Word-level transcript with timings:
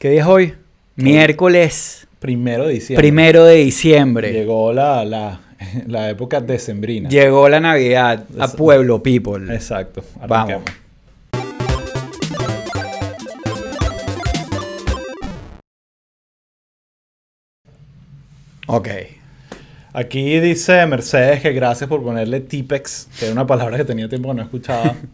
¿Qué 0.00 0.08
día 0.08 0.22
es 0.22 0.26
hoy? 0.26 0.54
Miércoles 0.96 2.08
Primero 2.20 2.66
de 2.66 2.72
diciembre. 2.72 3.02
primero 3.02 3.44
de 3.44 3.56
diciembre. 3.56 4.32
Llegó 4.32 4.72
la, 4.72 5.04
la, 5.04 5.42
la 5.86 6.08
época 6.08 6.40
decembrina. 6.40 7.10
Llegó 7.10 7.50
la 7.50 7.60
Navidad 7.60 8.24
a 8.38 8.48
Pueblo 8.48 9.02
People. 9.02 9.54
Exacto. 9.54 10.02
Vamos. 10.26 10.54
arranquemos. 10.54 10.70
Ok. 18.68 18.88
Aquí 19.92 20.40
dice 20.40 20.86
Mercedes 20.86 21.42
que 21.42 21.52
gracias 21.52 21.90
por 21.90 22.02
ponerle 22.02 22.40
Tipex, 22.40 23.06
que 23.18 23.26
era 23.26 23.34
una 23.34 23.46
palabra 23.46 23.76
que 23.76 23.84
tenía 23.84 24.08
tiempo 24.08 24.30
que 24.30 24.36
no 24.36 24.42
escuchaba. 24.44 24.94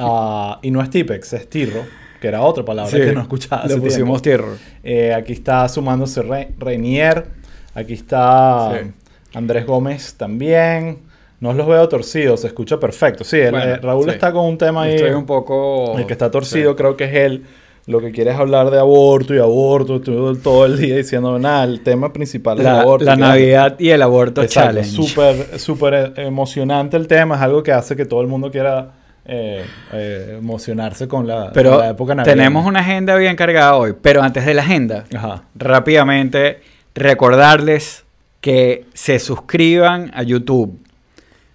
Ah, 0.00 0.60
y 0.62 0.70
no 0.70 0.80
es 0.80 0.90
Tipex, 0.90 1.32
es 1.32 1.50
Tirro, 1.50 1.84
que 2.20 2.28
era 2.28 2.42
otra 2.42 2.64
palabra 2.64 2.90
Sí, 2.90 2.98
que 2.98 3.12
no 3.12 3.20
escuchaba. 3.22 3.64
Le 3.66 3.76
pusimos 3.76 4.20
tiempo. 4.22 4.44
tierra. 4.46 4.58
Eh, 4.82 5.14
aquí 5.14 5.32
está 5.32 5.68
sumándose 5.68 6.22
Re- 6.22 6.52
Reinier. 6.58 7.26
Aquí 7.74 7.94
está 7.94 8.72
Sí. 8.82 8.90
Andrés 9.34 9.66
Gómez 9.66 10.14
también. 10.16 10.98
No 11.40 11.52
los 11.52 11.66
veo 11.68 11.88
torcidos, 11.88 12.40
se 12.40 12.48
escucha 12.48 12.80
perfecto. 12.80 13.22
Sí, 13.22 13.36
el- 13.38 13.52
Bueno, 13.52 13.66
eh, 13.74 13.76
Raúl 13.76 14.04
sí. 14.06 14.10
está 14.10 14.32
con 14.32 14.44
un 14.46 14.58
tema 14.58 14.82
ahí. 14.82 14.94
Estoy 14.96 15.12
un 15.12 15.26
poco. 15.26 15.96
El 15.96 16.06
que 16.06 16.12
está 16.12 16.30
torcido 16.30 16.74
creo 16.74 16.96
que 16.96 17.04
es 17.04 17.14
él. 17.14 17.44
Lo 17.86 18.00
que 18.00 18.10
quiere 18.10 18.32
es 18.32 18.36
hablar 18.36 18.70
de 18.70 18.78
aborto 18.78 19.34
y 19.34 19.38
aborto 19.38 19.98
todo, 20.02 20.34
todo 20.36 20.66
el 20.66 20.76
día 20.78 20.96
diciendo 20.96 21.38
nada. 21.38 21.64
El 21.64 21.80
tema 21.82 22.12
principal 22.12 22.58
es 22.58 22.66
el 22.66 22.72
aborto. 22.72 23.04
la 23.06 23.16
Navidad 23.16 23.76
y 23.78 23.88
el 23.90 24.02
aborto 24.02 24.42
Exacto, 24.42 24.70
challenge. 24.82 24.90
súper 24.90 25.58
súper 25.58 26.12
emocionante 26.16 26.96
el 26.98 27.06
tema. 27.06 27.36
Es 27.36 27.40
algo 27.42 27.62
que 27.62 27.72
hace 27.72 27.94
que 27.96 28.04
todo 28.04 28.20
el 28.20 28.26
mundo 28.26 28.50
quiera 28.50 28.92
eh, 29.28 29.64
eh, 29.92 30.36
emocionarse 30.38 31.06
con 31.06 31.26
la, 31.26 31.52
Pero 31.52 31.70
con 31.72 31.78
la 31.80 31.90
época 31.90 32.14
navideña. 32.14 32.36
tenemos 32.36 32.66
una 32.66 32.80
agenda 32.80 33.14
bien 33.16 33.36
cargada 33.36 33.76
hoy. 33.76 33.94
Pero 34.00 34.22
antes 34.22 34.44
de 34.46 34.54
la 34.54 34.62
agenda, 34.62 35.04
Ajá. 35.14 35.44
rápidamente 35.54 36.60
recordarles 36.94 38.04
que 38.40 38.84
se 38.94 39.18
suscriban 39.18 40.10
a 40.14 40.22
YouTube. 40.22 40.78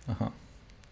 Ajá. 0.07 0.31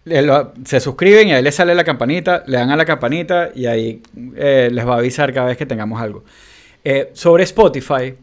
Lo- 0.05 0.53
Se 0.65 0.79
suscriben 0.79 1.27
y 1.27 1.33
ahí 1.33 1.43
les 1.43 1.53
sale 1.55 1.75
la 1.75 1.83
campanita, 1.83 2.43
le 2.47 2.57
dan 2.57 2.71
a 2.71 2.75
la 2.75 2.85
campanita 2.85 3.49
y 3.53 3.67
ahí 3.67 4.01
eh, 4.35 4.69
les 4.71 4.87
va 4.87 4.95
a 4.95 4.97
avisar 4.97 5.31
cada 5.31 5.47
vez 5.47 5.57
que 5.57 5.65
tengamos 5.67 6.01
algo. 6.01 6.23
Sobre 7.13 7.43
Spotify, 7.43 8.15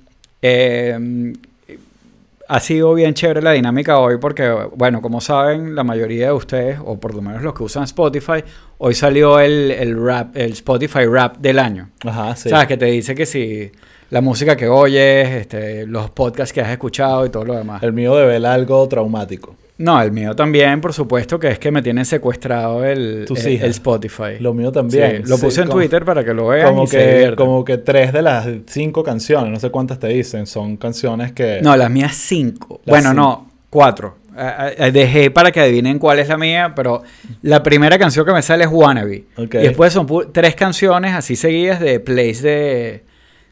ha 2.49 2.61
sido 2.61 2.95
bien 2.95 3.13
chévere 3.13 3.43
la 3.43 3.53
dinámica 3.53 3.99
hoy 3.99 4.17
porque, 4.19 4.51
bueno, 4.75 5.03
como 5.03 5.21
saben, 5.21 5.75
la 5.75 5.85
mayoría 5.85 6.27
de 6.27 6.33
ustedes, 6.33 6.79
o 6.83 6.99
por 6.99 7.15
lo 7.15 7.21
menos 7.21 7.43
los 7.43 7.55
que 7.55 7.63
usan 7.63 7.85
Spotify, 7.85 8.43
hoy 8.79 8.95
salió 8.95 9.39
el, 9.39 9.71
el 9.71 10.03
rap, 10.03 10.35
el 10.35 10.53
Spotify 10.53 11.05
Rap 11.05 11.37
del 11.37 11.59
año. 11.59 11.91
Ajá, 12.05 12.35
sí. 12.37 12.49
¿Sabes? 12.49 12.67
Que 12.67 12.79
te 12.79 12.87
dice 12.87 13.15
que 13.15 13.27
si 13.27 13.71
la 14.11 14.23
música 14.23 14.57
que 14.57 14.67
oyes, 14.67 15.29
este, 15.29 15.87
los 15.87 16.11
podcasts 16.11 16.53
que 16.55 16.63
has 16.63 16.71
escuchado 16.71 17.27
y 17.27 17.31
todo 17.31 17.45
lo 17.45 17.55
demás. 17.55 17.83
El 17.83 17.93
mío 17.93 18.17
devela 18.17 18.55
algo 18.55 18.89
traumático. 18.89 19.55
No, 19.79 20.03
el 20.03 20.11
mío 20.11 20.35
también, 20.35 20.81
por 20.81 20.93
supuesto, 20.93 21.39
que 21.39 21.49
es 21.49 21.59
que 21.61 21.71
me 21.71 21.83
tienen 21.83 22.05
secuestrado 22.05 22.85
el, 22.85 23.25
Tus 23.29 23.45
el- 23.45 23.53
hijas. 23.53 23.65
el 23.67 23.71
Spotify. 23.71 24.39
Lo 24.41 24.53
mío 24.53 24.73
también. 24.73 25.23
Sí, 25.25 25.31
lo 25.31 25.37
Sí, 25.37 25.45
puse 25.45 25.61
en 25.61 25.69
como- 25.69 25.79
Twitter 25.79 26.05
para 26.05 26.25
que 26.25 26.35
lo 26.35 26.49
vean 26.49 26.69
Como 26.71 26.83
y 26.85 26.87
se 26.89 26.99
que, 26.99 27.07
diviertan. 27.13 27.37
como 27.37 27.65
que 27.65 27.79
tres 27.79 28.13
de 28.13 28.23
las 28.23 28.49
cinco 28.67 29.05
canciones, 29.05 29.51
no 29.53 29.61
sé 29.61 29.71
cuántas 29.71 29.99
te 30.01 30.09
dicen, 30.09 30.47
son 30.49 30.77
canciones 30.77 31.31
que... 31.33 31.61
No, 31.63 31.77
las 31.77 31.91
mías 31.91 32.15
cinco. 32.17 32.81
Las 32.85 32.93
bueno, 32.93 33.11
cinco. 33.11 33.23
no, 33.23 33.51
cuatro. 33.71 34.17
Eh, 34.37 34.75
eh, 34.79 34.91
dejé 34.93 35.31
para 35.31 35.51
que 35.53 35.61
adivinen 35.61 35.99
cuál 36.01 36.19
es 36.19 36.29
la 36.29 36.37
mía, 36.37 36.73
pero 36.75 37.03
la 37.43 37.63
primera 37.63 37.99
canción 37.99 38.27
que 38.27 38.33
me 38.33 38.43
sale 38.43 38.65
es 38.65 38.71
Wannabe. 38.73 39.25
Ok. 39.37 39.55
Y 39.55 39.59
después 39.59 39.93
son 39.93 40.07
tres 40.33 40.55
canciones 40.57 41.13
así 41.15 41.35
seguidas 41.37 41.79
de 41.81 41.99
plays 42.01 42.43
de, 42.43 43.03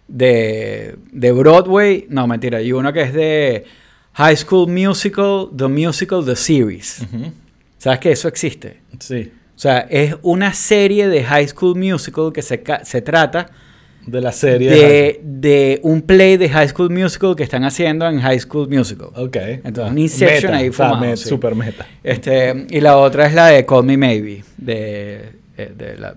de, 0.08 0.96
de 1.12 1.32
Broadway. 1.32 2.06
No, 2.08 2.26
mentira. 2.26 2.60
Y 2.62 2.72
una 2.72 2.92
que 2.92 3.02
es 3.02 3.12
de 3.12 3.64
High 4.16 4.36
School 4.36 4.68
Musical, 4.68 5.48
The 5.56 5.68
Musical, 5.68 6.24
The 6.24 6.36
Series. 6.36 7.02
Ujú. 7.02 7.32
¿Sabes 7.78 7.98
que 8.00 8.12
eso 8.12 8.28
existe? 8.28 8.80
Sí. 8.98 9.30
O 9.54 9.58
sea, 9.58 9.86
es 9.90 10.14
una 10.22 10.52
serie 10.52 11.08
de 11.08 11.22
High 11.24 11.48
School 11.48 11.76
Musical 11.78 12.32
que 12.32 12.42
se, 12.42 12.62
ca- 12.62 12.84
se 12.84 13.00
trata 13.02 13.46
De 14.06 14.20
la 14.20 14.32
serie. 14.32 14.70
de, 14.70 15.20
de 15.22 15.80
un 15.82 16.00
play 16.02 16.36
de 16.36 16.48
High 16.48 16.68
School 16.68 16.90
Musical 16.90 17.34
que 17.36 17.42
están 17.42 17.64
haciendo 17.64 18.06
en 18.08 18.20
High 18.20 18.40
School 18.40 18.68
Musical. 18.68 19.08
Ok. 19.16 19.36
Entonces, 19.64 19.92
un 19.92 19.98
Inception 19.98 20.52
Meta, 20.52 20.56
ahí 20.64 20.70
fumado, 20.70 20.96
me- 21.00 21.16
sí. 21.16 21.28
Super 21.28 21.54
meta. 21.54 21.86
Este, 22.02 22.66
y 22.70 22.80
la 22.80 22.96
otra 22.98 23.26
es 23.26 23.34
la 23.34 23.46
de 23.48 23.64
Call 23.66 23.84
Me 23.84 23.96
Maybe, 23.96 24.44
de, 24.56 25.32
eh, 25.58 25.72
de 25.76 25.96
la 25.98 26.14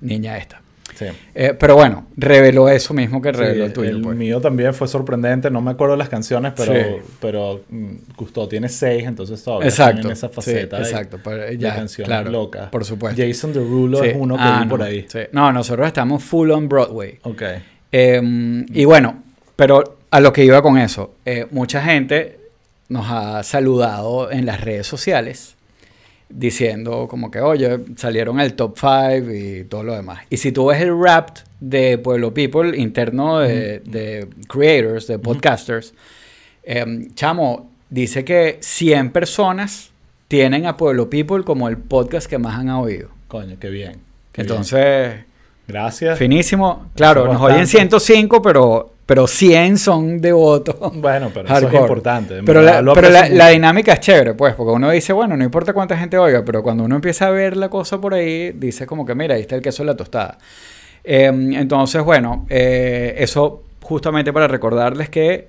niña 0.00 0.36
esta. 0.38 0.60
Sí. 1.00 1.06
Eh, 1.34 1.54
pero 1.58 1.76
bueno, 1.76 2.06
reveló 2.14 2.68
eso 2.68 2.92
mismo 2.92 3.22
que 3.22 3.32
reveló 3.32 3.54
Sí, 3.64 3.68
el 3.68 3.72
tuyo. 3.72 3.90
el 3.90 4.02
pues. 4.02 4.16
mío 4.16 4.38
también 4.40 4.74
fue 4.74 4.86
sorprendente. 4.86 5.50
No 5.50 5.62
me 5.62 5.70
acuerdo 5.70 5.96
las 5.96 6.10
canciones, 6.10 6.52
pero, 6.54 6.74
Sí. 6.74 6.80
pero 7.20 7.62
mm, 7.70 7.92
Gusto 8.18 8.46
tiene 8.48 8.68
seis, 8.68 9.04
entonces 9.06 9.42
todavía 9.42 9.68
Exacto. 9.68 10.08
en 10.08 10.12
esa 10.12 10.28
faceta 10.28 10.76
de- 10.76 10.82
exacto. 10.82 11.16
de, 11.30 11.56
ya, 11.56 11.74
canciones 11.74 12.06
claro, 12.06 12.30
locas. 12.30 12.68
Por 12.68 12.84
supuesto. 12.84 13.22
Jason 13.22 13.52
Derulo 13.54 14.04
es 14.04 14.14
uno 14.14 14.36
que 14.36 14.42
Ah, 14.44 14.60
vi 14.62 14.68
por 14.68 14.78
no, 14.80 14.84
ahí. 14.84 15.06
sí. 15.08 15.20
No, 15.32 15.50
nosotros 15.52 15.86
estamos 15.86 16.22
full 16.22 16.50
on 16.50 16.68
Broadway. 16.68 17.18
Ok. 17.22 17.42
Eh, 17.92 18.64
y 18.72 18.84
bueno, 18.84 19.22
pero 19.56 19.98
a 20.10 20.20
lo 20.20 20.32
que 20.32 20.44
iba 20.44 20.60
con 20.60 20.76
eso, 20.78 21.14
eh, 21.24 21.46
mucha 21.50 21.82
gente 21.82 22.38
nos 22.90 23.06
ha 23.08 23.42
saludado 23.42 24.30
en 24.30 24.44
las 24.46 24.60
redes 24.60 24.86
sociales 24.86 25.56
diciendo 26.30 27.06
como 27.08 27.30
que, 27.30 27.40
oye, 27.40 27.80
salieron 27.96 28.40
el 28.40 28.54
top 28.54 28.78
5 28.78 29.30
y 29.32 29.64
todo 29.64 29.82
lo 29.82 29.94
demás. 29.94 30.20
Y 30.30 30.36
si 30.36 30.52
tú 30.52 30.66
ves 30.66 30.80
el 30.80 30.98
rap 30.98 31.38
de 31.60 31.98
Pueblo 31.98 32.32
People 32.32 32.76
interno 32.76 33.40
de, 33.40 33.80
de 33.80 34.28
creators, 34.48 35.06
de 35.06 35.18
podcasters, 35.18 35.94
eh, 36.62 37.08
chamo, 37.14 37.70
dice 37.88 38.24
que 38.24 38.58
100 38.60 39.10
personas 39.12 39.90
tienen 40.28 40.66
a 40.66 40.76
Pueblo 40.76 41.10
People 41.10 41.44
como 41.44 41.68
el 41.68 41.76
podcast 41.76 42.28
que 42.28 42.38
más 42.38 42.58
han 42.58 42.70
oído. 42.70 43.08
Coño, 43.28 43.56
qué 43.58 43.70
bien. 43.70 43.92
qué 44.32 44.42
bien. 44.42 44.50
Entonces... 44.50 45.24
Gracias. 45.70 46.18
Finísimo. 46.18 46.90
Claro, 46.96 47.26
nos 47.26 47.40
oyen 47.40 47.60
bastante. 47.60 48.00
105, 48.00 48.42
pero, 48.42 48.92
pero 49.10 49.26
100 49.26 49.76
son 49.76 50.20
devotos. 50.20 50.76
Bueno, 50.94 51.32
pero 51.34 51.52
eso 51.52 51.66
es 51.66 51.74
importante. 51.74 52.42
Pero, 52.46 52.62
la, 52.62 52.80
pero 52.94 53.08
dinámica 53.50 53.94
es 53.94 53.98
chévere, 53.98 54.34
pues, 54.34 54.54
porque 54.54 54.70
uno 54.70 54.88
dice, 54.88 55.12
bueno, 55.12 55.36
no 55.36 55.42
importa 55.42 55.72
cuánta 55.72 55.98
gente 55.98 56.16
oiga, 56.16 56.44
pero 56.44 56.62
cuando 56.62 56.84
uno 56.84 56.94
empieza 56.94 57.26
a 57.26 57.30
ver 57.30 57.56
la 57.56 57.68
cosa 57.68 58.00
por 58.00 58.14
ahí, 58.14 58.52
dice 58.52 58.86
como 58.86 59.04
que, 59.04 59.16
mira, 59.16 59.34
ahí 59.34 59.40
está 59.40 59.56
el 59.56 59.62
queso 59.62 59.82
en 59.82 59.88
la 59.88 59.96
tostada. 59.96 60.38
Eh, 61.02 61.24
entonces, 61.24 62.04
bueno, 62.04 62.46
eh, 62.48 63.16
eso 63.18 63.64
justamente 63.82 64.32
para 64.32 64.46
recordarles 64.46 65.08
que 65.08 65.48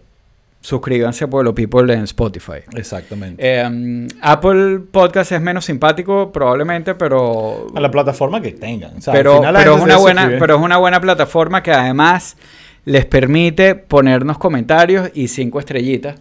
suscríbanse 0.60 1.26
a 1.26 1.30
Pueblo 1.30 1.54
People 1.54 1.94
en 1.94 2.06
Spotify. 2.06 2.62
Exactamente. 2.76 3.44
Eh, 3.46 4.08
Apple 4.24 4.80
Podcast 4.92 5.34
es 5.34 5.42
menos 5.42 5.66
simpático, 5.66 6.32
probablemente, 6.32 6.96
pero 6.96 7.68
a 7.76 7.80
la 7.80 7.92
plataforma 7.92 8.42
que 8.42 8.54
tengan. 8.54 8.98
O 8.98 9.02
sea, 9.02 9.14
al 9.14 9.20
pero, 9.20 9.36
final 9.36 9.54
la 9.54 9.60
pero, 9.60 9.76
es 9.76 9.84
una 9.84 9.98
buena, 9.98 10.32
pero 10.40 10.56
es 10.56 10.62
una 10.62 10.78
buena 10.78 11.00
plataforma 11.00 11.62
que 11.62 11.72
además 11.72 12.38
les 12.86 13.06
permite 13.06 13.76
ponernos 13.76 14.38
comentarios 14.38 15.12
y 15.14 15.28
cinco 15.28 15.60
estrellitas. 15.60 16.16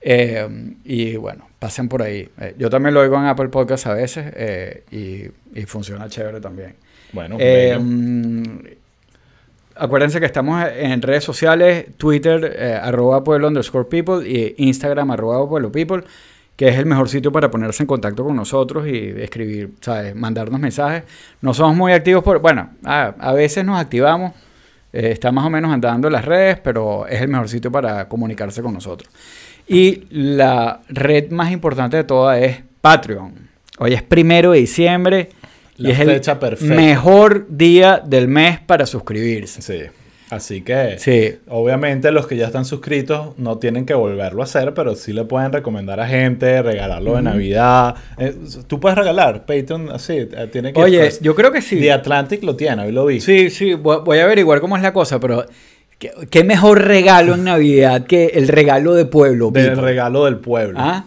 Eh, 0.00 0.74
y 0.84 1.16
bueno, 1.16 1.48
pasen 1.58 1.88
por 1.88 2.02
ahí. 2.02 2.28
Eh, 2.40 2.54
yo 2.58 2.70
también 2.70 2.94
lo 2.94 3.00
oigo 3.00 3.16
en 3.16 3.26
Apple 3.26 3.48
Podcast 3.48 3.86
a 3.86 3.94
veces 3.94 4.32
eh, 4.36 4.84
y, 4.90 5.58
y 5.58 5.64
funciona 5.66 6.08
chévere 6.08 6.40
también. 6.40 6.74
Bueno, 7.12 7.36
mm, 7.38 8.42
acuérdense 9.76 10.20
que 10.20 10.26
estamos 10.26 10.64
en 10.76 11.00
redes 11.02 11.24
sociales, 11.24 11.86
Twitter, 11.96 12.80
arroba 12.82 13.24
pueblo 13.24 13.48
underscore 13.48 13.88
people 13.88 14.28
y 14.28 14.54
Instagram, 14.58 15.10
arroba 15.10 15.48
pueblo 15.48 15.72
people, 15.72 16.02
que 16.54 16.68
es 16.68 16.76
el 16.76 16.86
mejor 16.86 17.08
sitio 17.08 17.32
para 17.32 17.50
ponerse 17.50 17.82
en 17.82 17.86
contacto 17.86 18.24
con 18.24 18.36
nosotros 18.36 18.86
y 18.86 19.14
escribir, 19.20 19.70
¿sabes? 19.80 20.14
Mandarnos 20.14 20.60
mensajes. 20.60 21.04
No 21.40 21.54
somos 21.54 21.76
muy 21.76 21.92
activos 21.92 22.22
por, 22.22 22.40
bueno, 22.40 22.70
a, 22.84 23.14
a 23.18 23.32
veces 23.32 23.64
nos 23.64 23.80
activamos, 23.80 24.32
eh, 24.98 25.12
está 25.12 25.30
más 25.30 25.46
o 25.46 25.50
menos 25.50 25.72
andando 25.72 26.08
en 26.08 26.12
las 26.12 26.24
redes, 26.24 26.58
pero 26.58 27.06
es 27.06 27.22
el 27.22 27.28
mejor 27.28 27.48
sitio 27.48 27.70
para 27.70 28.08
comunicarse 28.08 28.62
con 28.62 28.74
nosotros. 28.74 29.08
Y 29.68 30.06
la 30.10 30.80
red 30.88 31.30
más 31.30 31.52
importante 31.52 31.96
de 31.96 32.02
todas 32.02 32.42
es 32.42 32.56
Patreon. 32.80 33.32
Hoy 33.78 33.94
es 33.94 34.02
primero 34.02 34.50
de 34.50 34.58
diciembre. 34.58 35.28
La 35.76 35.90
y 35.90 35.92
es 35.92 36.00
el 36.00 36.08
fecha 36.08 36.40
perfecta. 36.40 36.74
mejor 36.74 37.46
día 37.48 38.02
del 38.04 38.26
mes 38.26 38.58
para 38.58 38.86
suscribirse. 38.86 39.62
Sí. 39.62 39.82
Así 40.30 40.60
que, 40.60 40.98
Sí. 40.98 41.36
obviamente, 41.48 42.10
los 42.12 42.26
que 42.26 42.36
ya 42.36 42.46
están 42.46 42.64
suscritos 42.66 43.28
no 43.38 43.56
tienen 43.58 43.86
que 43.86 43.94
volverlo 43.94 44.42
a 44.42 44.44
hacer, 44.44 44.74
pero 44.74 44.94
sí 44.94 45.12
le 45.14 45.24
pueden 45.24 45.52
recomendar 45.52 46.00
a 46.00 46.06
gente, 46.06 46.60
regalarlo 46.60 47.16
de 47.16 47.22
Navidad. 47.22 47.94
Eh, 48.18 48.34
Tú 48.66 48.78
puedes 48.78 48.98
regalar 48.98 49.46
Patreon 49.46 49.90
así, 49.90 50.12
eh, 50.18 50.48
tiene 50.52 50.72
que. 50.74 50.80
Oye, 50.80 50.98
pues, 51.00 51.20
yo 51.20 51.34
creo 51.34 51.50
que 51.50 51.62
sí. 51.62 51.80
The 51.80 51.92
Atlantic 51.92 52.42
lo 52.42 52.56
tiene, 52.56 52.82
hoy 52.84 52.92
lo 52.92 53.06
vi. 53.06 53.20
Sí, 53.20 53.48
sí, 53.50 53.72
voy 53.74 53.98
voy 54.04 54.18
a 54.18 54.24
averiguar 54.24 54.60
cómo 54.60 54.76
es 54.76 54.82
la 54.82 54.92
cosa, 54.92 55.18
pero 55.18 55.46
¿qué, 55.98 56.10
qué 56.30 56.44
mejor 56.44 56.84
regalo 56.84 57.34
en 57.34 57.44
Navidad 57.44 58.04
que 58.06 58.26
el 58.34 58.48
regalo 58.48 58.94
de 58.94 59.06
pueblo? 59.06 59.50
Del 59.50 59.68
people? 59.68 59.82
regalo 59.82 60.24
del 60.26 60.36
pueblo. 60.36 60.78
¿Ah? 60.80 61.06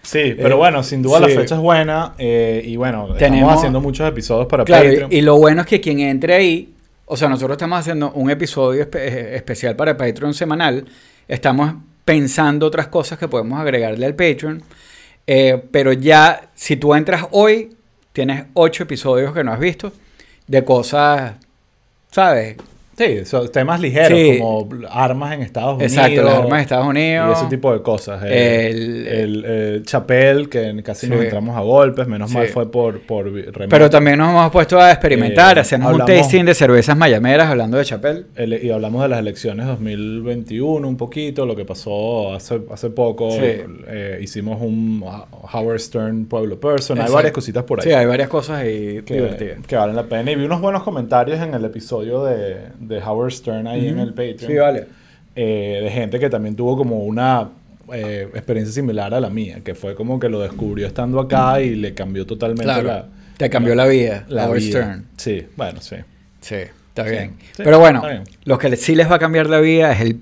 Sí, 0.00 0.34
pero 0.36 0.54
Eh, 0.54 0.58
bueno, 0.58 0.82
sin 0.82 1.00
duda 1.02 1.18
sí. 1.18 1.22
la 1.34 1.40
fecha 1.40 1.54
es 1.56 1.60
buena. 1.60 2.14
eh, 2.18 2.60
y 2.64 2.74
bueno, 2.76 3.08
Tenemos- 3.18 3.36
estamos 3.40 3.54
haciendo 3.58 3.80
muchos 3.80 4.08
episodios 4.08 4.46
para 4.48 4.64
Claro, 4.64 4.88
Patreon. 4.88 5.12
y, 5.12 5.16
y 5.18 5.20
lo 5.20 5.36
bueno 5.36 5.60
es 5.60 5.66
que 5.68 5.80
quien 5.80 6.00
entre 6.00 6.34
ahí 6.34 6.71
o 7.12 7.16
sea, 7.18 7.28
nosotros 7.28 7.56
estamos 7.56 7.78
haciendo 7.78 8.10
un 8.12 8.30
episodio 8.30 8.88
eh, 8.94 9.32
especial 9.34 9.76
para 9.76 9.98
Patreon 9.98 10.32
semanal. 10.32 10.86
Estamos 11.28 11.74
pensando 12.06 12.66
otras 12.66 12.88
cosas 12.88 13.18
que 13.18 13.28
podemos 13.28 13.60
agregarle 13.60 14.06
al 14.06 14.14
Patreon. 14.14 14.62
Eh, 15.26 15.62
pero 15.70 15.92
ya, 15.92 16.48
si 16.54 16.76
tú 16.76 16.94
entras 16.94 17.26
hoy, 17.32 17.76
tienes 18.14 18.46
ocho 18.54 18.84
episodios 18.84 19.34
que 19.34 19.44
no 19.44 19.52
has 19.52 19.60
visto 19.60 19.92
de 20.46 20.64
cosas, 20.64 21.34
¿sabes? 22.10 22.56
Sí, 22.96 23.24
son 23.24 23.50
temas 23.50 23.80
ligeros, 23.80 24.18
Sí. 24.18 24.38
como 24.38 24.68
armas 24.90 25.32
en 25.32 25.40
Estados 25.42 25.76
Unidos. 25.76 25.92
Exacto, 25.92 26.22
las 26.22 26.34
armas 26.34 26.58
de 26.58 26.62
Estados 26.62 26.86
Y 26.86 26.88
Unidos. 26.90 27.38
ese 27.38 27.46
tipo 27.48 27.72
de 27.72 27.82
cosas. 27.82 28.22
El- 28.24 29.06
el, 29.06 29.82
Chapel, 29.84 30.48
que 30.50 30.82
casi 30.84 31.08
nos 31.08 31.20
entramos 31.22 31.56
a 31.56 31.60
golpes, 31.60 32.06
menos 32.06 32.30
mal 32.32 32.46
fue 32.48 32.70
por, 32.70 33.00
por 33.00 33.24
remoto. 33.32 33.66
Pero 33.68 33.88
también 33.88 34.18
nos 34.18 34.28
hemos 34.30 34.50
puesto 34.50 34.78
a 34.78 34.90
experimentar, 34.92 35.56
Eh, 35.56 35.60
hacemos 35.62 35.92
un 35.92 36.04
tasting 36.04 36.44
de 36.44 36.54
cervezas 36.54 36.96
mayameras 36.96 37.48
hablando 37.48 37.78
de 37.78 37.84
Chapel. 37.84 38.26
El- 38.36 38.62
y 38.62 38.70
hablamos 38.70 39.02
de 39.02 39.08
las 39.08 39.18
elecciones 39.20 39.66
2021 39.66 40.86
un 40.86 40.96
poquito, 40.96 41.46
lo 41.46 41.56
que 41.56 41.64
pasó 41.64 42.34
hace, 42.34 42.60
hace 42.70 42.90
poco. 42.90 43.30
Sí. 43.32 43.40
Eh, 43.88 44.18
hicimos 44.22 44.60
un 44.60 45.02
Howard 45.52 45.80
Stern 45.80 46.26
Pueblo 46.26 46.60
Person. 46.60 47.00
Hay 47.00 47.10
varias 47.10 47.32
cositas 47.32 47.64
por 47.64 47.80
ahí. 47.80 47.88
Sí, 47.88 47.92
hay 47.92 48.06
varias 48.06 48.28
cosas 48.28 48.58
ahí 48.60 49.02
que, 49.02 49.14
divertidas. 49.14 49.66
que 49.66 49.76
valen 49.76 49.96
la 49.96 50.04
pena. 50.04 50.30
Y 50.30 50.36
vi 50.36 50.44
unos 50.44 50.60
buenos 50.60 50.82
comentarios 50.82 51.40
en 51.40 51.54
el 51.54 51.64
episodio 51.64 52.24
de, 52.24 52.56
de 52.82 52.98
Howard 52.98 53.32
Stern 53.32 53.66
ahí 53.66 53.88
en 53.88 53.98
el 53.98 54.10
Patreon. 54.10 54.38
Sí, 54.50 54.54
vale. 54.56 54.86
eh, 55.34 55.80
de 55.84 55.90
gente 55.90 56.18
que 56.18 56.28
también 56.28 56.54
tuvo 56.56 56.76
como 56.76 56.98
una 57.04 57.48
eh, 57.92 58.28
experiencia 58.34 58.72
similar 58.74 59.12
a 59.14 59.20
la 59.20 59.30
mía, 59.30 59.60
que 59.64 59.74
fue 59.74 59.94
como 59.94 60.18
que 60.20 60.28
lo 60.28 60.40
descubrió 60.40 60.86
estando 60.86 61.20
acá 61.20 61.60
y 61.60 61.74
le 61.74 61.94
cambió 61.94 62.26
totalmente 62.26 62.64
Claro. 62.64 62.82
la, 62.88 63.06
Te 63.36 63.48
cambió 63.50 63.74
la 63.74 63.86
vida, 63.86 64.24
la 64.28 64.46
Howard 64.46 64.58
vida. 64.60 64.82
Stern. 64.82 65.06
Sí, 65.16 65.46
bueno, 65.56 65.80
sí. 65.80 65.96
Sí, 66.40 66.54
está 66.56 67.04
Sí, 67.04 67.10
bien. 67.10 67.34
sí, 67.56 67.62
Pero 67.64 67.78
bueno, 67.78 68.02
bien. 68.02 68.24
lo 68.44 68.58
que 68.58 68.76
sí 68.76 68.94
les 68.94 69.10
va 69.10 69.16
a 69.16 69.18
cambiar 69.18 69.48
la 69.48 69.60
vida 69.60 69.92
es 69.92 70.00
el 70.00 70.20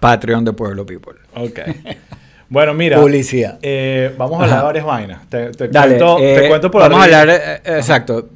Patreon 0.00 0.44
de 0.44 0.52
Pueblo 0.52 0.84
People. 0.86 1.14
Ok. 1.34 1.60
bueno, 2.48 2.74
mira. 2.74 3.00
Publicidad. 3.00 3.58
eh, 3.62 4.12
vamos 4.18 4.40
a 4.40 4.44
hablar 4.44 4.58
de 4.58 4.64
varias 4.64 4.84
vainas. 4.84 5.28
Te, 5.28 5.50
te 5.50 5.68
Dale, 5.68 5.96
cuento, 5.98 6.18
eh, 6.20 6.40
te 6.42 6.48
cuento 6.48 6.70
por 6.70 6.82
vamos 6.82 7.00
a 7.00 7.04
hablar, 7.04 7.28
eh, 7.30 7.60
exacto, 7.78 8.28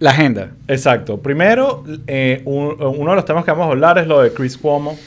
la 0.00 0.10
agenda. 0.10 0.50
Exacto. 0.66 1.18
Primero, 1.18 1.84
eh, 2.08 2.42
un- 2.44 2.76
uno 2.80 3.10
de 3.10 3.16
los 3.16 3.24
temas 3.24 3.44
que 3.44 3.52
vamos 3.52 3.66
a 3.66 3.70
hablar 3.70 3.98
es 3.98 4.06
lo 4.08 4.20
de 4.22 4.32
Chris 4.32 4.56
Cuomo, 4.58 4.98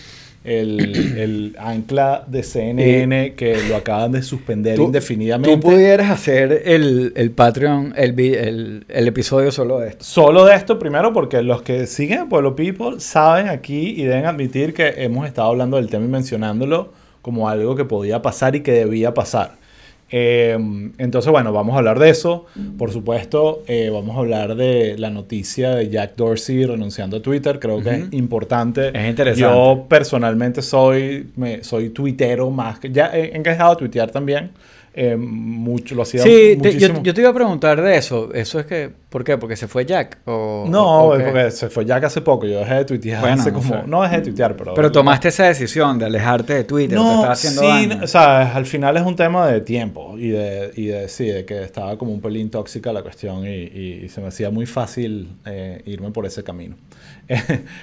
el, 0.46 0.80
el 1.18 1.56
ancla 1.60 2.24
de 2.28 2.44
CNN 2.44 3.34
que 3.36 3.58
lo 3.70 3.76
acaban 3.76 4.12
de 4.12 4.22
suspender 4.24 4.76
Tú- 4.76 4.84
indefinidamente. 4.86 5.56
Tú 5.56 5.60
pudieras 5.60 6.10
hacer 6.12 6.62
el, 6.66 7.12
el 7.16 7.32
Patreon, 7.32 7.94
el, 7.98 8.20
el, 8.20 8.86
el 8.88 9.08
episodio 9.08 9.52
solo 9.52 9.80
de 9.80 9.90
esto. 9.90 10.04
Solo 10.06 10.46
de 10.46 10.56
esto 10.56 10.78
primero 10.80 11.12
porque 11.14 11.42
los 11.42 11.62
que 11.62 11.88
siguen 11.88 12.20
a 12.20 12.30
Pueblo 12.30 12.56
People 12.56 13.00
saben 13.00 13.48
aquí 13.50 13.96
y 13.98 14.04
deben 14.04 14.26
admitir 14.26 14.74
que 14.74 14.94
hemos 14.98 15.26
estado 15.28 15.48
hablando 15.50 15.78
del 15.78 15.90
tema 15.90 16.06
y 16.06 16.10
mencionándolo 16.10 16.92
como 17.22 17.48
algo 17.50 17.76
que 17.76 17.86
podía 17.86 18.22
pasar 18.22 18.56
y 18.56 18.62
que 18.62 18.74
debía 18.74 19.14
pasar. 19.14 19.63
Eh, 20.12 20.56
entonces, 21.00 21.32
bueno, 21.32 21.52
vamos 21.54 21.74
a 21.76 21.80
hablar 21.80 21.98
de 22.00 22.10
eso. 22.10 22.46
Por 22.78 22.92
supuesto, 22.92 23.64
eh, 23.68 23.90
vamos 23.92 24.16
a 24.16 24.20
hablar 24.20 24.56
de 24.56 24.96
la 24.98 25.10
noticia 25.10 25.72
de 25.76 25.90
Jack 25.90 26.16
Dorsey 26.16 26.66
renunciando 26.66 27.18
a 27.18 27.22
Twitter. 27.22 27.60
Creo 27.60 27.82
que 27.82 27.90
es 27.90 28.04
importante. 28.14 28.90
Es 28.90 29.10
interesante. 29.10 29.42
Yo 29.42 29.86
personalmente 29.90 30.62
soy, 30.62 31.28
me, 31.36 31.64
soy 31.64 31.90
tuitero 31.90 32.50
más 32.52 32.80
que... 32.80 32.92
Ya 32.92 33.08
he, 33.14 33.36
he 33.36 33.40
dejado 33.40 33.72
de 33.72 33.80
tuitear 33.80 34.12
también. 34.12 34.52
Eh, 34.96 35.16
mucho, 35.16 35.96
lo 35.96 36.04
hacía 36.04 36.22
Sí, 36.22 36.30
te- 36.30 36.74
yo, 36.74 36.74
muchísimo. 36.90 37.04
yo 37.04 37.14
te 37.16 37.22
iba 37.22 37.32
a 37.32 37.34
preguntar 37.34 37.82
de 37.82 37.98
eso. 37.98 38.32
Eso 38.32 38.60
es 38.60 38.68
que, 38.68 38.92
¿por 39.14 39.24
qué? 39.24 39.38
Porque 39.38 39.56
se 39.56 39.68
fue 39.68 39.86
Jack. 39.86 40.18
O, 40.26 40.66
No, 40.68 41.04
o 41.06 41.10
porque 41.12 41.52
se 41.52 41.70
fue 41.70 41.86
Jack 41.86 42.04
hace 42.06 42.22
poco. 42.22 42.48
Yo 42.48 42.58
dejé 42.60 42.74
de 42.74 42.86
tuitear 42.86 43.22
Bueno, 43.22 43.40
hace 43.42 43.52
no 43.52 43.60
como... 43.60 43.70
sé. 43.70 43.82
No 43.88 44.02
dejé 44.02 44.16
de 44.18 44.22
tuitear, 44.24 44.58
pero... 44.58 44.74
Pero 44.74 44.92
tomaste 44.92 45.28
esa 45.28 45.46
decisión 45.46 46.00
de 46.00 46.06
alejarte 46.08 46.56
de 46.56 46.64
Twitter. 46.64 46.98
te 46.98 47.04
No, 47.04 47.14
estaba 47.14 47.34
haciendo 47.34 47.62
sí, 47.62 47.68
daño. 47.68 48.04
o 48.04 48.08
sea, 48.08 48.56
al 48.56 48.66
final 48.66 48.98
es 48.98 49.04
un 49.04 49.16
tema 49.16 49.48
de 49.48 49.62
tiempo 49.62 50.18
y 50.18 50.30
de, 50.30 50.72
y 50.76 50.88
de 50.88 51.08
sí, 51.08 51.28
de 51.28 51.46
que 51.46 51.62
estaba 51.64 51.96
como 51.98 52.12
un 52.12 52.20
pelín 52.22 52.50
tóxica 52.50 52.92
la 52.92 53.04
cuestión 53.04 53.46
y, 53.46 53.50
y- 53.52 54.02
y 54.06 54.10
se 54.10 54.20
me 54.20 54.28
hacía 54.30 54.50
muy 54.50 54.66
fácil 54.66 55.30
eh, 55.46 55.82
irme 55.86 56.10
por 56.12 56.26
ese 56.26 56.44
camino. 56.44 56.76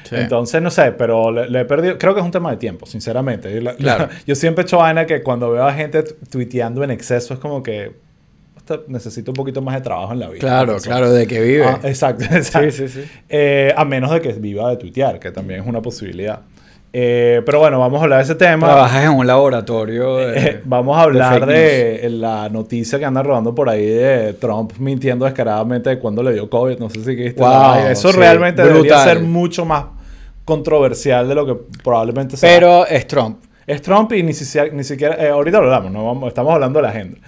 Sí. 0.05 0.17
Entonces, 0.17 0.61
no 0.61 0.71
sé, 0.71 0.93
pero 0.93 1.31
le, 1.31 1.49
le 1.49 1.61
he 1.61 1.65
perdido, 1.65 1.97
creo 1.99 2.12
que 2.15 2.21
es 2.21 2.27
un 2.27 2.32
tema 2.32 2.50
de 2.50 2.56
tiempo, 2.56 2.87
sinceramente. 2.87 3.61
La- 3.61 3.75
Claro. 3.75 4.09
yo 4.27 4.35
siempre 4.35 4.62
he 4.62 4.65
hecho 4.67 4.79
vaina 4.79 5.06
que 5.06 5.23
cuando 5.23 5.50
veo 5.50 5.65
a 5.65 5.73
gente 5.73 6.03
tu- 6.03 6.15
tuiteando 6.31 6.82
en 6.85 6.91
exceso 6.91 7.35
es 7.35 7.41
como 7.41 7.62
que 7.62 7.93
"Hostia, 8.70 8.84
necesito 8.88 9.31
un 9.31 9.37
poquito 9.37 9.61
más 9.62 9.75
de 9.75 9.81
trabajo 9.81 10.12
en 10.12 10.20
la 10.20 10.28
vida. 10.28 10.40
Claro, 10.40 10.76
claro, 10.78 11.12
de 11.12 11.26
que 11.26 11.40
vive. 11.40 11.64
Ah, 11.64 11.81
exacto, 11.82 12.25
exacto. 12.31 12.70
sí, 12.70 12.88
sí, 12.88 13.00
sí. 13.02 13.11
Eh, 13.28 13.72
a 13.76 13.84
menos 13.84 14.11
de 14.11 14.20
que 14.20 14.32
viva 14.34 14.69
de 14.70 14.76
tuitear, 14.76 15.19
que 15.19 15.31
también 15.31 15.61
es 15.61 15.67
una 15.67 15.81
posibilidad. 15.82 16.40
Eh, 16.93 17.40
pero 17.46 17.61
bueno, 17.61 17.78
vamos 17.78 18.00
a 18.00 18.02
hablar 18.05 18.19
de 18.19 18.25
ese 18.25 18.34
tema. 18.34 18.67
Trabajas 18.67 19.05
en 19.05 19.11
un 19.12 19.26
laboratorio. 19.26 20.17
de- 20.17 20.38
Eh, 20.40 20.61
vamos 20.64 20.99
a 20.99 21.02
hablar 21.02 21.38
fake 21.38 21.46
de, 22.02 22.11
la 22.11 22.49
noticia 22.49 22.99
que 22.99 23.05
anda 23.05 23.22
rodando 23.22 23.55
por 23.55 23.69
ahí 23.69 23.87
de 23.87 24.32
Trump 24.34 24.72
mintiendo 24.78 25.25
descaradamente 25.25 25.90
de 25.90 25.99
cuando 26.00 26.22
le 26.22 26.32
dio 26.32 26.50
COVID. 26.50 26.78
No 26.78 26.90
sé 26.90 27.05
si 27.05 27.14
viste. 27.14 27.40
Wow. 27.40 27.87
Eso 27.88 28.11
sí, 28.11 28.19
realmente 28.19 28.62
debería 28.62 28.81
brutal. 28.81 29.08
ser 29.08 29.20
mucho 29.20 29.64
más 29.64 29.84
controversial 30.44 31.28
de 31.28 31.34
lo 31.37 31.46
que 31.46 31.55
probablemente 31.84 32.37
sea. 32.37 32.50
Pero 32.52 32.84
es 32.87 33.06
Trump. 33.06 33.44
Es 33.67 33.81
Trump 33.82 34.11
y 34.12 34.25
ni 34.25 34.32
siquiera, 34.32 34.69
ni 34.75 34.82
siquiera 34.82 35.14
eh, 35.25 35.28
ahorita 35.28 35.58
lo 35.61 35.67
hablamos, 35.67 35.93
no 35.93 36.05
vamos, 36.05 36.26
estamos 36.26 36.52
hablando 36.52 36.81
de 36.81 36.82
la 36.82 36.88
agenda. 36.88 37.19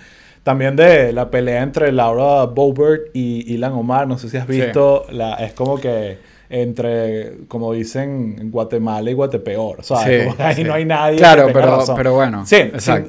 También 0.43 0.75
de 0.77 1.13
la 1.13 1.31
pelea 1.31 1.63
entre 1.63 1.93
Laura 1.93 2.45
Boebert 2.47 3.11
y 3.15 3.53
Ilan 3.55 3.73
Omar, 3.73 4.09
no 4.09 4.19
sé 4.19 4.29
si 4.29 4.37
has 4.37 4.47
Sí. 4.47 4.61
visto, 4.61 5.05
la, 5.11 5.35
es 5.37 5.53
como 5.53 5.79
que 5.79 6.19
entre, 6.51 7.47
como 7.49 7.73
dicen, 7.73 8.37
en 8.39 8.51
Guatemala 8.51 9.11
y 9.11 9.15
Guatepeor, 9.15 9.81
o 9.81 9.83
sea, 9.83 9.99
Sí, 9.99 10.11
ahí 10.39 10.55
sí. 10.57 10.65
no 10.65 10.75
hay 10.75 10.85
nadie 10.85 11.17
Claro, 11.17 11.47
que 11.47 11.53
tenga 11.53 11.65
pero- 11.65 11.77
razón. 11.79 11.97
pero 11.97 12.13
bueno, 12.15 12.45
Sí, 12.45 12.57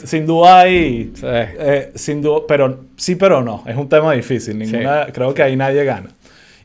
sin, 0.05 0.25
duda 0.25 0.59
hay, 0.61 1.11
Sí. 1.15 1.25
eh, 1.25 1.91
sin 1.95 2.21
duda, 2.21 2.41
pero 2.47 2.79
sí, 2.95 3.15
pero 3.15 3.41
no, 3.41 3.63
es 3.67 3.75
un 3.75 3.89
tema 3.89 4.13
difícil, 4.13 4.57
ninguna, 4.57 5.07
creo 5.11 5.33
que 5.33 5.43
ahí 5.43 5.55
nadie 5.57 5.83
gana. 5.83 6.09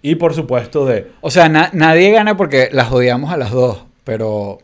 Y 0.02 0.14
por 0.14 0.34
supuesto 0.34 0.86
de, 0.86 1.08
O 1.20 1.30
sea, 1.30 1.48
na- 1.48 1.70
nadie 1.72 2.12
gana 2.12 2.36
porque 2.36 2.68
las 2.70 2.92
odiamos 2.92 3.32
a 3.32 3.36
las 3.36 3.50
dos. 3.50 3.84
Pero 4.04 4.58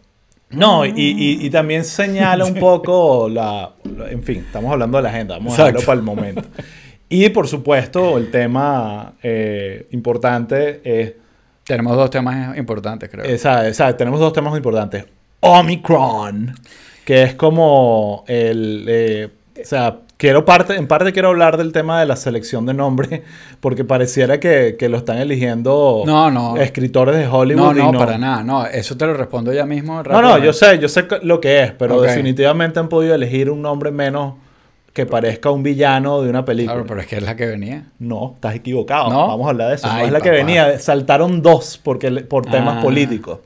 No, 0.57 0.85
y, 0.87 0.91
y- 0.97 1.47
y 1.47 1.51
también 1.51 1.85
señala 1.85 2.45
un 2.45 2.55
poco 2.61 3.29
la, 3.29 3.71
En 4.11 4.23
fin, 4.23 4.39
estamos 4.47 4.73
hablando 4.73 4.97
de 4.99 5.03
la 5.05 5.09
agenda, 5.11 5.35
vamos 5.37 5.53
a 5.59 5.69
Exacto. 5.69 5.81
dejarlo 5.81 5.87
para 5.87 5.99
el 5.99 6.05
momento. 6.33 6.49
Y 7.09 7.29
por 7.29 7.47
supuesto, 7.49 8.17
el 8.19 8.31
tema 8.31 9.13
eh, 9.23 9.87
importante 9.93 10.81
es, 10.85 11.13
tenemos 11.65 11.97
dos 11.97 12.11
temas 12.11 12.57
importantes, 12.57 13.09
creo. 13.11 13.25
esa, 13.25 13.67
esa- 13.69 13.97
tenemos 13.97 14.19
dos 14.21 14.33
temas 14.33 14.57
importantes. 14.57 15.05
Omicron, 15.41 16.55
que 17.05 17.23
es 17.23 17.35
como 17.35 18.25
el... 18.27 18.85
eh, 18.89 19.29
o 19.61 19.65
sea, 19.65 19.99
quiero 20.17 20.45
parte, 20.45 20.77
en 20.77 20.87
parte 20.87 21.13
quiero 21.13 21.29
hablar 21.29 21.57
del 21.57 21.73
tema 21.73 22.01
de 22.01 22.07
la 22.07 22.17
selección 22.17 22.67
de 22.67 22.75
nombres, 22.75 23.23
porque 23.61 23.85
pareciera 23.85 24.41
que, 24.41 24.77
que 24.79 24.89
lo 24.89 24.97
están 24.99 25.19
eligiendo 25.19 26.03
No, 26.07 26.31
no. 26.31 26.57
escritores 26.57 27.17
de 27.17 27.25
no, 27.27 27.33
Hollywood. 27.39 27.77
y 27.77 27.79
no, 27.81 27.93
para 27.93 28.19
nada. 28.19 28.43
No, 28.43 28.67
eso 28.67 28.97
te 28.97 29.07
lo 29.07 29.15
respondo 29.15 29.53
ya 29.53 29.67
mismo. 29.67 30.03
No, 30.03 30.23
no, 30.23 30.39
yo 30.39 30.53
sé, 30.53 30.79
yo 30.79 30.89
sé 30.89 31.07
lo 31.23 31.41
que 31.41 31.63
es, 31.63 31.73
pero 31.73 32.01
definitivamente 32.01 32.79
han 32.81 32.89
podido 32.89 33.15
elegir 33.15 33.51
un 33.51 33.63
nombre 33.63 33.91
menos 33.91 34.35
que 34.93 35.07
parezca 35.07 35.51
un 35.51 35.65
villano 35.65 36.23
de 36.23 36.31
una 36.31 36.45
película. 36.45 36.75
Claro, 36.75 36.87
pero 36.87 37.01
es 37.01 37.09
que 37.09 37.17
es 37.17 37.23
la 37.25 37.35
que 37.35 37.47
venía. 37.47 37.87
No, 37.99 38.35
estás 38.37 38.55
equivocado. 38.55 39.11
¿No? 39.11 39.27
Vamos 39.27 39.47
a 39.49 39.51
hablar 39.51 39.69
de 39.71 39.75
eso. 39.75 39.89
no 39.93 39.99
es 39.99 40.13
la 40.13 40.21
que 40.21 40.31
venía. 40.31 40.79
Saltaron 40.79 41.43
dos 41.43 41.81
porque, 41.83 42.11
por 42.13 42.47
temas 42.47 42.77
Ah. 42.79 42.81
políticos. 42.81 43.41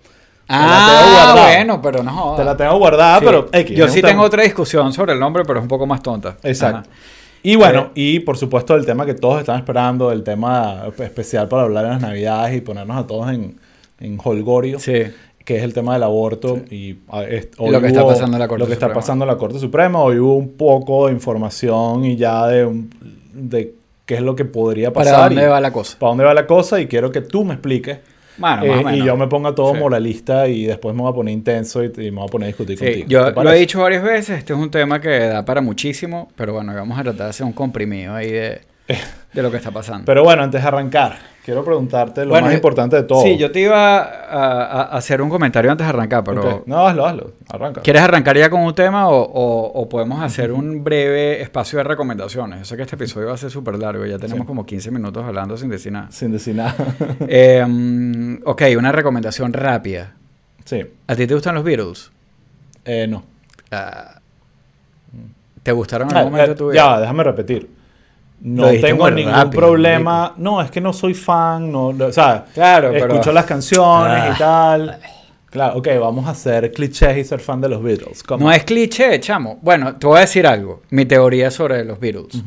Ah, 0.49 1.35
bueno, 1.47 1.81
pero 1.83 2.03
no 2.03 2.13
jodas. 2.13 2.39
Te 2.39 2.45
la 2.45 2.57
tengo 2.57 2.79
guardada, 2.79 3.19
Sí. 3.19 3.25
pero 3.27 3.49
X, 3.53 3.77
Yo 3.77 3.89
sí 3.89 4.01
tengo 4.03 4.23
otra 4.23 4.43
discusión 4.43 4.93
sobre 4.93 5.13
el 5.13 5.21
nombre, 5.21 5.45
pero 5.47 5.59
es 5.59 5.63
un 5.63 5.69
poco 5.69 5.87
más 5.87 6.03
tonta. 6.03 6.37
Exacto. 6.43 6.89
Ajá. 6.91 6.99
Y 7.43 7.55
bueno, 7.57 7.83
Eh, 7.89 7.91
y 7.95 8.21
por 8.21 8.37
supuesto 8.37 8.75
el 8.75 8.85
tema 8.85 9.07
que 9.07 9.15
todos 9.15 9.39
están 9.41 9.59
esperando, 9.59 10.11
el 10.11 10.25
tema 10.25 10.85
especial 10.99 11.47
para 11.49 11.63
hablar 11.63 11.85
en 11.85 11.91
las 11.93 12.01
navidades 12.01 12.57
y 12.57 12.61
ponernos 12.61 12.97
a 12.97 13.07
todos 13.07 13.31
en, 13.31 13.57
en 14.01 14.19
holgorio. 14.23 14.79
Sí. 14.81 15.05
que 15.45 15.57
es 15.57 15.63
el 15.63 15.73
tema 15.73 15.95
del 15.95 16.03
aborto 16.03 16.59
y, 16.71 16.99
a- 17.09 17.23
es- 17.25 17.49
Y 17.59 17.71
lo 17.71 17.81
que 17.81 17.87
está 17.87 18.05
pasando 18.07 18.37
en 18.37 18.41
la 18.41 18.49
Corte 18.49 18.61
lo 18.61 18.67
que 18.67 18.75
está 18.75 18.85
Suprema. 18.85 19.01
pasando 19.01 19.25
en 19.25 19.29
la 19.31 19.37
Corte 19.39 19.59
Suprema. 19.59 20.03
Hoy 20.03 20.19
hubo 20.19 20.35
un 20.35 20.51
poco 20.59 21.07
de 21.07 21.15
información 21.15 22.05
y 22.05 22.17
ya 22.17 22.47
de, 22.49 22.71
de 23.33 23.75
qué 24.05 24.17
es 24.17 24.21
lo 24.21 24.37
que 24.37 24.45
podría 24.45 24.93
pasar. 24.93 25.15
¿Para 25.15 25.25
dónde 25.29 25.43
y 25.45 25.47
va 25.47 25.59
la 25.63 25.73
cosa? 25.73 25.97
¿Para 25.99 26.11
dónde 26.11 26.25
va 26.25 26.35
la 26.35 26.47
cosa? 26.47 26.79
Y 26.83 26.87
quiero 26.87 27.11
que 27.11 27.23
tú 27.23 27.45
me 27.47 27.55
expliques. 27.55 27.99
Bueno, 28.39 28.63
eh, 28.65 28.83
más 28.83 28.95
y 28.97 29.05
yo 29.05 29.17
me 29.17 29.27
ponga 29.27 29.55
todo 29.55 29.75
Sí. 29.75 29.81
moralista 29.81 30.49
y 30.49 30.65
después 30.65 30.95
me 30.95 31.03
voy 31.03 31.11
a 31.11 31.15
poner 31.15 31.35
intenso 31.35 31.83
y, 31.85 31.87
y 31.99 32.11
me 32.11 32.19
voy 32.19 32.25
a 32.29 32.31
poner 32.31 32.47
a 32.47 32.49
discutir 32.49 32.79
Sí, 32.79 32.85
contigo. 32.85 33.07
yo 33.09 33.35
¿Te 33.35 33.45
lo 33.45 33.53
he 33.53 33.59
dicho 33.59 33.81
varias 33.81 34.03
veces, 34.03 34.39
este 34.39 34.53
es 34.53 34.59
un 34.59 34.71
tema 34.71 35.01
que 35.01 35.09
da 35.19 35.45
para 35.45 35.61
muchísimo, 35.61 36.31
pero 36.37 36.53
bueno, 36.55 36.75
vamos 36.75 36.99
a 36.99 37.03
tratar 37.03 37.25
de 37.27 37.31
hacer 37.31 37.45
un 37.47 37.53
comprimido 37.53 38.15
ahí 38.15 38.31
de, 38.31 38.61
de 39.33 39.43
lo 39.43 39.51
que 39.51 39.57
está 39.59 39.71
pasando. 39.71 40.05
Pero 40.07 40.23
bueno, 40.25 40.43
antes 40.43 40.63
de 40.63 40.69
arrancar, 40.69 41.19
quiero 41.49 41.65
preguntarte 41.65 42.25
lo 42.27 42.31
Bueno, 42.33 42.49
más 42.49 42.55
importante 42.55 42.95
de 42.97 43.05
todo. 43.05 43.23
Sí, 43.23 43.39
yo 43.39 43.51
te 43.51 43.61
iba 43.61 43.97
a, 43.97 44.03
a- 44.03 44.83
a 44.83 44.97
hacer 44.99 45.23
un 45.23 45.31
comentario 45.31 45.71
antes 45.71 45.87
de 45.87 45.89
arrancar, 45.89 46.23
pero... 46.23 46.63
No, 46.67 46.87
hazlo, 46.87 47.07
hazlo. 47.07 47.33
Arranca. 47.49 47.81
¿Quieres 47.81 48.03
arrancar 48.03 48.37
ya 48.37 48.51
con 48.51 48.61
un 48.61 48.75
tema 48.75 49.09
o, 49.09 49.17
o- 49.23 49.81
o 49.81 49.89
podemos 49.89 50.21
hacer 50.23 50.53
un 50.53 50.85
breve 50.85 51.41
espacio 51.41 51.79
de 51.79 51.85
recomendaciones? 51.85 52.59
Yo 52.59 52.65
sé 52.67 52.77
que 52.77 52.83
este 52.83 52.97
episodio 52.97 53.29
va 53.29 53.33
a 53.33 53.39
ser 53.39 53.51
súper 53.51 53.79
largo, 53.79 54.05
ya 54.05 54.19
tenemos 54.19 54.43
Sí. 54.43 54.47
como 54.47 54.67
15 54.67 54.91
minutos 54.91 55.25
hablando 55.25 55.57
sin 55.57 55.71
decir 55.71 55.91
nada. 55.91 56.11
Sin 56.11 56.33
decir 56.33 56.55
nada. 56.55 56.75
Eh, 57.27 57.65
mm, 57.67 58.41
ok, 58.45 58.63
una 58.77 58.93
recomendación 58.93 59.55
rápida. 59.55 60.15
sí. 60.67 60.85
¿A 61.07 61.15
ti 61.17 61.27
te 61.27 61.33
gustan 61.33 61.55
los 61.55 61.65
Beatles? 61.65 62.11
Eh, 62.85 63.07
no. 63.09 63.23
Ah, 63.71 64.21
¿Te 65.63 65.73
gustaron 65.73 66.11
en 66.11 66.17
Ah, 66.17 66.19
algún 66.21 66.33
momento 66.33 66.51
eh, 66.53 66.55
de 66.55 66.59
tu 66.59 66.69
vida? 66.69 66.75
ya, 66.95 67.01
déjame 67.01 67.25
repetir. 67.25 67.78
No 68.41 68.69
tengo 68.71 69.11
ningún 69.11 69.33
rápido, 69.33 69.61
problema. 69.61 70.35
No, 70.37 70.63
es 70.63 70.71
que 70.71 70.81
no 70.81 70.93
soy 70.93 71.15
fan. 71.15 71.71
No, 71.73 71.89
o 71.89 72.13
sea, 72.13 72.45
Claro, 72.55 72.91
pero- 72.93 73.07
escucho 73.09 73.33
las 73.33 73.45
canciones 73.45 74.23
Ah. 74.23 74.33
y 74.35 74.39
tal. 74.39 74.99
Claro, 75.51 75.79
ok, 75.79 75.89
vamos 75.99 76.27
a 76.27 76.31
hacer 76.31 76.71
clichés 76.73 77.17
y 77.17 77.25
ser 77.25 77.41
fan 77.41 77.61
de 77.61 77.69
los 77.71 77.83
Beatles. 77.83 78.23
¿Cómo? 78.23 78.45
No 78.45 78.53
es 78.53 78.65
cliché, 78.65 79.19
chamo. 79.19 79.59
Bueno, 79.63 79.97
te 79.97 80.07
voy 80.07 80.19
a 80.19 80.21
decir 80.21 80.47
algo. 80.47 80.83
Mi 80.91 81.07
teoría 81.07 81.51
sobre 81.51 81.85
los 81.85 81.99
Beatles. 81.99 82.43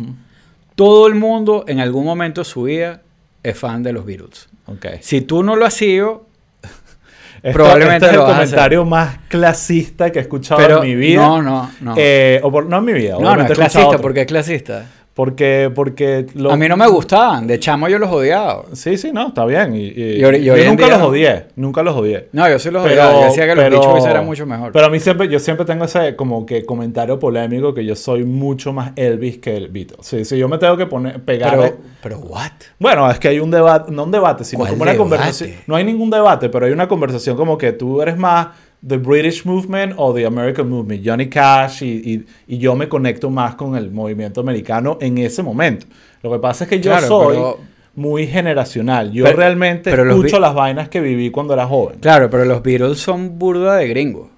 Todo 0.76 1.08
el 1.08 1.16
mundo 1.16 1.66
en 1.68 1.80
algún 1.80 2.06
momento 2.06 2.42
de 2.42 2.46
su 2.46 2.64
vida 2.64 3.02
es 3.44 3.58
fan 3.58 3.82
de 3.84 3.92
los 3.94 4.06
Beatles. 4.06 4.48
Ok. 4.68 4.86
Si 5.02 5.22
tú 5.22 5.42
no 5.44 5.56
lo 5.56 5.66
has 5.66 5.74
sido, 5.74 6.28
Esto- 7.44 7.54
Probablemente 7.58 8.06
este 8.06 8.08
es 8.08 8.14
lo 8.14 8.22
el 8.22 8.28
vas 8.28 8.36
a 8.38 8.40
comentario 8.44 8.86
más 8.86 9.18
clasista 9.28 10.12
que 10.12 10.20
he 10.20 10.22
escuchado 10.22 10.62
pero 10.62 10.84
en 10.84 10.90
mi 10.90 10.96
vida. 10.96 11.22
no, 11.22 11.42
no, 11.42 11.72
no. 11.82 11.96
Eh, 11.98 12.40
o 12.44 12.52
por- 12.52 12.68
no 12.68 12.78
en 12.78 12.86
mi 12.86 12.94
vida. 12.94 13.16
no, 13.20 13.36
no 13.36 13.42
es 13.44 13.52
clasista, 13.52 13.98
porque 13.98 14.22
es 14.22 14.28
clasista. 14.28 14.86
Porque, 15.14 15.70
porque 15.76 16.26
lo- 16.36 16.52
A 16.52 16.56
mí 16.56 16.70
no 16.70 16.78
me 16.78 16.88
gustaban, 16.88 17.46
de 17.46 17.60
chamo 17.60 17.90
yo 17.90 18.00
los 18.00 18.10
odiaba. 18.10 18.64
Sí, 18.72 18.98
sí, 18.98 19.12
no, 19.12 19.28
está 19.28 19.46
bien. 19.46 19.76
Y, 19.76 19.88
y- 19.88 20.20
Y 20.20 20.24
hoy- 20.24 20.38
y 20.38 20.44
yo 20.46 20.56
nunca 20.66 20.88
los 20.88 21.02
odié, 21.02 21.48
nunca 21.58 21.84
los 21.84 21.96
odié. 21.98 22.30
No, 22.32 22.50
yo 22.50 22.58
sí 22.60 22.72
los 22.72 22.86
odiaba. 22.86 23.12
Yo 23.14 23.26
decía 23.26 23.46
que 23.46 23.56
los 23.56 23.70
Beach 23.70 23.86
Boys 23.86 24.06
eran 24.06 24.26
mucho 24.26 24.46
mejor. 24.46 24.72
Pero 24.72 24.86
a 24.86 24.90
mí 24.90 25.00
siempre, 25.02 25.28
yo 25.28 25.38
siempre 25.40 25.66
tengo 25.66 25.84
ese 25.84 26.16
como 26.16 26.46
que 26.46 26.66
comentario 26.66 27.20
polémico 27.20 27.74
que 27.74 27.84
yo 27.84 27.94
soy 27.96 28.24
mucho 28.24 28.72
más 28.72 28.94
Elvis 28.96 29.40
que 29.40 29.58
el 29.58 29.68
Beatles. 29.68 30.06
Sí, 30.08 30.24
sí, 30.24 30.38
yo 30.38 30.48
me 30.48 30.58
tengo 30.58 30.78
que 30.78 30.86
poner, 30.86 31.22
pegar. 31.22 31.58
pero, 31.58 31.78
pero, 32.02 32.20
what? 32.20 32.52
Bueno, 32.80 33.12
es 33.12 33.20
que 33.20 33.28
hay 33.28 33.40
un 33.42 33.52
debate, 33.52 33.92
no 33.92 34.06
un 34.06 34.12
debate, 34.12 34.46
sino 34.46 34.60
¿Cuál 34.60 34.72
como 34.72 34.84
una 34.84 34.92
debate? 34.94 35.10
conversación. 35.10 35.52
No 35.68 35.76
hay 35.76 35.84
ningún 35.84 36.10
debate, 36.10 36.48
pero 36.48 36.66
hay 36.68 36.72
una 36.72 36.88
conversación 36.88 37.36
como 37.36 37.58
que 37.58 37.74
tú 37.74 38.02
eres 38.02 38.18
más 38.18 38.48
the 38.88 38.98
British 38.98 39.46
Movement 39.46 39.94
o 39.98 40.14
the 40.14 40.26
American 40.26 40.70
Movement. 40.70 41.06
Johnny 41.06 41.28
Cash 41.30 41.84
y, 41.84 42.14
y- 42.16 42.26
y 42.48 42.58
yo 42.58 42.76
me 42.76 42.88
conecto 42.90 43.30
más 43.30 43.56
con 43.56 43.76
el 43.76 43.92
movimiento 43.92 44.42
americano 44.42 44.98
en 45.02 45.18
ese 45.20 45.44
momento. 45.44 45.86
Lo 46.24 46.32
que 46.32 46.40
pasa 46.40 46.64
es 46.66 46.70
que 46.70 46.80
yo 46.80 46.92
Claro, 46.92 47.08
soy 47.08 47.36
pero- 47.36 47.58
muy 47.96 48.26
generacional. 48.28 49.12
Yo 49.12 49.26
Pero- 49.26 49.38
realmente 49.38 49.92
pero 49.92 50.10
escucho 50.10 50.40
las 50.40 50.54
vainas 50.56 50.88
que 50.90 51.02
viví 51.02 51.30
cuando 51.30 51.54
era 51.54 51.68
joven. 51.68 52.00
Claro, 52.00 52.30
pero 52.30 52.46
los 52.46 52.64
Beatles 52.64 53.00
son 53.00 53.38
burda 53.38 53.76
de 53.76 53.88
gringos. 53.88 54.30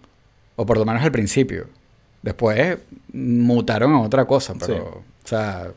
O 0.56 0.66
por 0.66 0.78
lo 0.78 0.86
menos 0.86 1.04
al 1.04 1.12
principio. 1.12 1.68
Después 2.22 2.78
mutaron 3.12 3.94
a 3.94 4.02
otra 4.02 4.26
cosa, 4.26 4.54
pero... 4.60 4.74
Sí. 4.76 4.82
O 4.82 5.28
sea, 5.28 5.68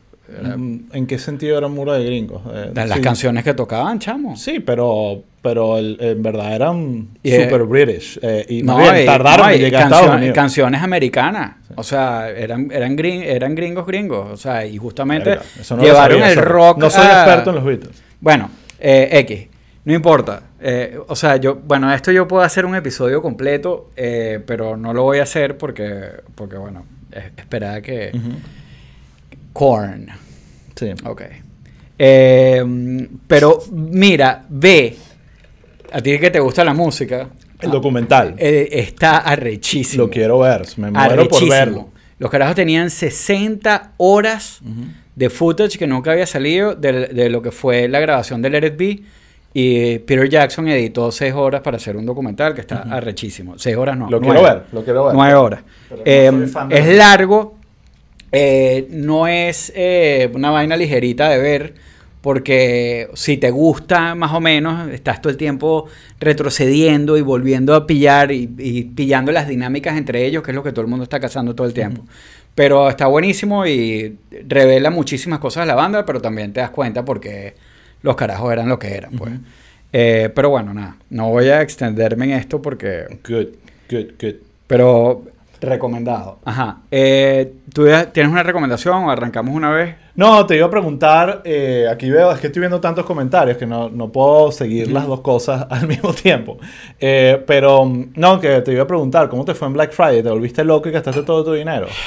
era- 0.41 0.57
Mm, 0.57 0.89
¿En 0.91 1.07
qué 1.07 1.17
sentido 1.19 1.57
era 1.57 1.67
muro 1.67 1.93
de 1.93 2.03
gringos? 2.03 2.41
Eh, 2.53 2.71
las 2.73 2.91
sí. 2.91 3.01
canciones 3.01 3.43
que 3.43 3.53
tocaban, 3.53 3.99
chamo. 3.99 4.35
Sí, 4.35 4.59
pero, 4.59 5.21
pero 5.47 5.77
el- 5.77 5.97
en 5.99 6.21
verdad 6.21 6.53
eran 6.53 7.07
Y, 7.23 7.31
eh, 7.31 7.43
super 7.43 7.63
British. 7.63 8.19
eh, 8.21 8.45
y 8.49 8.63
No, 8.63 8.77
bien, 8.79 9.05
tardaron 9.05 9.45
no, 9.47 9.51
en 9.53 9.59
llegar 9.59 9.81
a 9.83 9.85
Estados 9.85 10.15
Unidos. 10.15 10.35
canciones 10.35 10.81
americanas. 10.83 11.55
O 11.75 11.83
sea, 11.83 12.29
eran, 12.29 12.69
eran, 12.71 12.97
gring- 12.97 13.23
eran 13.23 13.55
gringos 13.55 13.85
gringos. 13.87 14.29
O 14.31 14.35
sea, 14.37 14.65
y 14.65 14.75
justamente 14.77 15.37
no 15.69 15.81
llevaron 15.81 16.19
sabía, 16.19 16.33
el 16.33 16.37
rock 16.45 16.79
No 16.79 16.89
soy 16.89 17.05
a- 17.05 17.23
experto 17.23 17.51
en 17.51 17.55
los 17.55 17.63
Beatles. 17.65 18.03
Bueno, 18.19 18.49
eh, 18.79 19.07
X. 19.19 19.47
No 19.85 19.93
importa. 19.93 20.41
Eh, 20.59 20.99
o 21.07 21.15
sea, 21.15 21.37
yo, 21.37 21.55
bueno, 21.55 21.93
esto 21.93 22.11
yo 22.11 22.27
puedo 22.27 22.43
hacer 22.43 22.65
un 22.65 22.75
episodio 22.75 23.21
completo, 23.21 23.91
eh, 23.95 24.39
pero 24.45 24.75
no 24.75 24.91
lo 24.93 25.03
voy 25.03 25.19
a 25.19 25.23
hacer 25.23 25.57
porque, 25.57 26.09
porque 26.35 26.57
bueno, 26.57 26.83
es- 27.11 27.23
esperaba 27.37 27.79
que... 27.81 28.11
Corn. 29.53 30.07
Sí. 30.75 30.91
Ok. 31.05 31.21
Eh, 31.99 33.07
pero 33.27 33.59
mira, 33.71 34.43
ve, 34.49 34.95
a 35.91 36.01
ti 36.01 36.17
que 36.19 36.29
te 36.31 36.39
gusta 36.39 36.63
la 36.63 36.73
música, 36.73 37.29
El 37.59 37.71
documental. 37.71 38.35
eh, 38.37 38.69
está 38.71 39.17
arrechísimo. 39.17 40.03
Lo 40.05 40.09
quiero 40.09 40.39
ver. 40.39 40.63
Me 40.77 40.91
muero 40.91 41.27
por 41.27 41.49
verlo. 41.49 41.89
Los 42.19 42.31
carajos 42.31 42.55
tenían 42.55 42.89
60 42.89 43.93
horas 43.97 44.59
de 45.15 45.29
footage 45.29 45.77
que 45.77 45.87
nunca 45.87 46.11
había 46.11 46.25
salido 46.25 46.75
de, 46.75 47.07
de 47.07 47.29
lo 47.29 47.41
que 47.41 47.51
fue 47.51 47.87
la 47.87 47.99
grabación 47.99 48.41
de 48.41 48.49
Let 48.49 48.67
It 48.67 48.77
Be. 48.77 48.99
Y 49.53 49.99
Peter 49.99 50.29
Jackson 50.29 50.67
editó 50.67 51.11
6 51.11 51.33
horas 51.33 51.61
para 51.61 51.77
hacer 51.77 51.95
un 51.97 52.05
documental 52.05 52.53
que 52.53 52.61
está 52.61 52.81
arrechísimo. 52.91 53.57
6 53.57 53.75
horas 53.77 53.97
no. 53.97 54.09
Lo 54.09 54.19
nueve. 54.19 54.35
quiero 54.39 54.53
ver. 54.55 54.63
Lo 54.71 54.83
quiero 54.83 55.05
ver. 55.05 55.15
9 55.15 55.33
horas. 55.35 55.61
Eh, 56.05 56.47
es 56.69 56.87
largo. 56.95 57.55
eh, 58.31 58.87
no 58.91 59.27
es 59.27 59.71
eh, 59.75 60.29
una 60.33 60.51
vaina 60.51 60.75
ligerita 60.77 61.29
de 61.29 61.37
ver. 61.39 61.73
Porque 62.27 63.09
si 63.13 63.37
te 63.37 63.51
gusta 63.51 64.13
más 64.13 64.33
o 64.33 64.41
menos, 64.41 64.89
estás 64.89 65.21
todo 65.21 65.31
el 65.31 65.37
tiempo 65.37 65.85
retrocediendo 66.19 67.15
y 67.15 67.21
volviendo 67.21 67.73
a 67.73 67.87
pillar 67.87 68.33
y, 68.33 68.53
y 68.57 68.83
pillando 68.83 69.31
las 69.31 69.47
dinámicas 69.47 69.97
entre 69.97 70.25
ellos, 70.25 70.43
que 70.43 70.51
es 70.51 70.55
lo 70.55 70.61
que 70.61 70.73
todo 70.73 70.81
el 70.81 70.89
mundo 70.89 71.03
está 71.03 71.21
cazando 71.21 71.55
todo 71.55 71.65
el 71.65 71.73
tiempo. 71.73 72.03
Pero 72.53 72.89
está 72.89 73.07
buenísimo 73.07 73.65
y 73.65 74.17
revela 74.45 74.89
muchísimas 74.89 75.39
cosas 75.39 75.63
de 75.63 75.67
la 75.67 75.75
banda, 75.75 76.05
pero 76.05 76.19
también 76.19 76.51
te 76.51 76.59
das 76.59 76.71
cuenta 76.71 77.05
porque 77.05 77.53
los 78.01 78.17
carajos 78.17 78.51
eran 78.51 78.67
lo 78.67 78.77
que 78.77 78.93
eran, 78.93 79.13
pues. 79.13 79.31
Eh, 79.93 80.29
pero 80.35 80.49
bueno, 80.49 80.73
nada, 80.73 80.97
no 81.09 81.29
voy 81.29 81.47
a 81.47 81.61
extenderme 81.61 82.25
en 82.25 82.31
esto 82.31 82.61
porque... 82.61 83.05
Good, 83.25 83.47
good, 83.89 84.11
good. 84.21 84.35
Pero 84.67 85.23
recomendado. 85.61 86.39
Ajá. 86.45 86.79
Eh, 86.91 87.53
¿Tú 87.73 87.85
tienes 88.11 88.31
una 88.31 88.43
recomendación 88.43 89.03
o 89.03 89.11
arrancamos 89.11 89.55
una 89.55 89.71
vez? 89.71 89.95
No, 90.15 90.45
te 90.45 90.55
iba 90.55 90.65
a 90.65 90.69
preguntar, 90.69 91.41
eh, 91.45 91.87
aquí 91.91 92.09
veo, 92.09 92.31
es 92.31 92.39
que 92.39 92.47
estoy 92.47 92.61
viendo 92.61 92.81
tantos 92.81 93.05
comentarios 93.05 93.57
que 93.57 93.67
no, 93.67 93.89
no 93.89 94.11
puedo 94.11 94.51
seguir 94.51 94.91
las 94.91 95.05
dos 95.05 95.21
cosas 95.21 95.67
al 95.69 95.87
mismo 95.87 96.13
tiempo. 96.13 96.57
Eh, 96.99 97.43
pero, 97.45 97.85
no, 98.15 98.39
que 98.39 98.61
te 98.61 98.71
iba 98.71 98.83
a 98.83 98.87
preguntar, 98.87 99.29
¿cómo 99.29 99.45
te 99.45 99.53
fue 99.53 99.67
en 99.67 99.73
Black 99.73 99.91
Friday? 99.91 100.23
¿Te 100.23 100.29
volviste 100.29 100.63
loco 100.63 100.89
y 100.89 100.91
gastaste 100.91 101.23
todo 101.23 101.43
tu 101.43 101.53
dinero? 101.53 101.87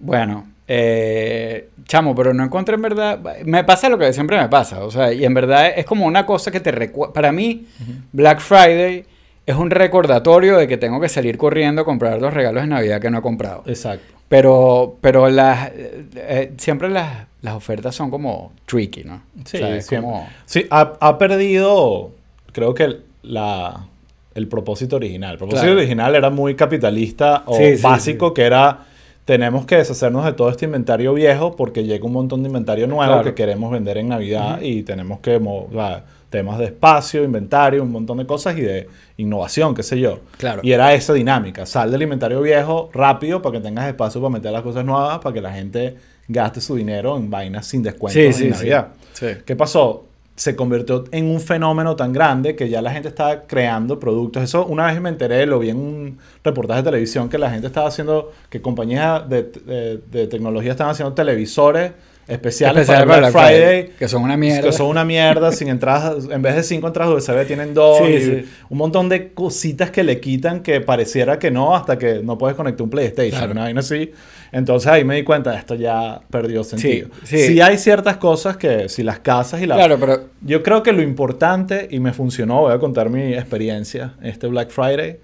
Bueno, 0.00 0.44
eh, 0.66 1.70
chamo, 1.84 2.14
pero 2.14 2.34
no 2.34 2.44
encontré 2.44 2.74
en 2.74 2.82
verdad. 2.82 3.18
Me 3.44 3.64
pasa 3.64 3.88
lo 3.88 3.96
que 3.96 4.12
siempre 4.12 4.36
me 4.36 4.48
pasa. 4.48 4.84
O 4.84 4.90
sea, 4.90 5.12
y 5.12 5.24
en 5.24 5.32
verdad 5.32 5.72
es 5.74 5.86
como 5.86 6.04
una 6.04 6.26
cosa 6.26 6.50
que 6.50 6.60
te 6.60 6.72
recuerda. 6.72 7.14
Para 7.14 7.32
mí, 7.32 7.66
Black 8.12 8.40
Friday 8.40 9.06
es 9.46 9.56
un 9.56 9.70
recordatorio 9.70 10.56
de 10.56 10.66
que 10.68 10.76
tengo 10.76 11.00
que 11.00 11.08
salir 11.08 11.36
corriendo 11.38 11.82
a 11.82 11.84
comprar 11.84 12.20
los 12.20 12.32
regalos 12.32 12.62
de 12.62 12.68
Navidad 12.68 13.00
que 13.00 13.10
no 13.10 13.18
he 13.18 13.22
comprado. 13.22 13.62
Exacto. 13.66 14.14
Pero, 14.28 14.96
pero 15.00 15.28
las, 15.28 15.70
eh, 15.74 16.52
siempre 16.56 16.88
las, 16.88 17.26
las 17.42 17.54
ofertas 17.54 17.94
son 17.94 18.10
como 18.10 18.52
tricky, 18.66 19.04
¿no? 19.04 19.22
Sí, 19.44 19.58
O 19.58 19.60
sea, 19.60 19.76
es 19.76 19.86
como- 19.88 20.26
Sí, 20.46 20.66
ha, 20.70 20.94
ha 20.98 21.18
perdido, 21.18 22.10
creo 22.52 22.74
que 22.74 22.84
el- 22.84 23.02
la, 23.22 23.86
el 24.34 24.48
propósito 24.48 24.96
original. 24.96 25.32
El 25.32 25.38
propósito 25.38 25.62
Claro. 25.66 25.78
original 25.78 26.14
era 26.14 26.30
muy 26.30 26.54
capitalista 26.56 27.42
o 27.46 27.56
Sí, 27.56 27.74
básico, 27.82 28.28
sí. 28.28 28.34
que 28.34 28.42
era, 28.42 28.86
tenemos 29.26 29.66
que 29.66 29.76
deshacernos 29.76 30.24
de 30.24 30.32
todo 30.32 30.48
este 30.50 30.64
inventario 30.64 31.14
viejo 31.14 31.54
porque 31.54 31.84
llega 31.84 32.04
un 32.06 32.12
montón 32.12 32.42
de 32.42 32.48
inventario 32.48 32.86
nuevo 32.86 33.04
Claro. 33.12 33.24
que 33.24 33.34
queremos 33.34 33.70
vender 33.70 33.98
en 33.98 34.08
Navidad 34.08 34.60
y 34.62 34.82
tenemos 34.82 35.20
que, 35.20 35.38
mo- 35.38 35.68
o 35.70 35.72
sea, 35.72 36.04
temas 36.38 36.58
de 36.58 36.66
espacio, 36.66 37.22
inventario, 37.22 37.82
un 37.82 37.92
montón 37.92 38.18
de 38.18 38.26
cosas 38.26 38.56
y 38.58 38.62
de 38.62 38.88
innovación, 39.18 39.74
qué 39.74 39.82
sé 39.82 39.98
yo. 40.00 40.18
Claro. 40.36 40.60
Y 40.64 40.72
era 40.72 40.92
esa 40.94 41.12
dinámica, 41.12 41.64
sal 41.66 41.90
del 41.90 42.02
inventario 42.02 42.40
viejo 42.40 42.90
rápido 42.92 43.40
para 43.40 43.54
que 43.58 43.60
tengas 43.60 43.86
espacio 43.86 44.20
para 44.20 44.30
meter 44.32 44.50
las 44.52 44.62
cosas 44.62 44.84
nuevas, 44.84 45.18
para 45.20 45.32
que 45.32 45.40
la 45.40 45.52
gente 45.52 45.96
gaste 46.26 46.60
su 46.60 46.74
dinero 46.74 47.16
en 47.16 47.30
vainas 47.30 47.66
sin 47.66 47.82
descuento 47.82 48.18
Sí, 48.18 48.26
en 48.26 48.32
sí, 48.34 48.44
sí. 48.44 48.50
Navidad. 48.50 48.88
Sí. 49.12 49.26
¿Qué 49.44 49.54
pasó? 49.56 50.06
Se 50.36 50.56
convirtió 50.56 51.04
en 51.12 51.26
un 51.26 51.40
fenómeno 51.40 51.94
tan 51.94 52.12
grande 52.12 52.56
que 52.56 52.68
ya 52.68 52.82
la 52.82 52.90
gente 52.90 53.06
estaba 53.08 53.42
creando 53.42 54.00
productos. 54.00 54.42
Eso 54.42 54.66
una 54.66 54.86
vez 54.86 55.00
me 55.00 55.08
enteré, 55.08 55.46
lo 55.46 55.60
vi 55.60 55.70
en 55.70 55.76
un 55.76 56.18
reportaje 56.42 56.82
de 56.82 56.90
televisión 56.90 57.28
que 57.28 57.38
la 57.38 57.50
gente 57.50 57.68
estaba 57.68 57.86
haciendo, 57.86 58.32
que 58.50 58.60
compañías 58.60 59.28
de, 59.28 59.44
de- 59.44 59.98
de 60.10 60.26
tecnología 60.26 60.72
estaban 60.72 60.90
haciendo 60.90 61.14
televisores 61.14 61.92
especiales 62.26 62.82
Especial 62.82 63.06
para 63.06 63.28
Black 63.28 63.32
Friday. 63.32 63.90
Que 63.98 64.08
son 64.08 64.22
una 64.22 64.36
mierda. 64.36 64.62
Que 64.62 64.72
son 64.72 64.86
una 64.86 65.04
mierda, 65.04 65.52
sin 65.52 65.68
entradas, 65.68 66.26
en 66.30 66.42
vez 66.42 66.56
de 66.56 66.62
cinco 66.62 66.86
entradas 66.86 67.14
USB 67.14 67.46
tienen 67.46 67.74
dos. 67.74 67.98
Sí, 68.06 68.12
y 68.12 68.20
sí. 68.20 68.48
Un 68.68 68.78
montón 68.78 69.08
de 69.08 69.32
cositas 69.32 69.90
que 69.90 70.02
le 70.02 70.20
quitan 70.20 70.60
que 70.60 70.80
pareciera 70.80 71.38
que 71.38 71.50
no, 71.50 71.74
hasta 71.74 71.98
que 71.98 72.20
no 72.22 72.38
puedes 72.38 72.56
conectar 72.56 72.82
un 72.82 72.90
PlayStation. 72.90 73.38
Claro. 73.38 73.52
Una 73.52 73.62
vaina 73.62 73.80
así. 73.80 74.10
Entonces 74.52 74.88
ahí 74.88 75.04
me 75.04 75.16
di 75.16 75.24
cuenta, 75.24 75.58
esto 75.58 75.74
ya 75.74 76.20
perdió 76.30 76.62
sentido. 76.62 77.08
sí. 77.24 77.48
Sí 77.48 77.60
hay 77.60 77.76
ciertas 77.76 78.18
cosas 78.18 78.56
que, 78.56 78.88
si 78.88 79.02
las 79.02 79.18
casas 79.18 79.60
y 79.60 79.66
las... 79.66 79.76
Claro, 79.76 79.98
pero 79.98 80.28
Yo 80.42 80.62
creo 80.62 80.82
que 80.84 80.92
lo 80.92 81.02
importante, 81.02 81.88
y 81.90 81.98
me 81.98 82.12
funcionó, 82.12 82.60
voy 82.60 82.72
a 82.72 82.78
contar 82.78 83.10
mi 83.10 83.34
experiencia 83.34 84.14
en 84.20 84.28
este 84.28 84.46
Black 84.46 84.70
Friday, 84.70 85.18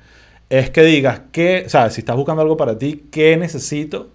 es 0.49 0.71
que 0.71 0.83
digas 0.83 1.23
que, 1.31 1.63
o 1.65 1.69
sea, 1.69 1.91
si 1.91 2.01
estás 2.01 2.17
buscando 2.17 2.43
algo 2.43 2.57
para 2.57 2.77
ti, 2.77 3.05
¿qué 3.13 3.37
necesito? 3.37 4.11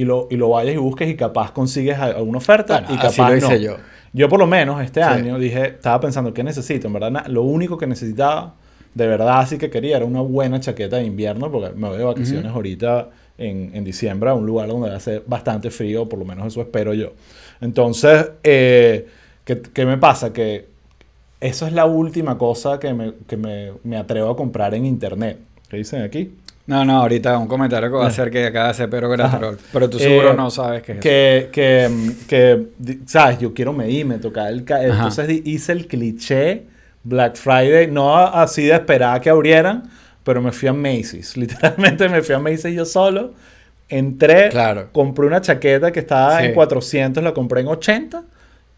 Y 0.00 0.04
lo, 0.04 0.28
y 0.30 0.36
lo 0.36 0.48
vayas 0.50 0.74
y 0.74 0.78
busques 0.78 1.08
y 1.08 1.16
capaz 1.16 1.52
consigues 1.52 1.98
alguna 1.98 2.38
oferta 2.38 2.80
Bueno, 2.80 2.94
y 3.02 3.06
así 3.06 3.16
capaz 3.18 3.30
lo 3.30 3.36
hice 3.36 3.54
no. 3.54 3.60
yo. 3.60 3.76
Yo 4.12 4.28
por 4.28 4.38
lo 4.40 4.46
menos 4.46 4.82
este 4.82 5.00
Sí. 5.00 5.06
año 5.08 5.38
dije, 5.38 5.64
estaba 5.66 6.00
pensando, 6.00 6.32
¿qué 6.34 6.42
necesito? 6.42 6.86
En 6.88 6.92
verdad, 6.94 7.26
lo 7.26 7.42
único 7.42 7.78
que 7.78 7.86
necesitaba, 7.86 8.54
de 8.94 9.06
verdad 9.06 9.46
sí 9.48 9.56
que 9.58 9.70
quería, 9.70 9.96
era 9.98 10.06
una 10.06 10.20
buena 10.20 10.58
chaqueta 10.60 10.96
de 10.96 11.04
invierno, 11.04 11.50
porque 11.50 11.74
me 11.76 11.88
voy 11.88 11.98
de 11.98 12.04
vacaciones 12.04 12.50
ahorita 12.52 13.08
en, 13.38 13.70
en 13.74 13.84
diciembre 13.84 14.30
a 14.30 14.34
un 14.34 14.46
lugar 14.46 14.68
donde 14.68 14.90
va 14.90 14.96
a 14.96 15.00
ser 15.00 15.22
bastante 15.26 15.70
frío, 15.70 16.08
por 16.08 16.18
lo 16.18 16.24
menos 16.24 16.46
eso 16.48 16.60
espero 16.60 16.92
yo. 16.94 17.12
Entonces, 17.60 18.30
eh, 18.42 19.06
¿qué, 19.44 19.60
qué 19.62 19.86
me 19.86 19.96
pasa? 19.98 20.32
Que 20.32 20.66
eso 21.40 21.66
es 21.66 21.72
la 21.72 21.86
última 21.86 22.36
cosa 22.36 22.78
que 22.80 22.92
me, 22.92 23.12
que 23.26 23.36
me, 23.36 23.72
me 23.84 23.96
atrevo 23.96 24.30
a 24.30 24.36
comprar 24.36 24.74
en 24.74 24.86
internet. 24.86 25.38
¿Qué 25.68 25.76
dicen 25.76 26.02
aquí? 26.02 26.32
No, 26.70 26.84
no, 26.84 27.00
ahorita 27.00 27.36
un 27.36 27.48
comentario 27.48 27.90
que 27.90 27.96
va 27.96 28.04
a 28.04 28.08
hacer 28.08 28.30
que 28.30 28.46
acaba 28.46 28.66
de 28.66 28.70
hacer 28.70 28.88
Pedro 28.88 29.08
Graterol. 29.10 29.58
Pero 29.72 29.90
tú 29.90 29.98
seguro 29.98 30.30
Eh, 30.30 30.34
no 30.36 30.50
sabes 30.50 30.82
qué 30.84 30.92
es. 30.92 30.98
que, 31.00 31.48
que, 31.50 32.12
que, 32.28 32.66
¿sabes? 33.06 33.38
Yo 33.40 33.52
quiero 33.52 33.72
medirme, 33.72 34.18
tocar 34.18 34.48
el... 34.52 34.64
ca-. 34.64 34.80
Entonces 34.84 35.28
hice 35.44 35.72
el 35.72 35.88
cliché 35.88 36.66
Black 37.02 37.34
Friday, 37.36 37.88
no 37.90 38.16
así 38.16 38.66
de 38.66 38.74
esperar 38.74 39.20
que 39.20 39.30
abrieran, 39.30 39.90
pero 40.22 40.40
me 40.40 40.52
fui 40.52 40.68
a 40.68 40.72
Macy's. 40.72 41.36
Literalmente 41.36 42.08
me 42.08 42.22
fui 42.22 42.36
a 42.36 42.38
Macy's 42.38 42.72
yo 42.74 42.84
solo. 42.84 43.32
Entré, 43.88 44.50
Claro. 44.50 44.90
compré 44.92 45.26
una 45.26 45.40
chaqueta 45.40 45.90
que 45.90 45.98
estaba 45.98 46.38
Sí. 46.38 46.46
en 46.46 46.54
400, 46.54 47.20
la 47.24 47.34
compré 47.34 47.62
en 47.62 47.66
80 47.66 48.22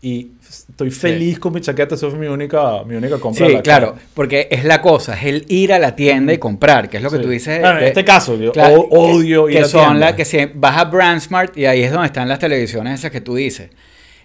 y 0.05 0.33
estoy 0.49 0.91
feliz 0.91 1.39
con 1.39 1.53
mi 1.55 1.61
chaqueta. 1.61 1.95
Eso 1.95 2.11
fue 2.11 2.19
mi 2.19 2.27
única, 2.27 2.83
mi 2.85 2.97
única 2.97 3.19
compra. 3.19 3.47
Sí, 3.47 3.57
claro, 3.63 3.95
porque 4.15 4.49
es 4.51 4.65
la 4.65 4.83
cosa, 4.83 5.15
es 5.15 5.25
el 5.25 5.45
ir 5.49 5.73
a 5.73 5.79
la 5.79 5.95
tienda 5.95 6.33
y 6.33 6.39
comprar, 6.39 6.91
que 6.91 6.97
es 6.97 7.03
lo 7.05 7.09
que 7.11 7.19
Sí. 7.19 7.23
tú 7.23 7.29
dices. 7.29 7.61
Bueno, 7.61 7.79
en 7.79 7.85
este 7.85 8.05
caso, 8.05 8.37
yo 8.37 8.51
Claro, 8.53 8.81
odio 8.91 9.47
que, 9.47 9.53
ir 9.53 9.59
que 9.59 9.65
a 9.65 9.69
son 9.69 9.81
tiendas. 9.83 10.01
las 10.01 10.13
que 10.15 10.25
si 10.25 10.39
vas 10.55 10.77
a 10.77 10.85
Brandsmart 10.87 11.57
y 11.57 11.67
ahí 11.67 11.83
es 11.83 11.93
donde 11.93 12.07
están 12.09 12.29
las 12.29 12.41
televisiones 12.41 12.99
esas 12.99 13.13
que 13.13 13.21
tú 13.21 13.37
dices. 13.37 13.71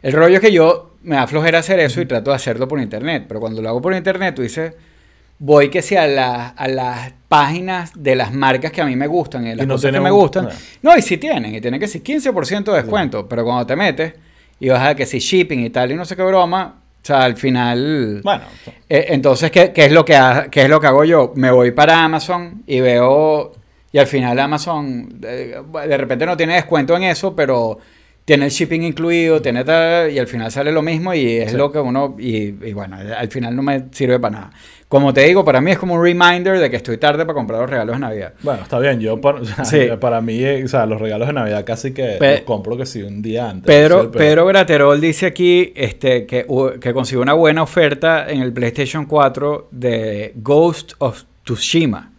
El 0.01 0.13
rollo 0.13 0.35
es 0.35 0.41
que 0.41 0.51
yo 0.51 0.95
me 1.03 1.15
da 1.15 1.27
flojera 1.27 1.59
hacer 1.59 1.79
eso 1.79 2.01
y 2.01 2.05
trato 2.07 2.31
de 2.31 2.35
hacerlo 2.35 2.67
por 2.67 2.81
internet, 2.81 3.25
pero 3.27 3.39
cuando 3.39 3.61
lo 3.61 3.69
hago 3.69 3.81
por 3.81 3.93
internet 3.93 4.33
tú 4.35 4.41
dices, 4.41 4.73
voy 5.39 5.69
que 5.69 5.83
sea 5.83 6.03
a, 6.03 6.07
la- 6.07 6.47
a 6.49 6.67
las 6.67 7.13
páginas 7.27 7.91
de 7.95 8.15
las 8.15 8.33
marcas 8.33 8.71
que 8.71 8.81
a 8.81 8.85
mí 8.85 8.95
me 8.95 9.05
gustan 9.05 9.45
y 9.45 9.49
de 9.49 9.55
las 9.57 9.65
Y 9.65 9.67
no 9.67 9.75
cosas 9.75 9.91
que 9.91 9.99
me 9.99 10.09
gustan. 10.09 10.45
no. 10.45 10.49
No, 10.91 10.97
y 10.97 11.01
sí 11.03 11.17
tienen, 11.17 11.53
y 11.53 11.61
tienen 11.61 11.79
que 11.79 11.87
ser 11.87 12.01
15% 12.01 12.71
de 12.71 12.81
descuento, 12.81 13.27
pero 13.29 13.43
cuando 13.43 13.65
te 13.67 13.75
metes 13.75 14.13
y 14.59 14.69
vas 14.69 14.87
a 14.87 14.95
que 14.95 15.05
si 15.05 15.19
shipping 15.19 15.59
y 15.65 15.69
tal 15.69 15.91
y 15.91 15.95
no 15.95 16.05
sé 16.05 16.15
qué 16.15 16.23
broma, 16.23 16.75
o 17.01 17.05
sea, 17.07 17.23
al 17.23 17.35
final... 17.37 18.21
Bueno, 18.23 18.43
Eh, 18.89 19.05
entonces, 19.09 19.51
¿qué, 19.51 19.71
qué 19.73 19.85
es 19.85 19.91
lo 19.91 20.03
que 20.05 20.15
ha- 20.15 20.47
qué 20.49 20.63
es 20.63 20.69
lo 20.69 20.79
que 20.79 20.87
hago 20.87 21.03
yo? 21.05 21.31
Me 21.35 21.51
voy 21.51 21.71
para 21.71 22.03
Amazon 22.03 22.63
y 22.67 22.79
veo. 22.79 23.53
Y 23.91 23.97
al 23.99 24.07
final 24.07 24.37
Amazon 24.39 25.07
de 25.19 25.97
repente 25.97 26.25
no 26.25 26.35
tiene 26.35 26.55
descuento 26.55 26.95
en 26.97 27.03
eso, 27.03 27.35
pero 27.35 27.79
tiene 28.25 28.45
el 28.45 28.51
shipping 28.51 28.81
incluido, 28.83 29.41
tiene 29.41 29.63
tal, 29.63 30.11
y 30.11 30.19
al 30.19 30.27
final 30.27 30.51
sale 30.51 30.71
lo 30.73 30.81
mismo 30.81 31.13
y 31.13 31.37
es 31.37 31.51
Sí. 31.51 31.57
lo 31.57 31.71
que 31.71 31.79
uno. 31.79 32.15
Y, 32.19 32.47
y 32.67 32.73
bueno, 32.73 32.97
al 32.97 33.29
final 33.29 33.55
no 33.55 33.63
me 33.63 33.85
sirve 33.91 34.19
para 34.19 34.31
nada. 34.35 34.51
Como 34.89 35.13
te 35.13 35.21
digo, 35.25 35.43
para 35.43 35.59
mí 35.59 35.71
es 35.71 35.77
como 35.77 35.95
un 35.95 36.01
reminder 36.03 36.59
de 36.59 36.69
que 36.69 36.77
estoy 36.77 36.97
tarde 36.97 37.25
para 37.25 37.33
comprar 37.33 37.59
los 37.59 37.69
regalos 37.69 37.95
de 37.97 37.99
Navidad. 37.99 38.33
Bueno, 38.41 38.63
está 38.63 38.79
bien. 38.79 39.01
Yo, 39.01 39.19
para, 39.19 39.41
o 39.41 39.45
sea, 39.45 39.65
Sí. 39.65 39.79
para 39.99 40.21
mí, 40.21 40.41
eh, 40.41 40.63
o 40.63 40.67
sea, 40.69 40.85
los 40.85 41.01
regalos 41.01 41.27
de 41.27 41.33
Navidad 41.33 41.65
casi 41.65 41.91
que 41.93 42.15
Pe- 42.17 42.31
los 42.31 42.41
compro 42.41 42.77
que 42.77 42.85
sí 42.85 43.01
un 43.03 43.21
día 43.21 43.49
antes. 43.49 43.65
Pedro. 43.67 44.09
Pedro 44.11 44.45
Graterol 44.45 45.01
dice 45.01 45.25
aquí 45.25 45.73
este, 45.75 46.25
que, 46.25 46.45
que 46.79 46.93
consiguió 46.93 47.21
una 47.21 47.33
buena 47.33 47.63
oferta 47.63 48.29
en 48.29 48.41
el 48.41 48.53
PlayStation 48.53 49.05
4 49.05 49.67
de 49.71 50.31
Ghost 50.37 50.93
of 50.99 51.23
Tsushima. 51.43 52.11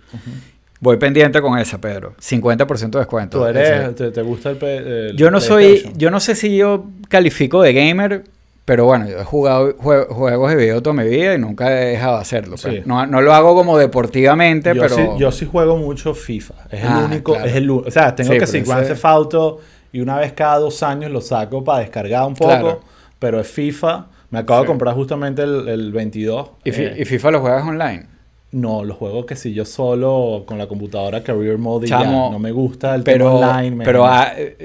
Voy 0.80 0.96
pendiente 0.98 1.40
con 1.40 1.58
esa, 1.58 1.80
Pedro. 1.80 2.14
50% 2.20 2.90
de 2.90 2.98
descuento. 2.98 3.38
Tú 3.38 3.46
eres, 3.46 3.96
te, 3.96 4.10
te 4.10 4.22
gusta 4.22 4.50
el, 4.50 4.58
el 4.62 5.16
Yo 5.16 5.30
no 5.30 5.40
soy, 5.40 5.90
yo 5.96 6.10
no 6.10 6.20
sé 6.20 6.34
si 6.34 6.56
yo 6.56 6.84
califico 7.08 7.62
de 7.62 7.72
gamer, 7.72 8.24
pero 8.68 8.84
bueno, 8.84 9.08
yo 9.08 9.18
he 9.18 9.24
jugado 9.24 9.74
jue- 9.78 10.06
juegos 10.08 10.50
de 10.50 10.56
video 10.56 10.82
toda 10.82 10.92
mi 10.92 11.08
vida 11.08 11.34
y 11.34 11.38
nunca 11.38 11.72
he 11.72 11.86
dejado 11.86 12.16
de 12.16 12.20
hacerlo. 12.20 12.56
pues. 12.60 12.86
No, 12.86 13.06
no 13.06 13.22
lo 13.22 13.32
hago 13.32 13.54
como 13.54 13.78
deportivamente, 13.78 14.74
yo, 14.74 14.82
pero... 14.82 14.94
sí, 14.94 15.02
yo 15.16 15.32
sí 15.32 15.46
juego 15.50 15.78
mucho 15.78 16.12
FIFA. 16.14 16.54
Es 16.70 16.82
el 16.82 16.88
Ah, 16.88 17.02
único, 17.06 17.32
claro. 17.32 17.48
es 17.48 17.56
el 17.56 17.70
O 17.70 17.90
sea, 17.90 18.14
tengo 18.14 18.32
Sí, 18.34 18.38
que 18.38 18.46
sí, 18.46 18.60
Grand 18.60 18.86
Theft 18.86 19.04
Auto 19.06 19.58
y 19.90 20.00
una 20.00 20.18
vez 20.18 20.34
cada 20.34 20.58
dos 20.58 20.82
años 20.82 21.10
lo 21.10 21.22
saco 21.22 21.64
para 21.64 21.78
descargar 21.80 22.26
un 22.26 22.34
poco. 22.34 22.50
Claro. 22.50 22.80
Pero 23.18 23.40
es 23.40 23.48
FIFA. 23.48 24.06
Me 24.30 24.40
acabo 24.40 24.60
de 24.60 24.66
comprar 24.66 24.94
justamente 24.94 25.42
el, 25.42 25.66
el 25.68 25.90
22. 25.90 26.50
¿Y, 26.64 26.70
eh, 26.70 26.96
y 26.98 27.04
FIFA 27.06 27.30
lo 27.30 27.40
juegas 27.40 27.64
online? 27.66 28.06
No, 28.50 28.82
los 28.82 28.96
juegos 28.96 29.26
que 29.26 29.36
si 29.36 29.52
yo 29.52 29.66
solo 29.66 30.44
con 30.46 30.56
la 30.56 30.66
computadora 30.66 31.22
Career 31.22 31.58
Mode 31.58 31.86
y 31.86 31.90
ya, 31.90 32.02
no 32.04 32.38
me 32.38 32.50
gusta 32.50 32.94
el 32.94 33.02
Pero, 33.02 33.34
tema 33.38 33.50
online. 33.58 33.76
me- 33.76 33.84
pero 33.84 34.06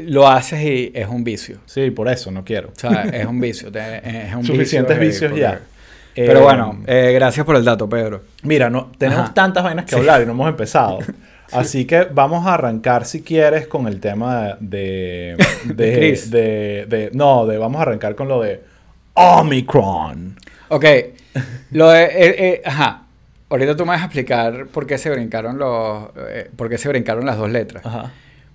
lo 0.05 0.27
haces 0.27 0.62
y 0.63 0.91
es 0.95 1.07
un 1.10 1.23
vicio. 1.25 1.57
Sí, 1.65 1.91
por 1.91 2.07
eso 2.07 2.31
no 2.31 2.45
quiero. 2.45 2.69
O 2.69 2.79
sea, 2.79 3.03
es 3.03 3.25
un 3.25 3.41
vicio. 3.41 3.69
te- 3.71 4.27
es 4.29 4.34
un 4.36 4.45
Suficientes 4.45 4.97
vicio, 4.97 5.27
vicios 5.29 5.38
ya. 5.39 5.60
Pero 6.15 6.39
Eh, 6.39 6.43
bueno, 6.43 6.77
eh, 6.88 7.12
gracias 7.13 7.45
por 7.45 7.55
el 7.57 7.65
dato, 7.65 7.89
Pedro. 7.89 8.21
Mira, 8.43 8.69
no, 8.69 8.91
tenemos 8.97 9.25
Ajá. 9.25 9.34
tantas 9.34 9.63
vainas 9.63 9.84
que 9.86 9.95
hablar 9.95 10.21
y 10.21 10.25
no 10.27 10.31
hemos 10.31 10.47
empezado. 10.47 10.99
Así 11.51 11.84
que 11.86 12.03
vamos 12.05 12.47
a 12.47 12.53
arrancar, 12.53 13.03
si 13.05 13.21
quieres, 13.21 13.67
con 13.67 13.88
el 13.88 13.99
tema 13.99 14.55
de... 14.62 15.36
De, 15.65 15.73
De 15.73 15.93
Chris. 15.97 16.31
de- 16.31 16.86
de- 16.88 17.10
no, 17.13 17.45
de, 17.45 17.57
vamos 17.57 17.79
a 17.79 17.81
arrancar 17.81 18.15
con 18.15 18.27
lo 18.29 18.41
de 18.41 18.62
Omicron. 19.13 20.38
Ok, 20.69 20.86
lo 21.71 21.89
de, 21.89 22.03
eh, 22.13 22.62
ajá. 22.65 23.02
Ahorita 23.53 23.75
tú 23.75 23.83
me 23.85 23.89
vas 23.91 24.01
a 24.01 24.05
explicar 24.05 24.65
por 24.65 24.87
qué 24.87 24.97
se 24.97 25.11
brincaron 25.11 25.59
los, 25.59 26.09
eh, 26.27 26.49
por 26.55 26.69
qué 26.69 26.79
se 26.79 26.89
brincaron 26.89 27.23
las 27.23 27.37
dos 27.37 27.51
letras. 27.51 27.85
Ajá. 27.85 28.11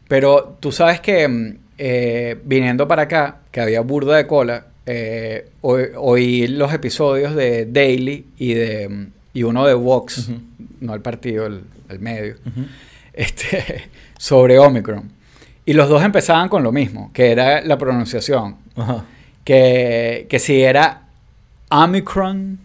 Pero 0.09 0.57
tú 0.59 0.73
sabes 0.73 0.99
que 1.01 1.29
mm, 1.29 1.57
eh, 1.79 2.37
viniendo 2.45 2.89
para 2.89 3.03
acá, 3.03 3.37
que 3.53 3.61
había 3.61 3.81
burda 3.83 4.17
de 4.17 4.27
cola, 4.27 4.67
eh, 4.87 5.51
oí, 5.61 5.85
oí 5.97 6.49
los 6.49 6.73
episodios 6.73 7.37
de 7.37 7.67
Daily 7.67 8.27
y 8.39 8.55
de 8.55 8.89
mm, 8.89 9.07
y 9.35 9.45
uno 9.45 9.65
de 9.69 9.75
Vox, 9.75 10.27
Ujú. 10.31 10.41
no 10.81 10.95
el 10.95 11.01
partido, 11.01 11.47
el, 11.47 11.61
el 11.89 12.01
medio, 12.01 12.35
este, 13.13 13.85
sobre 14.19 14.59
Omicron. 14.59 15.13
Y 15.65 15.75
los 15.75 15.89
dos 15.89 16.03
empezaban 16.03 16.49
con 16.49 16.65
lo 16.65 16.73
mismo, 16.73 17.13
que 17.13 17.31
era 17.31 17.61
la 17.61 17.79
pronunciación. 17.79 18.57
Que, 19.45 20.27
que 20.29 20.39
si 20.41 20.61
era 20.61 21.03
Omicron, 21.71 22.59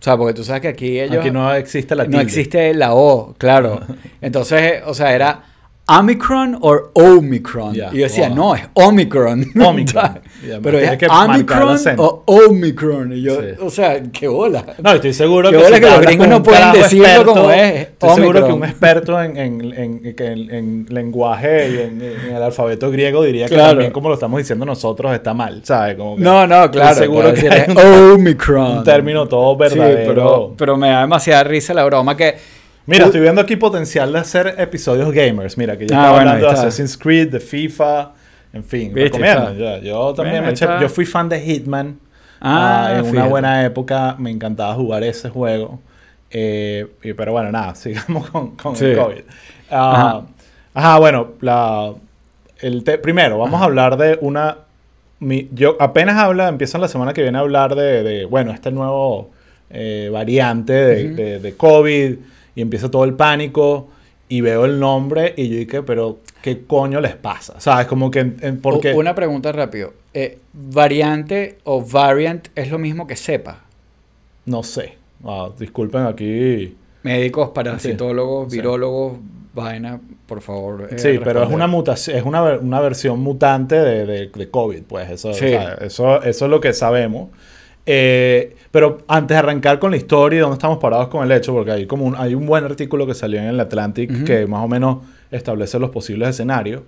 o 0.00 0.02
sea, 0.02 0.16
porque 0.16 0.34
tú 0.34 0.44
sabes 0.44 0.62
que 0.62 0.68
aquí 0.68 1.00
ellos... 1.00 1.18
Aquí 1.18 1.30
no 1.30 1.52
existe 1.52 1.96
la 1.96 2.04
no 2.04 2.10
tilde. 2.10 2.22
existe 2.22 2.72
la 2.74 2.94
O, 2.94 3.34
claro. 3.36 3.80
Entonces, 4.20 4.82
o 4.86 4.94
sea, 4.94 5.12
era 5.12 5.42
Omicron 5.88 6.56
o 6.60 6.90
Omicron. 6.94 7.74
Y 7.74 7.78
yo 7.78 7.90
decía, 7.90 8.28
wow. 8.28 8.36
no, 8.36 8.54
es 8.54 8.62
Omicron. 8.74 9.44
Omicron. 9.60 10.20
Pero 10.62 10.78
es 10.78 10.96
que 10.96 11.08
marcar 11.08 11.62
el 11.62 11.68
Omicron 11.68 11.94
o 11.98 12.22
Omicron. 12.26 13.12
Y 13.12 13.22
yo, 13.22 13.40
Sí. 13.40 13.46
o 13.60 13.70
sea, 13.70 14.02
qué 14.12 14.28
bola. 14.28 14.64
No, 14.82 14.92
estoy 14.92 15.12
seguro 15.12 15.50
que, 15.50 15.58
si 15.64 15.72
que 15.72 15.80
los 15.80 16.00
gringos 16.00 16.28
no 16.28 16.42
pueden 16.42 16.72
decirlo 16.72 17.24
como 17.26 17.50
es, 17.50 17.72
Estoy 17.88 18.10
seguro 18.10 18.32
que 18.46 18.52
Omicron. 18.52 18.62
un 18.62 18.64
experto 18.68 19.22
en, 19.22 19.36
en, 19.36 19.72
en- 19.74 20.14
que 20.16 20.26
en- 20.26 20.50
en 20.54 20.86
lenguaje 20.90 21.68
y 21.70 21.78
en, 21.80 22.02
el 22.36 22.42
alfabeto 22.42 22.90
griego 22.90 23.22
diría 23.24 23.46
que 23.48 23.54
Claro. 23.54 23.70
también 23.70 23.90
como 23.92 24.08
lo 24.08 24.14
estamos 24.14 24.38
diciendo 24.38 24.64
nosotros 24.64 25.12
está 25.12 25.34
mal, 25.34 25.60
¿sabes? 25.64 25.96
Como 25.96 26.16
que 26.16 26.22
No, 26.22 26.46
no, 26.46 26.64
estoy 26.66 26.80
claro. 26.80 26.94
seguro 26.96 27.32
te 27.34 27.40
que 27.40 27.66
un, 27.72 28.12
Omicron. 28.12 28.78
un 28.78 28.84
término 28.84 29.26
todo 29.26 29.54
Sí, 29.68 29.76
verdadero. 29.76 30.08
pero, 30.14 30.54
pero 30.56 30.76
me 30.76 30.90
da 30.90 31.00
demasiada 31.00 31.42
risa 31.44 31.74
la 31.74 31.84
broma 31.84 32.16
que... 32.16 32.36
Mira, 32.86 33.04
estoy 33.04 33.20
viendo 33.20 33.40
aquí 33.42 33.56
potencial 33.56 34.10
de 34.14 34.18
hacer 34.20 34.54
episodios 34.56 35.12
gamers. 35.12 35.58
Mira, 35.58 35.76
que 35.76 35.86
ya 35.86 35.94
Ah, 35.94 35.98
estaba 36.00 36.14
bueno, 36.16 36.30
hablando 36.30 36.46
de. 36.46 36.52
Assassin's 36.68 36.96
Creed, 36.96 37.28
de 37.28 37.38
FIFA, 37.40 38.12
en 38.52 38.64
fin. 38.64 38.92
Viste, 38.94 39.18
recomiendo. 39.18 39.54
Ya, 39.54 39.78
yo 39.78 40.14
también 40.14 40.42
Bueno, 40.42 40.46
me 40.48 40.52
eché- 40.54 40.80
yo 40.80 40.88
fui 40.88 41.04
fan 41.04 41.28
de 41.28 41.40
Hitman. 41.40 41.98
Ah, 42.40 42.86
Ah, 42.90 42.98
en 42.98 43.06
una 43.06 43.26
buena 43.26 43.64
época 43.64 44.14
me 44.18 44.30
encantaba 44.30 44.74
jugar 44.74 45.02
ese 45.02 45.28
juego. 45.28 45.80
Eh, 46.30 46.86
y- 47.02 47.12
pero 47.14 47.32
bueno, 47.32 47.50
nada, 47.50 47.74
sigamos 47.74 48.30
con, 48.30 48.50
con 48.56 48.76
Sí. 48.76 48.84
el 48.86 48.96
COVID. 48.98 49.22
Ah, 49.70 50.22
ajá. 50.74 50.98
bueno, 50.98 51.28
la, 51.40 51.92
el 52.60 52.84
te- 52.84 52.98
primero 52.98 53.38
vamos 53.38 53.60
a 53.60 53.64
hablar 53.64 53.96
de 53.96 54.18
una... 54.20 54.58
mi- 55.20 55.48
yo 55.52 55.76
apenas 55.80 56.16
habla, 56.16 56.48
empiezan 56.48 56.80
la 56.80 56.88
semana 56.88 57.12
que 57.12 57.22
viene 57.22 57.38
a 57.38 57.40
hablar 57.40 57.74
de, 57.74 58.02
de, 58.02 58.24
bueno, 58.26 58.52
este 58.52 58.70
nuevo 58.70 59.30
eh, 59.70 60.08
variante 60.12 60.72
de, 60.72 61.06
Ujú. 61.06 61.14
de- 61.16 61.38
de 61.40 61.56
COVID 61.56 62.14
y 62.54 62.60
empieza 62.62 62.90
todo 62.90 63.04
el 63.04 63.14
pánico 63.14 63.88
y 64.28 64.40
veo 64.42 64.64
el 64.64 64.78
nombre 64.78 65.34
y 65.36 65.48
yo 65.48 65.56
dije, 65.56 65.82
pero 65.82 66.18
¿qué 66.42 66.62
coño 66.66 67.00
les 67.00 67.14
pasa? 67.16 67.58
¿Sabes? 67.60 67.86
Como 67.86 68.10
que... 68.10 68.20
en- 68.20 68.60
porque... 68.62 68.92
Una 68.94 69.14
pregunta 69.14 69.52
rápido. 69.52 69.92
Eh, 70.14 70.38
¿Variante 70.52 71.58
o 71.64 71.82
variant 71.82 72.48
es 72.54 72.70
lo 72.70 72.78
mismo 72.78 73.06
que 73.06 73.16
cepa? 73.16 73.60
No 74.46 74.62
sé. 74.62 74.96
Ah, 75.24 75.48
disculpen 75.58 76.02
aquí. 76.02 76.76
Médicos, 77.02 77.50
parasitólogos, 77.50 78.50
Sí. 78.52 78.58
virólogos, 78.58 79.18
vaina, 79.54 80.00
por 80.26 80.40
favor. 80.40 80.88
eh, 80.90 80.98
Sí, 80.98 81.18
pero 81.22 81.42
es 81.42 81.50
una 81.50 81.66
mutación, 81.66 82.16
es 82.16 82.22
una, 82.24 82.42
una 82.58 82.80
versión 82.80 83.20
mutante 83.20 83.76
de, 83.76 84.06
de- 84.06 84.26
de 84.28 84.50
COVID, 84.50 84.82
pues 84.82 85.10
eso, 85.10 85.32
Sí. 85.32 85.46
o 85.46 85.48
sea, 85.48 85.74
eso, 85.80 86.22
eso 86.22 86.44
es 86.44 86.50
lo 86.50 86.60
que 86.60 86.72
sabemos. 86.72 87.30
Eh, 87.90 88.54
pero 88.70 88.98
antes 89.08 89.34
de 89.34 89.38
arrancar 89.38 89.78
con 89.78 89.90
la 89.92 89.96
historia 89.96 90.36
y 90.36 90.40
dónde 90.40 90.54
estamos 90.56 90.76
parados 90.76 91.08
con 91.08 91.24
el 91.24 91.32
hecho, 91.32 91.54
porque 91.54 91.70
hay 91.70 91.86
como 91.86 92.04
un, 92.04 92.14
hay 92.16 92.34
un 92.34 92.44
buen 92.44 92.62
artículo 92.64 93.06
que 93.06 93.14
salió 93.14 93.40
en 93.40 93.46
el 93.46 93.58
Atlantic 93.60 94.10
Ujú. 94.10 94.24
que 94.26 94.46
más 94.46 94.62
o 94.62 94.68
menos 94.68 94.98
establece 95.30 95.78
los 95.78 95.88
posibles 95.90 96.28
escenarios. 96.28 96.82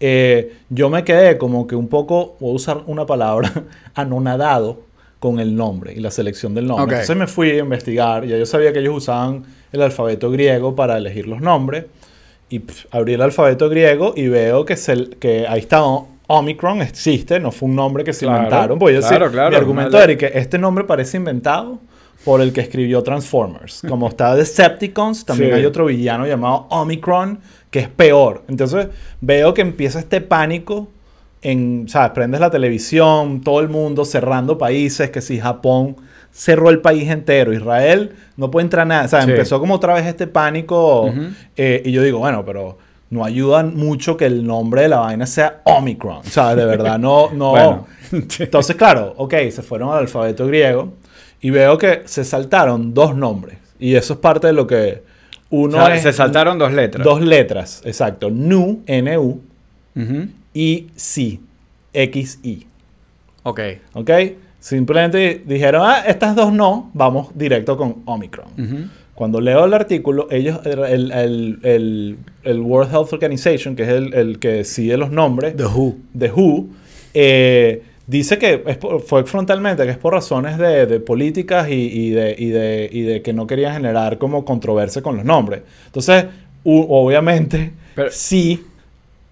eh, 0.00 0.54
yo 0.68 0.90
me 0.90 1.04
quedé 1.04 1.38
como 1.38 1.66
que 1.68 1.76
un 1.76 1.86
poco, 1.88 2.36
voy 2.40 2.50
a 2.52 2.54
usar 2.54 2.82
una 2.86 3.06
palabra, 3.06 3.52
anonadado 3.94 4.80
con 5.20 5.38
el 5.38 5.54
nombre 5.54 5.92
y 5.94 6.00
la 6.00 6.10
selección 6.10 6.52
del 6.54 6.66
nombre. 6.66 6.84
Ok. 6.86 6.92
Entonces 6.92 7.16
me 7.16 7.26
fui 7.28 7.50
a 7.50 7.58
investigar, 7.58 8.24
ya 8.26 8.36
yo 8.36 8.46
sabía 8.46 8.72
que 8.72 8.78
ellos 8.80 8.96
usaban 8.96 9.44
el 9.70 9.82
alfabeto 9.82 10.30
griego 10.32 10.74
para 10.74 10.96
elegir 10.98 11.28
los 11.28 11.40
nombres, 11.40 11.84
y 12.48 12.58
pff, 12.60 12.86
abrí 12.90 13.12
el 13.14 13.22
alfabeto 13.22 13.68
griego 13.68 14.14
y 14.16 14.26
veo 14.26 14.64
que, 14.64 14.76
se, 14.76 15.10
que 15.20 15.46
ahí 15.46 15.60
está 15.60 15.82
Omicron, 16.32 16.80
existe, 16.82 17.40
no 17.40 17.50
fue 17.50 17.68
un 17.68 17.74
nombre 17.74 18.04
que 18.04 18.12
se 18.12 18.24
Claro, 18.24 18.38
inventaron. 18.44 18.78
Yo 18.78 18.86
claro, 19.00 19.26
sí- 19.26 19.32
claro, 19.32 19.50
mi 19.50 19.56
argumento 19.56 19.96
vale. 19.98 20.12
era 20.12 20.18
que 20.30 20.38
este 20.38 20.58
nombre 20.58 20.84
parece 20.84 21.16
inventado 21.16 21.80
por 22.24 22.40
el 22.40 22.52
que 22.52 22.60
escribió 22.60 23.02
Transformers. 23.02 23.82
Como 23.88 24.06
está 24.08 24.36
Decepticons, 24.36 25.24
también 25.24 25.50
Sí. 25.50 25.56
hay 25.56 25.64
otro 25.64 25.86
villano 25.86 26.26
llamado 26.26 26.66
Omicron, 26.70 27.40
que 27.70 27.80
es 27.80 27.88
peor. 27.88 28.42
Entonces 28.48 28.88
veo 29.20 29.54
que 29.54 29.62
empieza 29.62 29.98
este 29.98 30.20
pánico 30.20 30.88
en, 31.42 31.86
¿sabes? 31.88 32.10
Prendes 32.12 32.40
la 32.40 32.50
televisión, 32.50 33.40
todo 33.40 33.60
el 33.60 33.68
mundo 33.68 34.04
cerrando 34.04 34.56
países, 34.58 35.10
que 35.10 35.22
si 35.22 35.40
Japón 35.40 35.96
cerró 36.30 36.70
el 36.70 36.80
país 36.80 37.10
entero, 37.10 37.52
Israel 37.52 38.12
no 38.36 38.50
puede 38.52 38.64
entrar 38.66 38.86
nada. 38.86 39.06
O 39.06 39.08
sea, 39.08 39.22
Sí. 39.22 39.30
empezó 39.30 39.58
como 39.58 39.74
otra 39.74 39.94
vez 39.94 40.06
este 40.06 40.26
pánico 40.28 41.12
eh, 41.56 41.82
y 41.84 41.90
yo 41.90 42.02
digo, 42.02 42.18
bueno, 42.20 42.44
pero 42.44 42.78
no 43.10 43.24
ayuda 43.24 43.62
mucho 43.64 44.16
que 44.16 44.26
el 44.26 44.46
nombre 44.46 44.82
de 44.82 44.88
la 44.88 44.98
vaina 45.00 45.26
sea 45.26 45.60
Omicron. 45.64 46.18
O 46.18 46.24
sea, 46.24 46.54
de 46.54 46.64
verdad, 46.64 46.98
no, 46.98 47.30
no. 47.34 47.50
Bueno. 47.50 47.86
Entonces, 48.12 48.76
claro, 48.76 49.14
ok, 49.16 49.34
se 49.50 49.62
fueron 49.62 49.90
al 49.90 49.98
alfabeto 49.98 50.46
griego 50.46 50.92
y 51.40 51.50
veo 51.50 51.76
que 51.76 52.02
se 52.06 52.24
saltaron 52.24 52.94
dos 52.94 53.16
nombres. 53.16 53.58
Y 53.78 53.94
eso 53.94 54.14
es 54.14 54.18
parte 54.20 54.46
de 54.48 54.52
lo 54.52 54.66
que 54.66 55.02
uno 55.50 55.78
O 55.78 55.86
sea, 55.86 55.94
es 55.94 56.02
se 56.02 56.12
saltaron 56.12 56.58
dos 56.58 56.72
letras. 56.72 57.04
dos 57.04 57.20
letras, 57.20 57.82
exacto. 57.84 58.30
Nu, 58.30 58.82
N-U, 58.86 59.40
y 60.54 60.86
Si, 60.96 61.40
X-I. 61.92 62.66
Ok. 63.42 63.60
¿Ok? 63.94 64.10
Simplemente 64.60 65.42
dijeron, 65.46 65.82
ah, 65.84 66.04
estas 66.06 66.36
dos 66.36 66.52
no, 66.52 66.90
vamos 66.92 67.28
directo 67.34 67.76
con 67.76 68.02
Omicron. 68.04 68.90
Cuando 69.20 69.38
leo 69.42 69.66
el 69.66 69.74
artículo, 69.74 70.28
ellos, 70.30 70.60
el, 70.64 71.12
el- 71.12 71.58
el- 71.62 72.16
el 72.42 72.60
World 72.60 72.90
Health 72.90 73.12
Organization, 73.12 73.76
que 73.76 73.82
es 73.82 73.90
el, 73.90 74.14
el 74.14 74.38
que 74.38 74.48
decide 74.48 74.96
los 74.96 75.10
nombres, 75.10 75.54
The 75.58 75.66
Who. 75.66 75.96
de 76.14 76.30
WHO, 76.30 76.66
eh, 77.12 77.82
dice 78.06 78.38
que 78.38 78.62
es 78.66 78.78
por- 78.78 79.02
fue 79.02 79.24
frontalmente, 79.24 79.84
que 79.84 79.90
es 79.90 79.98
por 79.98 80.14
razones 80.14 80.56
de, 80.56 80.86
de 80.86 81.00
políticas 81.00 81.68
y, 81.68 81.74
y 81.74 82.10
de, 82.12 82.34
y, 82.38 82.46
de, 82.48 82.88
y 82.90 83.02
de 83.02 83.20
que 83.20 83.34
no 83.34 83.46
querían 83.46 83.74
generar 83.74 84.16
como 84.16 84.46
controversia 84.46 85.02
con 85.02 85.16
los 85.16 85.24
nombres. 85.26 85.60
Entonces, 85.84 86.24
u- 86.64 86.86
obviamente, 86.88 87.72
Pero- 87.94 88.08
sí, 88.10 88.64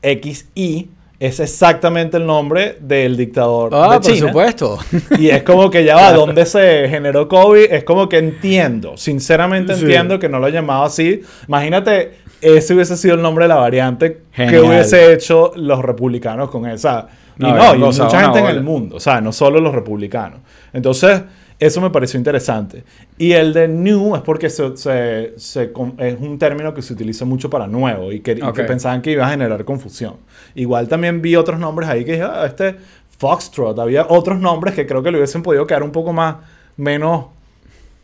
XI 0.03 0.90
es 1.20 1.40
exactamente 1.40 2.16
el 2.16 2.26
nombre 2.26 2.76
del 2.81 3.16
dictador 3.16 3.70
Ah, 3.74 3.94
de 3.94 4.00
por 4.00 4.12
China. 4.12 4.28
supuesto. 4.28 4.78
Y 5.18 5.31
es 5.31 5.42
como 5.42 5.68
que 5.70 5.85
ya 5.85 5.96
va, 5.96 6.12
¿dónde 6.12 6.46
se 6.46 6.88
generó 6.88 7.26
COVID? 7.28 7.72
Es 7.72 7.83
como 7.85 8.09
que 8.09 8.18
entiendo, 8.18 8.96
sinceramente 8.96 9.74
Sí. 9.74 9.83
entiendo 9.83 10.18
que 10.20 10.28
no 10.28 10.38
lo 10.38 10.46
he 10.46 10.52
llamado 10.52 10.85
así. 10.85 11.22
Imagínate, 11.48 12.18
ese 12.40 12.72
hubiese 12.74 12.96
sido 12.96 13.16
el 13.16 13.22
nombre 13.22 13.46
de 13.46 13.48
la 13.48 13.57
variante 13.57 14.20
que 14.35 14.61
hubiese 14.61 15.12
hecho 15.12 15.50
los 15.57 15.83
republicanos 15.83 16.50
con 16.50 16.66
esa. 16.66 17.09
Y 17.37 17.42
No, 17.42 17.54
no, 17.57 17.74
y 17.74 17.78
mucha 17.78 18.20
gente 18.20 18.38
en 18.38 18.46
el 18.46 18.62
mundo, 18.62 18.96
o 18.96 19.00
sea, 19.00 19.20
no 19.20 19.33
solo 19.33 19.61
los 19.61 19.74
republicanos. 19.74 20.40
Entonces, 20.72 21.22
eso 21.61 21.81
me 21.81 21.90
pareció 21.90 22.18
interesante. 22.18 22.85
Y 23.18 23.33
el 23.33 23.53
de 23.53 23.66
new 23.68 24.14
es 24.14 24.23
porque 24.23 24.49
se, 24.51 24.77
se- 24.77 25.33
se 25.37 25.73
con- 25.73 25.94
es 25.99 26.16
un 26.21 26.38
término 26.38 26.73
que 26.75 26.83
se 26.83 26.92
utiliza 26.92 27.25
mucho 27.25 27.51
para 27.51 27.66
nuevo 27.66 28.12
y 28.12 28.21
que, 28.21 28.33
y 28.33 28.37
que 28.37 28.42
Ok. 28.44 28.66
pensaban 28.66 29.03
que 29.03 29.11
iba 29.12 29.27
a 29.27 29.31
generar 29.31 29.64
confusión. 29.64 30.14
Igual 30.55 30.88
también 30.88 31.21
vi 31.21 31.35
otros 31.37 31.59
nombres 31.59 31.88
ahí 31.88 32.05
que 32.05 32.12
dije, 32.12 32.25
ah, 32.25 32.44
este 32.47 32.77
Foxtrot, 33.18 33.77
había 33.81 34.07
otros 34.09 34.38
nombres 34.38 34.75
que 34.75 34.87
creo 34.87 35.03
que 35.03 35.11
le 35.11 35.16
hubiesen 35.18 35.42
podido 35.42 35.66
quedar 35.66 35.83
un 35.83 35.90
poco 35.90 36.12
más, 36.12 36.37
menos, 36.77 37.27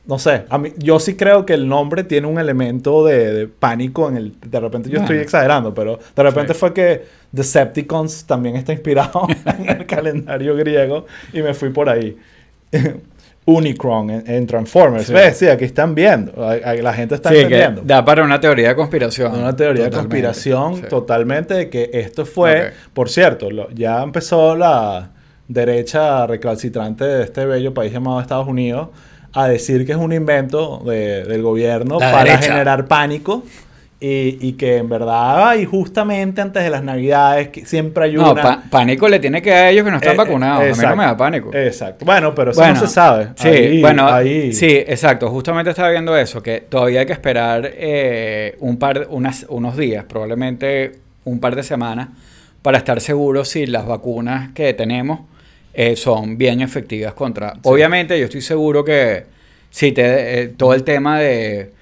no 0.06 0.18
sé, 0.18 0.44
a 0.50 0.58
mí, 0.58 0.72
yo 0.76 0.98
sí 0.98 1.14
creo 1.14 1.46
que 1.46 1.54
el 1.54 1.68
nombre 1.68 2.02
tiene 2.02 2.26
un 2.26 2.38
elemento 2.40 3.04
de, 3.06 3.32
de 3.32 3.46
pánico 3.46 4.08
en 4.08 4.16
el, 4.16 4.32
de 4.44 4.58
repente 4.60 4.90
yo 4.90 4.98
estoy 4.98 5.18
exagerando, 5.18 5.72
pero 5.72 6.00
de 6.16 6.22
repente 6.24 6.52
Sí. 6.54 6.58
fue 6.58 6.74
que 6.74 7.04
Decepticons 7.30 8.24
también 8.26 8.56
está 8.56 8.72
inspirado 8.72 9.26
en 9.46 9.68
el 9.70 9.86
calendario 9.86 10.56
griego 10.56 11.06
y 11.32 11.40
me 11.42 11.54
fui 11.54 11.70
por 11.70 11.88
ahí. 11.88 12.16
Unicron 13.46 14.08
en, 14.10 14.24
en 14.30 14.46
Transformers. 14.46 15.06
Sí. 15.06 15.12
¿Ves? 15.12 15.36
Sí, 15.36 15.48
aquí 15.48 15.64
están 15.64 15.94
viendo. 15.94 16.32
La 16.36 16.92
gente 16.94 17.14
está 17.14 17.28
Sí, 17.28 17.34
que 17.36 17.42
entendiendo. 17.42 17.82
da 17.84 18.04
para 18.04 18.24
una 18.24 18.40
teoría 18.40 18.68
de 18.68 18.74
conspiración. 18.74 19.34
Una 19.38 19.54
teoría 19.54 19.84
de 19.84 19.90
conspiración 19.90 20.76
Sí. 20.76 20.82
totalmente 20.88 21.52
de 21.54 21.68
que 21.68 21.90
esto 21.92 22.24
fue, 22.24 22.72
por 22.94 23.10
cierto, 23.10 23.50
lo- 23.50 23.70
ya 23.70 24.02
empezó 24.02 24.56
la 24.56 25.10
derecha 25.46 26.26
recalcitrante 26.26 27.04
de 27.04 27.24
este 27.24 27.44
bello 27.44 27.74
país 27.74 27.92
llamado 27.92 28.18
Estados 28.20 28.48
Unidos 28.48 28.88
a 29.34 29.46
decir 29.48 29.84
que 29.84 29.92
es 29.92 29.98
un 29.98 30.12
invento 30.12 30.78
de- 30.86 31.24
del 31.24 31.42
gobierno 31.42 31.98
La 32.00 32.12
para 32.12 32.24
derecha. 32.24 32.52
generar 32.52 32.86
pánico 32.86 33.42
y, 34.06 34.38
y 34.48 34.52
que 34.52 34.76
en 34.76 34.88
verdad, 34.88 35.48
ay, 35.48 35.64
justamente 35.64 36.40
antes 36.42 36.62
de 36.62 36.68
las 36.70 36.82
navidades, 36.82 37.48
que 37.48 37.64
siempre 37.64 38.04
hay 38.04 38.16
una... 38.16 38.28
No, 38.28 38.34
pa- 38.34 38.62
pánico 38.70 39.08
le 39.08 39.18
tiene 39.18 39.40
que 39.40 39.50
dar 39.50 39.64
a 39.66 39.70
ellos 39.70 39.84
que 39.84 39.90
no 39.90 39.96
están 39.96 40.14
Eh, 40.14 40.16
vacunados. 40.16 40.78
a 40.78 40.82
mí 40.82 40.88
no 40.88 40.96
me 40.96 41.04
da 41.04 41.16
pánico. 41.16 41.50
Exacto. 41.54 42.04
Bueno, 42.04 42.34
pero 42.34 42.50
eso 42.50 42.60
Bueno, 42.60 42.74
no 42.74 42.80
se 42.80 42.86
sabe. 42.88 43.28
Sí, 43.36 43.48
Ahí- 43.48 43.80
bueno, 43.80 44.06
ahí- 44.08 44.52
sí, 44.52 44.66
exacto. 44.70 45.30
Justamente 45.30 45.70
estaba 45.70 45.90
viendo 45.90 46.16
eso, 46.16 46.42
que 46.42 46.60
todavía 46.60 47.00
hay 47.00 47.06
que 47.06 47.12
esperar 47.14 47.70
eh, 47.74 48.56
un 48.60 48.78
par, 48.78 49.06
unas, 49.10 49.46
unos 49.48 49.76
días, 49.76 50.04
probablemente 50.04 50.92
un 51.24 51.40
par 51.40 51.56
de 51.56 51.62
semanas, 51.62 52.08
para 52.62 52.78
estar 52.78 53.00
seguros 53.00 53.48
si 53.48 53.66
las 53.66 53.86
vacunas 53.86 54.50
que 54.54 54.74
tenemos 54.74 55.20
eh, 55.72 55.96
son 55.96 56.36
bien 56.38 56.60
efectivas 56.60 57.14
contra. 57.14 57.54
Obviamente, 57.62 58.18
yo 58.18 58.26
estoy 58.26 58.40
seguro 58.42 58.84
que 58.84 59.24
si 59.70 59.92
te 59.92 60.42
eh, 60.42 60.48
todo 60.48 60.72
el 60.74 60.82
tema 60.84 61.18
de, 61.18 61.72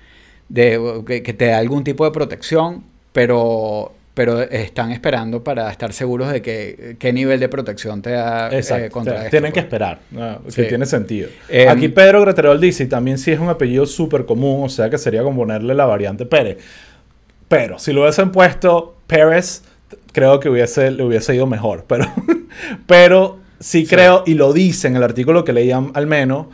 de 0.53 1.03
que, 1.07 1.23
que 1.23 1.33
te 1.33 1.47
da 1.47 1.59
algún 1.59 1.83
tipo 1.83 2.05
de 2.05 2.11
protección, 2.12 2.85
pero 3.12 3.93
pero 4.15 4.43
están 4.43 4.93
esperando 4.93 5.43
para 5.43 5.71
estar 5.71 5.91
seguros 5.95 6.31
de 6.31 6.43
que 6.43 6.97
qué 6.99 7.15
nivel 7.15 7.41
de 7.41 7.49
protección 7.49 8.03
te 8.03 8.11
da 8.11 8.51
eh, 8.51 8.59
Exacto. 8.59 8.91
contra 8.91 9.15
Te- 9.15 9.19
esto, 9.21 9.31
Tienen 9.31 9.53
que 9.53 9.61
pues. 9.62 9.65
esperar. 9.65 10.01
¿no? 10.11 10.43
Que 10.45 10.51
Sí. 10.51 10.65
tiene 10.69 10.85
sentido. 10.85 11.31
Em, 11.49 11.67
Aquí 11.71 11.88
Pedro 11.88 12.21
Greterol 12.21 12.61
dice, 12.61 12.85
y 12.85 12.88
también 12.88 13.17
sí 13.17 13.31
es 13.31 13.41
un 13.41 13.49
apellido 13.49 13.87
súper 13.87 14.27
común, 14.27 14.65
o 14.67 14.69
sea 14.69 14.91
que 14.91 14.99
sería 14.99 15.23
como 15.23 15.38
ponerle 15.38 15.73
la 15.75 15.87
variante 15.87 16.27
Pérez. 16.27 16.59
Pero 17.49 17.79
si 17.79 17.95
lo 17.95 18.03
hubiesen 18.03 18.33
puesto 18.33 18.97
Pérez, 19.07 19.62
creo 20.12 20.41
que 20.41 20.51
hubiese, 20.51 20.91
le 20.91 21.05
hubiese 21.05 21.35
ido 21.35 21.47
mejor. 21.47 21.87
Pero, 21.88 22.05
pero 22.87 23.38
sí, 23.61 23.87
creo, 23.87 24.25
y 24.27 24.35
lo 24.35 24.53
dice 24.53 24.88
en 24.88 24.97
el 24.97 25.03
artículo 25.05 25.43
que 25.45 25.55
leían 25.55 25.91
al 25.95 26.07
menos, 26.07 26.49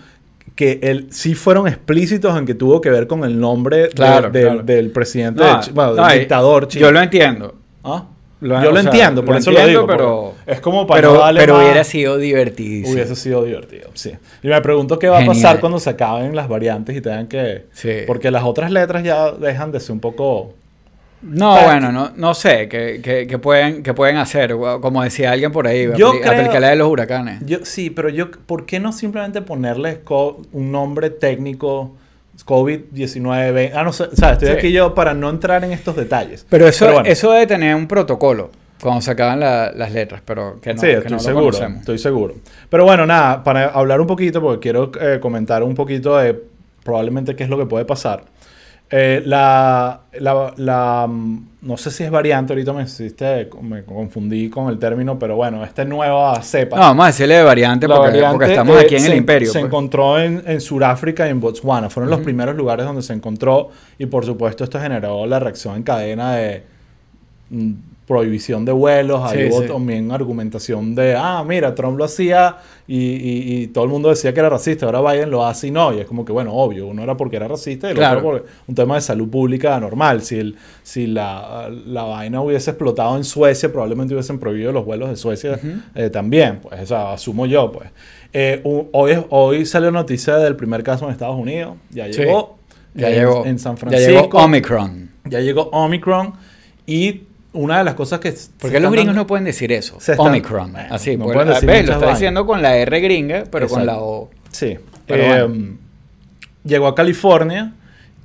que 0.58 0.80
el, 0.82 1.06
sí 1.12 1.36
fueron 1.36 1.68
explícitos 1.68 2.36
en 2.36 2.44
que 2.44 2.52
tuvo 2.54 2.80
que 2.80 2.90
ver 2.90 3.06
con 3.06 3.22
el 3.22 3.38
nombre 3.38 3.76
de- 3.76 3.88
Claro, 3.90 4.28
del, 4.28 4.42
claro. 4.42 4.62
del 4.64 4.90
presidente, 4.90 5.40
No, 5.40 5.54
de 5.54 5.60
Chi- 5.60 5.70
bueno, 5.70 5.94
no, 5.94 6.08
del 6.08 6.18
dictador 6.18 6.66
chino. 6.66 6.86
Yo 6.86 6.90
lo 6.90 7.00
entiendo. 7.00 7.54
¿Ah? 7.84 8.06
Lo- 8.40 8.60
yo 8.64 8.70
lo 8.72 8.80
sea, 8.80 8.90
entiendo, 8.90 9.24
por 9.24 9.34
lo 9.34 9.38
eso 9.38 9.52
lo 9.52 9.58
entiendo, 9.60 9.82
digo. 9.82 9.92
pero- 9.96 10.34
es 10.48 10.60
como 10.60 10.84
para 10.84 11.00
Pero, 11.00 11.14
no 11.14 11.20
darle 11.20 11.40
pero 11.40 11.54
más- 11.54 11.62
hubiera 11.64 11.84
sido 11.84 12.16
divertidísimo. 12.18 12.92
Hubiese 12.92 13.14
sido 13.14 13.44
divertido, 13.44 13.88
sí. 13.94 14.12
Y 14.42 14.48
me 14.48 14.60
pregunto 14.60 14.98
qué 14.98 15.08
va 15.08 15.20
a 15.20 15.26
pasar 15.26 15.60
cuando 15.60 15.78
se 15.78 15.90
acaben 15.90 16.34
las 16.34 16.48
variantes 16.48 16.96
y 16.96 17.00
tengan 17.00 17.28
que... 17.28 17.66
Sí. 17.72 17.90
Porque 18.08 18.32
las 18.32 18.42
otras 18.42 18.72
letras 18.72 19.04
ya 19.04 19.30
dejan 19.30 19.70
de 19.70 19.78
ser 19.78 19.92
un 19.92 20.00
poco... 20.00 20.54
No, 21.20 21.60
bueno, 21.64 21.90
no, 21.90 22.12
no 22.14 22.32
sé 22.34 22.68
qué, 22.68 23.00
qué 23.28 23.38
pueden, 23.38 23.82
qué 23.82 23.92
pueden 23.92 24.16
hacer. 24.18 24.54
Como 24.80 25.02
decía 25.02 25.32
alguien 25.32 25.50
por 25.50 25.66
ahí, 25.66 25.88
Yo 25.96 26.12
apli- 26.12 26.20
creo- 26.20 26.32
aplicar 26.32 26.60
la 26.60 26.68
de 26.70 26.76
los 26.76 26.88
huracanes. 26.88 27.40
Yo, 27.44 27.58
sí, 27.64 27.90
pero 27.90 28.08
yo... 28.08 28.30
¿Por 28.30 28.66
qué 28.66 28.78
no 28.78 28.92
simplemente 28.92 29.42
ponerles 29.42 29.98
un 30.52 30.70
nombre 30.72 31.10
técnico? 31.10 31.92
COVID-19... 32.46 33.72
Ah, 33.74 33.82
no 33.82 33.92
sé. 33.92 34.04
O 34.04 34.16
sea, 34.16 34.32
estoy 34.32 34.48
Sí. 34.48 34.54
aquí 34.54 34.72
yo 34.72 34.94
para 34.94 35.14
no 35.14 35.30
entrar 35.30 35.64
en 35.64 35.72
estos 35.72 35.96
detalles. 35.96 36.46
Pero 36.48 36.66
eso, 36.68 36.86
bueno. 36.92 37.08
eso 37.08 37.32
debe 37.32 37.46
tener 37.46 37.74
un 37.74 37.86
protocolo 37.88 38.50
cuando 38.80 39.00
se 39.00 39.10
acaban 39.10 39.40
la- 39.40 39.72
las 39.72 39.92
letras, 39.92 40.22
pero 40.24 40.60
que 40.60 40.72
no, 40.74 40.80
sí, 40.80 40.86
que 40.86 40.92
estoy 40.94 41.10
no 41.10 41.16
lo 41.16 41.22
seguro, 41.22 41.44
conocemos. 41.46 41.80
estoy 41.80 41.98
seguro. 41.98 42.34
Pero 42.70 42.84
bueno, 42.84 43.06
nada, 43.06 43.42
para 43.42 43.66
hablar 43.70 44.00
un 44.00 44.06
poquito, 44.06 44.40
porque 44.40 44.60
quiero 44.60 44.92
eh, 45.00 45.18
comentar 45.20 45.62
un 45.62 45.74
poquito 45.74 46.16
de 46.16 46.40
probablemente 46.84 47.34
qué 47.34 47.42
es 47.44 47.50
lo 47.50 47.58
que 47.58 47.66
puede 47.66 47.84
pasar. 47.84 48.22
Eh, 48.90 49.22
la, 49.26 50.00
la, 50.18 50.54
la, 50.56 51.06
mm, 51.06 51.48
no 51.62 51.76
sé 51.76 51.90
si 51.90 52.04
es 52.04 52.10
variante, 52.10 52.54
ahorita 52.54 52.72
me, 52.72 52.84
hiciste- 52.84 53.48
me 53.60 53.84
confundí 53.84 54.48
con 54.48 54.70
el 54.70 54.78
término, 54.78 55.18
pero 55.18 55.36
bueno, 55.36 55.62
esta 55.62 55.84
nueva 55.84 56.40
cepa. 56.42 56.76
No, 56.76 56.82
vamos 56.82 57.04
a 57.04 57.06
decirle 57.08 57.34
de 57.36 57.42
variante 57.42 57.86
porque, 57.86 58.00
variante, 58.00 58.32
porque 58.32 58.50
estamos 58.52 58.76
eh, 58.76 58.80
aquí 58.86 58.94
en 58.94 59.00
se, 59.02 59.10
el 59.12 59.18
imperio. 59.18 59.48
Se 59.52 59.58
pues. 59.58 59.64
encontró 59.66 60.18
en, 60.18 60.42
en 60.46 60.60
Sudáfrica 60.62 61.26
y 61.26 61.30
en 61.30 61.40
Botswana. 61.40 61.90
Fueron 61.90 62.08
los 62.10 62.20
primeros 62.20 62.56
lugares 62.56 62.86
donde 62.86 63.02
se 63.02 63.12
encontró. 63.12 63.68
Y 63.98 64.06
por 64.06 64.24
supuesto, 64.24 64.64
esto 64.64 64.80
generó 64.80 65.26
la 65.26 65.38
reacción 65.38 65.76
en 65.76 65.82
cadena 65.82 66.32
de 66.36 66.62
mm, 67.50 67.72
prohibición 68.08 68.64
de 68.64 68.72
vuelos, 68.72 69.20
ahí 69.22 69.42
Sí, 69.44 69.48
hubo 69.52 69.62
sí. 69.62 69.68
también 69.68 70.10
argumentación 70.10 70.94
de, 70.94 71.14
ah, 71.14 71.44
mira, 71.46 71.74
Trump 71.74 71.98
lo 71.98 72.04
hacía 72.04 72.56
y, 72.86 72.96
y- 72.96 73.62
y 73.62 73.66
todo 73.68 73.84
el 73.84 73.90
mundo 73.90 74.08
decía 74.08 74.32
que 74.32 74.40
era 74.40 74.48
racista, 74.48 74.86
ahora 74.86 75.02
Biden 75.12 75.30
lo 75.30 75.44
hace 75.46 75.66
y 75.66 75.70
no, 75.70 75.92
y 75.94 76.00
es 76.00 76.06
como 76.06 76.24
que, 76.24 76.32
bueno, 76.32 76.54
obvio, 76.54 76.86
uno 76.86 77.02
era 77.02 77.16
porque 77.18 77.36
era 77.36 77.46
racista 77.46 77.86
y 77.88 77.90
el 77.90 77.96
Claro. 77.98 78.18
otro 78.20 78.30
por 78.30 78.46
un 78.66 78.74
tema 78.74 78.94
de 78.94 79.02
salud 79.02 79.28
pública 79.28 79.78
normal. 79.78 80.22
Si, 80.22 80.38
el, 80.38 80.56
si 80.82 81.06
la, 81.06 81.68
la 81.86 82.04
vaina 82.04 82.40
hubiese 82.40 82.70
explotado 82.70 83.16
en 83.16 83.24
Suecia, 83.24 83.70
probablemente 83.70 84.14
hubiesen 84.14 84.38
prohibido 84.38 84.72
los 84.72 84.84
vuelos 84.86 85.10
de 85.10 85.16
Suecia 85.16 85.60
eh, 85.94 86.08
también, 86.08 86.60
pues, 86.62 86.80
o 86.80 86.86
sea, 86.86 87.12
asumo 87.12 87.44
yo, 87.44 87.70
pues. 87.70 87.90
Eh, 88.32 88.60
hoy, 88.64 89.12
hoy 89.30 89.66
salió 89.66 89.90
noticia 89.90 90.36
del 90.36 90.56
primer 90.56 90.82
caso 90.82 91.04
en 91.04 91.12
Estados 91.12 91.36
Unidos, 91.36 91.76
ya 91.90 92.06
Sí. 92.06 92.20
llegó. 92.22 92.56
Ya 92.94 93.10
en, 93.10 93.14
llegó. 93.14 93.44
en 93.46 93.58
San 93.58 93.74
Ya 93.74 93.80
Francisco. 93.80 94.12
llegó 94.22 94.38
Omicron. 94.38 95.10
Ya 95.26 95.40
llegó 95.40 95.62
Omicron 95.72 96.32
y 96.86 97.22
una 97.52 97.78
de 97.78 97.84
las 97.84 97.94
cosas 97.94 98.20
que... 98.20 98.32
se 98.32 98.50
¿Por 98.58 98.70
qué 98.70 98.78
los 98.80 98.90
gringos 98.92 99.08
dando- 99.08 99.22
no 99.22 99.26
pueden 99.26 99.44
decir 99.44 99.72
eso? 99.72 99.96
Están- 99.98 100.18
Omicron. 100.20 100.72
Bueno, 100.72 100.88
Así, 100.94 101.16
no 101.16 101.24
pues, 101.24 101.34
pueden 101.34 101.48
decir 101.54 101.86
lo 101.88 101.94
está 101.94 102.10
diciendo 102.10 102.46
con 102.46 102.60
la 102.62 102.76
R 102.76 103.00
gringa, 103.00 103.44
pero 103.50 103.68
con 103.68 103.84
la 103.86 103.98
O. 103.98 104.30
Sí. 104.50 104.76
Pero 105.06 105.22
Eh, 105.22 105.42
bueno. 105.44 105.76
Llegó 106.64 106.86
a 106.88 106.94
California 106.94 107.72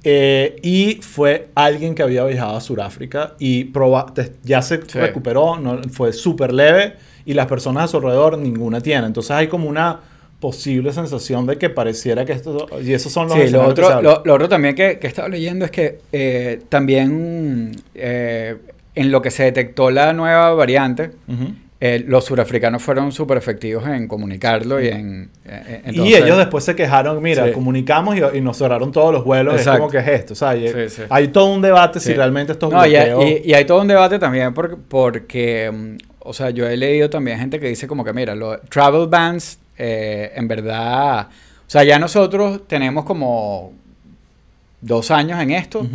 eh, 0.04 0.58
y 0.62 0.96
fue 1.02 1.48
alguien 1.56 1.96
que 1.96 2.04
había 2.04 2.26
viajado 2.26 2.58
a 2.58 2.62
Sudáfrica 2.62 3.36
y 3.40 3.72
proba- 3.72 4.12
ya 4.44 4.62
se 4.62 4.82
Sí. 4.86 5.00
recuperó, 5.00 5.58
no, 5.58 5.80
fue 5.92 6.12
súper 6.12 6.52
leve 6.54 6.96
y 7.26 7.34
las 7.34 7.46
personas 7.48 7.86
a 7.86 7.88
su 7.88 7.98
alrededor 7.98 8.38
ninguna 8.38 8.82
tiene. 8.82 9.08
Entonces 9.08 9.32
hay 9.32 9.48
como 9.48 9.70
una 9.70 10.02
posible 10.42 10.92
sensación 10.92 11.46
de 11.46 11.58
que 11.58 11.70
pareciera 11.70 12.26
que 12.26 12.34
esto... 12.34 12.68
Y 12.84 12.92
esos 12.92 13.14
son 13.14 13.30
los 13.30 13.38
Sí, 13.38 13.50
lo 13.50 13.62
que 13.62 13.66
otro, 13.68 13.86
hablan. 13.88 14.04
lo, 14.04 14.22
lo 14.26 14.34
otro 14.34 14.50
también 14.50 14.76
que, 14.76 15.00
que 15.00 15.08
he 15.08 15.10
estado 15.10 15.30
leyendo 15.30 15.64
es 15.64 15.72
que 15.72 16.00
eh, 16.12 16.60
también 16.68 17.72
eh, 17.96 18.58
en 18.96 19.12
lo 19.12 19.22
que 19.22 19.32
se 19.32 19.44
detectó 19.44 19.90
la 19.92 20.14
nueva 20.14 20.54
variante, 20.54 21.12
eh, 21.86 22.04
los 22.08 22.24
surafricanos 22.26 22.82
fueron 22.82 23.12
súper 23.12 23.38
efectivos 23.38 23.86
en 23.88 24.08
comunicarlo 24.08 24.82
y 24.82 24.88
en... 24.88 25.30
eh, 25.44 25.82
y 25.86 25.90
entonces- 25.90 26.22
ellos 26.24 26.38
después 26.38 26.64
se 26.64 26.76
quejaron, 26.76 27.22
mira, 27.22 27.46
Sí. 27.48 27.52
comunicamos 27.52 28.16
y, 28.16 28.38
y 28.38 28.42
nos 28.42 28.58
cerraron 28.58 28.92
todos 28.94 29.12
los 29.12 29.26
vuelos. 29.26 29.56
Exacto. 29.56 29.72
Es 29.74 29.80
como 29.80 29.92
que 29.92 29.98
es 29.98 30.08
esto. 30.20 30.32
O 30.34 30.36
sea, 30.36 30.50
hay, 30.52 30.68
Sí, 30.70 30.90
sí. 30.90 31.02
hay 31.10 31.28
todo 31.28 31.48
un 31.54 31.62
debate 31.62 32.00
si 32.00 32.14
realmente 32.14 32.54
estos 32.54 32.72
No, 32.72 32.86
y, 32.88 32.96
y- 32.96 33.42
y 33.50 33.54
hay 33.54 33.66
todo 33.66 33.82
un 33.82 33.88
debate 33.90 34.18
también 34.18 34.54
porque, 34.54 34.78
porque, 34.88 35.70
mm, 35.74 35.96
o 36.20 36.32
sea, 36.32 36.52
yo 36.52 36.66
he 36.70 36.78
leído 36.78 37.10
también 37.10 37.38
gente 37.40 37.60
que 37.60 37.68
dice 37.68 37.86
como 37.86 38.06
que, 38.06 38.14
mira, 38.14 38.34
los 38.34 38.62
travel 38.70 39.08
bans, 39.10 39.60
eh, 39.78 40.32
en 40.36 40.48
verdad, 40.48 41.28
o 41.68 41.70
sea, 41.74 41.84
ya 41.84 42.00
nosotros 42.00 42.62
tenemos 42.68 43.04
como 43.04 43.74
dos 44.80 45.12
años 45.12 45.42
en 45.42 45.52
esto. 45.52 45.86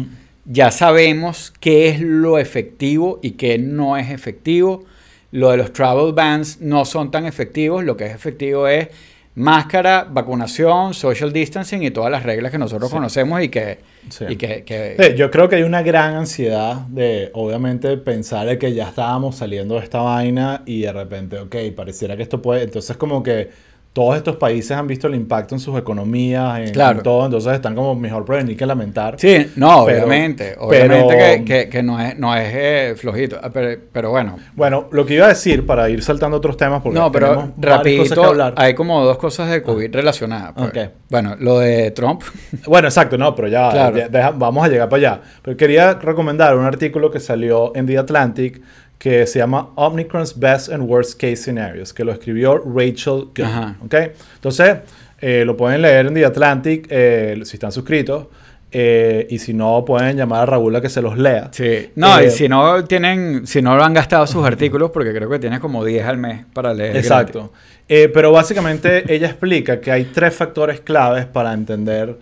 Ya 0.51 0.71
sabemos 0.71 1.53
qué 1.61 1.89
es 1.91 2.01
lo 2.01 2.39
efectivo 2.39 3.21
y 3.23 3.33
qué 3.33 3.59
no 3.59 3.97
es 3.97 4.11
efectivo. 4.11 4.85
Lo 5.31 5.51
de 5.51 5.59
los 5.59 5.73
travel 5.75 6.15
bans 6.15 6.61
no 6.63 6.85
son 6.87 7.11
tan 7.11 7.27
efectivos, 7.27 7.85
lo 7.85 7.97
que 7.99 8.07
es 8.07 8.15
efectivo 8.15 8.67
es 8.67 8.89
máscara, 9.35 10.05
vacunación, 10.11 10.95
social 10.95 11.33
distancing 11.33 11.83
y 11.85 11.91
todas 11.91 12.11
las 12.11 12.23
reglas 12.25 12.51
que 12.51 12.59
nosotros 12.59 12.91
Sí. 12.91 12.97
conocemos 12.97 13.41
y 13.43 13.49
que... 13.51 13.79
Sí. 14.09 14.25
Y 14.31 14.37
que, 14.37 14.65
que- 14.65 14.97
Sí, 14.99 15.15
yo 15.17 15.31
creo 15.31 15.49
que 15.49 15.57
hay 15.57 15.63
una 15.63 15.83
gran 15.83 16.15
ansiedad 16.17 16.77
de, 16.89 17.31
obviamente, 17.35 17.97
pensar 17.99 18.47
de 18.47 18.59
que 18.59 18.73
ya 18.73 18.89
estábamos 18.89 19.37
saliendo 19.37 19.75
de 19.77 19.85
esta 19.85 20.01
vaina 20.01 20.63
y 20.67 20.81
de 20.81 20.93
repente, 20.93 21.39
ok, 21.39 21.55
pareciera 21.77 22.17
que 22.17 22.23
esto 22.25 22.43
puede. 22.43 22.65
Entonces, 22.65 22.97
como 22.97 23.23
que 23.23 23.51
todos 23.99 24.17
estos 24.17 24.37
países 24.37 24.71
han 24.71 24.87
visto 24.87 25.09
el 25.09 25.17
impacto 25.17 25.57
en 25.57 25.59
sus 25.61 25.77
economías, 25.77 26.61
en, 26.61 26.71
Claro. 26.73 26.99
en 26.99 27.03
todo, 27.03 27.25
entonces 27.25 27.53
están 27.53 27.75
como 27.75 27.97
mejor 27.97 28.25
prevenir 28.25 28.57
que 28.57 28.65
lamentar. 28.65 29.17
Sí, 29.19 29.51
no, 29.57 29.85
Pero- 29.87 30.05
obviamente. 30.05 30.55
Obviamente 30.57 31.07
pero- 31.17 31.19
que, 31.19 31.45
que- 31.45 31.69
que 31.69 31.83
no 31.83 32.01
es, 32.01 32.17
no 32.17 32.33
es 32.37 32.49
eh, 32.55 32.95
flojito. 32.97 33.41
Ah, 33.43 33.51
Pero, 33.53 33.81
pero 33.93 34.11
bueno. 34.11 34.37
Bueno, 34.55 34.87
lo 34.93 35.05
que 35.05 35.15
iba 35.15 35.25
a 35.27 35.31
decir 35.31 35.67
para 35.67 35.91
ir 35.91 36.01
saltando 36.05 36.37
otros 36.37 36.57
temas, 36.57 36.81
porque 36.81 36.97
No, 36.97 37.11
pero 37.11 37.53
rapidito, 37.59 38.23
hablar. 38.25 38.55
hay 38.57 38.75
como 38.75 39.03
dos 39.05 39.19
cosas 39.19 39.51
de 39.51 39.63
COVID 39.65 39.93
relacionadas. 39.93 40.53
pues. 40.57 40.91
Bueno, 41.11 41.35
lo 41.41 41.59
de 41.59 41.91
Trump. 41.91 42.23
Bueno, 42.69 42.87
exacto, 42.87 43.19
no, 43.19 43.35
pero 43.35 43.49
ya, 43.49 43.71
Claro. 43.71 43.97
ya- 43.97 44.09
deja- 44.09 44.31
vamos 44.31 44.65
a 44.65 44.69
llegar 44.69 44.89
para 44.89 45.01
allá. 45.15 45.21
Pero 45.43 45.57
quería 45.57 45.95
recomendar 45.95 46.57
un 46.57 46.65
artículo 46.65 47.11
que 47.11 47.19
salió 47.19 47.73
en 47.75 47.85
The 47.87 47.99
Atlantic 47.99 48.63
que 48.99 49.27
se 49.27 49.39
llama 49.39 49.71
Omicron's 49.77 50.39
Best 50.39 50.71
and 50.71 50.89
Worst 50.89 51.21
Case 51.21 51.37
Scenarios, 51.37 51.93
que 51.93 52.05
lo 52.05 52.13
escribió 52.13 52.59
Rachel 52.59 53.27
Good. 53.35 53.45
Ajá. 53.45 53.77
¿ok? 53.85 53.95
Entonces, 54.35 54.79
eh, 55.21 55.45
lo 55.45 55.57
pueden 55.57 55.83
leer 55.83 56.07
en 56.07 56.15
The 56.15 56.25
Atlantic 56.25 56.87
eh, 56.91 57.41
si 57.45 57.57
están 57.57 57.73
suscritos. 57.73 58.27
eh, 58.71 59.27
y 59.31 59.39
si 59.39 59.55
no, 59.55 59.85
pueden 59.85 60.17
llamar 60.17 60.43
a 60.43 60.47
Raúl 60.47 60.77
a 60.77 60.81
que 60.81 60.89
se 60.89 61.01
los 61.01 61.17
lea. 61.17 61.49
Sí. 61.53 61.91
No, 61.95 62.21
y 62.23 62.31
si 62.31 62.49
no 62.49 62.85
tienen, 62.85 63.47
si 63.47 63.63
no 63.63 63.77
lo 63.77 63.83
han 63.85 63.95
gastado 63.95 64.27
sus 64.27 64.45
artículos, 64.45 64.91
porque 64.91 65.15
creo 65.15 65.31
que 65.31 65.39
tienes 65.39 65.61
como 65.61 65.85
10 65.85 66.05
al 66.05 66.19
mes 66.19 66.45
para 66.53 66.75
leer. 66.75 66.97
Exacto. 66.97 67.53
Pero 67.87 68.33
básicamente 68.33 69.11
ella 69.13 69.29
explica 69.29 69.81
que 69.81 69.91
hay 69.91 70.05
tres 70.13 70.35
factores 70.35 70.81
claves 70.81 71.25
para 71.25 71.55
entender 71.55 72.19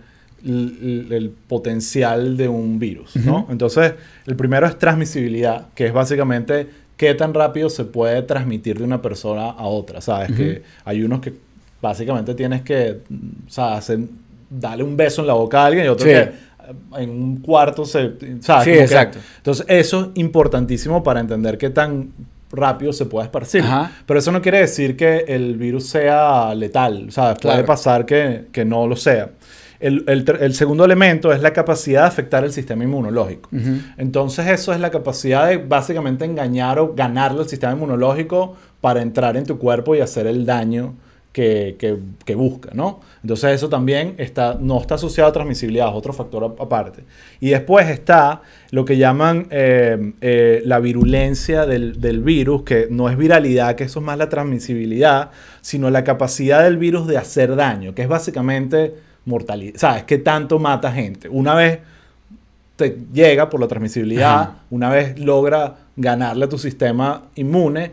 el, 0.47 1.33
potencial 1.47 2.37
de 2.37 2.47
un 2.47 2.79
virus. 2.79 3.13
Entonces, 3.49 3.93
el 4.25 4.35
primero 4.35 4.65
es 4.67 4.77
transmisibilidad, 4.79 5.67
que 5.75 5.87
es 5.87 5.93
básicamente 5.93 6.67
qué 6.95 7.13
tan 7.13 7.33
rápido 7.33 7.69
se 7.69 7.83
puede 7.85 8.21
transmitir 8.23 8.77
de 8.79 8.83
una 8.83 9.01
persona 9.01 9.49
a 9.51 9.65
otra, 9.67 10.01
¿sabes? 10.01 10.31
Que 10.31 10.63
hay 10.85 11.03
unos 11.03 11.19
que 11.21 11.33
básicamente 11.81 12.33
tienes 12.33 12.61
que, 12.63 12.99
o 13.47 13.49
sea, 13.51 13.75
hacer- 13.75 13.99
darle 14.49 14.83
un 14.83 14.95
beso 14.97 15.21
en 15.21 15.27
la 15.27 15.33
boca 15.33 15.61
a 15.61 15.65
alguien 15.67 15.85
y 15.85 15.89
otros 15.89 16.07
Sí. 16.09 16.15
que 16.15 16.21
eh, 16.21 16.31
en 16.97 17.09
un 17.11 17.37
cuarto 17.37 17.85
se, 17.85 18.13
¿sabes? 18.41 18.41
Sí, 18.41 18.47
Como 18.47 18.63
que- 18.63 18.81
exacto. 18.81 19.19
entonces, 19.37 19.65
eso 19.69 20.01
es 20.01 20.07
importantísimo 20.15 21.03
para 21.03 21.19
entender 21.19 21.57
qué 21.57 21.69
tan 21.69 22.11
rápido 22.51 22.93
se 22.93 23.05
puede 23.05 23.25
esparcir. 23.25 23.61
Ajá. 23.61 23.91
Pero 24.05 24.19
eso 24.19 24.31
no 24.31 24.41
quiere 24.41 24.59
decir 24.61 24.95
que 24.95 25.25
el 25.27 25.55
virus 25.57 25.87
sea 25.89 26.55
letal. 26.55 27.11
¿sabes? 27.11 27.37
Puede 27.41 27.55
Claro. 27.55 27.65
pasar 27.67 28.05
que, 28.05 28.45
que 28.53 28.63
no 28.65 28.87
lo 28.87 28.95
sea. 28.95 29.29
El, 29.79 30.03
el 30.07 30.53
segundo 30.53 30.85
elemento 30.85 31.31
es 31.31 31.41
la 31.41 31.53
capacidad 31.53 32.01
de 32.01 32.07
afectar 32.07 32.43
el 32.43 32.51
sistema 32.51 32.83
inmunológico. 32.83 33.49
Entonces 33.97 34.47
eso 34.47 34.73
es 34.73 34.79
la 34.79 34.89
capacidad 34.89 35.47
de 35.47 35.57
básicamente 35.57 36.25
engañar 36.25 36.79
o 36.79 36.93
ganarle 36.95 37.41
al 37.41 37.47
sistema 37.49 37.73
inmunológico 37.73 38.55
para 38.81 39.01
entrar 39.01 39.37
en 39.37 39.45
tu 39.45 39.57
cuerpo 39.57 39.95
y 39.95 39.99
hacer 40.01 40.27
el 40.27 40.45
daño 40.45 40.93
que, 41.31 41.75
que- 41.77 41.97
que 42.25 42.33
busca, 42.33 42.71
¿no? 42.73 42.99
Entonces 43.21 43.51
eso 43.51 43.69
también 43.69 44.15
está, 44.17 44.57
no 44.59 44.79
está 44.81 44.95
asociado 44.95 45.29
a 45.29 45.33
transmisibilidad, 45.33 45.89
es 45.89 45.93
otro 45.93 46.11
factor 46.11 46.55
aparte. 46.59 47.03
Y 47.39 47.49
después 47.49 47.87
está 47.89 48.41
lo 48.71 48.83
que 48.85 48.97
llaman 48.97 49.45
eh, 49.51 50.13
eh, 50.21 50.63
la 50.65 50.79
virulencia 50.79 51.67
del, 51.67 52.01
del 52.01 52.21
virus, 52.23 52.63
que 52.63 52.87
no 52.89 53.07
es 53.09 53.17
viralidad, 53.17 53.75
que 53.75 53.83
eso 53.83 53.99
es 53.99 54.05
más 54.05 54.17
la 54.17 54.29
transmisibilidad, 54.29 55.29
sino 55.61 55.91
la 55.91 56.03
capacidad 56.03 56.63
del 56.63 56.77
virus 56.77 57.05
de 57.05 57.17
hacer 57.19 57.55
daño, 57.55 57.93
que 57.93 58.01
es 58.01 58.07
básicamente 58.07 58.95
mortalidad. 59.27 59.77
¿Sabes? 59.77 60.03
¿Qué 60.03 60.17
tanto 60.17 60.57
mata 60.57 60.91
gente? 60.91 61.29
Una 61.29 61.53
vez 61.53 61.79
te 62.75 62.97
llega 63.13 63.49
por 63.49 63.59
la 63.59 63.67
transmisibilidad, 63.67 64.39
Ajá. 64.41 64.55
una 64.69 64.89
vez 64.89 65.17
logra 65.19 65.75
ganarle 65.95 66.45
a 66.45 66.49
tu 66.49 66.57
sistema 66.57 67.23
inmune, 67.35 67.91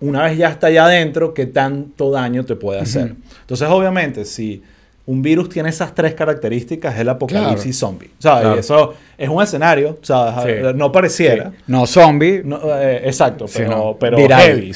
una 0.00 0.24
vez 0.24 0.36
ya 0.38 0.48
está 0.48 0.66
allá 0.68 0.86
adentro, 0.86 1.32
¿qué 1.34 1.46
tanto 1.46 2.10
daño 2.10 2.44
te 2.44 2.56
puede 2.56 2.80
hacer? 2.80 3.14
Entonces, 3.42 3.68
obviamente, 3.68 4.24
si 4.24 4.62
un 5.04 5.20
virus 5.20 5.48
tiene 5.48 5.68
esas 5.68 5.94
tres 5.94 6.14
características, 6.14 6.94
es 6.94 7.00
el 7.00 7.08
apocalipsis 7.10 7.76
zombie. 7.78 8.10
¿Sabes? 8.18 8.40
Claro. 8.40 8.56
Y 8.56 8.58
eso 8.60 8.94
es 9.18 9.28
un 9.28 9.42
escenario, 9.42 9.98
¿sabes? 10.02 10.60
Sí. 10.72 10.72
No 10.76 10.90
pareciera. 10.90 11.50
Sí. 11.50 11.56
No 11.66 11.86
zombie. 11.86 12.42
No, 12.44 12.58
eh, 12.80 13.02
exacto, 13.04 13.46
Sí, 13.46 13.58
pero, 13.58 13.70
no. 13.70 13.96
pero 14.00 14.16
heavy. 14.16 14.72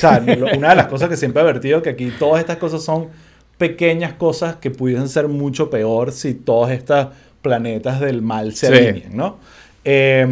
Una 0.57 0.69
de 0.71 0.77
las 0.77 0.87
cosas 0.89 1.09
que 1.09 1.17
siempre 1.17 1.41
he 1.41 1.45
advertido 1.45 1.81
que 1.83 1.91
aquí 1.91 2.13
todas 2.19 2.41
estas 2.41 2.59
cosas 2.59 2.83
son 2.83 3.09
pequeñas 3.59 4.13
cosas 4.15 4.57
que 4.57 4.71
pudiesen 4.71 5.09
ser 5.09 5.29
mucho 5.29 5.71
peor 5.71 6.13
si 6.13 6.35
todos 6.35 6.71
estos 6.71 7.09
planetas 7.43 8.01
del 8.01 8.23
mal 8.23 8.55
se 8.55 8.67
Sí. 8.69 8.73
alinean, 8.73 9.17
¿no? 9.17 9.37
Eh, 9.89 10.23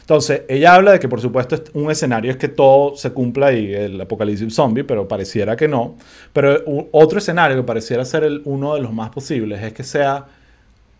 entonces, 0.00 0.42
ella 0.48 0.74
habla 0.74 0.90
de 0.92 0.98
que 0.98 1.08
por 1.08 1.20
supuesto 1.20 1.54
es- 1.54 1.62
un 1.74 1.90
escenario 1.92 2.30
es 2.32 2.36
que 2.36 2.48
todo 2.48 2.96
se 2.96 3.10
cumpla 3.12 3.52
y 3.52 3.72
el 3.72 4.00
apocalipsis 4.00 4.52
zombie, 4.52 4.82
pero 4.82 5.06
pareciera 5.06 5.54
que 5.56 5.68
no. 5.68 5.94
Pero 6.32 6.58
otro 6.90 7.18
escenario 7.20 7.56
que 7.56 7.62
pareciera 7.62 8.04
ser 8.04 8.24
el, 8.24 8.42
uno 8.44 8.74
de 8.74 8.80
los 8.82 8.92
más 8.92 9.10
posibles 9.10 9.62
es 9.62 9.72
que 9.72 9.84
sea 9.84 10.26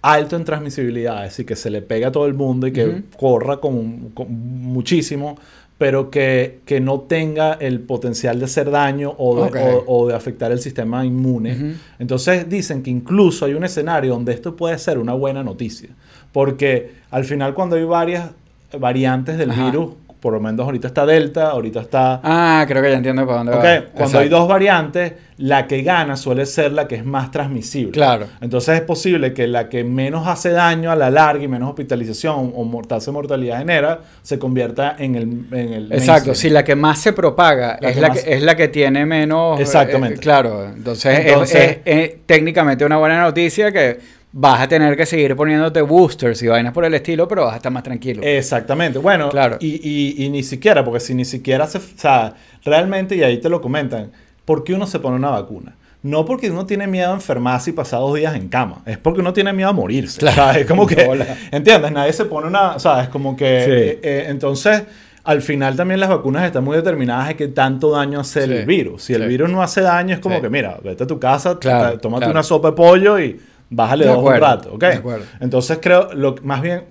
alto 0.03 0.37
en 0.37 0.45
transmisibilidad, 0.45 1.25
es 1.25 1.33
decir, 1.33 1.47
que 1.47 1.57
se 1.57 1.69
le 1.69 1.83
pega 1.83 2.09
a 2.09 2.13
todo 2.13 2.27
el 2.27 2.35
mundo 2.35 2.69
y 2.69 2.73
que 2.73 3.03
corra 3.19 3.57
con, 3.57 4.11
con 4.11 4.29
muchísimo, 4.31 5.37
pero 5.79 6.11
que, 6.11 6.61
que 6.65 6.81
no 6.81 7.01
tenga 7.01 7.53
el 7.55 7.81
potencial 7.81 8.39
de 8.39 8.47
hacer 8.47 8.71
daño 8.71 9.15
o 9.19 9.45
de, 9.45 9.51
o- 9.63 9.85
o 9.87 10.09
de 10.09 10.15
afectar 10.15 10.51
el 10.51 10.59
sistema 10.61 11.05
inmune. 11.05 11.75
Entonces 11.99 12.49
dicen 12.49 12.83
que 12.83 12.91
incluso 12.91 13.45
hay 13.45 13.53
un 13.55 13.63
escenario 13.65 14.15
donde 14.15 14.33
esto 14.33 14.57
puede 14.57 14.79
ser 14.79 14.99
una 14.99 15.13
buena 15.13 15.43
noticia, 15.43 15.91
porque 16.33 16.93
al 17.11 17.25
final 17.25 17.53
cuando 17.55 17.77
hay 17.77 17.85
varias 17.85 18.31
variantes 18.79 19.37
del 19.39 19.51
Ajá. 19.51 19.67
virus, 19.67 19.91
por 20.27 20.33
lo 20.35 20.41
menos 20.41 20.59
ahorita 20.65 20.89
está 20.89 21.07
Delta, 21.07 21.51
ahorita 21.51 21.83
está... 21.83 22.21
Ah, 22.25 22.65
creo 22.67 22.83
que 22.83 22.91
ya 22.91 22.97
entiendo 22.97 23.25
para 23.25 23.39
dónde 23.45 23.53
Ok, 23.53 23.65
va. 23.65 23.93
Cuando 23.95 24.19
hay 24.19 24.29
dos 24.29 24.49
variantes, 24.49 25.13
la 25.39 25.69
que 25.69 25.83
gana 25.83 26.17
suele 26.17 26.47
ser 26.47 26.73
la 26.73 26.89
que 26.89 26.97
es 26.97 27.05
más 27.05 27.31
transmisible. 27.31 27.93
Claro. 27.93 28.27
Entonces 28.41 28.75
es 28.75 28.81
posible 28.81 29.33
que 29.33 29.47
la 29.47 29.69
que 29.69 29.85
menos 29.85 30.27
hace 30.27 30.51
daño 30.51 30.91
a 30.91 30.97
la 30.97 31.11
larga 31.13 31.45
y 31.45 31.47
menos 31.47 31.69
hospitalización 31.69 32.53
o 32.57 32.83
tasa 32.89 33.07
de 33.07 33.13
mortalidad 33.13 33.59
genera, 33.59 34.01
se 34.23 34.37
convierta 34.41 34.97
en 34.99 35.15
el... 35.15 35.23
En 35.53 35.73
el 35.73 35.93
Exacto, 35.93 36.31
mainstream. 36.31 36.35
si 36.35 36.51
la 36.51 36.65
que 36.65 36.75
más 36.75 36.99
se 36.99 37.13
propaga 37.13 37.79
La 37.81 37.91
es, 37.91 37.95
que 37.95 38.01
la 38.01 38.09
más- 38.09 38.21
que, 38.25 38.35
es 38.35 38.43
la 38.43 38.57
que 38.57 38.67
tiene 38.67 39.07
menos... 39.07 39.61
Exactamente. 39.61 40.17
eh, 40.17 40.21
claro, 40.21 40.65
entonces, 40.67 41.21
es- 41.21 41.27
Entonces- 41.27 41.79
es, 41.85 41.97
es 42.11 42.27
técnicamente 42.27 42.85
una 42.85 42.97
buena 42.97 43.21
noticia 43.21 43.71
que 43.71 44.17
vas 44.33 44.61
a 44.61 44.69
tener 44.69 44.97
que 44.97 45.07
seguir 45.07 45.35
poniéndote 45.35 45.81
boosters 45.83 46.43
y 46.43 46.49
vainas 46.49 46.73
por 46.73 46.85
el 46.85 46.93
estilo, 46.95 47.27
pero 47.27 47.45
vas 47.45 47.55
a 47.55 47.57
estar 47.57 47.73
más 47.73 47.83
tranquilo. 47.83 48.23
Exactamente. 48.23 48.99
Bueno, 48.99 49.31
Claro. 49.31 49.57
y, 49.61 49.81
y- 49.83 50.25
y 50.25 50.29
ni 50.29 50.43
siquiera, 50.43 50.85
porque 50.85 51.01
si 51.01 51.15
ni 51.15 51.25
siquiera 51.25 51.67
se... 51.67 51.79
O 51.79 51.83
sea, 51.97 52.35
realmente, 52.65 53.17
y 53.17 53.23
ahí 53.23 53.39
te 53.39 53.49
lo 53.49 53.61
comentan, 53.63 54.11
¿por 54.45 54.63
qué 54.65 54.75
uno 54.75 54.87
se 54.87 54.99
pone 54.99 55.17
una 55.17 55.31
vacuna? 55.31 55.75
No 56.03 56.25
porque 56.25 56.51
uno 56.51 56.67
tiene 56.67 56.87
miedo 56.87 57.11
a 57.11 57.15
enfermarse 57.15 57.71
y 57.71 57.73
pasar 57.73 58.01
dos 58.01 58.15
días 58.15 58.37
en 58.37 58.49
cama. 58.49 58.83
Es 58.87 58.99
porque 58.99 59.21
uno 59.21 59.33
tiene 59.33 59.53
miedo 59.53 59.71
a 59.71 59.73
morirse. 59.73 60.21
Claro. 60.21 60.43
O 60.43 60.53
sea, 60.53 60.61
es 60.61 60.67
como 60.67 60.87
que... 60.87 61.07
Hola. 61.09 61.27
¿Entiendes? 61.51 61.91
Nadie 61.93 62.13
se 62.13 62.27
pone 62.27 62.47
una... 62.47 62.77
O 62.77 62.79
sea, 62.79 63.03
es 63.03 63.09
como 63.09 63.35
que... 63.37 63.63
Sí. 63.65 63.71
eh, 63.73 64.01
eh, 64.03 64.25
entonces... 64.29 64.83
Al 65.25 65.43
final 65.43 65.75
también 65.75 65.99
las 65.99 66.09
vacunas 66.09 66.45
están 66.45 66.63
muy 66.63 66.77
determinadas 66.77 67.27
de 67.27 67.35
qué 67.35 67.49
tanto 67.49 67.91
daño 67.91 68.21
hace 68.21 68.45
Sí. 68.45 68.53
el 68.53 68.65
virus. 68.65 69.03
Si 69.03 69.13
el 69.13 69.27
virus 69.27 69.51
no 69.51 69.61
hace 69.61 69.81
daño, 69.81 70.15
es 70.15 70.21
como 70.21 70.41
que, 70.41 70.49
mira, 70.49 70.79
vete 70.85 71.03
a 71.03 71.07
tu 71.09 71.19
casa, 71.19 71.59
Claro, 71.59 71.99
tómate 71.99 72.21
claro. 72.21 72.31
una 72.31 72.45
sopa 72.45 72.69
de 72.69 72.77
pollo 72.77 73.19
y 73.19 73.37
bájale 73.71 74.05
De 74.05 74.11
dos 74.11 74.19
acuerdo, 74.19 74.47
un 74.47 74.51
rato, 74.53 74.75
¿ok? 74.75 74.81
de 74.81 74.93
acuerdo. 74.95 75.25
Entonces 75.41 75.79
creo, 75.81 76.13
lo, 76.15 76.37
más 76.43 76.63
bien, 76.63 76.85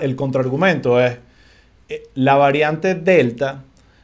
el 0.00 0.16
contraargumento 0.16 1.00
es, 1.00 1.18
eh, 1.88 2.04
la 2.14 2.36
variante 2.36 2.94
Delta, 2.94 3.62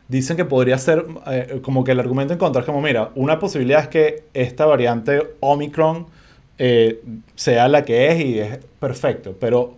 dicen 0.08 0.36
que 0.36 0.44
podría 0.44 0.78
ser, 0.78 1.04
eh, 1.30 1.60
como 1.62 1.84
que 1.84 1.92
el 1.92 2.00
argumento 2.00 2.32
en 2.32 2.38
contra 2.38 2.60
es 2.60 2.66
como, 2.66 2.80
mira, 2.80 3.10
una 3.14 3.38
posibilidad 3.38 3.80
es 3.80 3.88
que 3.88 4.24
esta 4.34 4.66
variante 4.66 5.22
Omicron 5.40 6.06
eh, 6.58 7.00
sea 7.36 7.68
la 7.68 7.84
que 7.84 8.10
es 8.10 8.24
y 8.24 8.38
es 8.40 8.58
perfecto, 8.80 9.36
pero 9.38 9.76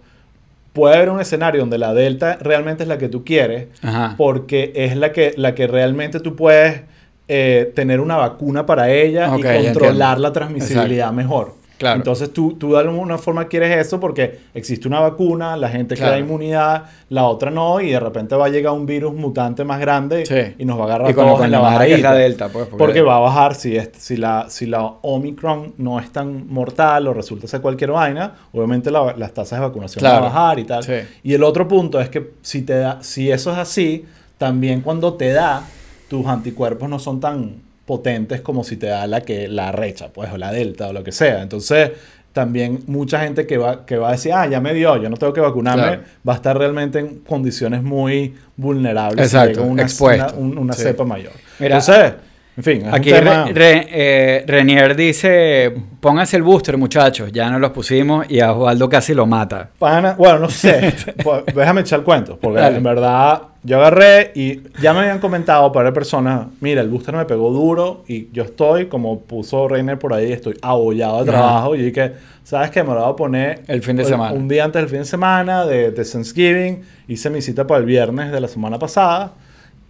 puede 0.72 0.96
haber 0.96 1.10
un 1.10 1.20
escenario 1.20 1.60
donde 1.60 1.78
la 1.78 1.92
Delta 1.92 2.38
realmente 2.40 2.84
es 2.84 2.88
la 2.88 2.96
que 2.96 3.08
tú 3.08 3.24
quieres, 3.24 3.66
Ajá. 3.82 4.14
porque 4.16 4.72
es 4.74 4.96
la 4.96 5.12
que, 5.12 5.34
la 5.36 5.54
que 5.54 5.66
realmente 5.66 6.20
tú 6.20 6.36
puedes 6.36 6.82
eh, 7.28 7.72
tener 7.74 8.00
una 8.00 8.16
vacuna 8.16 8.66
para 8.66 8.90
ella 8.90 9.36
y 9.36 9.42
controlar 9.42 10.18
la 10.18 10.32
transmisibilidad 10.32 11.12
mejor. 11.12 11.59
Claro. 11.80 11.96
Entonces 11.96 12.30
tú, 12.30 12.52
tú 12.58 12.74
de 12.74 12.80
alguna 12.80 13.16
forma 13.16 13.46
quieres 13.48 13.74
eso 13.74 13.98
porque 13.98 14.38
existe 14.52 14.86
una 14.86 15.00
vacuna, 15.00 15.56
la 15.56 15.70
gente 15.70 15.94
Claro. 15.96 16.12
crea 16.12 16.20
inmunidad, 16.22 16.84
la 17.08 17.24
otra 17.24 17.50
no, 17.50 17.80
y 17.80 17.88
de 17.88 17.98
repente 17.98 18.36
va 18.36 18.44
a 18.44 18.48
llegar 18.50 18.74
un 18.74 18.84
virus 18.84 19.14
mutante 19.14 19.64
más 19.64 19.80
grande 19.80 20.26
Sí. 20.26 20.54
y 20.58 20.64
nos 20.66 20.78
va 20.78 20.82
a 20.82 20.84
agarrar 20.88 21.10
Y 21.10 21.14
todos 21.14 21.36
con 21.38 21.44
en 21.46 21.52
la 21.52 21.56
que 21.58 21.64
es 21.64 21.70
la 21.72 21.78
bajadita. 21.78 22.14
Delta, 22.14 22.48
pues. 22.50 22.68
Porque 22.68 23.00
va 23.00 23.16
a 23.16 23.20
bajar 23.20 23.54
si, 23.54 23.78
es, 23.78 23.88
si, 23.96 24.18
la, 24.18 24.44
si 24.50 24.66
la 24.66 24.84
Omicron 25.00 25.72
no 25.78 25.98
es 25.98 26.10
tan 26.12 26.52
mortal 26.52 27.08
o 27.08 27.14
resulta 27.14 27.46
ser 27.46 27.62
cualquier 27.62 27.92
vaina, 27.92 28.34
obviamente 28.52 28.90
la- 28.90 29.14
las 29.16 29.32
tasas 29.32 29.58
de 29.60 29.66
vacunación 29.66 30.02
van 30.02 30.12
Claro. 30.12 30.26
a 30.26 30.28
bajar 30.28 30.58
y 30.58 30.64
tal. 30.64 30.82
Sí. 30.84 30.92
Y 31.22 31.32
el 31.32 31.42
otro 31.42 31.66
punto 31.66 31.98
es 31.98 32.10
que 32.10 32.32
si, 32.42 32.60
te 32.60 32.74
da, 32.74 33.02
si 33.02 33.30
eso 33.30 33.52
es 33.52 33.56
así, 33.58 34.04
también 34.36 34.82
cuando 34.82 35.14
te 35.14 35.32
da, 35.32 35.62
tus 36.08 36.26
anticuerpos 36.26 36.90
no 36.90 36.98
son 36.98 37.20
tan 37.20 37.54
potentes 37.86 38.40
como 38.40 38.62
si 38.64 38.76
te 38.76 38.86
da 38.86 39.06
la 39.06 39.20
que 39.22 39.48
la 39.48 39.72
recha, 39.72 40.08
pues, 40.12 40.30
o 40.32 40.36
la 40.38 40.52
delta 40.52 40.88
o 40.88 40.92
lo 40.92 41.02
que 41.04 41.12
sea. 41.12 41.42
Entonces, 41.42 41.90
también 42.32 42.84
mucha 42.86 43.20
gente 43.20 43.44
que 43.46 43.58
va, 43.58 43.84
que 43.84 43.96
va 43.96 44.10
a 44.10 44.12
decir, 44.12 44.32
ah, 44.32 44.46
ya 44.46 44.60
me 44.60 44.72
dio, 44.72 44.96
yo 45.02 45.10
no 45.10 45.16
tengo 45.16 45.32
que 45.32 45.40
vacunarme, 45.40 45.82
Claro. 45.82 46.02
va 46.28 46.32
a 46.34 46.36
estar 46.36 46.56
realmente 46.56 47.00
en 47.00 47.18
condiciones 47.20 47.82
muy 47.82 48.34
vulnerables 48.56 49.26
Exacto, 49.26 49.48
si 49.54 49.60
llega 49.60 49.66
una, 49.72 49.82
expuesto. 49.82 50.34
una, 50.36 50.50
un- 50.52 50.58
una 50.58 50.72
Sí. 50.74 50.82
cepa 50.82 51.04
mayor. 51.04 51.32
Mira, 51.58 51.78
Entonces, 51.78 52.12
en 52.56 52.62
fin, 52.64 52.86
es 52.86 52.92
Aquí 52.92 53.10
un 53.12 53.18
tema... 53.18 53.44
Re- 53.46 53.52
Re- 53.52 53.86
eh, 53.90 54.44
Renier 54.46 54.94
dice, 54.96 55.72
pónganse 56.00 56.36
el 56.36 56.42
booster 56.42 56.76
muchachos, 56.76 57.30
ya 57.32 57.48
nos 57.50 57.60
los 57.60 57.70
pusimos 57.70 58.26
y 58.30 58.40
a 58.40 58.52
Osvaldo 58.52 58.88
casi 58.88 59.14
lo 59.14 59.26
mata. 59.26 59.70
Pana- 59.78 60.14
bueno, 60.18 60.40
no 60.40 60.48
sé. 60.50 60.94
Pues, 61.22 61.44
déjame 61.54 61.82
echar 61.82 62.02
cuentos. 62.02 62.38
Porque 62.40 62.60
Dale. 62.60 62.76
en 62.78 62.82
verdad 62.82 63.42
yo 63.62 63.76
agarré 63.78 64.32
y 64.34 64.60
ya 64.80 64.92
me 64.94 65.00
habían 65.00 65.18
comentado 65.20 65.70
para 65.72 65.92
personas: 65.92 66.46
mira, 66.60 66.80
el 66.80 66.88
booster 66.88 67.14
me 67.14 67.24
pegó 67.26 67.50
duro 67.50 68.04
y 68.08 68.28
yo 68.32 68.42
estoy, 68.42 68.86
como 68.86 69.20
puso 69.20 69.68
Reiner 69.68 69.98
por 69.98 70.12
ahí, 70.14 70.32
estoy 70.32 70.56
abollado 70.62 71.24
de 71.24 71.30
Ajá. 71.30 71.38
trabajo. 71.40 71.74
Y 71.76 71.82
dije, 71.82 72.12
¿sabes 72.42 72.70
qué? 72.70 72.82
Me 72.82 72.94
lo 72.94 73.00
voy 73.02 73.12
a 73.12 73.16
poner 73.16 73.62
El 73.68 73.82
fin 73.82 73.96
de 73.96 74.04
semana. 74.04 74.32
Un 74.32 74.48
día 74.48 74.64
antes 74.64 74.80
del 74.82 74.88
fin 74.88 74.98
de 75.00 75.04
semana 75.04 75.64
de, 75.66 75.90
de 75.92 76.04
Thanksgiving. 76.04 76.82
Hice 77.08 77.28
mi 77.30 77.40
cita 77.42 77.66
para 77.66 77.80
el 77.80 77.86
viernes 77.86 78.32
de 78.32 78.40
la 78.40 78.48
semana 78.48 78.78
pasada. 78.78 79.32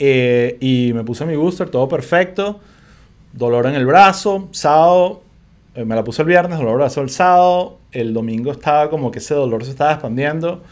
Eh, 0.03 0.57
y 0.61 0.93
me 0.95 1.05
puse 1.05 1.27
mi 1.27 1.37
booster, 1.37 1.69
todo 1.69 1.87
perfecto. 1.87 2.59
Dolor 3.35 3.67
en 3.67 3.75
el 3.75 3.87
brazo, 3.87 4.49
sábado, 4.51 5.21
eh, 5.75 5.85
me 5.85 5.95
la 5.95 6.03
puse 6.03 6.23
el 6.23 6.29
viernes, 6.29 6.59
dolor 6.59 6.71
en 6.71 6.75
el 6.75 6.79
brazo 6.79 7.03
el 7.03 7.11
sábado, 7.11 7.79
el 7.93 8.15
domingo 8.15 8.51
estaba 8.51 8.89
como 8.89 9.11
que 9.11 9.19
ese 9.19 9.35
dolor 9.35 9.63
se 9.63 9.71
estaba 9.71 9.93
expandiendo 9.93 10.63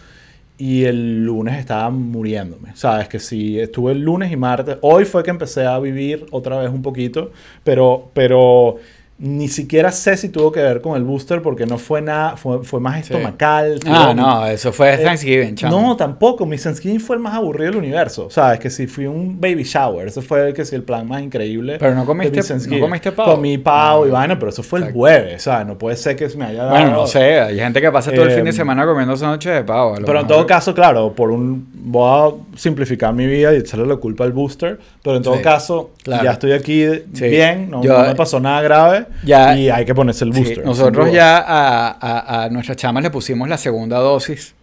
y 0.56 0.84
el 0.84 1.24
lunes 1.24 1.58
estaba 1.58 1.90
muriéndome. 1.90 2.74
Sabes 2.74 3.06
que 3.08 3.18
sí, 3.20 3.60
estuve 3.60 3.92
el 3.92 4.00
lunes 4.00 4.32
y 4.32 4.36
martes, 4.36 4.78
hoy 4.80 5.04
fue 5.04 5.22
que 5.22 5.30
empecé 5.30 5.66
a 5.66 5.78
vivir 5.78 6.26
otra 6.30 6.58
vez 6.58 6.70
un 6.70 6.80
poquito, 6.80 7.30
pero, 7.62 8.10
pero 8.14 8.76
ni 9.20 9.48
siquiera 9.48 9.90
sé 9.90 10.16
si 10.16 10.28
tuvo 10.28 10.52
que 10.52 10.60
ver 10.60 10.80
con 10.80 10.96
el 10.96 11.02
booster 11.02 11.42
porque 11.42 11.66
no 11.66 11.76
fue 11.76 12.00
nada, 12.00 12.36
fue, 12.36 12.62
fue 12.62 12.78
más 12.78 13.04
Sí. 13.04 13.12
estomacal. 13.12 13.80
Ah, 13.84 14.04
fue- 14.06 14.14
no, 14.14 14.46
eso 14.46 14.72
fue 14.72 14.94
eh, 14.94 14.98
Thanksgiving, 14.98 15.56
chamo. 15.56 15.80
No, 15.80 15.96
tampoco. 15.96 16.46
Mi 16.46 16.56
Thanksgiving 16.56 17.00
fue 17.00 17.16
el 17.16 17.22
más 17.22 17.34
aburrido 17.34 17.72
del 17.72 17.78
universo. 17.80 18.28
¿Sabes? 18.30 18.60
Que 18.60 18.70
si 18.70 18.86
fui 18.86 19.06
un 19.06 19.40
baby 19.40 19.64
shower. 19.64 20.06
Ese 20.06 20.22
fue 20.22 20.46
el 20.48 20.54
que 20.54 20.64
sí, 20.64 20.76
el 20.76 20.84
plan 20.84 21.08
más 21.08 21.20
increíble. 21.20 21.78
Pero 21.80 21.96
no 21.96 22.06
comiste- 22.06 22.42
no 22.70 22.80
comiste 22.80 23.10
pavo. 23.10 23.34
Comí 23.34 23.58
pavo 23.58 24.06
y 24.06 24.10
Ah, 24.10 24.12
vaina, 24.12 24.38
pero 24.38 24.50
eso 24.50 24.62
fue 24.62 24.78
el 24.78 24.82
exacto. 24.84 24.98
jueves. 25.00 25.42
¿Sabes? 25.42 25.66
No 25.66 25.76
puede 25.76 25.96
ser 25.96 26.14
que 26.14 26.28
me 26.36 26.44
haya 26.44 26.58
dado. 26.62 26.70
Bueno, 26.70 26.90
no 26.92 27.06
sé, 27.08 27.40
hay 27.40 27.58
gente 27.58 27.80
que 27.80 27.90
pasa 27.90 28.12
todo 28.12 28.22
el 28.24 28.30
Eh, 28.30 28.34
fin 28.36 28.44
de 28.44 28.52
semana 28.52 28.86
comiendo 28.86 29.16
sándwiches 29.16 29.52
de 29.52 29.64
pavo. 29.64 29.96
Pero 30.06 30.20
en 30.20 30.26
todo 30.28 30.46
caso, 30.46 30.72
claro, 30.72 31.12
por 31.12 31.32
un 31.32 31.66
voy 31.74 32.30
a 32.54 32.56
simplificar 32.56 33.12
mi 33.12 33.26
vida 33.26 33.52
y 33.52 33.56
echarle 33.56 33.86
la 33.86 33.96
culpa 33.96 34.22
al 34.22 34.32
booster, 34.32 34.78
pero 35.02 35.16
en 35.16 35.22
todo 35.24 35.36
Sí, 35.36 35.42
caso, 35.42 35.90
claro. 36.04 36.22
ya 36.22 36.32
estoy 36.32 36.52
aquí 36.52 36.84
Sí. 37.14 37.28
bien, 37.28 37.68
no, 37.70 37.82
Yo- 37.82 37.98
no 37.98 38.04
me 38.06 38.14
pasó 38.14 38.38
nada 38.38 38.60
grave 38.62 39.06
Ya- 39.24 39.56
y 39.58 39.68
hay 39.70 39.84
que 39.84 39.94
ponerse 39.94 40.24
el 40.24 40.30
booster. 40.32 40.64
nosotros 40.64 41.06
ya 41.12 41.38
a, 41.38 41.88
a- 41.90 42.44
a 42.44 42.48
nuestras 42.50 42.76
chamas 42.76 43.02
le 43.02 43.10
pusimos 43.10 43.48
la 43.48 43.56
segunda 43.58 43.98
dosis 43.98 44.54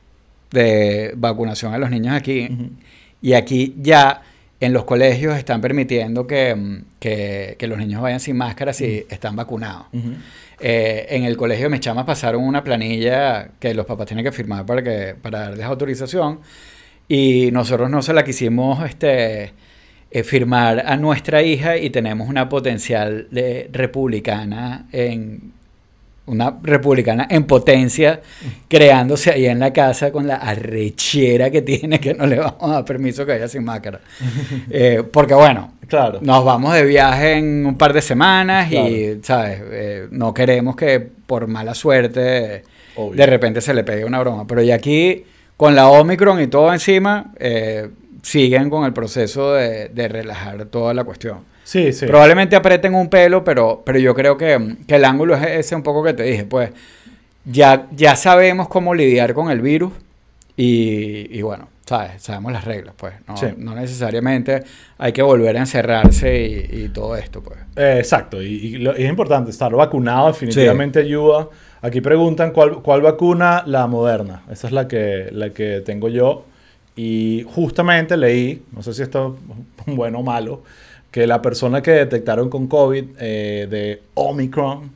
de 0.51 1.13
vacunación 1.17 1.73
a 1.73 1.77
los 1.77 1.89
niños 1.89 2.15
aquí. 2.15 2.47
Y 3.21 3.33
aquí 3.33 3.75
ya 3.79 4.21
en 4.59 4.71
los 4.73 4.85
colegios 4.85 5.37
están 5.37 5.59
permitiendo 5.61 6.25
que, 6.27 6.55
mm, 6.55 6.83
que- 6.99 7.55
que 7.59 7.67
los 7.67 7.77
niños 7.77 8.01
vayan 8.01 8.19
sin 8.19 8.37
máscara 8.37 8.71
si 8.73 9.05
están 9.09 9.35
vacunados. 9.35 9.87
Eh, 10.61 11.07
en 11.09 11.25
el 11.25 11.35
colegio 11.35 11.65
de 11.65 11.69
mis 11.69 11.81
chamas 11.81 12.05
pasaron 12.05 12.41
una 12.43 12.63
planilla 12.63 13.49
que 13.59 13.73
los 13.73 13.85
papás 13.85 14.07
tienen 14.07 14.23
que 14.23 14.31
firmar 14.31 14.65
para, 14.65 14.81
que, 14.81 15.15
para 15.21 15.39
darles 15.39 15.65
autorización. 15.65 16.39
Y 17.07 17.49
nosotros 17.51 17.89
no 17.89 18.01
se 18.01 18.13
la 18.13 18.23
quisimos 18.23 18.83
este, 18.85 19.51
firmar 20.23 20.83
a 20.85 20.95
nuestra 20.97 21.41
hija 21.43 21.77
y 21.77 21.89
tenemos 21.89 22.29
una 22.29 22.47
potencial 22.49 23.27
de 23.31 23.69
republicana 23.73 24.85
en 24.91 25.53
una 26.27 26.55
republicana 26.63 27.27
en 27.29 27.43
potencia 27.43 28.19
creándose 28.67 29.29
ahí 29.31 29.45
en 29.45 29.59
la 29.59 29.71
casa 29.71 30.11
con 30.11 30.25
la 30.25 30.37
arrechera 30.37 31.51
que 31.51 31.61
tiene 31.61 31.99
que 31.99 32.15
no 32.15 32.25
le 32.25 32.37
vamos 32.39 32.55
a 32.63 32.67
dar 32.67 32.85
permiso 32.85 33.25
que 33.27 33.33
vaya 33.33 33.47
sin 33.47 33.63
máscara. 33.63 33.99
Eh, 34.69 35.03
porque 35.11 35.33
bueno, 35.35 35.73
Claro. 35.87 36.17
nos 36.23 36.43
vamos 36.43 36.73
de 36.73 36.83
viaje 36.83 37.33
en 37.33 37.63
un 37.67 37.77
par 37.77 37.93
de 37.93 38.01
semanas 38.01 38.71
y, 38.71 38.75
Claro. 38.75 39.19
¿sabes? 39.21 39.61
Eh, 39.71 40.07
no 40.09 40.33
queremos 40.33 40.75
que 40.75 40.99
por 40.99 41.45
mala 41.47 41.75
suerte 41.75 42.63
Obvio. 42.95 43.15
de 43.17 43.25
repente 43.27 43.61
se 43.61 43.73
le 43.75 43.83
pegue 43.83 44.03
una 44.03 44.19
broma. 44.19 44.47
Pero 44.47 44.63
ya 44.63 44.73
aquí, 44.75 45.23
con 45.55 45.75
la 45.75 45.89
Omicron 45.89 46.41
y 46.41 46.47
todo 46.47 46.73
encima, 46.73 47.33
eh, 47.39 47.87
siguen 48.25 48.71
con 48.71 48.85
el 48.85 48.91
proceso 48.93 49.53
de, 49.53 49.89
de 49.89 50.07
relajar 50.07 50.65
toda 50.65 50.93
la 50.95 51.03
cuestión. 51.03 51.41
Sí, 51.63 51.93
sí. 51.93 52.07
Probablemente 52.07 52.55
aprieten 52.55 52.95
un 52.95 53.07
pelo, 53.07 53.43
pero, 53.43 53.83
pero 53.85 53.99
yo 53.99 54.15
creo 54.15 54.35
que, 54.35 54.77
que 54.87 54.95
el 54.95 55.05
ángulo 55.05 55.35
es 55.35 55.43
ese 55.45 55.75
un 55.75 55.83
poco 55.83 56.03
que 56.03 56.13
te 56.13 56.23
dije. 56.23 56.43
Pues 56.45 56.71
ya, 57.45 57.87
ya 57.91 58.15
sabemos 58.15 58.67
cómo 58.67 58.95
lidiar 58.95 59.33
con 59.35 59.51
el 59.51 59.61
virus 59.61 59.91
y, 60.57 61.27
y 61.37 61.41
bueno, 61.43 61.67
¿sabes? 61.85 62.21
Sabemos 62.23 62.51
las 62.51 62.65
reglas, 62.65 62.95
pues. 62.97 63.13
No, 63.27 63.37
Sí. 63.37 63.47
no 63.57 63.75
necesariamente 63.75 64.63
hay 64.97 65.11
que 65.11 65.21
volver 65.21 65.55
a 65.57 65.59
encerrarse 65.59 66.67
y, 66.71 66.85
y 66.85 66.89
todo 66.89 67.15
esto, 67.15 67.41
pues. 67.43 67.59
Eh, 67.75 67.97
exacto, 67.99 68.41
y, 68.41 68.47
y 68.47 68.77
lo- 68.77 68.97
y 68.97 69.03
es 69.03 69.09
importante 69.09 69.51
estar 69.51 69.71
vacunado, 69.73 70.27
definitivamente 70.27 70.99
ayuda. 70.99 71.47
Aquí 71.81 72.01
preguntan 72.01 72.51
cuál, 72.51 72.81
cuál 72.81 73.01
vacuna, 73.01 73.63
la 73.67 73.85
moderna. 73.85 74.41
Esa 74.51 74.65
es 74.67 74.73
la 74.73 74.87
que, 74.87 75.29
la 75.31 75.51
que 75.51 75.81
tengo 75.85 76.09
yo. 76.09 76.45
Y 76.95 77.45
justamente 77.53 78.15
leí, 78.15 78.63
no 78.71 78.81
sé 78.81 78.93
si 78.93 79.01
esto 79.01 79.37
es 79.85 79.95
bueno 79.95 80.19
o 80.19 80.23
malo, 80.23 80.63
que 81.11 81.27
la 81.27 81.41
persona 81.41 81.81
que 81.81 81.91
detectaron 81.91 82.49
con 82.49 82.67
COVID 82.67 83.05
eh, 83.19 83.67
de 83.69 84.01
Omicron 84.15 84.91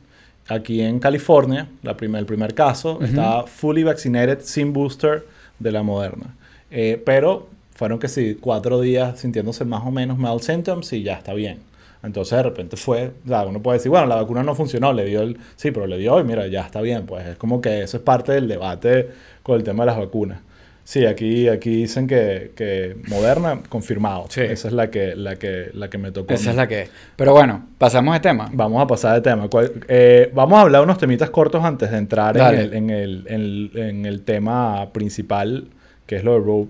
aquí 0.48 0.82
en 0.82 0.98
California, 0.98 1.68
la 1.82 1.96
primer, 1.96 2.20
el 2.20 2.26
primer 2.26 2.54
caso, 2.54 2.98
está 3.02 3.44
fully 3.44 3.84
vaccinated 3.84 4.40
sin 4.42 4.72
booster 4.72 5.24
de 5.58 5.72
la 5.72 5.82
moderna. 5.82 6.34
Eh, 6.70 7.00
pero 7.04 7.48
fueron 7.74 7.98
que 7.98 8.08
sí, 8.08 8.36
cuatro 8.38 8.80
días 8.80 9.20
sintiéndose 9.20 9.64
más 9.64 9.82
o 9.86 9.90
menos 9.90 10.18
mild 10.18 10.40
symptoms 10.40 10.92
y 10.92 11.02
ya 11.02 11.14
está 11.14 11.32
bien. 11.32 11.60
Entonces 12.02 12.36
de 12.36 12.42
repente 12.42 12.76
fue, 12.76 13.12
o 13.24 13.28
sea, 13.28 13.46
uno 13.46 13.60
puede 13.60 13.78
decir, 13.78 13.90
bueno, 13.90 14.06
la 14.06 14.16
vacuna 14.16 14.42
no 14.42 14.54
funcionó, 14.54 14.92
le 14.92 15.04
dio 15.04 15.22
el, 15.22 15.38
sí, 15.56 15.70
pero 15.70 15.86
le 15.86 15.98
dio 15.98 16.18
y 16.20 16.24
mira, 16.24 16.46
ya 16.46 16.62
está 16.62 16.80
bien, 16.80 17.06
pues 17.06 17.26
es 17.26 17.36
como 17.36 17.60
que 17.60 17.82
eso 17.82 17.98
es 17.98 18.02
parte 18.02 18.32
del 18.32 18.48
debate 18.48 19.08
con 19.42 19.56
el 19.56 19.62
tema 19.62 19.84
de 19.84 19.86
las 19.86 19.98
vacunas. 19.98 20.40
Sí, 20.84 21.06
aquí, 21.06 21.46
aquí 21.48 21.76
dicen 21.76 22.06
que, 22.08 22.50
que 22.56 22.96
Moderna, 23.08 23.60
confirmado. 23.68 24.24
Sí. 24.28 24.40
Esa 24.40 24.68
es 24.68 24.74
la 24.74 24.90
que, 24.90 25.14
la 25.14 25.36
que, 25.36 25.70
la 25.74 25.88
que 25.88 25.98
me 25.98 26.10
tocó. 26.10 26.34
Esa 26.34 26.50
es 26.50 26.56
la 26.56 26.66
que 26.66 26.82
es. 26.82 26.90
Pero 27.14 27.32
bueno, 27.32 27.68
pasamos 27.78 28.14
de 28.14 28.20
tema. 28.20 28.48
Vamos 28.52 28.82
a 28.82 28.86
pasar 28.86 29.14
de 29.14 29.20
tema. 29.20 29.48
¿Cuál- 29.48 29.72
eh, 29.86 30.30
vamos 30.34 30.58
a 30.58 30.62
hablar 30.62 30.82
unos 30.82 30.98
temitas 30.98 31.30
cortos 31.30 31.64
antes 31.64 31.90
de 31.90 31.98
entrar 31.98 32.36
en 32.36 32.58
el, 32.58 32.74
en, 32.74 32.90
el, 32.90 33.24
en, 33.28 33.40
el, 33.40 33.70
en 33.76 34.06
el 34.06 34.22
tema 34.22 34.90
principal, 34.92 35.68
que 36.06 36.16
es 36.16 36.24
lo 36.24 36.34
de 36.34 36.40
Roe- 36.40 36.68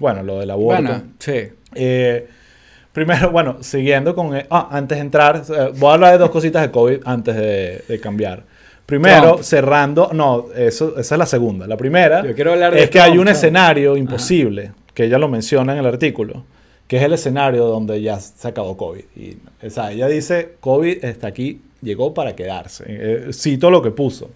bueno, 0.00 0.22
lo 0.24 0.40
del 0.40 0.50
aborto. 0.50 0.82
Bueno, 0.82 1.02
sí. 1.20 1.48
Eh, 1.76 2.26
primero, 2.92 3.30
bueno, 3.30 3.58
siguiendo 3.60 4.16
con... 4.16 4.36
eh, 4.36 4.46
ah, 4.50 4.68
antes 4.72 4.98
de 4.98 5.02
entrar, 5.02 5.42
eh, 5.48 5.70
voy 5.76 5.90
a 5.90 5.94
hablar 5.94 6.12
de 6.12 6.18
dos 6.18 6.30
cositas 6.30 6.62
de 6.62 6.72
COVID 6.72 7.02
antes 7.04 7.36
de, 7.36 7.84
de 7.86 8.00
cambiar. 8.00 8.42
Primero, 8.90 9.32
Trump. 9.32 9.42
cerrando... 9.42 10.10
No, 10.12 10.46
eso, 10.54 10.98
esa 10.98 11.14
es 11.14 11.18
la 11.18 11.26
segunda. 11.26 11.66
La 11.66 11.76
primera 11.76 12.26
Yo 12.26 12.34
quiero 12.34 12.52
hablar 12.52 12.74
de 12.74 12.82
es 12.82 12.90
que 12.90 13.00
hay 13.00 13.12
un 13.12 13.24
Trump. 13.24 13.30
escenario 13.30 13.96
imposible, 13.96 14.72
que 14.92 15.04
ella 15.04 15.16
lo 15.16 15.28
menciona 15.28 15.72
en 15.72 15.78
el 15.78 15.86
artículo, 15.86 16.44
que 16.88 16.96
es 16.96 17.02
el 17.04 17.12
escenario 17.12 17.66
donde 17.66 18.02
ya 18.02 18.18
se 18.18 18.48
acabó 18.48 18.76
COVID. 18.76 19.04
Y, 19.16 19.36
o 19.64 19.70
sea, 19.70 19.92
ella 19.92 20.08
dice, 20.08 20.56
COVID 20.60 21.04
está 21.04 21.28
aquí, 21.28 21.62
llegó 21.80 22.12
para 22.12 22.34
quedarse. 22.34 22.84
Eh, 22.88 23.30
cito 23.32 23.70
lo 23.70 23.80
que 23.80 23.92
puso. 23.92 24.30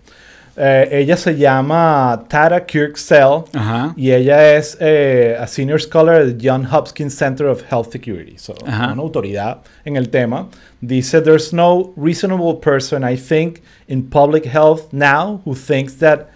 Eh, 0.57 0.89
ella 1.01 1.17
se 1.17 1.37
llama 1.37 2.25
Tara 2.29 2.65
Kirksell 2.65 3.45
Ajá. 3.53 3.93
y 3.97 4.13
ella 4.13 4.57
es 4.57 4.77
eh, 4.81 5.37
a 5.39 5.49
senior 5.49 5.81
scholar 5.81 6.25
del 6.25 6.39
John 6.41 6.65
Hopkins 6.65 7.17
Center 7.17 7.49
of 7.49 7.63
Health 7.69 7.91
Security, 7.91 8.39
so, 8.39 8.55
una 8.65 8.95
autoridad 9.03 9.63
en 9.85 9.97
el 9.97 10.11
tema. 10.11 10.49
Dice, 10.81 11.21
there's 11.21 11.53
no 11.53 11.93
reasonable 11.97 12.61
person, 12.61 13.03
I 13.03 13.17
think, 13.17 13.63
in 13.89 14.09
public 14.09 14.45
health 14.45 14.93
now 14.93 15.41
who 15.45 15.57
thinks 15.57 15.95
that 15.99 16.29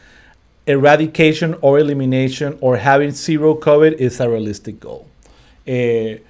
eradication 0.67 1.57
or 1.61 1.79
elimination 1.79 2.57
or 2.61 2.77
having 2.77 3.13
zero 3.13 3.55
COVID 3.55 4.01
is 4.01 4.21
a 4.21 4.29
realistic 4.29 4.81
goal. 4.81 5.07
Eh, 5.65 6.23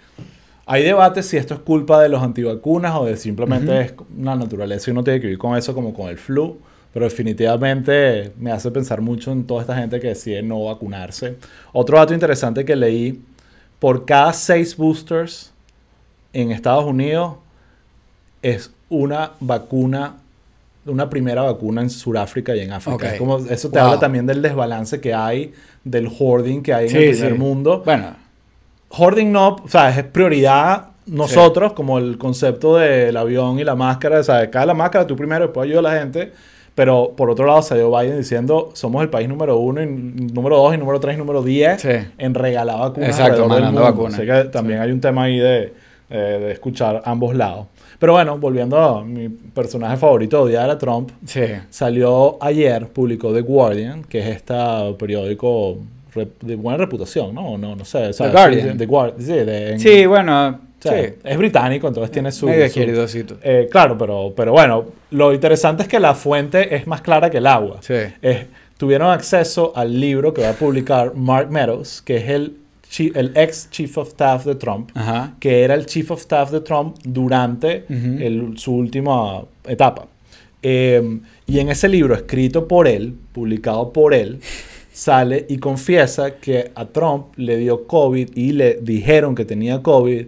hay 0.67 0.83
debate 0.83 1.23
si 1.23 1.39
esto 1.39 1.55
es 1.55 1.61
culpa 1.61 2.03
de 2.03 2.11
los 2.11 2.23
antivacunas 2.23 2.95
o 2.97 3.07
de 3.07 3.17
simplemente 3.17 3.81
es 3.81 3.95
una 4.15 4.35
naturaleza 4.35 4.91
y 4.91 4.93
uno 4.93 5.03
tiene 5.03 5.21
que 5.21 5.29
vivir 5.29 5.39
con 5.39 5.57
eso 5.57 5.73
como 5.75 5.95
con 5.95 6.09
el 6.11 6.19
flu. 6.19 6.59
Pero 6.99 7.09
definitivamente 7.09 8.33
me 8.41 8.51
hace 8.51 8.73
pensar 8.73 9.01
mucho 9.01 9.31
en 9.31 9.45
toda 9.47 9.61
esta 9.61 9.77
gente 9.77 10.01
que 10.01 10.09
decide 10.09 10.43
no 10.43 10.65
vacunarse. 10.65 11.37
Otro 11.73 11.97
dato 11.97 12.13
interesante 12.13 12.65
que 12.65 12.75
leí, 12.75 13.23
por 13.79 14.05
cada 14.05 14.33
seis 14.33 14.77
boosters 14.77 15.53
en 16.33 16.51
Estados 16.51 16.85
Unidos 16.87 17.35
es 18.43 18.73
una 18.89 19.31
vacuna, 19.39 20.17
una 20.87 21.09
primera 21.09 21.43
vacuna 21.43 21.83
en 21.83 21.91
Sudáfrica 21.91 22.57
y 22.57 22.61
en 22.63 22.73
África. 22.73 22.97
Ok. 22.97 23.03
Es 23.05 23.19
como, 23.21 23.39
eso 23.39 23.71
te 23.71 23.79
Wow. 23.79 23.87
habla 23.87 24.01
también 24.01 24.27
del 24.27 24.43
desbalance 24.43 25.01
que 25.01 25.15
hay, 25.15 25.53
del 25.85 26.09
hoarding 26.09 26.65
que 26.65 26.75
hay 26.75 26.87
en 26.87 26.91
Sí, 26.91 26.97
el 26.97 27.11
primer 27.13 27.33
sí. 27.35 27.39
mundo 27.39 27.83
Bueno, 27.85 28.17
hoarding 28.91 29.31
no, 29.31 29.51
o 29.65 29.69
sea, 29.69 29.97
es 29.97 30.03
prioridad 30.03 30.89
nosotros, 31.07 31.75
como 31.75 31.99
el 31.99 32.19
concepto 32.19 32.77
del 32.77 33.17
avión 33.17 33.61
y 33.61 33.65
la 33.65 33.77
máscara, 33.77 34.19
o 34.19 34.25
sea, 34.25 34.51
cada 34.51 34.67
la 34.67 34.75
máscara 34.75 35.07
tú 35.07 35.15
primero, 35.15 35.45
después 35.45 35.65
ayuda 35.65 35.79
a 35.79 35.83
la 35.95 36.01
gente, 36.01 36.33
pero 36.79 37.13
por 37.17 37.29
otro 37.29 37.45
lado 37.45 37.61
salió 37.61 37.91
Biden 37.91 38.19
diciendo, 38.19 38.71
somos 38.73 39.03
el 39.03 39.09
país 39.11 39.29
número 39.29 39.57
uno, 39.59 39.83
y 39.83 39.87
número 39.87 40.59
dos, 40.59 40.73
y 40.73 40.79
número 40.79 41.01
tres, 41.01 41.17
y 41.17 41.19
número 41.19 41.43
diez 41.43 41.83
Sí. 41.83 41.89
en 42.19 42.35
regalar 42.35 42.79
vacunas 42.79 43.09
Exacto, 43.09 43.49
mandando 43.49 43.81
vacunas. 43.83 44.15
Así 44.15 44.25
que 44.25 44.45
también 44.45 44.81
hay 44.81 44.93
un 44.93 45.01
tema 45.01 45.25
ahí 45.25 45.39
de, 45.41 45.73
eh, 46.09 46.17
de 46.41 46.53
escuchar 46.53 47.03
ambos 47.05 47.35
lados. 47.35 47.67
Pero 47.99 48.13
bueno, 48.13 48.39
volviendo 48.39 48.79
a 48.79 49.05
mi 49.05 49.29
personaje 49.29 49.97
favorito 49.97 50.41
odiar 50.43 50.71
a 50.71 50.79
Trump, 50.79 51.11
sí. 51.27 51.41
Salió 51.69 52.37
ayer, 52.41 52.87
publicó 52.87 53.33
The 53.35 53.41
Guardian, 53.41 54.05
que 54.05 54.21
es 54.21 54.27
este 54.37 54.55
periódico 55.01 55.79
de 56.43 56.55
buena 56.55 56.79
reputación, 56.79 57.35
¿no? 57.35 57.59
No, 57.59 57.75
no 57.75 57.85
sé. 57.85 58.07
o 58.07 58.13
sea, 58.13 58.27
The 58.29 58.33
Guardian. 58.33 58.71
sí, 58.73 58.79
The 58.79 58.87
Guar- 58.89 59.15
sí, 59.19 59.33
de- 59.33 59.73
en- 59.73 59.81
Sí, 59.81 60.07
bueno, 60.07 60.61
o 60.79 60.83
sea, 60.83 61.03
sí. 61.05 61.15
Es 61.25 61.37
británico, 61.39 61.89
entonces 61.89 62.11
tiene 62.13 62.31
su... 62.33 62.47
Medio 62.47 62.69
su- 63.09 63.25
eh, 63.43 63.69
claro, 63.71 63.97
pero, 63.99 64.33
pero 64.37 64.53
bueno, 64.53 64.85
lo 65.11 65.33
interesante 65.35 65.83
es 65.83 65.89
que 65.89 65.99
la 65.99 66.15
fuente 66.15 66.75
es 66.77 66.87
más 66.87 67.01
clara 67.01 67.31
que 67.31 67.39
el 67.39 67.47
agua. 67.47 67.79
Sí. 67.81 67.95
Es- 68.23 68.47
tuvieron 68.77 69.11
acceso 69.11 69.73
al 69.75 69.99
libro 70.01 70.33
que 70.33 70.43
va 70.43 70.51
a 70.51 70.53
publicar 70.53 71.15
Mark 71.17 71.51
Meadows, 71.51 72.01
que 72.03 72.17
es 72.19 72.29
el, 72.29 72.57
el 73.15 73.33
ex 73.35 73.69
Chief 73.71 73.99
of 73.99 74.09
Staff 74.11 74.45
de 74.45 74.55
Trump, 74.55 74.91
Ajá. 74.95 75.35
que 75.41 75.63
era 75.65 75.75
el 75.75 75.85
Chief 75.87 76.09
of 76.13 76.21
Staff 76.21 76.53
de 76.53 76.61
Trump 76.61 76.97
durante 77.03 77.85
Ujú. 77.91 78.23
el- 78.23 78.53
su 78.59 78.75
última 78.75 79.43
etapa. 79.67 80.07
Eh, 80.63 81.19
y 81.47 81.59
en 81.59 81.69
ese 81.71 81.89
libro, 81.89 82.15
escrito 82.15 82.69
por 82.69 82.87
él, 82.87 83.15
publicado 83.33 83.93
por 83.93 84.15
él, 84.15 84.39
sale 84.93 85.47
y 85.49 85.59
confiesa 85.59 86.37
que 86.37 86.71
a 86.75 86.85
Trump 86.87 87.27
le 87.37 87.57
dio 87.57 87.87
COVID 87.87 88.31
y 88.37 88.53
le 88.53 88.79
dijeron 88.83 89.35
que 89.35 89.45
tenía 89.45 89.81
COVID 89.83 90.27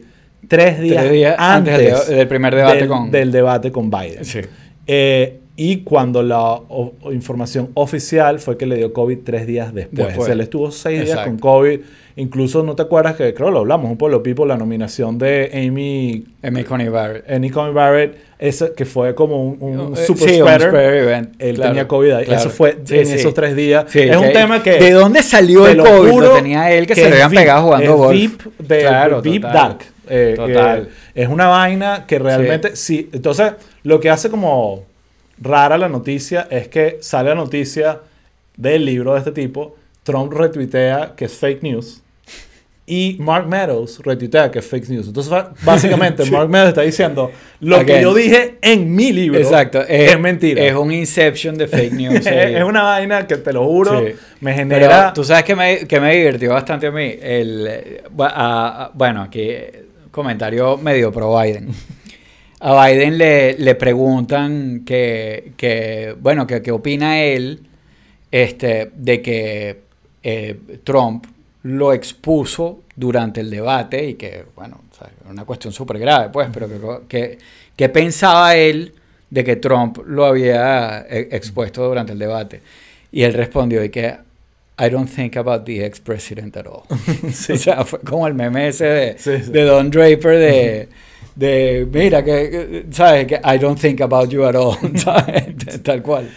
tres 0.49 0.81
días, 0.81 1.03
Tres 1.03 1.13
días 1.13 1.35
antes 1.39 1.75
antes, 1.75 2.07
del 2.09 2.17
del 2.19 2.29
primer 2.29 2.55
debate 2.55 2.79
del, 2.79 2.89
con- 2.89 3.11
del 3.11 3.33
debate 3.33 3.73
con 3.73 3.91
Biden. 3.91 4.25
Sí. 4.25 4.41
Eh, 4.87 5.37
y 5.57 5.79
cuando 5.79 6.23
la 6.23 6.41
o- 6.53 6.95
información 7.13 7.69
oficial 7.75 8.39
fue 8.41 8.57
que 8.57 8.65
le 8.67 8.77
dio 8.77 8.93
COVID 8.95 9.19
tres 9.25 9.47
días 9.47 9.75
después. 9.75 9.97
Después. 10.07 10.19
O 10.19 10.25
sea, 10.25 10.33
él 10.33 10.41
estuvo 10.41 10.71
seis 10.71 11.01
días 11.01 11.11
Exacto. 11.11 11.31
con 11.31 11.39
COVID. 11.39 11.81
Incluso, 12.17 12.63
¿no 12.63 12.75
te 12.75 12.83
acuerdas 12.83 13.15
que 13.15 13.33
creo 13.35 13.49
que 13.49 13.53
lo 13.53 13.59
hablamos 13.61 13.91
un 13.91 13.97
Pueblo 13.97 14.23
People, 14.23 14.47
la 14.47 14.57
nominación 14.57 15.17
de 15.19 15.51
Amy, 15.55 16.25
Amy 16.43 16.65
Coney 16.65 16.89
Barrett. 16.89 17.31
Amy 17.31 17.51
Coney 17.51 17.73
Barrett, 17.73 18.17
ese 18.39 18.73
que 18.75 18.85
fue 18.85 19.15
como 19.15 19.43
un, 19.45 19.63
un 19.63 19.93
Eh, 19.95 19.97
super 19.97 20.29
sí, 20.29 20.41
un 20.41 20.47
spreader. 20.49 20.69
spreader 20.69 20.95
event, 21.03 21.35
Él 21.39 21.55
claro, 21.57 21.71
tenía 21.71 21.89
COVID 21.89 22.11
ahí. 22.11 22.25
claro. 22.25 22.41
Eso 22.41 22.51
fue 22.51 22.79
Sí, 22.85 22.99
en 22.99 23.07
sí. 23.07 23.15
esos 23.15 23.33
tres 23.35 23.55
días. 23.55 23.95
Es 23.95 24.17
un 24.17 24.33
tema 24.33 24.63
que... 24.63 24.73
¿De 24.73 24.91
dónde 24.93 25.23
salió 25.23 25.67
el 25.69 25.77
COVID? 25.79 26.21
Lo 26.21 26.31
tenía 26.33 26.71
él 26.73 26.87
que, 26.87 26.95
se 26.95 27.03
es 27.03 27.09
lo 27.11 27.15
habían 27.15 27.31
pegado 27.33 27.63
jugando 27.65 27.97
golf. 27.97 28.19
VIP 28.19 28.43
de 28.59 28.81
Claro, 28.81 29.23
total. 29.23 29.41
Dark. 29.41 29.79
Eh, 30.11 30.35
Total. 30.37 30.89
que 31.15 31.23
es 31.23 31.29
una 31.29 31.47
vaina 31.49 32.05
que 32.07 32.19
realmente 32.19 32.77
sí. 32.77 33.09
Entonces, 33.13 33.53
lo 33.85 34.01
que 34.01 34.11
hace 34.11 34.29
como 34.31 34.85
rara 35.41 35.79
la 35.79 35.89
noticia 35.89 36.47
es 36.51 36.69
que 36.69 36.99
sale 37.01 37.29
la 37.31 37.35
noticia 37.37 38.01
del 38.57 38.85
libro 38.85 39.13
de 39.15 39.19
este 39.21 39.33
tipo. 39.33 39.77
Trump 40.03 40.33
retuitea 40.33 41.15
que 41.17 41.27
es 41.27 41.33
fake 41.39 41.63
news. 41.63 42.03
Y 42.87 43.17
Mark 43.21 43.47
Meadows 43.47 44.01
retuitea 44.03 44.51
que 44.51 44.59
es 44.59 44.67
fake 44.67 44.89
news. 44.89 45.07
Entonces, 45.07 45.33
básicamente, 45.65 46.29
Mark 46.29 46.49
Meadows 46.49 46.71
está 46.71 46.81
diciendo 46.83 47.31
lo 47.61 47.85
que 47.87 48.03
yo 48.03 48.13
dije 48.13 48.57
en 48.63 48.93
mi 48.97 49.13
libro 49.13 49.39
Exacto. 49.39 49.81
es, 49.87 50.19
mentira. 50.19 50.61
Es 50.65 50.75
un 50.75 50.91
inception 50.91 51.57
de 51.57 51.69
fake 51.69 51.93
news. 52.01 52.27
Es, 52.27 52.65
una 52.65 52.83
vaina 52.83 53.29
que 53.29 53.37
te 53.37 53.53
lo 53.53 53.65
juro, 53.65 54.01
Sí. 54.01 54.07
me 54.41 54.55
Pero 54.55 54.57
genera. 54.57 55.13
tú 55.13 55.23
sabes 55.23 55.45
que 55.45 55.55
me, 55.55 55.87
que 55.87 56.01
me 56.01 56.17
divirtió 56.17 56.51
bastante 56.53 56.89
a 56.89 56.91
mí. 56.91 57.15
El, 57.23 57.67
eh, 57.71 58.03
bu- 58.13 58.25
a- 58.25 58.85
a- 58.87 58.91
bueno, 58.93 59.23
aquí 59.23 59.43
eh, 59.43 59.85
comentario 60.11 60.77
medio 60.77 61.13
pro 61.13 61.39
Biden. 61.39 61.69
A 62.61 62.87
Biden 62.87 63.17
le, 63.17 63.55
le 63.59 63.75
preguntan 63.75 64.85
que, 64.85 65.53
que 65.57 66.15
bueno, 66.21 66.47
que 66.47 66.61
qué 66.61 66.71
opina 66.71 67.23
él 67.23 67.67
este, 68.31 68.91
de 68.95 69.23
que 69.23 69.81
eh, 70.23 70.61
Trump 70.85 71.27
lo 71.63 71.93
expuso 71.93 72.83
durante 72.95 73.41
el 73.41 73.51
debate 73.51 74.05
y 74.11 74.15
que, 74.15 74.45
bueno, 74.55 74.83
o 74.91 74.95
sea, 74.95 75.11
una 75.29 75.45
cuestión 75.45 75.73
súper 75.73 75.99
grave, 75.99 76.29
pues, 76.31 76.49
pero 76.53 76.69
que, 76.69 77.07
que, 77.09 77.39
que 77.77 77.89
pensaba 77.89 78.55
él 78.57 78.95
de 79.31 79.45
que 79.45 79.57
Trump 79.57 79.99
lo 80.07 80.27
había 80.27 81.07
eh, 81.09 81.29
expuesto 81.33 81.87
durante 81.87 82.13
el 82.13 82.19
debate. 82.19 82.61
Y 83.13 83.23
él 83.23 83.33
respondió 83.33 83.83
y 83.83 83.91
que 83.91 84.17
I 84.81 84.89
don't 84.91 85.09
think 85.09 85.37
about 85.37 85.65
the 85.65 85.85
ex-president 85.85 86.57
at 86.57 86.67
all. 86.67 86.85
Sí. 87.33 87.53
O 87.55 87.57
sea, 87.57 87.85
fue 87.85 88.01
como 88.01 88.27
el 88.27 88.35
meme 88.35 88.69
ese 88.69 88.85
de, 88.85 89.19
Sí, 89.19 89.31
sí. 89.45 89.51
de 89.53 89.63
Don 89.65 89.91
Draper 89.91 90.39
de, 90.39 90.89
de, 91.37 91.87
mira, 91.93 92.25
que, 92.25 92.87
¿sabes? 92.91 93.27
Que 93.27 93.41
I 93.45 93.59
don't 93.59 93.79
think 93.79 94.01
about 94.01 94.31
you 94.31 94.45
at 94.45 94.55
all, 94.57 94.77
¿sabes? 94.97 95.83
Tal 95.83 96.03
cual. 96.03 96.29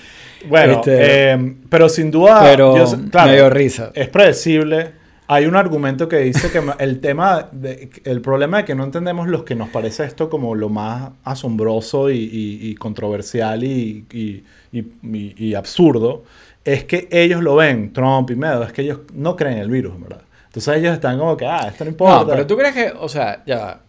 Bueno, 0.49 0.73
Este, 0.73 1.31
eh, 1.31 1.53
pero 1.69 1.87
sin 1.87 2.11
duda, 2.11 2.41
pero 2.43 2.75
yo 2.75 3.09
claro, 3.09 3.29
me 3.29 3.35
dio 3.37 3.49
risa. 3.49 3.91
es 3.95 4.09
predecible. 4.09 5.01
Hay 5.27 5.45
un 5.45 5.55
argumento 5.55 6.09
que 6.09 6.17
dice 6.17 6.51
que 6.51 6.61
el 6.79 6.99
tema, 6.99 7.47
de- 7.53 7.89
el 8.03 8.19
problema 8.19 8.57
de 8.57 8.65
que 8.65 8.75
no 8.75 8.83
entendemos 8.83 9.29
los 9.29 9.43
que 9.45 9.55
nos 9.55 9.69
parece 9.69 10.03
esto 10.03 10.29
como 10.29 10.53
lo 10.53 10.67
más 10.67 11.11
asombroso 11.23 12.09
y, 12.11 12.17
y- 12.17 12.69
y 12.71 12.75
controversial 12.75 13.63
y- 13.63 14.43
y 14.71 15.53
absurdo, 15.53 16.23
es 16.65 16.85
que 16.85 17.07
ellos 17.11 17.41
lo 17.41 17.55
ven, 17.55 17.91
Trump 17.93 18.29
y 18.31 18.35
Meadows, 18.35 18.67
es 18.67 18.73
que 18.73 18.81
ellos 18.83 18.99
no 19.13 19.35
creen 19.35 19.55
en 19.55 19.59
el 19.63 19.69
virus, 19.69 19.95
en 19.95 20.03
verdad. 20.03 20.21
Entonces 20.45 20.77
ellos 20.77 20.93
están 20.93 21.17
como 21.17 21.35
que, 21.35 21.45
ah, 21.45 21.67
esto 21.67 21.83
no 21.83 21.91
importa. 21.91 22.19
No, 22.19 22.27
pero 22.27 22.47
tú 22.47 22.55
crees 22.55 22.73
que, 22.73 22.93
o 22.97 23.09
sea, 23.09 23.43
ya 23.45 23.57
va. 23.57 23.79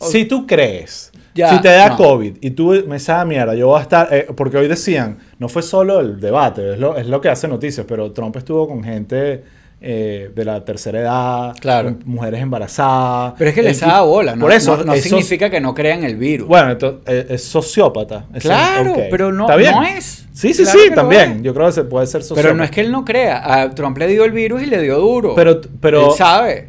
Si 0.00 0.24
tú 0.24 0.46
crees, 0.46 1.12
Ya, 1.34 1.50
si 1.50 1.60
te 1.60 1.68
da 1.68 1.90
no. 1.90 1.96
COVID 1.96 2.38
y 2.40 2.50
tú 2.52 2.84
me 2.86 2.98
sabes 2.98 3.26
mierda, 3.26 3.54
yo 3.54 3.68
voy 3.68 3.78
a 3.78 3.82
estar, 3.82 4.08
eh, 4.10 4.26
porque 4.34 4.56
hoy 4.56 4.66
decían, 4.66 5.18
no 5.38 5.48
fue 5.48 5.62
solo 5.62 6.00
el 6.00 6.18
debate, 6.18 6.72
es 6.72 6.78
lo, 6.78 6.96
es 6.96 7.06
lo 7.06 7.20
que 7.20 7.28
hace 7.28 7.46
noticias, 7.48 7.86
pero 7.86 8.10
Trump 8.12 8.34
estuvo 8.36 8.66
con 8.66 8.82
gente 8.82 9.44
eh, 9.82 10.30
de 10.34 10.44
la 10.44 10.62
tercera 10.64 11.00
edad, 11.00 11.54
Claro. 11.58 11.96
mujeres 12.04 12.40
embarazadas. 12.42 13.34
Pero 13.38 13.48
es 13.50 13.54
que 13.54 13.62
les 13.62 13.78
tipo- 13.78 13.90
da 13.90 14.02
bola, 14.02 14.36
¿no? 14.36 14.42
Por 14.42 14.52
eso, 14.52 14.76
no, 14.76 14.84
no 14.84 14.92
esos- 14.92 15.04
significa 15.08 15.48
que 15.48 15.60
no 15.60 15.72
crean 15.74 16.04
el 16.04 16.16
virus. 16.16 16.46
Bueno, 16.48 16.70
entonces, 16.72 17.00
eh, 17.06 17.26
es 17.30 17.44
sociópata. 17.44 18.26
Claro, 18.40 18.94
pero 19.10 19.32
no- 19.32 19.48
no 19.48 19.82
es. 19.82 20.26
Sí, 20.32 20.54
sí, 20.54 20.62
Claro 20.64 20.78
sí, 20.78 20.90
también. 20.94 21.42
Yo 21.42 21.52
creo 21.54 21.66
que 21.66 21.72
se 21.72 21.84
puede 21.84 22.06
ser 22.06 22.22
sociópata. 22.22 22.42
pero 22.48 22.54
no 22.56 22.64
es 22.64 22.70
que 22.70 22.80
él 22.82 22.92
no 22.92 23.04
crea. 23.04 23.62
A 23.62 23.70
Trump 23.74 23.96
le 23.98 24.06
dio 24.06 24.24
el 24.24 24.32
virus 24.32 24.62
y 24.62 24.66
le 24.66 24.80
dio 24.82 24.98
duro. 24.98 25.34
Pero- 25.34 25.60
pero- 25.80 26.10
él 26.10 26.16
sabe. 26.16 26.68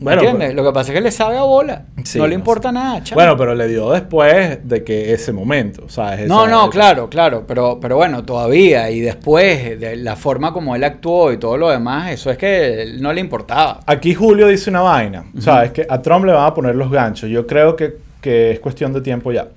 Bueno, 0.00 0.22
¿Entiendes? 0.22 0.54
Lo 0.54 0.64
que 0.64 0.72
pasa 0.72 0.92
es 0.92 0.96
que 0.96 1.00
le 1.00 1.10
sabe 1.10 1.36
a 1.38 1.42
bola. 1.42 1.82
Sí, 2.04 2.18
no 2.18 2.24
le 2.26 2.34
no 2.34 2.38
importa 2.40 2.70
nada, 2.70 3.02
chamo. 3.02 3.16
Bueno, 3.20 3.36
pero 3.36 3.54
le 3.54 3.66
dio 3.66 3.90
después 3.90 4.60
de 4.68 4.84
que 4.84 5.12
ese 5.12 5.32
momento, 5.32 5.88
¿sabes? 5.88 6.28
No, 6.28 6.42
Esa- 6.46 6.50
no, 6.52 6.70
claro, 6.70 7.08
claro, 7.10 7.44
pero, 7.48 7.78
pero 7.80 7.96
bueno, 7.96 8.24
todavía 8.24 8.90
y 8.90 9.00
después 9.00 9.80
de 9.80 9.96
la 9.96 10.14
forma 10.14 10.52
como 10.52 10.76
él 10.76 10.84
actuó 10.84 11.32
y 11.32 11.38
todo 11.38 11.56
lo 11.56 11.68
demás, 11.70 12.12
eso 12.12 12.30
es 12.30 12.38
que 12.38 12.94
no 13.00 13.12
le 13.12 13.20
importaba. 13.20 13.80
Aquí 13.86 14.14
Julio 14.14 14.46
dice 14.46 14.70
una 14.70 14.82
vaina, 14.82 15.24
¿sabes? 15.40 15.72
Que 15.72 15.86
a 15.88 16.00
Trump 16.00 16.24
le 16.26 16.32
van 16.32 16.46
a 16.46 16.54
poner 16.54 16.76
los 16.76 16.90
ganchos. 16.90 17.28
Yo 17.28 17.46
creo 17.46 17.74
que, 17.74 17.96
que 18.20 18.52
es 18.52 18.60
cuestión 18.60 18.92
de 18.92 19.00
tiempo 19.00 19.32
ya. 19.32 19.48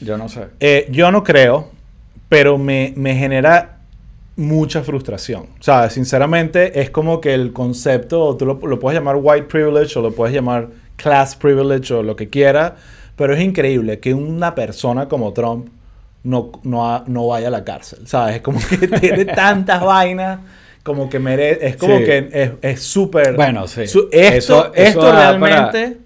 Yo 0.00 0.16
no 0.16 0.30
sé. 0.30 0.44
Eh, 0.60 0.86
yo 0.90 1.10
no 1.12 1.22
creo, 1.22 1.68
pero 2.30 2.56
me, 2.56 2.94
me 2.96 3.14
genera 3.16 3.79
mucha 4.40 4.82
frustración. 4.82 5.42
O 5.58 5.62
sea, 5.62 5.90
sinceramente 5.90 6.80
es 6.80 6.90
como 6.90 7.20
que 7.20 7.34
el 7.34 7.52
concepto, 7.52 8.36
tú 8.36 8.46
lo, 8.46 8.54
lo 8.66 8.78
puedes 8.78 8.98
llamar 8.98 9.16
white 9.20 9.46
privilege 9.46 9.98
o 9.98 10.02
lo 10.02 10.12
puedes 10.12 10.34
llamar 10.34 10.68
class 10.96 11.36
privilege 11.36 11.92
o 11.94 12.02
lo 12.02 12.16
que 12.16 12.28
quieras, 12.28 12.72
pero 13.16 13.34
es 13.34 13.40
increíble 13.42 14.00
que 14.00 14.14
una 14.14 14.54
persona 14.54 15.08
como 15.08 15.32
Trump 15.32 15.68
no, 16.22 16.52
no, 16.64 16.90
ha- 16.90 17.04
no 17.06 17.26
vaya 17.28 17.48
a 17.48 17.50
la 17.50 17.64
cárcel. 17.64 18.06
¿Sabes? 18.06 18.36
Es 18.36 18.42
como 18.42 18.58
que 18.60 18.86
tiene 19.00 19.24
tantas 19.26 19.82
vainas. 19.82 20.40
Como 20.82 21.10
que 21.10 21.18
merece, 21.18 21.66
es 21.66 21.76
como 21.76 21.98
Sí. 21.98 22.04
que 22.04 22.28
es- 22.32 22.50
es 22.62 22.80
súper... 22.82 23.34
Bueno, 23.36 23.66
sí. 23.68 23.86
su- 23.86 24.08
esto 24.10 24.72
Eso- 24.72 24.74
eso 24.74 24.74
esto 24.74 25.12
realmente... 25.12 25.98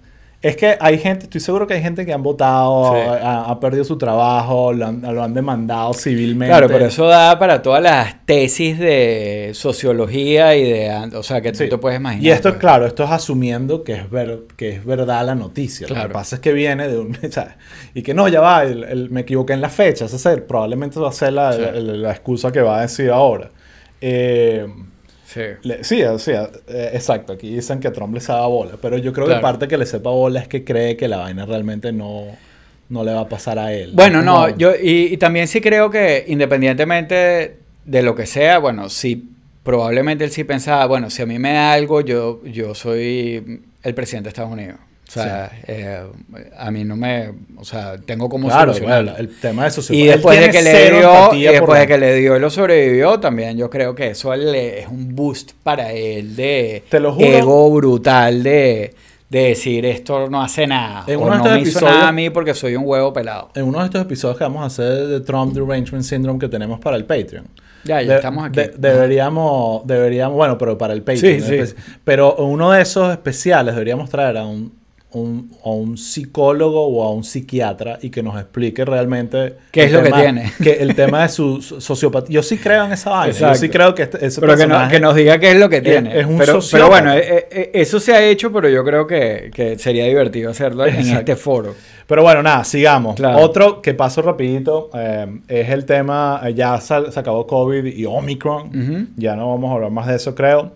Es 0.45 0.55
que 0.57 0.77
hay 0.79 0.99
gente, 0.99 1.23
estoy 1.23 1.41
seguro 1.41 1.65
que 1.65 1.73
hay 1.73 1.81
gente 1.81 2.05
que 2.05 2.13
han 2.13 2.21
votado, 2.21 2.93
Sí. 2.93 2.99
ha, 2.99 3.45
ha 3.49 3.59
perdido 3.59 3.83
su 3.83 3.97
trabajo, 3.97 4.73
lo 4.73 4.85
han, 4.85 5.01
lo 5.01 5.23
han 5.23 5.33
demandado 5.33 5.91
civilmente. 5.95 6.51
Claro, 6.51 6.67
pero 6.67 6.85
eso 6.85 7.07
da 7.07 7.39
para 7.39 7.63
todas 7.63 7.81
las 7.81 8.23
tesis 8.27 8.77
de 8.77 9.51
sociología 9.55 10.55
y 10.55 10.63
de... 10.69 10.91
O 11.15 11.23
sea, 11.23 11.41
que 11.41 11.51
tú 11.51 11.57
Sí. 11.57 11.69
te 11.69 11.77
puedes 11.79 11.99
imaginar. 11.99 12.23
Y 12.23 12.29
esto, 12.29 12.49
pues. 12.49 12.59
claro, 12.59 12.85
esto 12.85 13.03
es 13.03 13.09
asumiendo 13.09 13.83
que 13.83 13.93
es, 13.93 14.09
ver, 14.11 14.41
que 14.55 14.69
es 14.69 14.85
verdad 14.85 15.25
la 15.25 15.33
noticia. 15.33 15.87
Lo 15.87 15.95
que 15.95 16.09
pasa 16.09 16.35
es 16.35 16.41
que 16.41 16.53
viene 16.53 16.87
de 16.89 16.99
un... 16.99 17.17
y 17.95 18.03
que 18.03 18.13
no, 18.13 18.27
ya 18.27 18.41
va, 18.41 18.63
el- 18.65 18.83
el- 18.83 19.09
me 19.09 19.21
equivoqué 19.21 19.53
en 19.53 19.61
las 19.61 19.73
fechas. 19.73 20.13
Ese 20.13 20.19
ser, 20.19 20.45
probablemente 20.45 20.99
va 20.99 21.09
a 21.09 21.11
ser 21.11 21.33
la, 21.33 21.53
Sí. 21.53 21.61
la- 21.61 21.71
la 21.81 22.11
excusa 22.11 22.51
que 22.51 22.61
va 22.61 22.77
a 22.77 22.81
decir 22.81 23.09
ahora. 23.09 23.49
Eh, 23.99 24.67
Sí. 25.35 25.41
le- 25.63 25.83
sí, 25.83 26.01
o 26.03 26.17
sea, 26.17 26.49
eh, 26.67 26.91
exacto. 26.93 27.33
Aquí 27.33 27.53
dicen 27.53 27.79
que 27.79 27.91
Trump 27.91 28.13
le 28.15 28.21
sabe 28.21 28.47
bola. 28.47 28.71
Pero 28.81 28.97
yo 28.97 29.11
creo 29.13 29.25
Claro. 29.27 29.39
que 29.41 29.43
parte 29.43 29.67
que 29.67 29.77
le 29.77 29.85
sepa 29.85 30.09
bola 30.09 30.39
es 30.39 30.47
que 30.47 30.63
cree 30.63 30.95
que 30.97 31.07
la 31.09 31.17
vaina 31.17 31.45
realmente 31.45 31.91
no, 31.91 32.23
no 32.89 33.03
le 33.03 33.13
va 33.13 33.21
a 33.21 33.29
pasar 33.29 33.59
a 33.59 33.73
él. 33.73 33.91
Bueno, 33.93 34.21
no, 34.23 34.45
como- 34.45 34.57
yo 34.57 34.71
y, 34.81 35.13
y 35.13 35.17
también 35.17 35.47
sí 35.49 35.59
creo 35.61 35.89
que 35.91 36.23
independientemente 36.27 37.57
de 37.85 38.01
lo 38.01 38.15
que 38.15 38.25
sea, 38.25 38.59
bueno, 38.59 38.89
sí, 38.89 39.29
probablemente 39.63 40.23
él 40.23 40.31
sí 40.31 40.43
pensaba, 40.43 40.85
bueno, 40.85 41.09
si 41.09 41.21
a 41.21 41.25
mí 41.25 41.37
me 41.39 41.53
da 41.53 41.73
algo, 41.73 42.01
yo, 42.01 42.41
yo 42.45 42.73
soy 42.75 43.61
el 43.83 43.93
presidente 43.93 44.25
de 44.27 44.29
Estados 44.29 44.51
Unidos. 44.51 44.77
O 45.07 45.11
sea, 45.11 45.51
eh, 45.67 46.01
a 46.57 46.71
mí 46.71 46.83
no 46.83 46.95
me, 46.95 47.31
o 47.57 47.63
sea, 47.63 47.95
tengo 47.97 48.27
como 48.27 48.47
Claro, 48.47 48.73
bueno, 48.81 49.13
el 49.17 49.39
tema 49.39 49.65
de 49.65 49.71
socio- 49.71 49.95
Y 49.95 50.07
después 50.07 50.39
de 50.39 50.49
que 50.49 50.61
le 50.63 50.91
dio, 50.91 51.33
y 51.33 51.43
después 51.43 51.79
de 51.79 51.87
que 51.87 51.97
le 51.97 52.15
dio 52.15 52.35
y 52.35 52.39
lo 52.39 52.49
sobrevivió, 52.49 53.19
también 53.19 53.55
yo 53.57 53.69
creo 53.69 53.93
que 53.93 54.07
eso 54.09 54.35
le- 54.35 54.79
es 54.81 54.87
un 54.87 55.15
boost 55.15 55.51
para 55.63 55.91
él 55.93 56.35
de 56.35 56.83
Te 56.89 56.99
lo 56.99 57.13
juro. 57.13 57.27
ego 57.27 57.71
brutal 57.71 58.41
de, 58.41 58.95
de 59.29 59.39
decir 59.39 59.85
esto 59.85 60.27
no 60.29 60.41
hace 60.41 60.65
nada. 60.65 61.03
En 61.07 61.19
o 61.21 61.29
no 61.35 61.43
me 61.43 61.59
hizo 61.61 61.81
nada 61.81 62.07
a 62.07 62.11
mí 62.11 62.29
porque 62.31 62.53
soy 62.55 62.75
un 62.75 62.83
huevo 62.85 63.13
pelado. 63.13 63.51
En 63.53 63.63
uno 63.65 63.79
de 63.79 63.85
estos 63.85 64.01
episodios 64.01 64.37
que 64.37 64.43
vamos 64.43 64.63
a 64.63 64.65
hacer 64.65 65.07
de 65.07 65.19
Trump 65.21 65.53
Derangement 65.53 66.03
Syndrome 66.03 66.39
que 66.39 66.47
tenemos 66.49 66.79
para 66.79 66.97
el 66.97 67.05
Patreon. 67.05 67.45
Ya, 67.83 68.01
ya 68.01 68.09
De- 68.09 68.15
estamos 68.15 68.45
aquí. 68.45 68.59
de- 68.59 68.73
deberíamos, 68.75 69.85
deberíamos, 69.85 70.35
bueno, 70.35 70.57
pero 70.57 70.75
para 70.77 70.93
el 70.93 71.03
Patreon. 71.03 71.41
Sí, 71.41 71.67
sí. 71.67 71.73
Pero 72.03 72.35
uno 72.37 72.71
de 72.71 72.81
esos 72.81 73.11
especiales 73.11 73.75
deberíamos 73.75 74.09
traer 74.09 74.37
a 74.37 74.45
un, 74.45 74.73
un- 75.19 75.51
a 75.63 75.69
un 75.69 75.97
psicólogo 75.97 76.85
o 76.87 77.03
a 77.03 77.11
un 77.11 77.23
psiquiatra 77.23 77.99
y 78.01 78.09
que 78.09 78.21
nos 78.23 78.35
explique 78.39 78.83
realmente 78.85 79.55
¿Qué 79.71 79.85
es 79.85 79.91
lo 79.91 80.03
que 80.03 80.11
tiene? 80.11 80.51
Que 80.63 80.73
el 80.73 80.95
tema 80.95 81.23
de 81.23 81.29
su 81.29 81.61
so- 81.61 81.79
sociopatía. 81.81 82.33
Yo 82.35 82.43
sí 82.43 82.57
creo 82.57 82.85
en 82.85 82.91
esa 82.93 83.09
vaina. 83.11 83.33
Yo 83.37 83.55
sí 83.55 83.69
creo 83.69 83.95
que 83.95 84.03
este, 84.03 84.25
ese 84.25 84.41
Pero 84.41 84.53
que, 84.55 84.63
no- 84.67 84.75
personaje- 84.75 84.91
que 84.91 84.99
nos 84.99 85.15
diga 85.15 85.39
qué 85.39 85.51
es 85.51 85.57
lo 85.59 85.69
que 85.69 85.81
tiene. 85.81 86.19
es 86.19 86.25
un 86.25 86.37
pero, 86.37 86.59
pero 86.71 86.87
bueno, 86.89 87.13
eh, 87.13 87.47
eh, 87.51 87.71
eso 87.73 87.99
se 87.99 88.13
ha 88.13 88.23
hecho, 88.23 88.51
pero 88.51 88.67
yo 88.69 88.83
creo 88.83 89.07
que, 89.07 89.51
que 89.53 89.77
sería 89.79 90.05
divertido 90.05 90.51
hacerlo 90.51 90.85
en 90.85 90.95
Exacto. 90.95 91.19
este 91.19 91.35
foro. 91.35 91.75
Pero 92.07 92.21
bueno, 92.21 92.43
nada, 92.43 92.63
sigamos. 92.63 93.15
Claro. 93.15 93.39
Otro 93.39 93.81
que 93.81 93.93
paso 93.93 94.21
rapidito 94.21 94.89
eh, 94.93 95.39
es 95.47 95.69
el 95.69 95.85
tema, 95.85 96.41
eh, 96.45 96.53
ya 96.53 96.79
sal- 96.79 97.11
se 97.11 97.19
acabó 97.19 97.47
COVID 97.47 97.85
y 97.85 98.05
Omicron. 98.05 99.09
Ya 99.15 99.35
no 99.35 99.49
vamos 99.49 99.71
a 99.71 99.73
hablar 99.75 99.91
más 99.91 100.07
de 100.07 100.15
eso, 100.15 100.35
creo. 100.35 100.73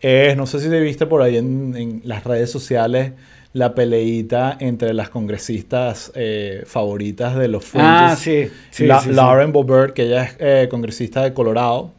Es, 0.00 0.36
no 0.36 0.46
sé 0.46 0.58
si 0.58 0.68
te 0.68 0.80
viste 0.80 1.06
por 1.06 1.22
ahí 1.22 1.36
en, 1.36 1.76
en 1.76 2.00
las 2.04 2.24
redes 2.24 2.50
sociales 2.50 3.12
la 3.54 3.74
peleita 3.74 4.56
entre 4.60 4.94
las 4.94 5.10
congresistas 5.10 6.10
eh, 6.14 6.62
favoritas 6.66 7.36
de 7.36 7.48
los 7.48 7.64
fringes. 7.64 7.90
Ah, 7.90 8.16
sí. 8.18 8.48
sí, 8.70 8.86
La- 8.86 9.00
sí, 9.00 9.10
sí. 9.10 9.14
Lauren 9.14 9.52
Boebert, 9.52 9.92
que 9.94 10.04
ella 10.04 10.24
es 10.24 10.36
eh, 10.38 10.68
congresista 10.70 11.22
de 11.22 11.32
Colorado. 11.34 11.90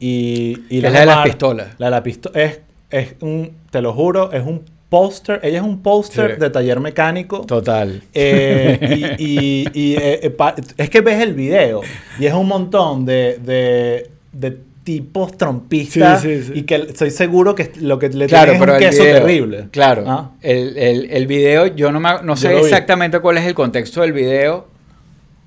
Y, 0.00 0.58
y 0.68 0.76
es 0.78 0.82
la 0.92 1.00
de 1.00 1.06
las 1.06 1.24
pistolas. 1.24 1.68
La 1.78 1.86
de 1.86 1.90
la 1.90 2.02
pistola. 2.02 2.40
Es, 2.42 2.60
es 2.90 3.14
un, 3.20 3.52
te 3.70 3.80
lo 3.80 3.92
juro, 3.94 4.30
es 4.32 4.42
un 4.44 4.62
póster. 4.90 5.40
Ella 5.42 5.58
es 5.58 5.64
un 5.64 5.80
póster 5.82 6.34
Sí. 6.34 6.40
de 6.40 6.50
taller 6.50 6.80
mecánico. 6.80 7.40
Total. 7.46 8.02
Eh, 8.12 9.16
y 9.18 9.24
y- 9.24 9.68
y, 9.72 9.96
eh, 9.96 10.30
pa- 10.30 10.54
es 10.76 10.90
que 10.90 11.00
ves 11.00 11.20
el 11.22 11.34
video 11.34 11.80
y 12.18 12.26
es 12.26 12.34
un 12.34 12.46
montón 12.46 13.04
de, 13.06 13.38
de, 13.42 14.10
de 14.32 14.58
tipos 14.84 15.36
trompistas 15.36 16.20
Sí, 16.22 16.42
sí, 16.42 16.44
sí. 16.44 16.52
y 16.60 16.62
que 16.64 16.74
estoy 16.76 17.10
seguro 17.10 17.54
que 17.54 17.72
lo 17.80 17.98
que 17.98 18.10
le 18.10 18.26
Claro, 18.26 18.52
pero 18.58 18.76
es 18.76 18.82
un 18.84 18.90
queso 18.90 19.02
video, 19.02 19.16
terrible. 19.22 19.68
Claro. 19.70 20.04
Ah. 20.06 20.30
El, 20.42 20.76
el, 20.78 21.10
el 21.10 21.26
video, 21.26 21.66
yo 21.68 21.90
no, 21.90 22.00
me- 22.00 22.22
no 22.22 22.36
sé 22.36 22.56
exactamente 22.58 23.18
cuál 23.20 23.38
es 23.38 23.46
el 23.46 23.54
contexto 23.54 24.02
del 24.02 24.12
video, 24.12 24.68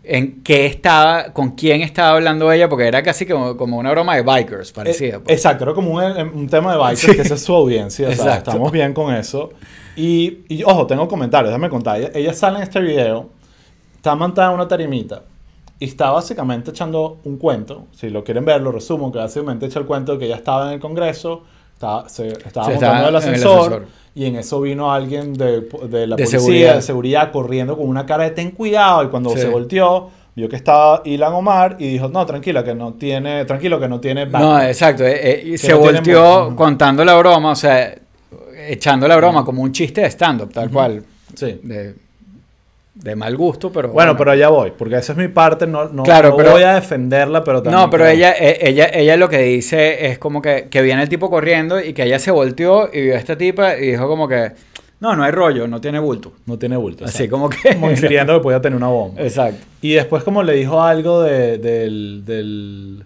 en 0.03 0.41
qué 0.41 0.65
estaba, 0.65 1.33
con 1.33 1.51
quién 1.51 1.81
estaba 1.81 2.15
hablando 2.15 2.51
ella, 2.51 2.67
porque 2.69 2.87
era 2.87 3.03
casi 3.03 3.25
como, 3.25 3.55
como 3.57 3.77
una 3.77 3.91
broma 3.91 4.15
de 4.15 4.21
bikers, 4.23 4.71
parecía. 4.71 5.15
Eh, 5.15 5.19
pues. 5.19 5.35
exacto, 5.37 5.65
era 5.65 5.73
como 5.73 5.91
un, 5.91 6.01
un 6.33 6.47
tema 6.49 6.71
de 6.71 6.77
bikers, 6.79 6.99
Sí. 7.01 7.15
que 7.15 7.21
esa 7.21 7.35
es 7.35 7.43
su 7.43 7.53
audiencia. 7.53 8.07
o 8.07 8.11
sea, 8.13 8.23
Exacto. 8.25 8.51
estamos 8.51 8.71
bien 8.71 8.93
con 8.93 9.13
eso. 9.13 9.49
Y, 9.95 10.39
y, 10.47 10.63
ojo, 10.63 10.87
tengo 10.87 11.07
comentarios, 11.07 11.49
déjame 11.51 11.69
contar. 11.69 11.99
Ella, 11.99 12.11
ella 12.15 12.33
sale 12.33 12.57
en 12.57 12.63
este 12.63 12.79
video, 12.79 13.29
está 13.95 14.15
montada 14.15 14.49
en 14.49 14.55
una 14.55 14.67
tarimita 14.67 15.23
y 15.79 15.85
está 15.85 16.11
básicamente 16.11 16.71
echando 16.71 17.17
un 17.23 17.37
cuento. 17.37 17.85
Si 17.91 18.09
lo 18.09 18.23
quieren 18.23 18.45
ver, 18.45 18.61
lo 18.61 18.71
resumo, 18.71 19.11
que 19.11 19.19
básicamente 19.19 19.65
echa 19.67 19.79
el 19.79 19.85
cuento 19.85 20.13
de 20.13 20.19
que 20.19 20.25
ella 20.25 20.35
estaba 20.37 20.67
en 20.67 20.73
el 20.73 20.79
Congreso, 20.79 21.43
estaba, 21.73 22.07
se, 22.09 22.29
estaba 22.29 22.65
Sí, 22.67 22.71
montando 22.73 22.97
el 22.97 23.03
en 23.03 23.09
el 23.09 23.15
ascensor, 23.15 23.59
ascensor. 23.73 23.85
y 24.15 24.25
en 24.25 24.35
eso 24.37 24.61
vino 24.61 24.91
alguien 24.91 25.33
de, 25.33 25.61
de 25.61 26.07
la 26.07 26.15
De 26.15 26.23
policía, 26.23 26.39
seguridad. 26.39 26.75
de 26.75 26.81
seguridad, 26.81 27.31
corriendo 27.31 27.77
con 27.77 27.87
una 27.87 28.05
cara 28.05 28.23
de 28.23 28.31
ten 28.31 28.51
cuidado 28.51 29.03
y 29.03 29.07
cuando 29.07 29.29
Sí. 29.31 29.39
se 29.39 29.49
volteó... 29.49 30.09
Vio 30.37 30.47
que 30.47 30.55
estaba 30.55 31.01
Ilan 31.03 31.33
Omar 31.33 31.77
y 31.79 31.87
dijo, 31.93 32.09
no, 32.09 32.23
tranquila, 32.23 32.63
que 32.63 32.75
no 32.75 32.93
tiene, 32.93 33.43
tranquilo, 33.45 33.79
que 33.79 33.87
no 33.87 33.99
tiene 33.99 34.27
no, 34.27 34.31
background". 34.33 34.67
exacto. 34.69 35.03
eh, 35.03 35.53
eh, 35.53 35.57
se 35.57 35.71
no 35.71 35.79
tiene 35.79 35.93
volteó 35.97 36.49
mu- 36.51 36.55
contando 36.55 37.03
la 37.03 37.15
broma, 37.15 37.53
o 37.53 37.55
sea, 37.55 37.95
echando 38.67 39.07
la 39.07 39.17
broma 39.17 39.43
como 39.43 39.63
un 39.63 39.71
chiste 39.71 40.01
de 40.01 40.07
stand-up, 40.11 40.51
tal 40.53 40.69
cual. 40.69 41.03
Sí. 41.33 41.59
De, 41.63 41.95
de 43.03 43.15
mal 43.15 43.35
gusto, 43.37 43.71
pero. 43.71 43.89
Bueno, 43.89 44.17
pero 44.17 44.31
allá 44.31 44.49
voy, 44.49 44.71
porque 44.77 44.95
esa 44.97 45.13
es 45.13 45.17
mi 45.17 45.27
parte, 45.27 45.67
no, 45.67 45.89
no, 45.89 46.03
Claro, 46.03 46.29
no 46.29 46.37
pero- 46.37 46.51
voy 46.51 46.63
a 46.63 46.75
defenderla, 46.75 47.43
pero 47.43 47.61
también... 47.61 47.81
No, 47.81 47.89
pero 47.89 48.03
creo- 48.03 48.15
ella, 48.15 48.31
eh, 48.37 48.57
ella, 48.61 48.89
ella 48.93 49.17
lo 49.17 49.29
que 49.29 49.39
dice 49.39 50.07
es 50.07 50.17
como 50.17 50.41
que, 50.41 50.67
que 50.69 50.81
viene 50.81 51.01
el 51.03 51.09
tipo 51.09 51.29
corriendo 51.29 51.79
y 51.79 51.93
que 51.93 52.03
ella 52.03 52.19
se 52.19 52.31
volteó 52.31 52.89
y 52.91 53.01
vio 53.01 53.15
a 53.15 53.17
esta 53.17 53.37
tipa 53.37 53.77
y 53.77 53.91
dijo 53.91 54.07
como 54.07 54.27
que, 54.27 54.51
no, 54.99 55.15
no 55.15 55.23
hay 55.23 55.31
rollo, 55.31 55.67
no 55.67 55.79
tiene 55.79 55.99
bulto. 55.99 56.33
No 56.47 56.57
tiene 56.57 56.75
bulto. 56.75 57.05
Así 57.05 57.23
exacto. 57.25 57.31
como 57.31 57.49
que... 57.49 57.75
Como 57.79 57.89
que 57.93 58.39
podía 58.41 58.61
tener 58.61 58.75
una 58.75 58.87
bomba. 58.87 59.21
Exacto. 59.21 59.63
Y 59.81 59.93
después 59.93 60.23
como 60.23 60.41
le 60.43 60.53
dijo 60.53 60.81
algo 60.81 61.21
de, 61.21 61.59
del... 61.59 62.23
del 62.25 63.03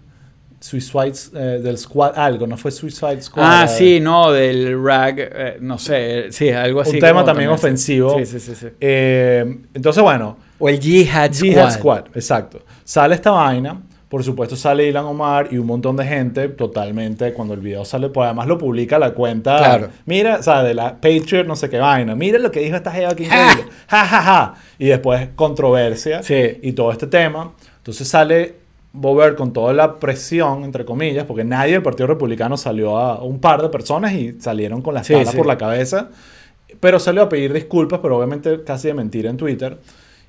Suicide, 0.62 1.12
eh, 1.34 1.60
del 1.62 1.76
Squad, 1.76 2.12
algo, 2.16 2.46
no 2.46 2.56
fue 2.56 2.70
Suicide 2.70 3.20
Squad. 3.20 3.44
Ah, 3.44 3.64
eh, 3.64 3.68
sí, 3.68 4.00
no, 4.00 4.30
del 4.30 4.82
rag, 4.82 5.16
eh, 5.18 5.56
no 5.60 5.76
sé, 5.78 6.30
sí, 6.30 6.50
algo 6.50 6.80
así. 6.80 6.94
Un 6.94 7.00
tema 7.00 7.24
también 7.24 7.50
ofensivo. 7.50 8.16
Sí, 8.18 8.26
sí, 8.26 8.38
sí, 8.40 8.54
sí. 8.54 8.66
eh, 8.80 9.58
entonces, 9.74 10.02
bueno, 10.02 10.36
O 10.58 10.68
el 10.68 10.78
Jihad 10.80 11.32
Squad. 11.32 11.48
Jihad 11.50 11.70
Squad, 11.72 12.04
exacto. 12.14 12.60
Sale 12.84 13.16
esta 13.16 13.32
vaina, 13.32 13.80
por 14.08 14.22
supuesto 14.22 14.54
sale 14.56 14.86
Ilan 14.86 15.06
Omar 15.06 15.48
y 15.50 15.58
un 15.58 15.66
montón 15.66 15.96
de 15.96 16.04
gente 16.04 16.48
totalmente, 16.50 17.32
cuando 17.32 17.54
el 17.54 17.60
video 17.60 17.84
sale, 17.84 18.10
pues 18.10 18.26
además 18.26 18.46
lo 18.46 18.58
publica 18.58 18.98
la 18.98 19.12
cuenta, 19.12 19.56
Claro. 19.56 19.88
mira, 20.06 20.36
o 20.38 20.42
sea, 20.42 20.62
de 20.62 20.74
la 20.74 20.92
Patriot, 21.00 21.44
no 21.46 21.56
sé 21.56 21.68
qué 21.70 21.78
vaina, 21.78 22.14
mira 22.14 22.38
lo 22.38 22.50
que 22.52 22.60
dijo 22.60 22.76
esta 22.76 22.92
jeva 22.92 23.10
aquí 23.12 23.24
increíble, 23.24 23.64
ja, 23.88 24.04
ja, 24.06 24.22
ja, 24.22 24.54
y 24.78 24.86
después 24.86 25.30
controversia 25.34 26.22
Sí. 26.22 26.58
y 26.62 26.72
todo 26.72 26.92
este 26.92 27.06
tema. 27.08 27.52
Entonces 27.78 28.06
sale 28.06 28.61
Bobert 28.92 29.36
con 29.36 29.52
toda 29.52 29.72
la 29.72 29.96
presión, 29.98 30.64
entre 30.64 30.84
comillas, 30.84 31.24
porque 31.24 31.44
nadie 31.44 31.72
del 31.72 31.82
Partido 31.82 32.06
Republicano 32.08 32.56
salió 32.56 32.98
a 32.98 33.22
un 33.22 33.38
par 33.40 33.62
de 33.62 33.68
personas 33.70 34.12
y 34.12 34.36
salieron 34.40 34.82
con 34.82 34.94
la 34.94 35.02
Sí, 35.02 35.14
sí. 35.24 35.36
por 35.36 35.46
la 35.46 35.56
cabeza, 35.56 36.10
pero 36.80 36.98
salió 36.98 37.22
a 37.22 37.28
pedir 37.28 37.52
disculpas, 37.52 38.00
pero 38.02 38.16
obviamente 38.18 38.62
casi 38.64 38.88
de 38.88 38.94
mentira 38.94 39.30
en 39.30 39.36
Twitter. 39.36 39.78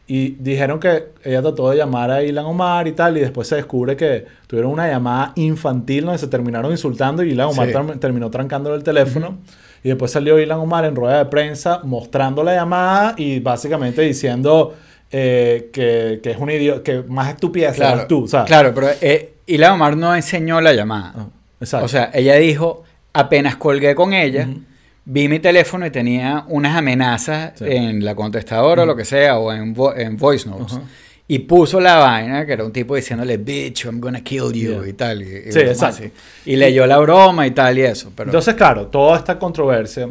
Y 0.06 0.32
dijeron 0.40 0.82
que 0.82 1.06
ella 1.24 1.42
trató 1.42 1.70
de 1.70 1.78
llamar 1.78 2.12
a 2.12 2.24
Ilan 2.24 2.46
Omar 2.46 2.88
y 2.88 2.92
tal, 2.92 3.16
y 3.18 3.22
después 3.22 3.48
se 3.48 3.56
descubre 3.56 3.96
que 3.96 4.26
tuvieron 4.48 4.72
una 4.72 4.88
llamada 4.90 5.32
infantil 5.36 6.04
donde 6.06 6.18
se 6.20 6.28
terminaron 6.28 6.72
insultando 6.72 7.24
y 7.24 7.32
Ilan 7.32 7.48
Omar 7.48 7.68
Sí. 7.70 8.00
terminó 8.00 8.30
trancándole 8.30 8.76
el 8.76 8.84
teléfono. 8.84 9.38
Y 9.82 9.90
después 9.90 10.12
salió 10.12 10.40
Ilan 10.40 10.60
Omar 10.60 10.84
en 10.86 10.96
rueda 10.96 11.18
de 11.20 11.26
prensa 11.26 11.82
mostrando 11.84 12.44
la 12.44 12.54
llamada 12.56 13.16
y 13.18 13.40
básicamente 13.40 14.02
diciendo 14.02 14.74
eh, 15.14 15.70
que, 15.72 16.20
que 16.22 16.32
es 16.32 16.38
un 16.38 16.50
idiota, 16.50 16.84
que 16.84 17.04
más 17.08 17.30
estupidez 17.30 17.76
Claro, 17.76 17.96
eres 17.98 18.08
tú, 18.08 18.28
¿sabes? 18.28 18.48
claro, 18.48 18.74
pero 18.74 18.90
eh, 19.00 19.36
Ilan 19.46 19.74
Omar 19.74 19.96
no 19.96 20.14
enseñó 20.16 20.60
la 20.60 20.74
llamada. 20.74 21.14
Ah, 21.16 21.28
exacto. 21.62 21.86
O 21.86 21.88
sea, 21.88 22.10
ella 22.14 22.36
dijo, 22.36 22.84
apenas 23.14 23.56
colgué 23.58 23.94
con 23.96 24.14
ella, 24.14 24.48
Ujú. 24.50 24.62
vi 25.06 25.28
mi 25.30 25.40
teléfono 25.40 25.86
y 25.86 25.92
tenía 25.92 26.44
unas 26.48 26.76
amenazas 26.76 27.54
Sí. 27.60 27.66
en 27.68 28.04
la 28.04 28.16
contestadora 28.16 28.84
o 28.84 28.86
lo 28.86 28.96
que 28.96 29.06
sea, 29.06 29.38
o 29.38 29.54
en, 29.54 29.76
vo- 29.76 29.94
en 29.96 30.18
voice 30.18 30.50
notes. 30.50 30.74
Ajá. 30.74 30.82
Y 31.26 31.40
puso 31.40 31.80
la 31.80 31.96
vaina, 31.98 32.46
que 32.46 32.52
era 32.52 32.66
un 32.66 32.74
tipo 32.74 32.96
diciéndole, 32.96 33.38
bitch, 33.38 33.86
I'm 33.86 34.00
gonna 34.02 34.22
kill 34.22 34.52
you, 34.52 34.82
Yeah. 34.82 34.88
y 34.90 34.94
tal. 34.94 35.22
Y, 35.22 35.26
y 35.48 35.52
Sí, 35.54 35.60
exacto. 35.60 36.04
Y 36.46 36.58
leyó 36.58 36.86
la 36.86 36.98
broma 37.00 37.48
y 37.48 37.52
tal 37.52 37.78
y 37.78 37.82
eso. 37.84 38.12
Pero, 38.16 38.28
Entonces, 38.30 38.56
claro, 38.56 38.88
toda 38.88 39.18
esta 39.18 39.40
controversia 39.40 40.10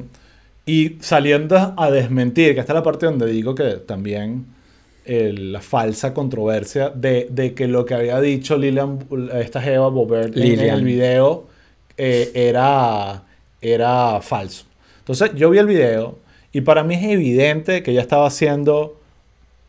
y 0.64 0.96
saliendo 1.00 1.74
a 1.76 1.90
desmentir, 1.90 2.55
que 2.55 2.61
esta 2.61 2.72
es 2.72 2.76
la 2.76 2.82
parte 2.82 3.07
donde 3.07 3.26
digo 3.26 3.55
que 3.55 3.64
también 3.86 4.46
eh, 5.05 5.32
la 5.36 5.61
falsa 5.61 6.14
controversia 6.14 6.90
de, 6.90 7.26
de 7.30 7.55
que 7.55 7.66
lo 7.68 7.84
que 7.84 7.94
había 7.94 8.20
dicho 8.20 8.57
Lilian, 8.57 8.98
esta 9.34 9.61
Jeva 9.61 9.88
Bobert 9.88 10.34
en 10.36 10.40
Lilian. 10.42 10.78
el 10.78 10.84
video 10.84 11.46
eh, 11.96 12.30
era, 12.34 13.22
era 13.61 14.20
falso. 14.22 14.64
Entonces, 15.00 15.32
yo 15.34 15.50
vi 15.50 15.59
el 15.59 15.66
video 15.66 16.18
y 16.53 16.61
para 16.61 16.84
mí 16.84 16.94
es 16.94 17.03
evidente 17.05 17.82
que 17.82 17.90
ella 17.90 18.03
estaba 18.03 18.26
haciendo, 18.26 18.98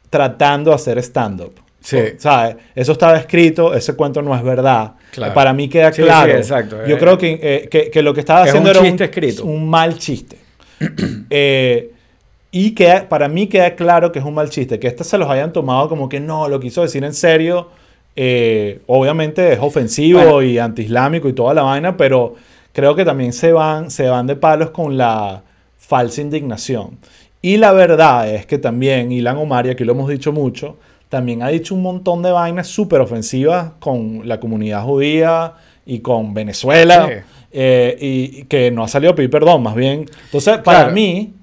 tratando 0.09 0.69
de 0.71 0.75
hacer 0.75 0.97
stand-up. 0.99 1.53
Sí. 1.81 1.97
¿Sabes? 2.17 2.55
Eso 2.75 2.93
estaba 2.93 3.17
escrito, 3.17 3.73
ese 3.73 3.93
cuento 3.95 4.21
no 4.21 4.34
es 4.36 4.41
verdad. 4.43 4.93
Claro. 5.11 5.34
Para 5.34 5.53
mí 5.53 5.67
queda 5.67 5.91
Sí, 5.91 6.01
claro. 6.03 6.31
sí, 6.31 6.38
exacto. 6.38 6.77
Yo 6.88 6.95
Eh, 6.95 6.99
creo 6.99 7.17
que, 7.17 7.39
eh, 7.41 7.67
que, 7.69 7.89
que 7.91 8.01
lo 8.01 8.13
que 8.13 8.21
estaba 8.21 8.43
es 8.43 8.49
haciendo 8.49 8.69
un 8.69 8.75
era 8.77 8.86
chiste 8.86 9.03
escrito. 9.03 9.45
un 9.45 9.69
mal 9.69 9.97
chiste. 9.97 10.38
Eh, 11.29 11.91
y 12.54 12.72
que 12.72 13.04
para 13.10 13.28
mí 13.28 13.47
queda 13.47 13.76
claro 13.76 14.12
que 14.14 14.20
es 14.20 14.26
un 14.26 14.36
mal 14.36 14.49
chiste. 14.49 14.80
Que 14.80 14.88
estos 14.88 15.08
se 15.08 15.18
los 15.18 15.28
hayan 15.30 15.51
tomado 15.51 15.89
como 15.89 16.08
que 16.08 16.20
no, 16.22 16.47
lo 16.47 16.60
quiso 16.62 16.82
decir 16.84 17.04
en 17.04 17.14
serio. 17.14 17.68
eh, 18.16 18.80
obviamente 18.86 19.51
es 19.54 19.60
ofensivo 19.60 20.20
Bueno. 20.20 20.41
y 20.43 20.60
antiislámico 20.60 21.28
y 21.28 21.34
toda 21.34 21.54
la 21.56 21.64
vaina, 21.64 21.97
pero 21.97 22.36
creo 22.72 22.95
que 22.95 23.04
también 23.04 23.34
se 23.34 23.51
van, 23.51 23.89
se 23.89 24.08
van 24.08 24.28
de 24.28 24.36
palos 24.36 24.70
con 24.70 24.97
la 24.97 25.41
falsa 25.78 26.22
indignación. 26.22 26.99
Y 27.41 27.58
la 27.58 27.72
verdad 27.74 28.30
es 28.30 28.45
que 28.45 28.60
también 28.60 29.12
Ilan 29.12 29.38
Omar, 29.38 29.66
y 29.66 29.72
aquí 29.72 29.84
lo 29.84 29.93
hemos 29.93 30.10
dicho 30.10 30.32
mucho, 30.32 30.78
también 31.10 31.41
ha 31.41 31.47
dicho 31.47 31.74
un 31.74 31.82
montón 31.82 32.22
de 32.22 32.32
vainas 32.32 32.68
súper 32.68 33.01
ofensivas 33.01 33.72
con 33.80 34.22
la 34.28 34.39
comunidad 34.39 34.84
judía 34.84 35.54
y 35.86 35.99
con 35.99 36.34
Venezuela, 36.36 37.08
Sí. 37.08 37.14
eh, 37.51 37.97
y, 37.99 38.39
y 38.41 38.43
que 38.43 38.70
no 38.70 38.84
ha 38.84 38.88
salido 38.88 39.14
a 39.14 39.16
pedir 39.16 39.30
perdón, 39.32 39.64
más 39.64 39.74
bien. 39.76 40.06
Entonces, 40.26 40.60
para 40.60 40.82
Claro. 40.82 40.93
mí, 40.93 41.34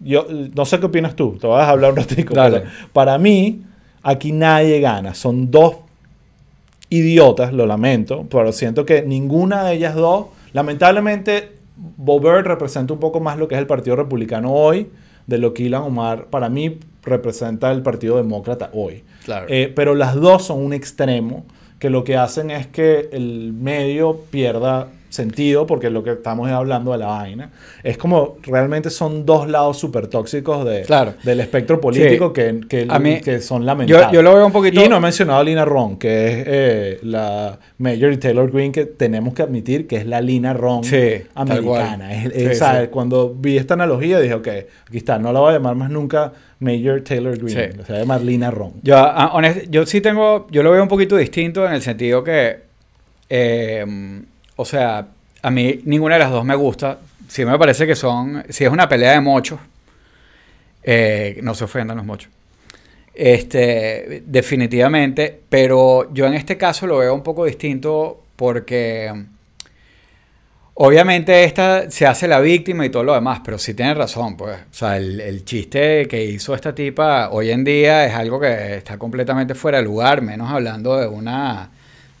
yo 0.00 0.26
no 0.54 0.64
sé 0.64 0.80
qué 0.80 0.86
opinas 0.86 1.16
tú, 1.16 1.36
te 1.40 1.46
vas 1.46 1.66
a 1.66 1.70
hablar 1.70 1.92
un 1.92 1.96
ratico, 1.96 2.34
Dale. 2.34 2.64
para 2.92 3.18
mí, 3.18 3.62
aquí 4.02 4.32
nadie 4.32 4.80
gana. 4.80 5.14
Son 5.14 5.50
dos 5.50 5.76
idiotas, 6.90 7.52
lo 7.52 7.66
lamento, 7.66 8.26
pero 8.30 8.52
siento 8.52 8.84
que 8.84 9.02
ninguna 9.02 9.64
de 9.64 9.74
ellas 9.74 9.94
dos, 9.94 10.26
lamentablemente, 10.52 11.52
Bobert 11.76 12.46
representa 12.46 12.92
un 12.92 13.00
poco 13.00 13.20
más 13.20 13.38
lo 13.38 13.48
que 13.48 13.54
es 13.54 13.60
el 13.60 13.66
Partido 13.66 13.96
Republicano 13.96 14.52
hoy, 14.52 14.88
de 15.26 15.38
lo 15.38 15.54
que 15.54 15.64
Ilan 15.64 15.82
Omar, 15.82 16.26
para 16.26 16.48
mí, 16.48 16.78
representa 17.02 17.72
el 17.72 17.82
Partido 17.82 18.16
Demócrata 18.16 18.70
hoy. 18.72 19.02
Claro. 19.24 19.46
Eh, 19.48 19.72
pero 19.74 19.94
las 19.94 20.14
dos 20.14 20.44
son 20.44 20.60
un 20.60 20.72
extremo 20.72 21.44
que 21.78 21.90
lo 21.90 22.04
que 22.04 22.16
hacen 22.16 22.50
es 22.50 22.66
que 22.66 23.08
el 23.12 23.52
medio 23.52 24.20
pierda 24.30 24.88
sentido 25.14 25.66
porque 25.66 25.88
lo 25.90 26.02
que 26.02 26.10
estamos 26.12 26.48
es 26.48 26.54
hablando 26.54 26.92
de 26.92 26.98
la 26.98 27.06
vaina. 27.06 27.50
Es 27.82 27.96
como 27.96 28.36
realmente 28.42 28.90
son 28.90 29.24
dos 29.24 29.48
lados 29.48 29.78
súper 29.78 30.08
tóxicos 30.08 30.64
de, 30.64 30.82
Claro. 30.82 31.14
del 31.22 31.40
espectro 31.40 31.80
político 31.80 32.32
Sí. 32.34 32.42
que, 32.42 32.60
que, 32.68 32.86
A 32.88 32.98
mí- 32.98 33.20
que 33.20 33.40
son 33.40 33.64
lamentables. 33.64 34.08
yo 34.12 34.22
lo 34.22 34.34
veo 34.34 34.46
un 34.46 34.52
poquito- 34.52 34.82
Y 34.84 34.88
no 34.88 34.96
he 34.96 35.00
mencionado 35.00 35.40
a 35.40 35.44
Lina 35.44 35.64
Ron, 35.64 35.96
que 35.96 36.26
es 36.28 36.44
eh, 36.46 36.98
la 37.02 37.58
Major 37.78 38.12
y 38.12 38.16
Taylor 38.16 38.50
Green, 38.50 38.72
que 38.72 38.84
tenemos 38.86 39.32
que 39.34 39.42
admitir 39.42 39.86
que 39.86 39.96
es 39.96 40.06
la 40.06 40.20
Lina 40.20 40.52
Ron 40.52 40.84
Sí, 40.84 41.22
americana. 41.34 42.12
Es- 42.24 42.32
es- 42.34 42.58
sí. 42.58 42.64
Cuando 42.90 43.34
vi 43.34 43.56
esta 43.56 43.74
analogía 43.74 44.18
dije, 44.20 44.34
ok, 44.34 44.48
aquí 44.88 44.96
está, 44.98 45.18
no 45.18 45.32
la 45.32 45.40
voy 45.40 45.50
a 45.50 45.52
llamar 45.54 45.74
más 45.76 45.90
nunca 45.90 46.32
Major 46.60 47.00
Taylor 47.02 47.36
Green, 47.36 47.72
Sí. 47.74 47.82
se 47.86 47.92
va 47.92 47.98
a 47.98 48.00
llamar 48.02 48.22
Lina 48.22 48.50
Ron. 48.50 48.72
Yo, 48.82 48.96
ah, 48.96 49.30
honest- 49.34 49.68
yo 49.70 49.84
sí 49.86 50.00
tengo, 50.00 50.46
yo 50.50 50.62
lo 50.62 50.70
veo 50.70 50.82
un 50.82 50.88
poquito 50.88 51.16
distinto 51.16 51.66
en 51.66 51.72
el 51.74 51.82
sentido 51.82 52.24
que, 52.24 52.56
eh, 53.28 53.84
o 54.56 54.64
sea, 54.64 55.06
a 55.42 55.50
mí 55.50 55.80
ninguna 55.84 56.14
de 56.14 56.20
las 56.20 56.30
dos 56.30 56.44
me 56.44 56.54
gusta. 56.54 56.98
Sí 57.28 57.44
me 57.44 57.58
parece 57.58 57.86
que 57.86 57.96
son, 57.96 58.44
si 58.48 58.64
es 58.64 58.70
una 58.70 58.88
pelea 58.88 59.12
de 59.12 59.20
mochos, 59.20 59.58
eh, 60.82 61.38
no 61.42 61.54
se 61.54 61.64
ofendan 61.64 61.96
los 61.96 62.06
mochos. 62.06 62.30
Este, 63.14 64.22
definitivamente, 64.26 65.40
pero 65.48 66.12
yo 66.12 66.26
en 66.26 66.34
este 66.34 66.56
caso 66.56 66.86
lo 66.86 66.98
veo 66.98 67.14
un 67.14 67.22
poco 67.22 67.44
distinto 67.44 68.24
porque 68.36 69.12
obviamente 70.74 71.44
esta 71.44 71.90
se 71.90 72.06
hace 72.06 72.26
la 72.26 72.40
víctima 72.40 72.84
y 72.84 72.90
todo 72.90 73.04
lo 73.04 73.14
demás, 73.14 73.40
pero 73.44 73.58
sí 73.58 73.74
tiene 73.74 73.94
razón, 73.94 74.36
pues. 74.36 74.56
O 74.58 74.74
sea, 74.74 74.96
el, 74.96 75.20
el 75.20 75.44
chiste 75.44 76.06
que 76.08 76.24
hizo 76.24 76.54
esta 76.54 76.74
tipa 76.74 77.30
hoy 77.30 77.50
en 77.50 77.64
día 77.64 78.04
es 78.04 78.14
algo 78.14 78.40
que 78.40 78.76
está 78.76 78.98
completamente 78.98 79.54
fuera 79.54 79.78
de 79.78 79.84
lugar, 79.84 80.20
menos 80.20 80.50
hablando 80.50 80.96
de 80.96 81.06
una, 81.06 81.70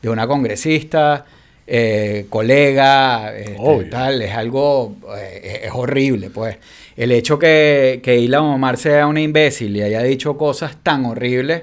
de 0.00 0.08
una 0.08 0.26
congresista, 0.26 1.24
eh, 1.66 2.26
colega, 2.30 3.34
este, 3.36 3.84
tal, 3.90 4.22
es 4.22 4.32
algo, 4.34 4.96
eh, 5.16 5.62
es 5.64 5.70
horrible, 5.74 6.30
pues. 6.30 6.56
El 6.96 7.10
hecho 7.12 7.38
que, 7.38 8.00
que 8.02 8.18
Ilan 8.18 8.42
Omar 8.44 8.76
sea 8.76 9.06
una 9.06 9.20
imbécil 9.20 9.76
y 9.76 9.82
haya 9.82 10.02
dicho 10.02 10.36
cosas 10.36 10.76
tan 10.82 11.04
horribles, 11.06 11.62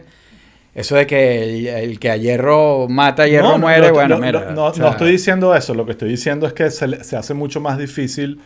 eso 0.74 0.96
de 0.96 1.06
que 1.06 1.44
el, 1.44 1.68
el 1.68 2.00
que 2.00 2.10
a 2.10 2.18
hierro 2.18 2.88
mata, 2.90 3.24
a 3.24 3.28
hierro 3.28 3.50
No, 3.50 3.58
muere, 3.60 3.88
no, 3.90 3.94
bueno, 3.94 4.16
no, 4.20 4.26
mira. 4.26 4.40
no, 4.46 4.52
no, 4.52 4.66
o 4.68 4.74
sea, 4.74 4.86
no 4.86 4.92
estoy 4.92 5.12
diciendo 5.12 5.56
eso, 5.56 5.74
lo 5.74 5.86
que 5.86 5.92
estoy 5.92 6.10
diciendo 6.10 6.48
es 6.48 6.54
que 6.54 6.70
se, 6.72 6.88
le- 6.88 7.04
se 7.04 7.18
hace 7.18 7.34
mucho 7.34 7.60
más 7.60 7.78
difícil 7.78 8.40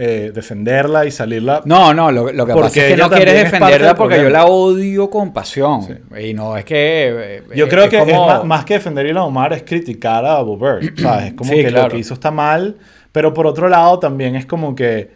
eh, 0.00 0.30
defenderla 0.32 1.04
y 1.06 1.10
salirla. 1.10 1.60
No, 1.64 1.92
no, 1.92 2.12
lo, 2.12 2.30
lo 2.32 2.46
que 2.46 2.54
pasa 2.54 2.66
es 2.86 2.92
que 2.92 2.96
no 2.96 3.10
quieres 3.10 3.34
defenderla 3.44 3.96
porque 3.96 4.22
yo 4.22 4.30
la 4.30 4.46
odio 4.46 5.10
con 5.10 5.32
pasión. 5.32 6.00
Y 6.18 6.34
no 6.34 6.56
es 6.56 6.64
que. 6.64 7.36
eh, 7.38 7.42
Yo 7.56 7.68
creo 7.68 7.84
es 7.84 7.90
que 7.90 7.98
es 8.02 8.16
más, 8.16 8.44
más 8.44 8.64
que 8.64 8.74
defender 8.74 9.16
a 9.16 9.24
Omar 9.24 9.52
es 9.52 9.64
criticar 9.64 10.24
a 10.24 10.40
Bobert, 10.42 10.98
¿sabes? 11.00 11.26
Es 11.26 11.32
como 11.34 11.50
Sí, 11.50 11.56
que 11.56 11.66
claro. 11.68 11.88
lo 11.88 11.90
que 11.90 11.98
hizo 11.98 12.14
está 12.14 12.30
mal, 12.30 12.76
pero 13.10 13.34
por 13.34 13.46
otro 13.48 13.68
lado 13.68 13.98
también 13.98 14.36
es 14.36 14.46
como 14.46 14.76
que 14.76 15.10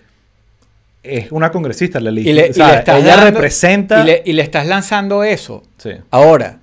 es 1.04 1.30
una 1.30 1.50
congresista, 1.52 2.00
la 2.00 2.10
Y 2.10 2.14
le, 2.14 2.20
y 2.22 2.32
le 2.32 2.46
estás 2.46 2.88
Ella 2.88 3.16
dando- 3.16 3.24
representa... 3.30 4.02
Y 4.02 4.04
le, 4.06 4.22
y 4.24 4.32
le 4.34 4.42
estás 4.42 4.66
lanzando 4.66 5.22
eso. 5.24 5.62
Sí. 5.78 5.90
Ahora, 6.10 6.58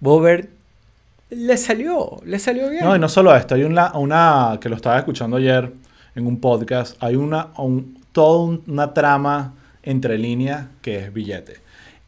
Bobert 0.00 0.48
le 1.30 1.56
salió, 1.56 2.20
le 2.24 2.38
salió 2.38 2.68
bien. 2.70 2.84
No, 2.84 2.94
y 2.94 2.98
no 2.98 3.08
solo 3.08 3.34
esto, 3.36 3.54
hay 3.56 3.64
una, 3.64 3.92
una 3.96 4.58
que 4.60 4.68
lo 4.68 4.76
estaba 4.76 4.98
escuchando 4.98 5.36
ayer 5.38 5.70
en 6.16 6.26
un 6.26 6.40
podcast, 6.40 6.96
hay 7.02 7.14
una, 7.14 7.48
un- 7.58 7.98
toda 8.12 8.42
un- 8.42 8.62
una 8.66 8.92
trama 8.94 9.54
entre 9.82 10.18
líneas 10.18 10.64
que 10.82 10.98
es 10.98 11.12
billete. 11.12 11.58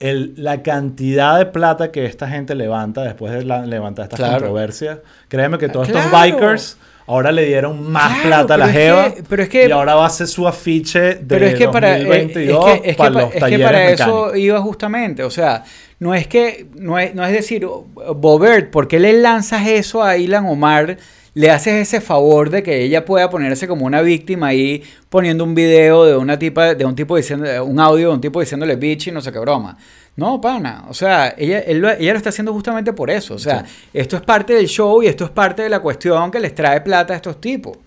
El, 0.01 0.35
la 0.37 0.63
cantidad 0.63 1.39
de 1.39 1.47
plata 1.47 1.91
que 1.93 2.05
esta 2.07 2.29
gente 2.29 2.55
levanta 2.55 3.03
después 3.03 3.33
de 3.33 3.45
la- 3.45 3.67
levantar 3.67 4.05
estas 4.05 4.19
Claro. 4.19 4.35
controversias, 4.35 4.99
créeme 5.29 5.59
que 5.59 5.69
todos 5.69 5.89
Claro. 5.89 6.07
estos 6.07 6.21
bikers 6.23 6.77
ahora 7.07 7.33
le 7.33 7.45
dieron 7.47 7.91
más 7.91 8.21
Claro, 8.21 8.47
plata 8.47 8.55
a 8.55 8.57
la 8.59 8.67
es 8.67 8.73
Jeva 8.73 9.15
que- 9.15 9.23
pero 9.29 9.43
es 9.43 9.49
que- 9.49 9.67
y 9.69 9.71
ahora 9.71 9.95
va 9.97 10.07
a 10.07 10.11
ser 10.11 10.27
su 10.29 10.47
afiche 10.47 11.01
de 11.01 11.15
Pero 11.27 11.47
es 11.47 11.55
que 11.57 11.69
para, 11.69 11.97
eh, 11.99 12.05
2022 12.05 12.67
es 12.69 12.81
que, 12.81 12.91
es 12.91 12.97
que 12.97 12.99
para 12.99 13.13
pa- 13.13 13.21
los 13.23 13.33
talleres 13.35 13.67
para 13.67 13.91
eso 13.91 14.37
iba 14.37 14.61
justamente. 14.61 15.23
O 15.25 15.31
sea, 15.31 15.65
no 16.01 16.15
es 16.15 16.27
que, 16.29 16.67
no 16.77 16.99
es, 16.99 17.15
no 17.15 17.25
es 17.25 17.33
decir, 17.33 17.67
Bobert, 17.67 18.71
¿por 18.71 18.87
qué 18.89 19.01
le 19.01 19.15
lanzas 19.15 19.67
eso 19.67 20.03
a 20.05 20.17
Ilan 20.17 20.47
Omar? 20.47 20.97
Le 21.39 21.53
haces 21.53 21.75
ese 21.75 22.01
favor 22.01 22.51
de 22.51 22.65
que 22.65 22.83
ella 22.83 23.05
pueda 23.05 23.31
ponerse 23.31 23.69
como 23.69 23.87
una 23.87 24.03
víctima 24.03 24.49
ahí 24.49 24.83
poniendo 25.09 25.45
un 25.45 25.55
video 25.55 26.05
de 26.05 26.17
una 26.17 26.37
tipa, 26.37 26.75
de 26.75 26.85
un 26.85 26.97
tipo 26.97 27.17
diciendo, 27.17 27.65
un 27.65 27.79
audio 27.79 28.09
de 28.09 28.15
un 28.15 28.21
tipo 28.21 28.41
diciéndole 28.41 28.75
bitch 28.75 29.07
y 29.07 29.13
no 29.13 29.21
sé 29.21 29.31
qué 29.31 29.39
broma. 29.39 29.79
No, 30.17 30.41
pana. 30.41 30.87
O 30.89 30.95
sea, 30.95 31.37
ella, 31.39 31.61
él 31.61 31.79
lo, 31.79 31.91
ella 31.91 32.11
lo 32.11 32.17
está 32.17 32.31
haciendo 32.31 32.53
justamente 32.53 32.93
por 32.93 33.09
eso. 33.09 33.35
O 33.35 33.39
sea, 33.39 33.65
esto 33.95 34.17
es 34.17 34.23
parte 34.23 34.53
del 34.53 34.67
show 34.67 35.01
y 35.01 35.07
esto 35.07 35.27
es 35.27 35.31
parte 35.31 35.63
de 35.63 35.69
la 35.69 35.79
cuestión 35.79 36.29
que 36.33 36.41
les 36.41 36.57
trae 36.57 36.81
plata 36.81 37.13
a 37.13 37.17
estos 37.17 37.41
tipos. 37.41 37.79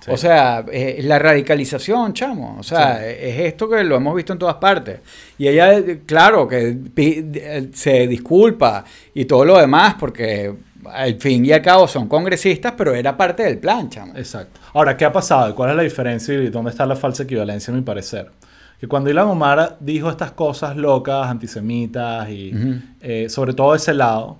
Sí. 0.00 0.10
O 0.10 0.16
sea, 0.16 0.64
eh, 0.72 1.00
la 1.02 1.18
radicalización, 1.18 2.14
chamo. 2.14 2.56
O 2.58 2.62
sea, 2.62 3.06
es 3.06 3.38
esto 3.40 3.68
que 3.68 3.84
lo 3.84 3.96
hemos 3.96 4.14
visto 4.14 4.32
en 4.32 4.38
todas 4.38 4.56
partes. 4.56 5.00
Y 5.38 5.46
ella, 5.46 5.82
claro, 6.06 6.48
que 6.48 7.68
se 7.72 8.06
disculpa 8.06 8.84
y 9.14 9.26
todo 9.26 9.44
lo 9.44 9.58
demás 9.58 9.96
porque 9.98 10.54
al 10.86 11.20
fin 11.20 11.44
y 11.44 11.52
al 11.52 11.62
cabo 11.62 11.86
son 11.86 12.08
congresistas, 12.08 12.74
pero 12.76 12.94
era 12.94 13.16
parte 13.16 13.42
del 13.42 13.58
plan, 13.58 13.88
chamo. 13.90 14.14
Exacto. 14.16 14.60
Ahora, 14.72 14.96
¿qué 14.96 15.04
ha 15.04 15.12
pasado? 15.12 15.54
¿Cuál 15.54 15.70
es 15.70 15.76
la 15.76 15.82
diferencia 15.82 16.34
y 16.34 16.48
dónde 16.48 16.70
está 16.70 16.86
la 16.86 16.96
falsa 16.96 17.24
equivalencia, 17.24 17.72
a 17.72 17.76
mi 17.76 17.82
parecer? 17.82 18.30
Que 18.80 18.88
cuando 18.88 19.10
Ilan 19.10 19.28
Omar 19.28 19.76
dijo 19.80 20.08
estas 20.08 20.32
cosas 20.32 20.76
locas, 20.76 21.26
antisemitas 21.26 22.30
y 22.30 22.52
eh, 23.00 23.28
sobre 23.28 23.52
todo 23.52 23.74
ese 23.74 23.92
lado, 23.92 24.38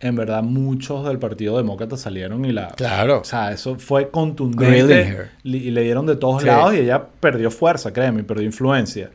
en 0.00 0.16
verdad 0.16 0.42
muchos 0.42 1.06
del 1.06 1.18
Partido 1.18 1.56
Demócrata 1.58 1.96
salieron 1.96 2.44
y 2.46 2.52
la... 2.52 2.68
Claro. 2.68 3.20
O 3.20 3.24
sea, 3.24 3.52
eso 3.52 3.76
fue 3.78 4.10
contundente 4.10 5.28
li- 5.42 5.58
y 5.68 5.70
le 5.70 5.82
dieron 5.82 6.06
de 6.06 6.16
todos 6.16 6.40
Sí. 6.42 6.48
lados 6.48 6.74
y 6.74 6.78
ella 6.78 7.04
perdió 7.20 7.50
fuerza, 7.50 7.92
créeme, 7.92 8.24
perdió 8.24 8.44
influencia. 8.46 9.10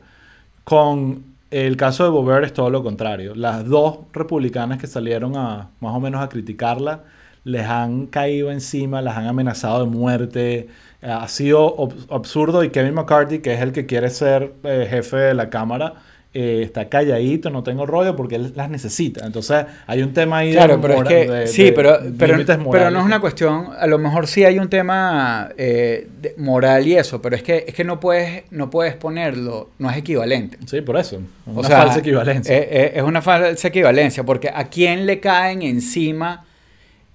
Con 0.64 1.24
el 1.50 1.76
caso 1.76 2.04
de 2.04 2.10
Bober 2.10 2.44
es 2.44 2.52
todo 2.52 2.70
lo 2.70 2.82
contrario. 2.82 3.34
Las 3.34 3.64
dos 3.66 3.98
republicanas 4.12 4.78
que 4.78 4.86
salieron 4.86 5.36
a 5.36 5.68
más 5.80 5.94
o 5.94 6.00
menos 6.00 6.22
a 6.22 6.28
criticarla 6.28 7.00
les 7.44 7.64
han 7.66 8.06
caído 8.06 8.50
encima, 8.50 9.00
las 9.02 9.16
han 9.16 9.26
amenazado 9.28 9.84
de 9.84 9.90
muerte. 9.90 10.68
Eh, 11.02 11.10
ha 11.10 11.28
sido 11.28 11.88
absurdo 12.10 12.64
y 12.64 12.70
Kevin 12.70 12.94
McCarthy, 12.94 13.38
que 13.38 13.54
es 13.54 13.60
el 13.60 13.70
que 13.72 13.86
quiere 13.86 14.10
ser 14.10 14.54
eh, 14.64 14.86
jefe 14.90 15.16
de 15.16 15.34
la 15.34 15.48
Cámara, 15.48 15.94
eh, 16.38 16.62
está 16.62 16.88
calladito, 16.88 17.48
no 17.48 17.62
tengo 17.62 17.86
rollo 17.86 18.14
porque 18.14 18.34
él 18.34 18.52
las 18.54 18.68
necesita. 18.68 19.24
Entonces 19.24 19.64
hay 19.86 20.02
un 20.02 20.12
tema 20.12 20.38
ahí 20.38 20.52
Claro, 20.52 20.76
de 20.76 20.82
pero 20.82 20.92
es 20.94 20.98
mora- 20.98 21.08
que 21.08 21.28
de- 21.30 21.46
sí, 21.46 21.64
de 21.64 21.72
pero, 21.72 21.98
pero, 22.18 22.36
pero 22.70 22.90
no 22.90 22.98
es 22.98 23.04
una 23.04 23.20
cuestión, 23.20 23.68
a 23.78 23.86
lo 23.86 23.98
mejor 23.98 24.26
sí 24.26 24.44
hay 24.44 24.58
un 24.58 24.68
tema 24.68 25.48
eh, 25.56 26.08
moral 26.36 26.86
y 26.86 26.96
eso, 26.96 27.22
pero 27.22 27.36
es 27.36 27.42
que, 27.42 27.64
es 27.66 27.74
que 27.74 27.84
no, 27.84 27.98
puedes, 28.00 28.42
no 28.50 28.68
puedes 28.68 28.94
ponerlo, 28.96 29.70
no 29.78 29.90
es 29.90 29.96
equivalente. 29.96 30.58
Sí, 30.66 30.82
por 30.82 30.98
eso. 30.98 31.20
Una 31.46 31.60
O 31.60 31.64
sea, 31.64 31.78
falsa 31.78 31.98
equivalencia. 32.00 32.54
eh, 32.54 32.92
es 32.96 33.02
una 33.02 33.22
falsa 33.22 33.68
equivalencia, 33.68 34.24
porque 34.24 34.50
¿a 34.54 34.64
quién 34.68 35.06
le 35.06 35.20
caen 35.20 35.62
encima? 35.62 36.44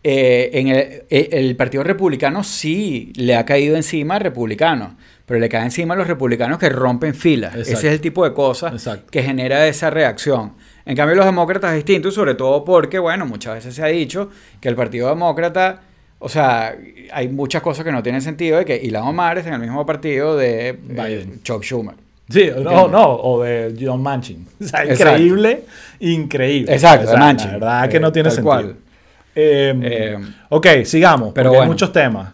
eh, 0.04 0.50
en 0.54 0.68
el, 0.70 1.04
el 1.32 1.56
Partido 1.56 1.84
Republicano 1.84 2.44
sí 2.44 3.14
le 3.16 3.36
ha 3.36 3.46
caído 3.46 3.76
encima 3.76 4.16
a 4.16 4.20
republicanos, 4.20 4.94
pero 5.32 5.40
le 5.40 5.48
cae 5.48 5.64
encima 5.64 5.94
a 5.94 5.98
los 5.98 6.08
republicanos 6.08 6.60
que 6.60 6.68
rompen 6.68 7.16
filas. 7.16 7.56
Ese 7.56 7.72
es 7.74 7.84
el 7.86 8.02
tipo 8.02 8.26
de 8.26 8.34
cosas 8.34 8.90
que 9.10 9.24
genera 9.24 9.66
esa 9.66 9.90
reacción. 9.90 10.52
En 10.86 10.94
cambio, 10.98 11.16
los 11.16 11.26
demócratas 11.26 11.70
es 11.72 11.76
distinto, 11.78 12.10
y 12.10 12.12
sobre 12.12 12.36
todo 12.36 12.66
porque, 12.66 13.00
bueno, 13.00 13.26
muchas 13.26 13.54
veces 13.56 13.74
se 13.76 13.82
ha 13.82 13.88
dicho 13.88 14.30
que 14.60 14.68
el 14.68 14.76
Partido 14.76 15.08
Demócrata, 15.08 15.84
o 16.20 16.28
sea, 16.28 16.76
hay 17.14 17.30
muchas 17.30 17.62
cosas 17.62 17.86
que 17.86 17.94
no 17.94 18.04
tienen 18.04 18.22
sentido 18.22 18.58
de 18.58 18.66
que 18.66 18.76
Ilhan 18.76 19.04
Omar 19.04 19.38
es 19.38 19.46
en 19.48 19.54
el 19.54 19.60
mismo 19.62 19.86
partido 19.86 20.36
de 20.36 20.78
eh. 20.90 21.28
Chuck 21.44 21.64
Schumer. 21.64 21.96
Sí, 22.30 22.50
no, 22.62 22.90
no, 22.90 23.14
o 23.16 23.42
de 23.44 23.74
John 23.80 24.02
Manchin. 24.04 24.46
O 24.62 24.66
sea, 24.66 24.84
Exacto. 24.84 25.14
increíble, 25.14 25.64
increíble. 26.02 26.74
Exacto, 26.74 27.06
O 27.06 27.10
sea, 27.12 27.14
de 27.14 27.20
Manchin. 27.26 27.48
La 27.52 27.58
verdad 27.58 27.90
que 27.90 27.98
Eh, 27.98 28.00
no 28.02 28.12
tiene 28.12 28.30
tal 28.30 28.36
sentido. 28.36 28.54
cual. 28.54 28.76
Eh, 29.36 29.80
Eh, 29.82 30.18
ok, 30.50 30.68
sigamos, 30.84 31.32
pero 31.34 31.50
porque 31.50 31.56
hay 31.58 31.60
bueno. 31.62 31.72
muchos 31.72 31.92
temas. 31.94 32.34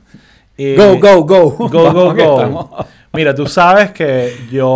Eh, 0.58 0.76
Go, 0.78 0.98
go, 1.00 1.24
go. 1.24 1.70
Go, 1.70 1.94
go, 1.94 2.14
go. 2.16 2.70
Mira, 3.14 3.34
tú 3.34 3.48
sabes 3.48 3.92
que 3.92 4.32
yo, 4.52 4.68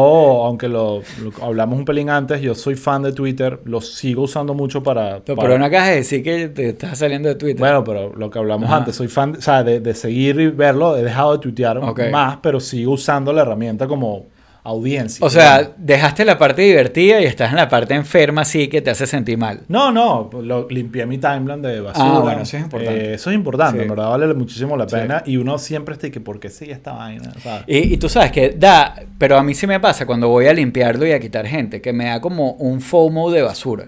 aunque 0.45 0.67
lo, 0.67 1.01
lo 1.21 1.31
hablamos 1.45 1.77
un 1.77 1.85
pelín 1.85 2.09
antes, 2.09 2.41
yo 2.41 2.55
soy 2.55 2.75
fan 2.75 3.03
de 3.03 3.11
Twitter, 3.13 3.59
lo 3.65 3.81
sigo 3.81 4.23
usando 4.23 4.53
mucho 4.55 4.81
para... 4.81 5.19
Pero, 5.19 5.35
para- 5.35 5.47
pero 5.49 5.59
no 5.59 5.65
acabas 5.65 5.89
de 5.89 5.95
decir 5.97 6.23
que 6.23 6.47
te 6.49 6.69
estás 6.69 6.97
saliendo 6.97 7.29
de 7.29 7.35
Twitter. 7.35 7.59
Bueno, 7.59 7.83
pero 7.83 8.13
lo 8.15 8.29
que 8.31 8.39
hablamos 8.39 8.67
Ajá. 8.67 8.77
antes, 8.77 8.95
soy 8.95 9.09
fan, 9.09 9.35
o 9.37 9.41
sea, 9.41 9.63
de, 9.63 9.79
de 9.79 9.93
seguir 9.93 10.39
y 10.39 10.47
verlo, 10.47 10.97
he 10.97 11.03
dejado 11.03 11.33
de 11.33 11.37
tuitear 11.39 11.77
Ok. 11.79 12.01
más, 12.11 12.37
pero 12.41 12.59
sigo 12.59 12.93
usando 12.93 13.31
la 13.31 13.41
herramienta 13.43 13.87
como 13.87 14.27
audiencia. 14.63 15.25
o 15.25 15.29
sea, 15.29 15.71
dejaste 15.77 16.23
la 16.23 16.37
parte 16.37 16.61
divertida 16.61 17.19
y 17.19 17.25
estás 17.25 17.49
en 17.49 17.55
la 17.57 17.67
parte 17.67 17.95
enferma, 17.95 18.41
así 18.41 18.67
que 18.67 18.81
te 18.81 18.91
hace 18.91 19.07
sentir 19.07 19.37
mal. 19.37 19.61
No, 19.67 19.91
no, 19.91 20.29
lo, 20.41 20.67
limpié 20.69 21.05
mi 21.07 21.17
timeline 21.17 21.61
de 21.61 21.81
basura. 21.81 22.05
Ah, 22.17 22.19
bueno, 22.19 22.41
eso 22.41 22.57
es 22.57 22.63
importante. 22.63 23.11
Eh, 23.11 23.13
eso 23.15 23.29
es 23.31 23.35
importante, 23.35 23.77
Sí. 23.79 23.83
en 23.83 23.89
verdad 23.89 24.09
vale 24.09 24.33
muchísimo 24.35 24.77
la 24.77 24.87
Sí. 24.87 24.95
pena. 24.95 25.23
Y 25.25 25.37
uno 25.37 25.57
siempre 25.57 25.93
está 25.95 26.07
y 26.07 26.11
que, 26.11 26.19
¿por 26.19 26.39
qué 26.39 26.49
sigue 26.49 26.73
esta 26.73 26.93
vaina? 26.93 27.33
¿Sabes? 27.41 27.63
Y, 27.67 27.93
y 27.93 27.97
tú 27.97 28.07
sabes 28.07 28.31
que 28.31 28.49
da, 28.51 28.95
pero 29.17 29.37
a 29.37 29.43
mí 29.43 29.53
sí 29.55 29.65
me 29.65 29.79
pasa 29.79 30.05
cuando 30.05 30.29
voy 30.29 30.45
a 30.47 30.53
limpiarlo 30.53 31.07
y 31.07 31.11
a 31.11 31.19
quitar 31.19 31.47
gente, 31.47 31.81
que 31.81 31.91
me 31.93 32.05
da 32.05 32.21
como 32.21 32.51
un 32.53 32.81
FOMO 32.81 33.31
de 33.31 33.41
basura. 33.41 33.85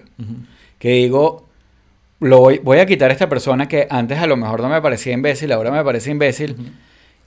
Que 0.78 0.90
digo, 0.90 1.48
lo 2.20 2.40
voy, 2.40 2.58
voy 2.58 2.78
a 2.78 2.86
quitar 2.86 3.10
a 3.10 3.12
esta 3.12 3.28
persona 3.28 3.68
que 3.68 3.86
antes 3.90 4.18
a 4.18 4.26
lo 4.26 4.36
mejor 4.36 4.60
no 4.60 4.68
me 4.68 4.80
parecía 4.82 5.12
imbécil, 5.12 5.52
ahora 5.52 5.70
me 5.70 5.84
parece 5.84 6.10
imbécil. 6.10 6.56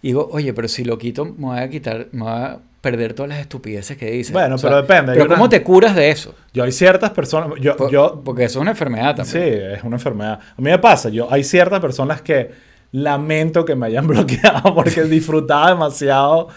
Y 0.01 0.07
digo, 0.09 0.29
oye, 0.31 0.53
pero 0.53 0.67
si 0.67 0.83
lo 0.83 0.97
quito, 0.97 1.25
me 1.25 1.47
voy 1.47 1.59
a 1.59 1.69
quitar, 1.69 2.07
me 2.11 2.23
voy 2.23 2.31
a 2.31 2.59
perder 2.81 3.13
todas 3.13 3.29
las 3.29 3.39
estupideces 3.39 3.97
que 3.97 4.11
dice. 4.11 4.31
Bueno, 4.31 4.55
pero 4.61 4.77
depende, 4.81 5.13
Pero 5.13 5.25
una- 5.25 5.35
¿cómo 5.35 5.49
te 5.49 5.63
curas 5.63 5.95
de 5.95 6.09
eso? 6.11 6.35
Yo 6.53 6.63
hay 6.63 6.71
ciertas 6.71 7.09
personas, 7.11 7.49
yo, 7.59 7.75
Por- 7.75 7.89
yo 7.91 8.21
porque 8.23 8.43
eso 8.45 8.59
es 8.59 8.61
una 8.61 8.71
enfermedad 8.71 9.15
sí, 9.25 9.33
también. 9.33 9.71
es 9.71 9.83
una 9.83 9.95
enfermedad. 9.97 10.39
A 10.39 10.61
mí 10.61 10.69
me 10.69 10.79
pasa, 10.79 11.09
yo 11.09 11.27
hay 11.31 11.43
ciertas 11.43 11.79
personas 11.79 12.21
que 12.21 12.51
lamento 12.91 13.65
que 13.65 13.75
me 13.75 13.87
hayan 13.87 14.07
bloqueado 14.07 14.73
porque 14.75 15.03
disfrutaba 15.03 15.69
demasiado 15.69 16.47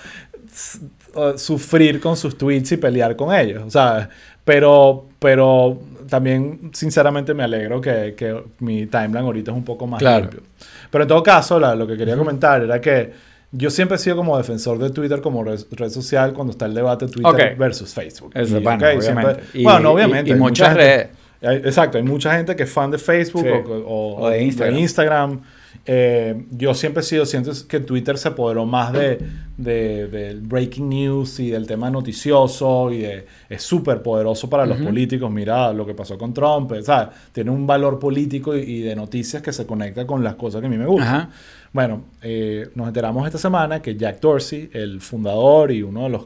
sufrir 1.37 2.01
con 2.01 2.17
sus 2.17 2.37
tweets 2.37 2.73
y 2.73 2.77
pelear 2.77 3.17
con 3.17 3.35
ellos, 3.35 3.63
o 3.67 3.71
sea, 3.71 4.09
pero, 4.45 5.07
pero 5.19 5.81
también 6.09 6.71
sinceramente 6.73 7.35
me 7.35 7.43
alegro 7.45 7.81
que, 7.81 8.15
que 8.17 8.43
mi 8.61 8.87
timeline 8.87 9.25
ahorita 9.25 9.51
es 9.51 9.57
un 9.57 9.65
poco 9.65 9.87
más 9.87 9.99
Claro. 10.01 10.21
limpio. 10.23 10.43
Pero 10.91 11.05
en 11.05 11.09
todo 11.09 11.23
caso, 11.23 11.59
la- 11.59 11.75
lo 11.75 11.87
que 11.87 11.97
quería 11.97 12.17
comentar 12.17 12.63
era 12.63 12.81
que 12.81 13.13
yo 13.53 13.71
siempre 13.71 13.97
he 13.97 13.99
sido 13.99 14.17
como 14.17 14.37
defensor 14.39 14.79
de 14.79 14.91
Twitter 14.91 15.21
como 15.21 15.43
red, 15.45 15.61
red 15.73 15.91
social 15.91 16.33
cuando 16.33 16.53
está 16.53 16.67
el 16.67 16.75
debate 16.75 17.07
Twitter 17.09 17.57
versus 17.57 17.93
Facebook. 17.93 18.31
Eso, 18.35 18.59
Y, 18.59 18.63
bueno, 18.63 18.79
obviamente. 18.87 19.03
siempre- 19.03 19.45
Y- 19.55 19.65
bueno, 19.65 19.81
no, 19.81 19.91
y- 19.91 19.95
obviamente. 19.95 20.31
y 20.31 20.33
hay 20.35 20.39
muchas 20.39 20.71
mucha 20.73 20.81
gente- 20.83 21.11
hay- 21.43 21.57
Exacto, 21.57 21.99
hay 21.99 22.05
mucha 22.05 22.37
gente 22.37 22.55
que 22.55 22.63
es 22.65 22.71
fan 22.71 22.91
de 22.91 22.99
Facebook 22.99 23.43
Sí. 23.43 23.49
o, 23.49 23.73
o- 23.87 24.23
O 24.23 24.29
de 24.31 24.43
Instagram. 24.43 24.79
Instagram. 24.79 25.41
Eh, 25.87 26.45
yo 26.51 26.75
siempre 26.75 27.01
he 27.01 27.05
sido, 27.05 27.25
siento 27.27 27.51
que 27.69 27.81
Twitter 27.81 28.19
se 28.19 28.29
apoderó 28.29 28.67
más 28.67 28.93
de, 28.93 29.19
de- 29.57 30.09
del 30.09 30.41
breaking 30.41 30.89
news 30.89 31.41
y 31.41 31.51
del 31.51 31.67
tema 31.67 31.91
noticioso 31.91 32.91
y 32.93 32.99
de- 32.99 33.27
es 33.49 33.63
súper 33.63 34.03
poderoso 34.03 34.49
para 34.51 34.67
los 34.67 34.77
Ujú. 34.77 34.87
políticos. 34.87 35.31
Mira 35.31 35.73
lo 35.73 35.87
que 35.87 35.95
pasó 35.95 36.19
con 36.19 36.35
Trump, 36.35 36.73
¿sabes? 36.83 37.09
Tiene 37.33 37.51
un 37.51 37.67
valor 37.67 37.99
político 37.99 38.57
y, 38.57 38.61
y 38.61 38.81
de 38.81 38.95
noticias 38.95 39.43
que 39.43 39.53
se 39.53 39.67
conecta 39.67 40.07
con 40.07 40.23
las 40.23 40.35
cosas 40.35 40.61
que 40.61 40.67
a 40.67 40.71
mí 40.71 40.77
me 40.79 40.87
gustan. 40.87 41.09
Ajá. 41.09 41.31
Bueno, 41.73 42.03
eh, 42.23 42.69
nos 42.75 42.89
enteramos 42.89 43.25
esta 43.27 43.39
semana 43.39 43.81
que 43.81 43.97
Jack 43.97 44.21
Dorsey, 44.21 44.71
el 44.73 45.01
fundador 45.01 45.71
y 45.71 45.83
uno 45.83 46.03
de 46.05 46.09
los, 46.11 46.25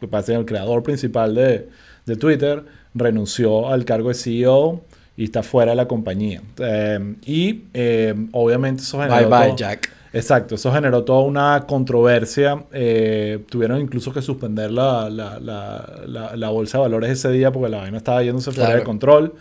que 0.00 0.08
parece 0.08 0.34
el 0.34 0.44
creador 0.46 0.82
principal 0.82 1.34
de, 1.34 1.68
de 2.06 2.16
Twitter, 2.16 2.62
renunció 2.94 3.68
al 3.68 3.84
cargo 3.84 4.08
de 4.08 4.14
CEO 4.14 4.82
y 5.16 5.24
está 5.24 5.42
fuera 5.42 5.72
de 5.72 5.76
la 5.76 5.86
compañía. 5.86 6.42
Eh, 6.58 7.14
y 7.26 7.62
eh, 7.74 8.14
obviamente 8.32 8.82
eso 8.82 8.98
Bye 8.98 9.08
generó... 9.08 9.28
bye, 9.30 9.46
todo- 9.48 9.56
Jack. 9.56 9.90
Exacto, 10.12 10.54
eso 10.54 10.72
generó 10.72 11.02
toda 11.02 11.20
una 11.22 11.64
controversia. 11.66 12.62
eh, 12.72 13.40
tuvieron 13.50 13.80
incluso 13.80 14.12
que 14.12 14.22
suspender 14.22 14.70
la, 14.70 15.10
la- 15.10 15.40
la- 15.40 16.36
la- 16.36 16.48
bolsa 16.50 16.78
de 16.78 16.82
valores 16.82 17.10
ese 17.10 17.30
día 17.32 17.50
porque 17.50 17.68
la 17.68 17.78
vaina 17.78 17.96
estaba 17.98 18.22
yéndose 18.22 18.52
fuera 18.52 18.66
Claro. 18.66 18.80
de 18.80 18.84
control. 18.84 19.34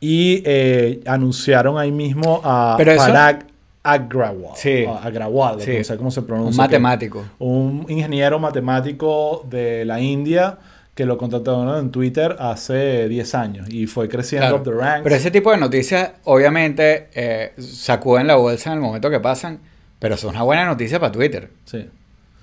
Y 0.00 0.42
eh, 0.44 1.00
anunciaron 1.06 1.78
ahí 1.78 1.92
mismo 1.92 2.40
a 2.44 2.74
Pero 2.78 2.92
eso- 2.92 3.06
Parag 3.06 3.46
Agrawal. 3.84 4.52
Sí. 4.56 4.84
Agrawal, 5.02 5.60
Sí. 5.60 5.78
no 5.78 5.84
sé 5.84 5.96
cómo 5.96 6.10
se 6.10 6.22
pronuncia. 6.22 6.50
Un 6.62 6.68
que- 6.68 6.78
matemático. 6.78 7.24
un 7.38 7.86
ingeniero 7.88 8.38
matemático 8.38 9.46
de 9.48 9.84
la 9.84 10.00
India 10.00 10.58
que 10.98 11.06
lo 11.06 11.16
contrataron 11.16 11.78
en 11.78 11.92
Twitter 11.92 12.34
hace 12.40 13.08
10 13.08 13.34
años 13.36 13.68
y 13.70 13.86
fue 13.86 14.08
creciendo 14.08 14.48
Claro. 14.48 14.56
up 14.56 14.64
the 14.64 14.72
ranks. 14.72 15.04
Pero 15.04 15.14
ese 15.14 15.30
tipo 15.30 15.52
de 15.52 15.56
noticias, 15.56 16.10
obviamente, 16.24 17.06
eh, 17.14 17.52
sacuden 17.56 18.26
la 18.26 18.34
bolsa 18.34 18.70
en 18.70 18.78
el 18.78 18.80
momento 18.82 19.08
que 19.08 19.20
pasan, 19.20 19.60
pero 20.00 20.16
es 20.16 20.24
una 20.24 20.42
buena 20.42 20.64
noticia 20.64 20.98
para 20.98 21.12
Twitter. 21.12 21.50
Sí. 21.66 21.88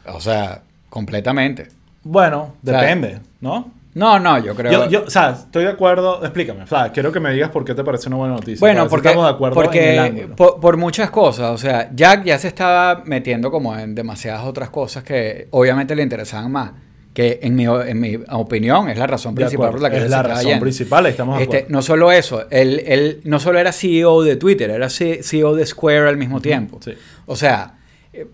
O 0.07 0.21
sea, 0.21 0.61
completamente. 0.89 1.67
Bueno, 2.01 2.53
O 2.63 2.65
sea, 2.65 2.79
depende, 2.79 3.19
¿no? 3.41 3.73
No, 3.93 4.19
no, 4.19 4.37
yo 4.39 4.55
creo. 4.55 4.71
Yo, 4.71 4.89
yo, 4.89 5.03
o 5.03 5.09
sea, 5.09 5.31
estoy 5.31 5.65
de 5.65 5.71
acuerdo. 5.71 6.23
Explícame. 6.23 6.63
O 6.63 6.67
sea, 6.67 6.93
quiero 6.93 7.11
que 7.11 7.19
me 7.19 7.33
digas 7.33 7.49
por 7.49 7.65
qué 7.65 7.75
te 7.75 7.83
parece 7.83 8.07
una 8.07 8.15
buena 8.15 8.35
noticia. 8.35 8.59
Bueno, 8.61 8.87
porque, 8.87 9.09
estamos 9.09 9.25
de 9.27 9.33
acuerdo 9.33 9.61
en 9.61 9.65
el 9.65 9.65
porque 9.65 10.27
por, 10.37 10.61
por 10.61 10.77
muchas 10.77 11.09
cosas, 11.09 11.51
o 11.51 11.57
sea, 11.57 11.89
Jack 11.93 12.23
ya 12.23 12.39
se 12.39 12.47
estaba 12.47 13.03
metiendo 13.03 13.51
como 13.51 13.77
en 13.77 13.93
demasiadas 13.95 14.45
otras 14.45 14.69
cosas 14.69 15.03
que 15.03 15.49
obviamente 15.51 15.93
le 15.93 16.03
interesaban 16.03 16.49
más, 16.53 16.71
que 17.15 17.39
en 17.41 17.55
mi, 17.55 17.63
en 17.65 17.99
mi 17.99 18.19
opinión 18.29 18.89
es 18.89 18.97
la 18.99 19.07
razón 19.07 19.33
principal 19.33 19.71
por 19.71 19.81
la 19.81 19.89
que 19.89 19.97
es 19.97 20.09
la 20.09 20.21
razón 20.21 20.45
yendo. 20.45 20.61
principal, 20.61 21.05
estamos 21.07 21.41
Este, 21.41 21.65
no 21.69 21.81
solo 21.81 22.11
eso, 22.11 22.45
él, 22.51 22.83
él 22.85 23.21
no 23.23 23.39
solo 23.39 23.57
era 23.57 23.71
CEO 23.71 24.21
de 24.21 24.35
Twitter, 24.35 24.69
era 24.69 24.89
CEO 24.89 25.55
de 25.55 25.65
Square 25.65 26.09
al 26.09 26.17
mismo 26.17 26.41
tiempo. 26.41 26.77
sí. 26.83 26.91
O 27.25 27.35
sea, 27.35 27.73
eh, 28.13 28.27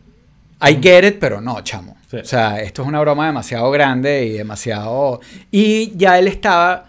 I 0.67 0.79
get 0.81 1.05
it, 1.07 1.17
pero 1.19 1.39
no, 1.39 1.61
chamo. 1.61 1.95
Sí. 2.09 2.17
O 2.17 2.25
sea, 2.25 2.61
esto 2.61 2.81
es 2.81 2.87
una 2.89 2.99
broma 2.99 3.25
demasiado 3.27 3.71
grande 3.71 4.25
y 4.25 4.31
demasiado... 4.31 5.21
Y 5.49 5.95
ya 5.95 6.19
él 6.19 6.27
estaba 6.27 6.87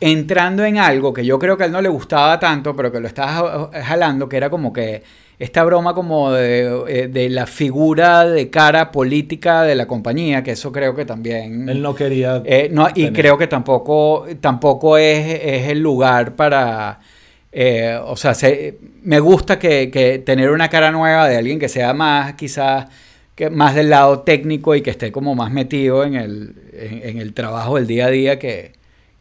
entrando 0.00 0.64
en 0.64 0.78
algo 0.78 1.12
que 1.12 1.24
yo 1.24 1.38
creo 1.38 1.56
que 1.56 1.64
a 1.64 1.66
él 1.66 1.72
no 1.72 1.82
le 1.82 1.88
gustaba 1.90 2.40
tanto, 2.40 2.74
pero 2.74 2.90
que 2.90 2.98
lo 3.00 3.06
estaba 3.06 3.70
ja- 3.72 3.82
jalando, 3.84 4.28
que 4.28 4.36
era 4.38 4.48
como 4.50 4.72
que 4.72 5.02
esta 5.40 5.64
broma 5.64 5.94
como 5.94 6.30
de, 6.32 6.82
eh, 6.86 7.08
de 7.08 7.28
la 7.30 7.46
figura 7.46 8.24
de 8.26 8.50
cara 8.50 8.92
política 8.92 9.62
de 9.62 9.74
la 9.74 9.86
compañía, 9.86 10.42
que 10.44 10.52
eso 10.52 10.70
creo 10.70 10.94
que 10.94 11.04
también... 11.06 11.68
Él 11.68 11.80
no 11.82 11.94
quería. 11.94 12.42
Eh, 12.44 12.68
no, 12.70 12.88
y 12.90 13.04
tener- 13.06 13.12
creo 13.14 13.38
que 13.38 13.46
tampoco, 13.48 14.26
tampoco 14.40 14.98
es, 14.98 15.40
es 15.42 15.68
el 15.70 15.80
lugar 15.80 16.36
para, 16.36 17.00
eh, 17.52 17.98
o 18.04 18.16
sea, 18.16 18.34
se- 18.34 18.76
me 19.02 19.18
gusta 19.18 19.58
que, 19.58 19.90
que 19.90 20.18
tener 20.18 20.50
una 20.50 20.68
cara 20.68 20.92
nueva 20.92 21.26
de 21.26 21.36
alguien 21.38 21.58
que 21.58 21.68
sea 21.70 21.94
más, 21.94 22.34
quizás, 22.34 22.86
que 23.34 23.48
más 23.48 23.74
del 23.74 23.88
lado 23.88 24.20
técnico 24.20 24.74
y 24.74 24.82
que 24.82 24.90
esté 24.90 25.10
como 25.10 25.34
más 25.34 25.50
metido 25.50 26.04
en 26.04 26.16
el, 26.16 26.54
en, 26.74 27.08
en 27.08 27.18
el 27.18 27.32
trabajo 27.32 27.76
del 27.76 27.86
día 27.86 28.06
a 28.06 28.10
día 28.10 28.38
que, 28.38 28.72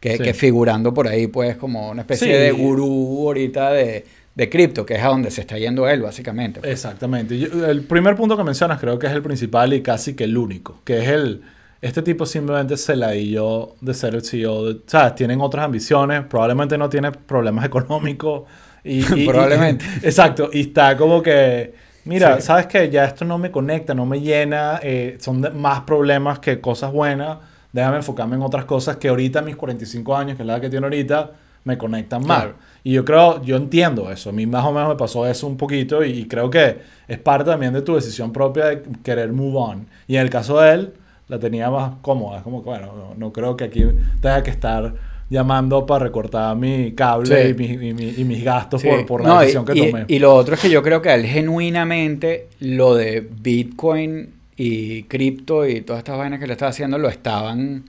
que, 0.01 0.17
Sí. 0.17 0.23
que 0.23 0.33
figurando 0.33 0.93
por 0.93 1.07
ahí, 1.07 1.27
pues, 1.27 1.55
como 1.55 1.89
una 1.91 2.01
especie 2.01 2.27
Sí. 2.27 2.33
de 2.33 2.51
gurú 2.51 3.27
ahorita 3.27 3.71
de, 3.71 4.03
de 4.39 4.49
cripto, 4.49 4.85
que 4.85 4.95
es 4.95 5.03
a 5.03 5.07
donde 5.09 5.29
se 5.31 5.41
está 5.41 5.57
yendo 5.57 5.87
él, 5.87 6.01
básicamente. 6.01 6.59
Exactamente. 6.63 7.37
Yo- 7.37 7.67
el 7.67 7.83
primer 7.83 8.15
punto 8.15 8.37
que 8.37 8.43
mencionas 8.43 8.79
creo 8.79 8.97
que 8.97 9.07
es 9.07 9.13
el 9.13 9.21
principal 9.21 9.73
y 9.73 9.81
casi 9.81 10.15
que 10.15 10.23
el 10.23 10.37
único, 10.37 10.79
que 10.83 10.99
es 10.99 11.07
el... 11.09 11.41
Este 11.81 12.01
tipo 12.01 12.25
simplemente 12.25 12.75
se 12.75 12.95
la 12.97 13.15
yo 13.15 13.75
de 13.79 13.93
ser 13.93 14.13
el 14.15 14.21
CEO. 14.23 14.65
De, 14.65 14.79
¿Sabes? 14.85 15.15
Tienen 15.15 15.39
otras 15.39 15.63
ambiciones, 15.65 16.23
probablemente 16.25 16.77
no 16.77 16.89
tiene 16.89 17.11
problemas 17.11 17.63
económicos. 17.71 18.43
Y, 18.83 18.99
y- 18.99 19.23
y- 19.23 19.27
Probablemente. 19.27 19.85
exacto. 20.03 20.49
Y 20.51 20.61
está 20.61 20.97
como 20.97 21.21
que, 21.21 21.73
mira, 22.05 22.35
Sí. 22.37 22.41
¿sabes 22.43 22.65
que 22.67 22.89
Ya 22.89 23.05
esto 23.05 23.23
no 23.25 23.37
me 23.37 23.49
conecta, 23.51 23.93
no 23.93 24.05
me 24.05 24.19
llena, 24.19 24.79
eh, 24.83 25.17
son 25.19 25.41
de- 25.41 25.49
más 25.51 25.81
problemas 25.81 26.39
que 26.39 26.59
cosas 26.61 26.91
buenas. 26.91 27.37
Déjame 27.71 27.97
enfocarme 27.97 28.35
en 28.35 28.41
otras 28.41 28.65
cosas 28.65 28.97
que 28.97 29.07
ahorita, 29.09 29.41
mis 29.41 29.55
45 29.55 30.15
años, 30.17 30.35
que 30.37 30.43
es 30.43 30.47
la 30.47 30.53
edad 30.53 30.61
que 30.61 30.69
tiene 30.69 30.85
ahorita, 30.85 31.31
me 31.65 31.77
conectan 31.77 32.25
más. 32.25 32.39
Claro. 32.43 32.55
Y 32.83 32.93
yo 32.93 33.03
creo, 33.05 33.43
yo 33.43 33.57
entiendo 33.57 34.09
eso. 34.11 34.29
A 34.29 34.33
mí 34.33 34.45
más 34.45 34.65
o 34.65 34.71
menos 34.71 34.89
me 34.89 34.95
pasó 34.95 35.27
eso 35.27 35.45
un 35.47 35.57
poquito 35.57 36.03
y, 36.03 36.11
y 36.11 36.25
creo 36.27 36.49
que 36.49 36.77
es 37.07 37.17
parte 37.19 37.49
también 37.51 37.73
de 37.73 37.81
tu 37.81 37.95
decisión 37.95 38.31
propia 38.31 38.65
de 38.67 38.81
querer 39.03 39.31
move 39.33 39.57
on. 39.57 39.87
Y 40.07 40.15
en 40.15 40.21
el 40.21 40.29
caso 40.29 40.59
de 40.59 40.73
él, 40.73 40.93
la 41.27 41.37
tenía 41.39 41.69
más 41.69 41.93
cómoda. 42.01 42.37
Es 42.37 42.43
como 42.43 42.63
que, 42.63 42.69
bueno, 42.69 42.87
no, 42.95 43.13
no 43.17 43.33
creo 43.33 43.55
que 43.57 43.65
aquí 43.65 43.83
tenga 44.21 44.41
que 44.41 44.49
estar 44.49 44.93
llamando 45.29 45.85
para 45.85 46.05
recortar 46.05 46.55
mi 46.55 46.93
cable 46.93 47.27
Sí. 47.27 47.49
y, 47.51 47.53
mi- 47.77 47.87
y 47.89 47.93
mi- 47.93 48.13
y 48.17 48.23
mis 48.23 48.43
gastos 48.43 48.81
Sí. 48.81 48.87
por, 48.87 49.05
por 49.05 49.21
la 49.23 49.27
No, 49.29 49.39
decisión 49.41 49.63
que 49.65 49.75
tomé. 49.75 50.05
y 50.07 50.17
lo 50.17 50.33
otro 50.33 50.55
es 50.55 50.61
que 50.61 50.71
yo 50.71 50.81
creo 50.81 51.03
que 51.03 51.09
a 51.09 51.15
él 51.15 51.25
genuinamente 51.25 52.47
lo 52.61 52.95
de 52.95 53.27
Bitcoin 53.41 54.31
y 54.57 55.03
cripto 55.03 55.67
y 55.67 55.81
todas 55.81 55.99
estas 55.99 56.17
vainas 56.17 56.39
que 56.39 56.47
le 56.47 56.53
estaba 56.53 56.69
haciendo 56.71 56.97
lo 56.97 57.09
estaban, 57.09 57.83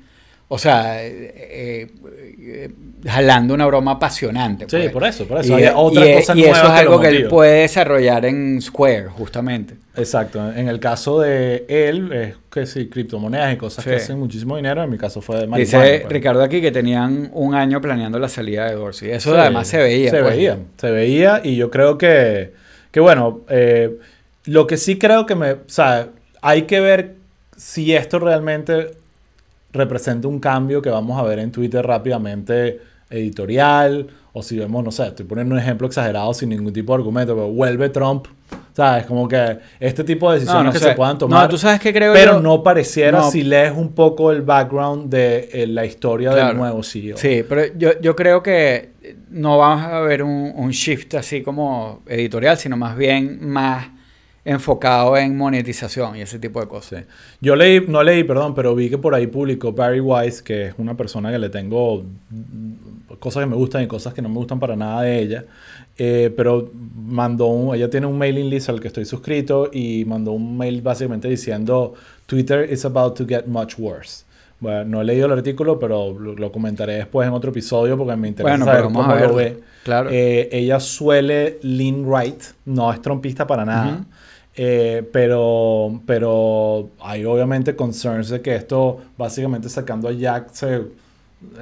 o 0.53 0.59
sea, 0.59 1.01
eh, 1.07 1.89
eh, 2.39 2.71
jalando 3.07 3.55
una 3.55 3.67
broma 3.67 3.93
apasionante. 3.93 4.65
sí, 4.65 4.77
pues. 4.77 4.91
por 4.91 5.05
eso, 5.05 5.25
por 5.29 5.39
eso. 5.39 5.57
Y, 5.57 5.63
Hay 5.63 5.73
otra 5.77 6.11
y- 6.11 6.15
cosa 6.17 6.33
y 6.35 6.41
nueva 6.41 6.57
eso 6.59 6.67
es 6.67 6.73
algo 6.73 7.01
que 7.01 7.07
él 7.09 7.29
puede 7.29 7.61
desarrollar 7.61 8.25
en 8.25 8.61
Square, 8.61 9.07
justamente. 9.11 9.75
Exacto. 9.97 10.51
En 10.53 10.67
el 10.69 10.81
caso 10.81 11.21
de 11.21 11.67
él, 11.69 12.13
es 12.13 12.35
que 12.51 12.67
sí, 12.67 12.89
criptomonedas 12.89 13.55
y 13.55 13.59
cosas 13.59 13.85
que 13.85 13.95
hacen 13.95 14.19
muchísimo 14.19 14.57
dinero. 14.57 14.83
En 14.83 14.91
mi 14.91 14.99
caso 14.99 15.21
fue 15.21 15.39
de 15.39 15.47
marihuana. 15.47 15.85
Dice 15.85 16.01
pues. 16.01 16.13
Ricardo 16.13 16.43
aquí 16.43 16.61
que 16.61 16.73
tenían 16.73 17.31
un 17.33 17.55
año 17.55 17.81
planeando 17.81 18.19
la 18.19 18.29
salida 18.29 18.67
de 18.69 18.75
Dorsey. 18.75 19.13
Eso 19.13 19.33
Sí, 19.33 19.37
además 19.39 19.69
se 19.69 19.79
veía. 19.79 20.11
Se 20.11 20.21
pues. 20.21 20.35
veía, 20.35 20.59
se 20.79 20.91
veía 20.91 21.41
y 21.45 21.55
yo 21.55 21.71
creo 21.71 21.97
que, 21.97 22.55
que 22.91 22.99
bueno, 22.99 23.43
eh, 23.49 23.99
lo 24.47 24.67
que 24.67 24.77
sí 24.77 24.99
creo 24.99 25.27
que 25.27 25.37
me, 25.37 25.53
o 25.53 25.59
sea, 25.69 26.09
hay 26.43 26.63
que 26.63 26.81
ver 26.81 27.15
si 27.57 27.95
esto 27.95 28.19
realmente 28.19 28.99
representa 29.73 30.29
un 30.29 30.39
cambio 30.41 30.81
que 30.83 30.91
vamos 30.91 31.19
a 31.19 31.23
ver 31.23 31.39
en 31.39 31.51
Twitter 31.53 31.87
rápidamente 31.87 32.81
editorial 33.09 34.07
o 34.33 34.43
si 34.43 34.57
vemos, 34.59 34.85
no 34.85 34.91
sé, 34.93 35.09
estoy 35.09 35.27
poniendo 35.27 35.55
un 35.55 35.61
ejemplo 35.61 35.87
exagerado 35.89 36.33
sin 36.35 36.51
ningún 36.51 36.73
tipo 36.73 36.93
de 36.93 36.99
argumento, 37.01 37.35
pero 37.35 37.49
vuelve 37.49 37.89
Trump, 37.89 38.27
¿sabes? 38.73 39.05
Como 39.07 39.27
que 39.27 39.59
este 39.81 40.05
tipo 40.05 40.31
de 40.31 40.39
decisiones 40.39 40.67
no 40.67 40.73
que 40.73 40.79
sé. 40.79 40.85
se 40.91 40.95
puedan 40.95 41.19
tomar. 41.19 41.43
No, 41.43 41.49
tú 41.49 41.59
sabes 41.59 41.81
que 41.81 41.93
creo 41.93 42.13
pero 42.13 42.35
yo- 42.35 42.41
no 42.41 42.63
pareciera 42.63 43.19
No. 43.19 43.31
si 43.31 43.43
lees 43.43 43.73
un 43.77 43.93
poco 43.93 44.31
el 44.31 44.43
background 44.43 45.11
de 45.11 45.49
eh, 45.53 45.67
la 45.67 45.85
historia 45.85 46.33
del 46.33 46.57
nuevo 46.57 46.81
CEO. 46.85 47.17
Sí, 47.17 47.45
pero 47.49 47.63
yo, 47.77 48.01
yo 48.01 48.15
creo 48.15 48.41
que 48.43 48.91
no 49.31 49.59
vamos 49.59 49.85
a 49.87 50.01
ver 50.03 50.23
un, 50.23 50.53
un 50.55 50.71
shift 50.71 51.13
así 51.17 51.43
como 51.43 52.03
editorial, 52.07 52.57
sino 52.57 52.77
más 52.77 52.97
bien 52.97 53.49
más 53.49 53.89
enfocado 54.51 55.17
en 55.17 55.37
monetización 55.37 56.17
y 56.17 56.23
ese 56.23 56.39
tipo 56.39 56.61
de 56.61 56.67
cosas. 56.67 57.01
Sí. 57.01 57.07
Yo 57.41 57.57
leí, 57.57 57.85
no 57.87 58.03
leí, 58.03 58.25
perdón, 58.25 58.55
pero 58.55 58.75
vi 58.75 58.91
que 58.91 58.99
por 58.99 59.15
ahí 59.15 59.27
publicó 59.27 59.73
Barry 59.73 60.01
Weiss, 60.01 60.43
que 60.43 60.67
es 60.67 60.75
una 60.79 60.97
persona 60.97 61.31
que 61.31 61.39
le 61.39 61.49
tengo 61.49 62.05
cosas 63.19 63.45
que 63.45 63.47
me 63.49 63.57
gustan 63.57 63.83
y 63.83 63.87
cosas 63.87 64.13
que 64.13 64.23
no 64.23 64.29
me 64.29 64.37
gustan 64.37 64.59
para 64.59 64.77
nada 64.77 65.03
de 65.03 65.21
ella. 65.21 65.45
Eh, 65.97 66.33
pero 66.37 66.71
mandó 66.97 67.47
un, 67.47 67.75
ella 67.75 67.91
tiene 67.91 68.07
un 68.07 68.19
mailing 68.19 68.49
list 68.49 68.69
al 68.69 68.81
que 68.81 68.89
estoy 68.89 69.05
suscrito 69.05 69.71
y 69.73 70.05
mandó 70.07 70.33
un 70.33 70.57
mail 70.57 70.81
básicamente 70.81 71.29
diciendo 71.29 71.95
Twitter 72.27 72.71
is 72.73 72.85
about 72.85 73.17
to 73.17 73.27
get 73.27 73.47
much 73.47 73.75
worse. 73.79 74.25
Bueno, 74.61 74.85
no 74.85 75.01
he 75.01 75.05
leído 75.05 75.27
el 75.27 75.33
artículo, 75.33 75.79
pero 75.79 76.13
lo, 76.19 76.35
lo 76.35 76.53
comentaré 76.53 76.95
después 76.95 77.27
en 77.27 77.33
otro 77.33 77.51
episodio 77.51 77.97
porque 77.97 78.17
me 78.17 78.29
interesa 78.29 78.53
Bueno, 78.53 78.65
saber 78.67 78.83
cómo 78.85 79.03
lo 79.03 79.35
ve. 79.35 79.61
Claro. 79.85 80.11
Eh, 80.13 80.49
ella 80.53 80.79
suele 80.79 81.59
lean 81.63 82.05
right, 82.07 82.41
no 82.67 82.93
es 82.93 83.01
trompista 83.01 83.47
para 83.47 83.65
nada. 83.65 83.95
Ujú. 83.95 84.05
Eh, 84.63 85.09
pero, 85.11 86.03
pero 86.05 86.91
hay 87.01 87.25
obviamente 87.25 87.75
concerns 87.75 88.29
de 88.29 88.43
que 88.43 88.55
esto, 88.55 89.01
básicamente 89.17 89.71
sacando 89.71 90.07
a 90.07 90.13
Jack, 90.13 90.51
se, 90.53 90.75
eh, 90.77 90.83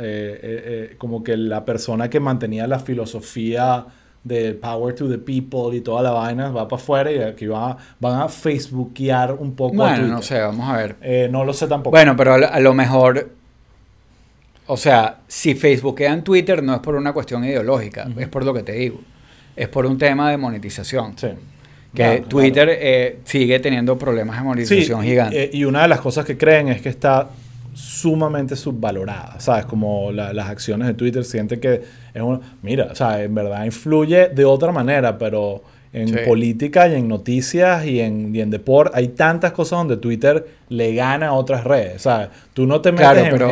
eh, 0.01 0.95
como 0.99 1.23
que 1.23 1.37
la 1.37 1.65
persona 1.65 2.11
que 2.11 2.19
mantenía 2.19 2.67
la 2.67 2.81
filosofía 2.81 3.87
de 4.25 4.53
power 4.55 4.97
to 4.97 5.09
the 5.09 5.17
people 5.17 5.77
y 5.77 5.81
toda 5.81 6.03
la 6.03 6.11
vaina 6.11 6.51
va 6.51 6.67
para 6.67 6.83
afuera 6.83 7.13
y 7.13 7.19
aquí 7.21 7.47
va, 7.47 7.77
van 8.01 8.21
a 8.21 8.29
facebookear 8.29 9.33
un 9.35 9.55
poco 9.55 9.85
a 9.85 9.91
Bueno, 9.91 10.09
no 10.09 10.21
sé, 10.21 10.41
vamos 10.41 10.69
a 10.69 10.77
ver. 10.79 11.31
No 11.31 11.45
lo 11.45 11.53
sé 11.53 11.69
tampoco. 11.69 11.97
Bueno, 11.97 12.17
pero 12.17 12.35
a 12.35 12.39
lo, 12.39 12.53
a 12.53 12.59
lo 12.59 12.75
mejor, 12.75 13.31
o 14.67 14.77
sea, 14.77 15.19
si 15.29 15.55
Facebookean 15.55 16.25
Twitter 16.25 16.65
no 16.65 16.75
es 16.75 16.81
por 16.81 16.97
una 16.97 17.13
cuestión 17.13 17.45
ideológica, 17.45 18.09
es 18.19 18.27
por 18.27 18.45
lo 18.45 18.53
que 18.53 18.65
te 18.65 18.73
digo. 18.73 18.99
Es 19.55 19.69
por 19.69 19.87
un 19.87 19.99
tema 19.99 20.33
de 20.33 20.37
monetización. 20.37 21.17
sí. 21.17 21.29
Que 21.95 22.23
Twitter 22.29 22.69
eh, 22.71 23.19
sigue 23.25 23.59
teniendo 23.61 23.97
problemas 23.99 24.37
de 24.37 24.41
Sí, 24.41 24.47
monetización 24.47 25.03
gigantes. 25.03 25.39
eh, 25.39 25.51
y 25.53 25.65
una 25.65 25.83
de 25.83 25.89
las 25.89 26.01
cosas 26.01 26.25
que 26.25 26.37
creen 26.37 26.69
es 26.69 26.83
que 26.83 26.89
está 26.91 27.29
sumamente 27.75 28.57
subvalorada, 28.57 29.39
¿sabes? 29.41 29.65
Como 29.65 30.11
la- 30.13 30.33
las 30.33 30.49
acciones 30.49 30.87
de 30.89 30.95
Twitter 30.95 31.25
sienten 31.25 31.61
que 31.61 31.81
es 32.15 32.23
una... 32.23 32.41
Mira, 32.63 32.89
o 32.91 32.95
sea, 32.95 33.23
en 33.23 33.35
verdad 33.35 33.65
influye 33.65 34.29
de 34.29 34.45
otra 34.45 34.73
manera, 34.73 35.17
pero 35.17 35.63
en 35.93 36.09
Sí. 36.09 36.17
política 36.27 36.87
y 36.89 36.95
en 36.97 37.09
noticias 37.09 37.87
y 37.87 38.01
en, 38.01 38.35
y 38.35 38.41
en 38.43 38.51
deporte 38.51 38.93
hay 38.95 39.09
tantas 39.09 39.53
cosas 39.53 39.79
donde 39.79 39.97
Twitter 39.97 40.47
le 40.69 40.95
gana 40.95 41.29
a 41.29 41.33
otras 41.33 41.65
redes, 41.65 42.03
¿sabes? 42.03 42.29
Tú 42.53 42.67
no 42.67 42.81
te 42.83 42.93
metes 42.93 43.07
Claro, 43.07 43.21
en- 43.25 43.31
pero 43.33 43.51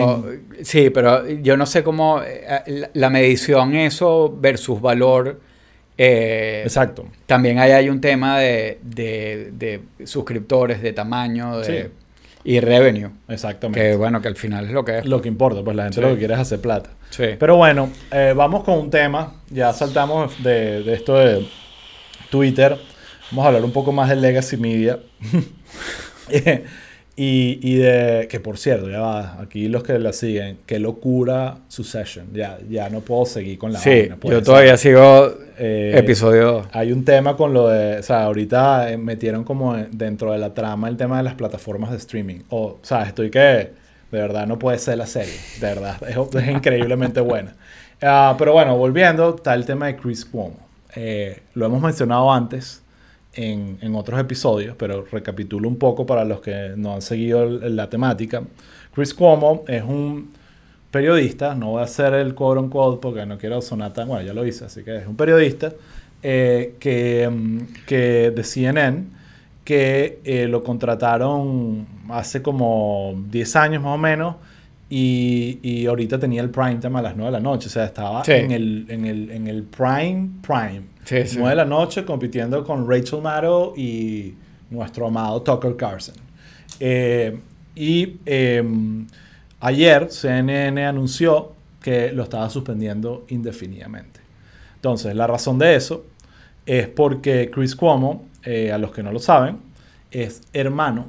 en- 0.59 0.65
sí, 0.65 0.91
pero 0.91 1.27
yo 1.27 1.57
no 1.57 1.65
sé 1.65 1.83
cómo 1.83 2.21
eh, 2.23 2.43
la, 2.67 2.91
la 2.93 3.11
medición 3.11 3.75
eso 3.75 4.37
versus 4.39 4.81
valor. 4.83 5.41
Eh, 5.99 6.63
Exacto. 6.65 7.07
También 7.27 7.59
ahí 7.59 7.73
hay 7.73 7.89
un 7.89 8.01
tema 8.01 8.39
de, 8.39 8.79
de- 8.83 9.51
de 9.53 9.81
suscriptores, 10.07 10.83
de 10.83 10.93
tamaño 10.93 11.59
de, 11.59 11.65
Sí. 11.85 11.89
y 12.45 12.61
revenue. 12.61 13.11
Exactamente. 13.29 13.81
Que 13.81 13.97
bueno, 13.97 14.21
que 14.21 14.29
al 14.29 14.37
final 14.37 14.67
es 14.67 14.73
lo 14.73 14.85
que 14.85 14.99
es. 14.99 15.07
Lo 15.07 15.21
que 15.23 15.29
importa, 15.29 15.63
pues 15.65 15.77
la 15.77 15.85
gente 15.85 15.97
Sí. 15.97 16.01
lo 16.03 16.11
que 16.11 16.19
quiere 16.19 16.35
es 16.35 16.41
hacer 16.41 16.61
plata. 16.61 16.91
Sí. 17.11 17.25
Pero 17.39 17.57
bueno, 17.57 17.91
eh, 18.13 18.35
vamos 18.37 18.63
con 18.65 18.79
un 18.79 18.91
tema. 18.91 19.35
Ya 19.51 19.73
saltamos 19.73 20.43
de, 20.43 20.83
de 20.83 20.95
esto 20.95 21.15
de 21.17 21.47
Twitter. 22.31 22.77
Vamos 23.31 23.45
a 23.45 23.49
hablar 23.49 23.65
un 23.65 23.73
poco 23.73 23.91
más 23.93 24.09
de 24.09 24.17
Legacy 24.17 24.57
Media. 24.57 24.99
Y, 27.19 27.59
y 27.63 27.77
de. 27.77 28.29
Que 28.31 28.41
por 28.41 28.59
cierto, 28.59 28.91
ya 28.91 29.01
va. 29.01 29.41
Aquí 29.41 29.69
los 29.69 29.83
que 29.83 29.99
la 29.99 30.13
siguen. 30.13 30.59
Qué 30.67 30.79
locura 30.79 31.59
su 31.69 31.83
session. 31.83 32.27
Ya, 32.35 32.59
ya 32.69 32.91
no 32.91 33.01
puedo 33.01 33.25
seguir 33.25 33.57
con 33.59 33.73
la 33.73 33.79
Sí, 33.79 33.89
vaina, 33.89 34.17
puede 34.17 34.35
yo 34.35 34.39
ser. 34.41 34.45
todavía 34.47 34.77
sigo 34.77 35.35
Eh, 35.59 35.95
episodio. 35.97 36.67
Hay 36.73 36.93
un 36.93 37.05
tema 37.07 37.35
con 37.37 37.55
lo 37.55 37.69
de. 37.69 37.99
O 38.01 38.03
sea, 38.03 38.25
ahorita 38.25 38.93
eh, 38.93 38.99
metieron 38.99 39.45
como 39.45 39.75
en- 39.77 39.89
dentro 39.97 40.33
de 40.33 40.39
la 40.39 40.53
trama 40.53 40.89
el 40.91 40.99
tema 40.99 41.17
de 41.17 41.23
las 41.23 41.35
plataformas 41.35 41.91
de 41.91 41.97
streaming. 41.97 42.41
O, 42.51 42.63
o 42.65 42.79
sea, 42.83 43.05
estoy 43.05 43.31
que. 43.31 43.39
De 44.13 44.21
verdad, 44.21 44.47
no 44.47 44.59
puede 44.59 44.79
ser 44.79 44.99
la 44.99 45.07
serie. 45.07 45.33
De 45.61 45.67
verdad. 45.69 45.97
Es, 46.07 46.17
es 46.17 46.49
increíblemente 46.51 47.21
buena. 47.23 47.55
Ah, 48.03 48.35
pero 48.39 48.53
bueno, 48.53 48.77
volviendo, 48.77 49.37
está 49.37 49.55
el 49.55 49.65
tema 49.65 49.87
de 49.87 49.97
Chris 49.97 50.25
Cuomo. 50.27 50.59
Eh, 50.95 51.41
lo 51.55 51.65
hemos 51.67 51.81
mencionado 51.83 52.31
antes 52.31 52.83
en, 53.37 53.79
en 53.81 53.95
otros 53.95 54.19
episodios, 54.19 54.75
pero 54.77 55.05
recapitulo 55.05 55.69
un 55.69 55.77
poco 55.77 56.05
para 56.07 56.25
los 56.25 56.41
que 56.41 56.73
no 56.77 56.95
han 56.95 57.03
seguido 57.03 57.45
la 57.47 57.89
temática. 57.89 58.43
Chris 58.95 59.15
Cuomo 59.15 59.63
es 59.69 59.83
un 59.83 60.33
periodista, 60.91 61.55
no 61.55 61.73
voy 61.73 61.81
a 61.83 61.85
hacer 61.85 62.15
el 62.15 62.35
quote 62.35 62.59
on 62.59 62.71
quote 62.71 63.01
porque 63.01 63.27
no 63.27 63.39
quiero 63.39 63.61
sonar 63.61 63.93
tan, 63.93 64.09
bueno, 64.09 64.25
ya 64.27 64.33
lo 64.33 64.47
hice, 64.47 64.65
así 64.65 64.83
que 64.83 64.97
es 64.97 65.07
un 65.07 65.17
periodista 65.17 65.73
eh, 66.23 66.75
que, 66.81 67.29
mm, 67.31 67.59
que 67.87 68.31
de 68.31 68.43
CNN 68.43 69.05
que 69.65 70.21
eh, 70.25 70.47
lo 70.47 70.63
contrataron 70.63 71.87
hace 72.09 72.41
como 72.41 73.15
10 73.31 73.57
años 73.57 73.83
más 73.83 73.97
o 73.97 73.99
menos 73.99 74.37
y, 74.89 75.59
y 75.63 75.87
ahorita 75.87 76.19
tenía 76.19 76.43
el 76.43 76.51
prime 76.51 76.77
time 76.77 76.99
a 76.99 77.03
las 77.03 77.17
9 77.17 77.27
de 77.33 77.39
la 77.39 77.41
noche, 77.41 77.67
o 77.67 77.71
sea, 77.71 77.85
estaba 77.85 78.25
Sí. 78.25 78.33
en, 78.33 78.51
el, 78.53 78.87
en, 78.89 79.05
el, 79.05 79.31
en 79.31 79.47
el 79.49 79.63
prime 79.65 80.31
prime. 80.43 80.83
Sí, 81.05 81.27
sí. 81.27 81.37
9 81.39 81.51
de 81.51 81.57
la 81.57 81.65
noche 81.65 82.05
compitiendo 82.05 82.63
con 82.65 82.89
Rachel 82.89 83.21
Maddow 83.23 83.75
y 83.77 84.35
nuestro 84.71 85.09
amado 85.09 85.43
Tucker 85.43 85.77
Carlson. 85.77 86.15
Eh, 86.81 87.39
y 87.75 88.17
eh, 88.27 88.63
ayer 89.61 90.11
CNN 90.11 90.85
anunció 90.87 91.53
que 91.83 92.13
lo 92.13 92.23
estaba 92.25 92.49
suspendiendo 92.51 93.25
indefinidamente. 93.29 94.21
Entonces, 94.77 95.15
la 95.15 95.27
razón 95.27 95.59
de 95.59 95.75
eso 95.77 96.05
es 96.65 96.89
porque 96.89 97.51
Chris 97.53 97.75
Cuomo, 97.77 98.27
eh, 98.45 98.73
a 98.73 98.79
los 98.79 98.93
que 98.93 99.03
no 99.03 99.13
lo 99.13 99.19
saben, 99.19 99.59
es 100.11 100.43
hermano 100.53 101.07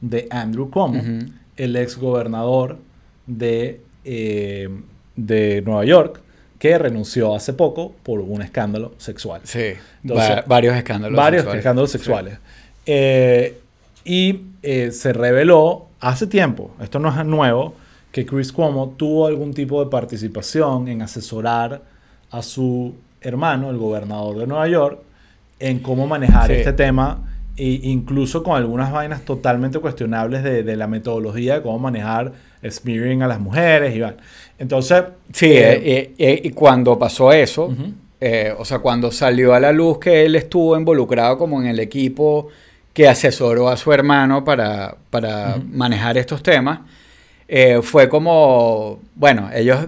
de 0.00 0.26
Andrew 0.30 0.70
Cuomo, 0.70 1.00
el 1.56 1.76
ex 1.76 1.96
gobernador 1.98 2.78
de, 3.38 3.80
eh, 4.04 4.68
de 5.16 5.62
Nueva 5.62 5.84
York, 5.84 6.20
que 6.58 6.78
renunció 6.78 7.34
hace 7.34 7.52
poco 7.52 7.92
por 8.02 8.20
un 8.20 8.42
escándalo 8.42 8.94
sexual. 8.98 9.40
Sí, 9.44 9.74
varios 10.46 10.76
escándalos 10.76 11.16
varios 11.16 11.42
sexuales. 11.42 11.58
escándalos 11.58 11.90
sexuales. 11.90 12.38
Eh, 12.86 13.58
y 14.04 14.40
se 14.62 15.12
reveló 15.12 15.86
hace 16.00 16.26
tiempo, 16.26 16.72
esto 16.80 16.98
no 16.98 17.08
es 17.08 17.26
nuevo, 17.26 17.74
que 18.12 18.26
Chris 18.26 18.52
Cuomo 18.52 18.94
tuvo 18.96 19.26
algún 19.26 19.54
tipo 19.54 19.82
de 19.82 19.90
participación 19.90 20.86
en 20.88 21.02
asesorar 21.02 21.82
a 22.30 22.42
su 22.42 22.94
hermano, 23.20 23.70
el 23.70 23.78
gobernador 23.78 24.38
de 24.38 24.46
Nueva 24.46 24.68
York, 24.68 24.98
en 25.58 25.78
cómo 25.78 26.06
manejar 26.06 26.50
este 26.52 26.72
tema, 26.72 27.28
e 27.56 27.80
incluso 27.84 28.42
con 28.42 28.56
algunas 28.56 28.92
vainas 28.92 29.24
totalmente 29.24 29.78
cuestionables 29.78 30.42
de, 30.42 30.76
la 30.76 30.86
metodología 30.86 31.54
de 31.54 31.62
cómo 31.62 31.78
manejar 31.78 32.32
smearing 32.68 33.22
a 33.22 33.28
las 33.28 33.40
mujeres. 33.40 33.94
Y 33.96 34.02
Entonces... 34.58 35.04
Sí, 35.32 35.52
eh, 35.52 36.12
eh, 36.18 36.40
y 36.44 36.50
cuando 36.50 36.98
pasó 36.98 37.32
eso, 37.32 37.74
eh, 38.20 38.54
o 38.56 38.64
sea, 38.64 38.78
cuando 38.78 39.10
salió 39.10 39.54
a 39.54 39.60
la 39.60 39.72
luz 39.72 39.98
que 39.98 40.24
él 40.24 40.36
estuvo 40.36 40.76
involucrado 40.76 41.38
como 41.38 41.60
en 41.60 41.66
el 41.66 41.80
equipo 41.80 42.48
que 42.92 43.08
asesoró 43.08 43.68
a 43.68 43.76
su 43.76 43.92
hermano 43.92 44.44
para, 44.44 44.96
para 45.10 45.56
manejar 45.70 46.18
estos 46.18 46.42
temas, 46.42 46.80
eh, 47.48 47.80
fue 47.82 48.08
como, 48.08 49.00
bueno, 49.14 49.50
ellos 49.52 49.86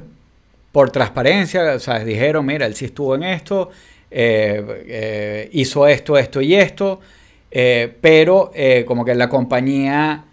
por 0.73 0.91
transparencia, 0.91 1.79
¿sabes? 1.79 2.05
Dijeron, 2.05 2.45
mira, 2.45 2.67
él 2.67 2.75
sí 2.75 2.87
estuvo 2.87 3.15
en 3.15 3.23
esto, 3.23 3.71
eh, 4.11 4.85
eh, 4.87 5.51
hizo 5.53 5.87
esto, 5.87 6.19
esto 6.19 6.41
y 6.43 6.55
esto, 6.55 7.01
pero 8.01 8.51
como 8.85 9.05
que 9.05 9.15
la 9.15 9.29
compañía 9.29 10.25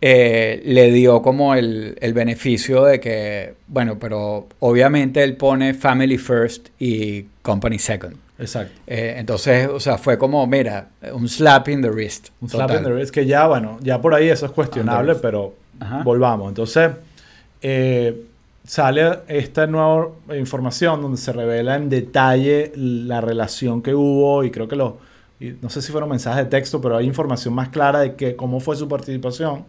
le 0.00 0.92
dio 0.92 1.22
como 1.22 1.54
el, 1.54 1.96
el, 2.00 2.12
beneficio 2.12 2.84
de 2.84 3.00
que, 3.00 3.54
bueno, 3.66 3.98
pero 3.98 4.46
obviamente 4.60 5.22
él 5.22 5.36
pone 5.36 5.74
family 5.74 6.18
first 6.18 6.68
y 6.78 7.24
company 7.42 7.78
second. 7.78 8.16
Exacto. 8.38 8.74
entonces, 8.86 9.66
o 9.68 9.80
sea, 9.80 9.96
fue 9.96 10.18
como, 10.18 10.46
mira, 10.46 10.88
un 11.12 11.26
slap 11.26 11.68
in 11.68 11.80
the 11.80 11.90
wrist. 11.90 12.28
Un 12.42 12.50
slap 12.50 12.70
in 12.72 12.82
the 12.82 12.92
wrist, 12.92 13.12
que 13.12 13.24
ya, 13.24 13.46
bueno, 13.46 13.78
ya 13.80 14.00
por 14.00 14.14
ahí 14.14 14.28
eso 14.28 14.44
es 14.44 14.52
cuestionable, 14.52 15.14
pero 15.14 15.54
Volvamos. 16.04 16.48
Entonces, 16.48 16.90
eh, 17.62 18.26
sale 18.64 19.20
esta 19.28 19.66
nueva 19.66 20.08
información 20.36 21.02
donde 21.02 21.18
se 21.18 21.32
revela 21.32 21.76
en 21.76 21.88
detalle 21.88 22.72
la 22.76 23.20
relación 23.20 23.82
que 23.82 23.94
hubo 23.94 24.44
y 24.44 24.50
creo 24.50 24.68
que 24.68 24.76
los, 24.76 24.94
no 25.60 25.70
sé 25.70 25.82
si 25.82 25.92
fueron 25.92 26.10
mensajes 26.10 26.44
de 26.44 26.50
texto, 26.50 26.80
pero 26.80 26.96
hay 26.96 27.06
información 27.06 27.54
más 27.54 27.68
clara 27.68 28.00
de 28.00 28.14
que, 28.14 28.36
cómo 28.36 28.60
fue 28.60 28.76
su 28.76 28.88
participación 28.88 29.64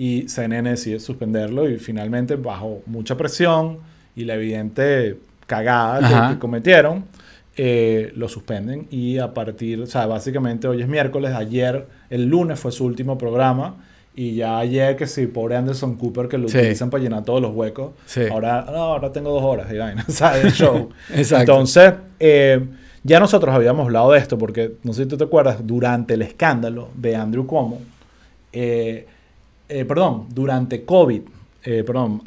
y 0.00 0.30
CNN 0.30 0.70
decide 0.70 0.98
suspenderlo 0.98 1.68
y 1.68 1.76
finalmente 1.76 2.36
bajo 2.36 2.80
mucha 2.86 3.18
presión 3.18 3.80
y 4.16 4.24
la 4.24 4.36
evidente 4.36 5.18
cagada 5.46 6.30
que, 6.30 6.38
cometieron, 6.38 7.04
eh, 7.54 8.10
lo 8.16 8.26
suspenden 8.26 8.86
y 8.90 9.18
a 9.18 9.34
partir, 9.34 9.82
o 9.82 9.86
sea, 9.86 10.06
básicamente 10.06 10.66
hoy 10.66 10.80
es 10.80 10.88
miércoles, 10.88 11.34
ayer, 11.34 11.86
el 12.08 12.24
lunes 12.24 12.58
fue 12.58 12.72
su 12.72 12.86
último 12.86 13.18
programa 13.18 13.76
y 14.14 14.36
ya 14.36 14.56
ayer 14.56 14.96
que 14.96 15.06
sí, 15.06 15.26
pobre 15.26 15.56
Anderson 15.56 15.96
Cooper 15.96 16.28
que 16.28 16.38
lo 16.38 16.46
utilizan 16.46 16.88
para 16.88 17.02
llenar 17.02 17.22
todos 17.22 17.42
los 17.42 17.54
huecos. 17.54 17.92
Ahora, 18.30 18.64
no, 18.70 18.78
ahora 18.78 19.12
tengo 19.12 19.30
dos 19.34 19.42
horas 19.42 19.70
y 19.70 19.76
vaina, 19.76 20.06
¿sabes? 20.08 20.46
El 20.46 20.52
show. 20.52 20.88
Entonces, 21.14 21.92
eh, 22.18 22.66
ya 23.02 23.20
nosotros 23.20 23.54
habíamos 23.54 23.84
hablado 23.84 24.12
de 24.12 24.18
esto 24.18 24.38
porque, 24.38 24.76
no 24.82 24.94
sé 24.94 25.02
si 25.02 25.10
tú 25.10 25.18
te 25.18 25.24
acuerdas, 25.24 25.58
durante 25.62 26.14
el 26.14 26.22
escándalo 26.22 26.88
de 26.94 27.16
Andrew 27.16 27.46
Cuomo, 27.46 27.82
eh, 28.54 29.06
eh, 29.70 29.84
perdón, 29.84 30.26
durante 30.30 30.84
COVID, 30.84 31.22
perdón, 31.62 32.22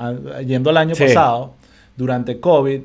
yendo 0.46 0.70
al 0.70 0.78
año 0.78 0.96
pasado, 0.96 1.54
durante 1.98 2.40
COVID, 2.40 2.82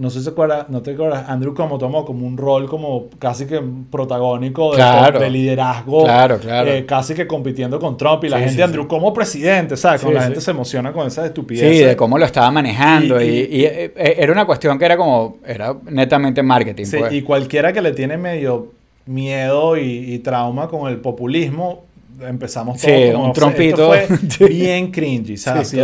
no 0.00 0.08
sé 0.08 0.20
si 0.20 0.24
se 0.24 0.30
acuerda, 0.30 0.64
no 0.70 0.80
te 0.80 0.92
acuerdas, 0.92 1.28
Andrew 1.28 1.52
como 1.52 1.76
tomó 1.76 2.06
como 2.06 2.26
un 2.26 2.38
rol 2.38 2.70
como 2.70 3.10
casi 3.18 3.44
que 3.44 3.62
protagónico 3.90 4.74
de, 4.74 5.28
liderazgo, 5.28 6.04
claro, 6.04 6.38
claro. 6.38 6.70
Eh, 6.70 6.86
casi 6.86 7.12
que 7.12 7.26
compitiendo 7.26 7.78
con 7.78 7.98
Trump 7.98 8.24
y 8.24 8.30
la 8.30 8.40
gente, 8.40 8.62
Andrew 8.62 8.88
como 8.88 9.12
presidente, 9.12 9.76
¿sabes? 9.76 10.00
Como 10.00 10.14
la 10.14 10.22
gente 10.22 10.40
se 10.40 10.52
emociona 10.52 10.90
con 10.90 11.06
esa 11.06 11.26
estupidez. 11.26 11.76
Sí, 11.76 11.84
de 11.84 11.96
cómo 11.96 12.16
lo 12.16 12.24
estaba 12.24 12.50
manejando 12.50 13.20
y, 13.20 13.28
eh, 13.28 13.92
eh, 13.94 14.14
era 14.16 14.32
una 14.32 14.46
cuestión 14.46 14.78
que 14.78 14.86
era 14.86 14.96
como, 14.96 15.36
era 15.44 15.76
netamente 15.84 16.42
marketing. 16.42 16.86
Sí, 16.86 16.96
pues. 16.96 17.12
y 17.12 17.20
cualquiera 17.20 17.70
que 17.70 17.82
le 17.82 17.92
tiene 17.92 18.16
medio 18.16 18.72
miedo 19.04 19.76
y 19.76 20.18
trauma 20.20 20.68
con 20.68 20.90
el 20.90 20.96
populismo, 20.96 21.84
empezamos 22.22 22.80
todo 22.80 22.90
sí, 22.90 23.10
un 23.10 23.32
trompito. 23.32 23.92
bien 24.48 24.90
cringy. 24.90 25.36
¿sabes? 25.36 25.74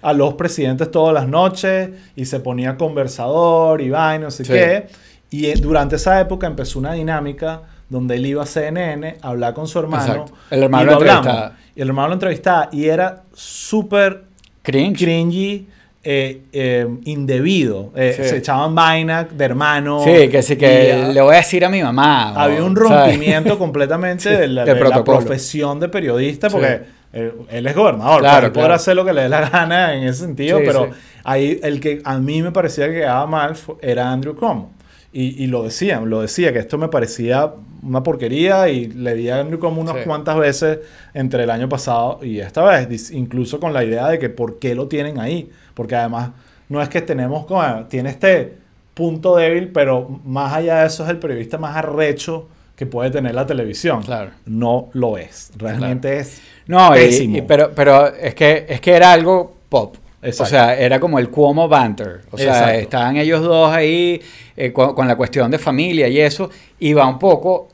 a 0.00 0.12
los 0.12 0.34
presidentes 0.34 0.90
todas 0.90 1.14
las 1.14 1.28
noches 1.28 1.90
y 2.16 2.24
se 2.24 2.40
ponía 2.40 2.76
conversador 2.76 3.80
y 3.80 3.90
vaina, 3.90 4.24
no 4.24 4.30
sé 4.30 4.44
qué. 4.44 4.86
Y 5.30 5.46
eh, 5.46 5.54
durante 5.54 5.96
esa 5.96 6.20
época 6.20 6.46
empezó 6.46 6.78
una 6.78 6.92
dinámica 6.92 7.62
donde 7.88 8.16
él 8.16 8.26
iba 8.26 8.42
a 8.42 8.46
CNN 8.46 9.18
a 9.20 9.28
hablar 9.28 9.54
con 9.54 9.66
su 9.66 9.78
hermano. 9.78 10.26
El 10.50 10.62
hermano 10.64 10.84
lo 10.84 10.92
entrevistaba. 10.92 11.56
Y 11.74 11.80
el 11.80 11.88
hermano 11.88 12.08
lo 12.08 12.14
entrevistaba 12.14 12.68
y 12.72 12.84
era 12.86 13.22
súper 13.32 14.24
cringy 14.62 15.68
eh, 16.04 16.42
eh, 16.52 16.86
indebido. 17.04 17.92
Eh, 17.94 18.16
se 18.28 18.38
echaban 18.38 18.74
vaina 18.74 19.24
de 19.24 19.44
hermano. 19.44 20.02
Sí, 20.02 20.28
que 20.28 20.42
sí, 20.42 20.56
que 20.56 21.10
le 21.12 21.20
voy 21.20 21.34
a 21.34 21.38
decir 21.38 21.64
a 21.64 21.68
mi 21.68 21.80
mamá. 21.80 22.34
Había 22.34 22.64
un 22.64 22.74
rompimiento 22.76 23.56
completamente 23.56 24.28
de, 24.36 24.48
la, 24.48 25.04
profesión 25.04 25.78
de 25.78 25.88
periodista, 25.88 26.50
porque 26.50 26.80
él, 27.12 27.66
es 27.66 27.74
gobernador. 27.76 28.20
Claro, 28.20 28.52
podrá 28.52 28.74
hacer 28.74 28.96
lo 28.96 29.04
que 29.04 29.12
le 29.12 29.22
dé 29.22 29.28
la 29.28 29.48
gana 29.48 29.94
en 29.94 30.04
ese 30.04 30.24
sentido, 30.24 30.58
pero 30.64 30.90
ahí 31.22 31.60
el 31.62 31.78
que 31.78 32.00
a 32.04 32.18
mí 32.18 32.42
me 32.42 32.50
parecía 32.50 32.88
que 32.88 32.94
quedaba 32.94 33.26
mal 33.26 33.54
era 33.80 34.10
Andrew 34.10 34.34
Cuomo. 34.34 34.72
Y, 35.12 35.44
y, 35.44 35.46
lo 35.46 35.62
decían, 35.62 36.08
lo 36.08 36.22
decía, 36.22 36.54
que 36.54 36.58
esto 36.58 36.78
me 36.78 36.88
parecía 36.88 37.52
una 37.82 38.02
porquería 38.02 38.68
y 38.70 38.86
le 38.86 39.14
di 39.14 39.28
a 39.28 39.40
Andrew 39.40 39.58
como 39.58 39.80
unas 39.80 39.96
cuantas 40.06 40.38
veces 40.38 40.78
entre 41.12 41.44
el 41.44 41.50
año 41.50 41.68
pasado 41.68 42.20
y 42.22 42.40
esta 42.40 42.64
vez, 42.64 43.10
incluso 43.10 43.60
con 43.60 43.72
la 43.72 43.84
idea 43.84 44.08
de 44.08 44.18
que 44.18 44.30
por 44.30 44.58
qué 44.58 44.74
lo 44.74 44.88
tienen 44.88 45.20
ahí, 45.20 45.50
porque 45.74 45.96
además 45.96 46.30
no 46.68 46.80
es 46.82 46.88
que 46.88 47.02
tenemos 47.02 47.46
como, 47.46 47.62
tiene 47.86 48.10
este 48.10 48.56
punto 48.94 49.36
débil, 49.36 49.68
pero 49.68 50.20
más 50.24 50.52
allá 50.52 50.80
de 50.80 50.86
eso 50.86 51.04
es 51.04 51.10
el 51.10 51.18
periodista 51.18 51.58
más 51.58 51.76
arrecho 51.76 52.48
que 52.76 52.86
puede 52.86 53.10
tener 53.10 53.34
la 53.34 53.46
televisión. 53.46 54.02
Claro. 54.02 54.30
No 54.46 54.88
lo 54.92 55.18
es, 55.18 55.52
realmente 55.56 56.18
es 56.18 56.40
no, 56.66 56.90
pésimo. 56.92 57.44
pero, 57.46 57.72
pero 57.74 58.06
es, 58.14 58.34
que, 58.34 58.66
es 58.68 58.80
que 58.80 58.92
era 58.92 59.12
algo 59.12 59.56
pop. 59.68 59.96
O 60.24 60.46
sea, 60.46 60.76
era 60.78 61.00
como 61.00 61.18
el 61.18 61.30
Cuomo 61.30 61.68
Banter. 61.68 62.20
O 62.30 62.38
sea, 62.38 62.76
estaban 62.76 63.16
ellos 63.16 63.42
dos 63.42 63.72
ahí 63.72 64.22
eh, 64.56 64.72
con, 64.72 65.08
la 65.08 65.16
cuestión 65.16 65.50
de 65.50 65.58
familia 65.58 66.06
y 66.08 66.20
eso. 66.20 66.48
Y 66.78 66.92
va 66.92 67.08
un 67.08 67.18
poco 67.18 67.68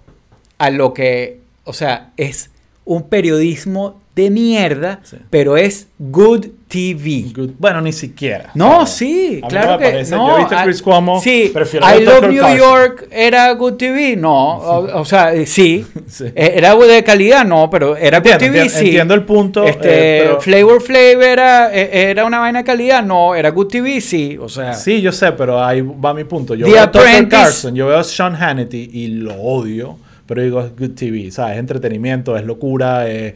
a 0.57 0.70
lo 0.70 0.94
que, 0.94 1.40
o 1.64 1.74
sea, 1.74 2.12
es 2.16 2.51
un 2.86 3.03
periodismo 3.03 4.01
de 4.18 4.30
mierda, 4.30 5.00
pero 5.30 5.56
es 5.56 5.86
good 5.96 6.46
TV. 6.66 7.26
Bueno, 7.56 7.80
ni 7.80 7.92
siquiera. 7.92 8.50
No, 8.52 8.84
sí, 8.84 9.40
claro 9.48 9.78
que 9.78 10.02
no. 10.10 10.28
Yo 10.28 10.34
he 10.34 10.38
visto 10.40 10.56
Chris 10.64 10.82
Cuomo, 10.82 11.20
sí, 11.20 11.52
I 11.54 12.02
Love 12.02 12.28
New 12.28 12.56
York 12.56 13.06
era 13.12 13.52
good 13.52 13.74
TV, 13.74 14.16
no, 14.16 14.56
o, 14.58 15.04
sea, 15.04 15.32
sí, 15.46 15.86
e, 16.34 16.52
era 16.56 16.74
de 16.74 17.04
calidad, 17.04 17.44
no, 17.44 17.70
pero 17.70 17.96
era 17.96 18.18
good 18.18 18.38
TV, 18.38 18.68
sí. 18.68 18.86
Entiendo 18.86 19.14
el 19.14 19.22
punto. 19.22 19.62
Este, 19.62 20.24
eh, 20.24 20.36
Flavor 20.40 20.82
Flav 20.82 21.22
era, 21.22 21.72
e, 21.72 22.10
era 22.10 22.24
una 22.24 22.40
vaina 22.40 22.58
de 22.58 22.64
calidad, 22.64 23.04
no, 23.04 23.36
era 23.36 23.50
good 23.50 23.68
TV, 23.68 24.00
sí, 24.00 24.36
o 24.36 24.48
sea. 24.48 24.74
Sí, 24.74 25.00
yo 25.00 25.12
sé, 25.12 25.30
pero 25.30 25.62
ahí 25.62 25.80
va 25.80 26.12
mi 26.12 26.24
punto. 26.24 26.56
Yo 26.56 26.66
veo 26.66 26.82
a 26.82 26.90
Tucker 26.90 27.28
Carlson, 27.28 27.72
yo 27.72 27.86
veo 27.86 27.98
a 27.98 28.04
Sean 28.04 28.34
Hannity 28.34 28.90
y 28.92 29.06
lo 29.06 29.34
odio 29.36 30.07
pero 30.29 30.43
digo, 30.43 30.61
es 30.61 30.76
good 30.76 30.91
TV, 30.91 31.31
¿sabes? 31.31 31.55
Es 31.55 31.61
entretenimiento, 31.61 32.37
es 32.37 32.45
locura, 32.45 33.09
es, 33.09 33.33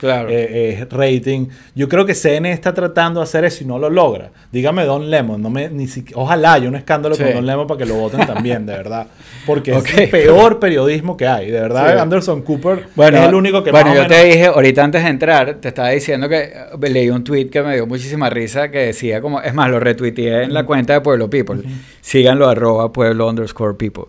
rating. 0.91 1.47
Yo 1.75 1.89
creo 1.89 2.05
que 2.05 2.15
CN 2.15 2.53
está 2.53 2.75
tratando 2.75 3.21
de 3.21 3.25
hacer 3.25 3.47
eso 3.47 3.65
y 3.65 3.67
no 3.67 3.79
lo 3.79 3.89
logra. 3.89 4.31
Dígame 4.53 4.85
Don 4.85 5.11
Lemon, 5.11 5.41
no 5.41 5.49
me, 5.49 5.71
ni 5.71 5.89
ojalá 6.15 6.53
haya 6.53 6.69
un 6.69 6.77
escándalo 6.77 7.17
con 7.17 7.33
Don 7.33 7.47
Lemon 7.47 7.67
para 7.67 7.79
que 7.79 7.87
lo 7.87 7.95
voten 7.95 8.27
también, 8.27 8.67
de 8.67 8.75
verdad. 8.75 9.07
Porque 9.47 9.73
es 9.73 9.85
el 9.99 10.11
peor 10.11 10.61
periodismo 10.61 11.17
que 11.17 11.27
hay, 11.27 11.51
de 11.51 11.63
verdad. 11.63 11.99
Anderson 11.99 12.43
Cooper 12.43 12.89
bueno, 12.95 13.17
es 13.17 13.29
el 13.29 13.35
único 13.35 13.65
que 13.65 13.71
Bueno, 13.71 13.95
yo 13.95 14.07
te 14.07 14.25
dije, 14.25 14.45
ahorita 14.45 14.85
antes 14.85 15.03
de 15.03 15.09
entrar, 15.09 15.55
te 15.55 15.69
estaba 15.69 15.89
diciendo 15.89 16.29
que 16.29 16.53
leí 16.91 17.09
un 17.09 17.25
tweet 17.25 17.49
que 17.49 17.63
me 17.63 17.75
dio 17.75 17.87
muchísima 17.87 18.29
risa 18.29 18.71
que 18.71 18.81
decía 18.81 19.23
como, 19.23 19.41
es 19.41 19.55
más, 19.55 19.71
lo 19.71 19.81
retuiteé 19.81 20.43
en 20.43 20.53
la 20.53 20.67
cuenta 20.67 20.93
de 20.93 21.01
Pueblo 21.01 21.31
People. 21.31 21.63
Síganlo, 22.03 22.51
arroba 22.51 22.93
pueblo 22.93 23.31
underscore 23.31 23.79
people. 23.79 24.05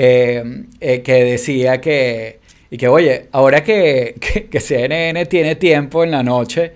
Eh, 0.00 0.44
eh, 0.78 1.02
que 1.02 1.24
decía 1.24 1.80
que, 1.80 2.38
y 2.70 2.76
que 2.76 2.86
oye, 2.86 3.26
ahora 3.32 3.64
que, 3.64 4.14
que, 4.48 4.60
CNN 4.60 5.26
tiene 5.26 5.56
tiempo 5.56 6.04
en 6.04 6.12
la 6.12 6.22
noche, 6.22 6.72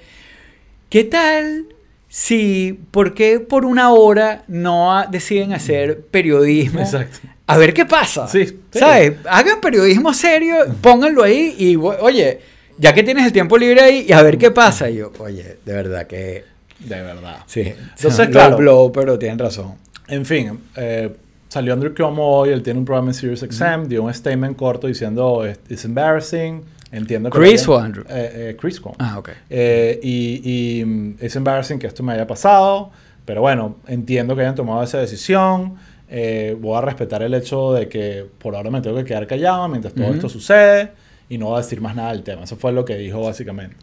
¿qué 0.89 1.05
tal 1.05 1.67
si, 2.09 2.81
¿por 2.91 3.15
qué 3.15 3.39
por 3.39 3.65
una 3.65 3.93
hora 3.93 4.43
no 4.49 5.07
deciden 5.09 5.53
hacer 5.53 6.01
periodismo? 6.01 6.81
Exacto. 6.81 7.21
A 7.47 7.59
ver 7.59 7.73
qué 7.73 7.87
pasa. 7.87 8.27
Sí, 8.27 8.45
sí. 8.45 8.59
¿Sabes? 8.73 9.13
Hagan 9.31 9.61
periodismo 9.61 10.13
serio, 10.13 10.57
pónganlo 10.81 11.23
ahí 11.23 11.55
y, 11.57 11.77
oye, 11.77 12.41
ya 12.77 12.93
que 12.93 13.05
tienes 13.05 13.25
el 13.25 13.33
tiempo 13.33 13.57
libre 13.57 13.83
ahí, 13.83 14.07
y 14.09 14.13
a 14.13 14.21
ver 14.23 14.37
qué 14.37 14.51
pasa. 14.51 14.91
Y 14.91 14.97
yo, 14.97 15.13
oye, 15.21 15.59
de 15.65 15.73
verdad 15.73 16.09
que... 16.09 16.45
De 16.81 17.01
verdad. 17.01 17.45
Sí. 17.47 17.73
Entonces, 17.97 18.29
claro. 18.33 18.57
blow, 18.57 18.91
pero 18.91 19.17
tienen 19.17 19.39
razón. 19.39 19.77
En 20.09 20.27
fin, 20.27 20.59
eh, 20.75 21.09
salió 21.53 21.75
Andrew 21.75 21.95
Cuomo 21.95 22.27
hoy, 22.39 22.49
él 22.49 22.63
tiene 22.63 22.79
un 22.79 22.87
programa 22.87 23.09
en 23.11 23.15
Sirius 23.15 23.41
XM, 23.41 23.87
dio 23.87 24.03
un 24.05 24.15
statement 24.15 24.57
corto 24.57 24.87
diciendo, 24.87 25.45
"Es- 25.45 25.61
it's 25.69 25.85
embarrassing, 25.85 26.63
entiendo 26.91 27.29
que... 27.29 27.39
¿Chris 27.39 27.69
o 27.69 27.79
Andrew? 27.79 28.05
Eh, 28.09 28.31
eh, 28.51 28.57
Chris 28.59 28.81
Cuomo. 28.81 28.97
Ah, 28.99 29.19
ok. 29.19 29.29
Eh, 29.51 30.01
y, 30.03 30.81
y 30.81 30.85
mm, 30.85 31.17
es 31.21 31.37
embarrassing 31.37 31.79
que 31.79 31.87
esto 31.87 32.03
me 32.03 32.15
haya 32.15 32.27
pasado, 32.27 32.91
pero 33.27 33.43
bueno, 33.43 33.77
entiendo 33.87 34.35
que 34.35 34.41
hayan 34.43 34.55
tomado 34.55 34.83
esa 34.83 34.99
decisión. 34.99 35.75
eh, 36.15 36.57
voy 36.61 36.77
a 36.77 36.81
respetar 36.83 37.23
el 37.23 37.33
hecho 37.33 37.73
de 37.73 37.89
que 37.89 38.27
por 38.39 38.55
ahora 38.55 38.71
me 38.71 38.81
tengo 38.83 38.97
que 38.97 39.05
quedar 39.05 39.27
callado 39.27 39.67
mientras 39.69 39.95
todo 39.95 40.07
Ujú. 40.07 40.15
esto 40.15 40.29
sucede 40.29 40.91
y 41.31 41.39
no 41.39 41.47
voy 41.47 41.55
a 41.55 41.63
decir 41.63 41.81
más 41.81 41.95
nada 41.97 42.13
del 42.13 42.23
tema. 42.23 42.45
Eso 42.45 42.57
fue 42.57 42.71
lo 42.73 42.85
que 42.85 42.97
dijo 42.97 43.23
básicamente. 43.23 43.77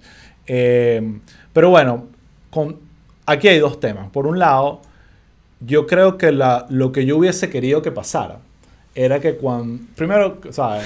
Eh, 0.46 1.02
pero 1.54 1.70
bueno, 1.72 2.06
con, 2.52 2.78
aquí 3.26 3.48
hay 3.48 3.58
dos 3.60 3.80
temas. 3.80 4.10
Por 4.12 4.28
un 4.28 4.38
lado, 4.38 4.82
yo 5.60 5.88
creo 5.88 6.18
que 6.18 6.32
la, 6.32 6.66
lo 6.70 6.92
que 6.92 7.06
yo 7.06 7.18
hubiese 7.18 7.50
querido 7.50 7.82
que 7.82 7.92
pasara 7.92 8.38
era 8.96 9.20
que 9.20 9.36
cuando. 9.36 9.84
Primero, 9.96 10.38
¿sabes? 10.52 10.84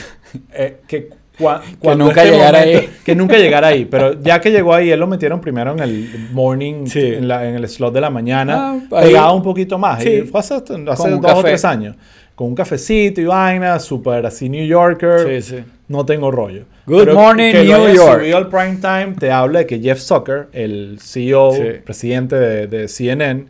Eh, 0.54 0.78
que 0.88 1.10
cua- 1.40 1.62
cuando 1.80 2.06
nunca 2.06 2.24
llegara 2.26 2.60
ahí. 2.60 2.90
Que 3.06 3.16
nunca 3.16 3.38
llegara 3.38 3.68
ahí. 3.68 3.86
Pero 3.86 4.14
ya 4.22 4.40
que 4.42 4.52
llegó 4.52 4.74
ahí, 4.74 4.90
él 4.92 5.00
lo 5.00 5.08
metieron 5.08 5.40
primero 5.42 5.72
en 5.74 5.80
el 5.80 6.28
morning, 6.32 6.86
Sí. 6.88 7.00
en, 7.00 7.28
la- 7.28 7.48
en 7.48 7.56
el 7.56 7.68
slot 7.68 7.94
de 7.94 8.02
la 8.02 8.10
mañana. 8.10 8.74
Ah, 8.92 9.02
pegaba 9.02 9.32
un 9.34 9.44
poquito 9.44 9.78
más. 9.78 10.04
Sí. 10.04 10.10
Y 10.10 10.22
fue 10.24 10.40
hace, 10.40 10.56
hace 10.56 10.74
dos 10.80 11.00
o 11.00 11.22
café. 11.22 11.42
tres 11.44 11.66
años. 11.66 11.96
Con 12.36 12.48
un 12.48 12.56
cafecito 12.56 13.22
y 13.22 13.26
vaina, 13.26 13.80
súper 13.80 14.26
así 14.26 14.50
New 14.50 14.66
Yorker. 14.66 15.42
Sí, 15.42 15.56
sí. 15.58 15.64
No 15.88 16.04
tengo 16.04 16.32
rollo. 16.32 16.64
Good 16.88 17.14
morning, 17.14 17.52
que 17.52 17.64
New 17.64 17.76
hayan 17.76 17.96
York. 17.96 18.20
subido 18.22 18.38
al 18.38 18.48
prime 18.50 18.78
time 18.78 19.14
te 19.20 19.30
habla 19.32 19.60
de 19.60 19.66
que 19.68 19.80
Jeff 19.80 20.00
Zucker, 20.00 20.48
el 20.52 20.98
CEO, 21.00 21.52
presidente 21.86 22.36
de, 22.36 22.68
de 22.68 22.88
CNN, 22.88 23.46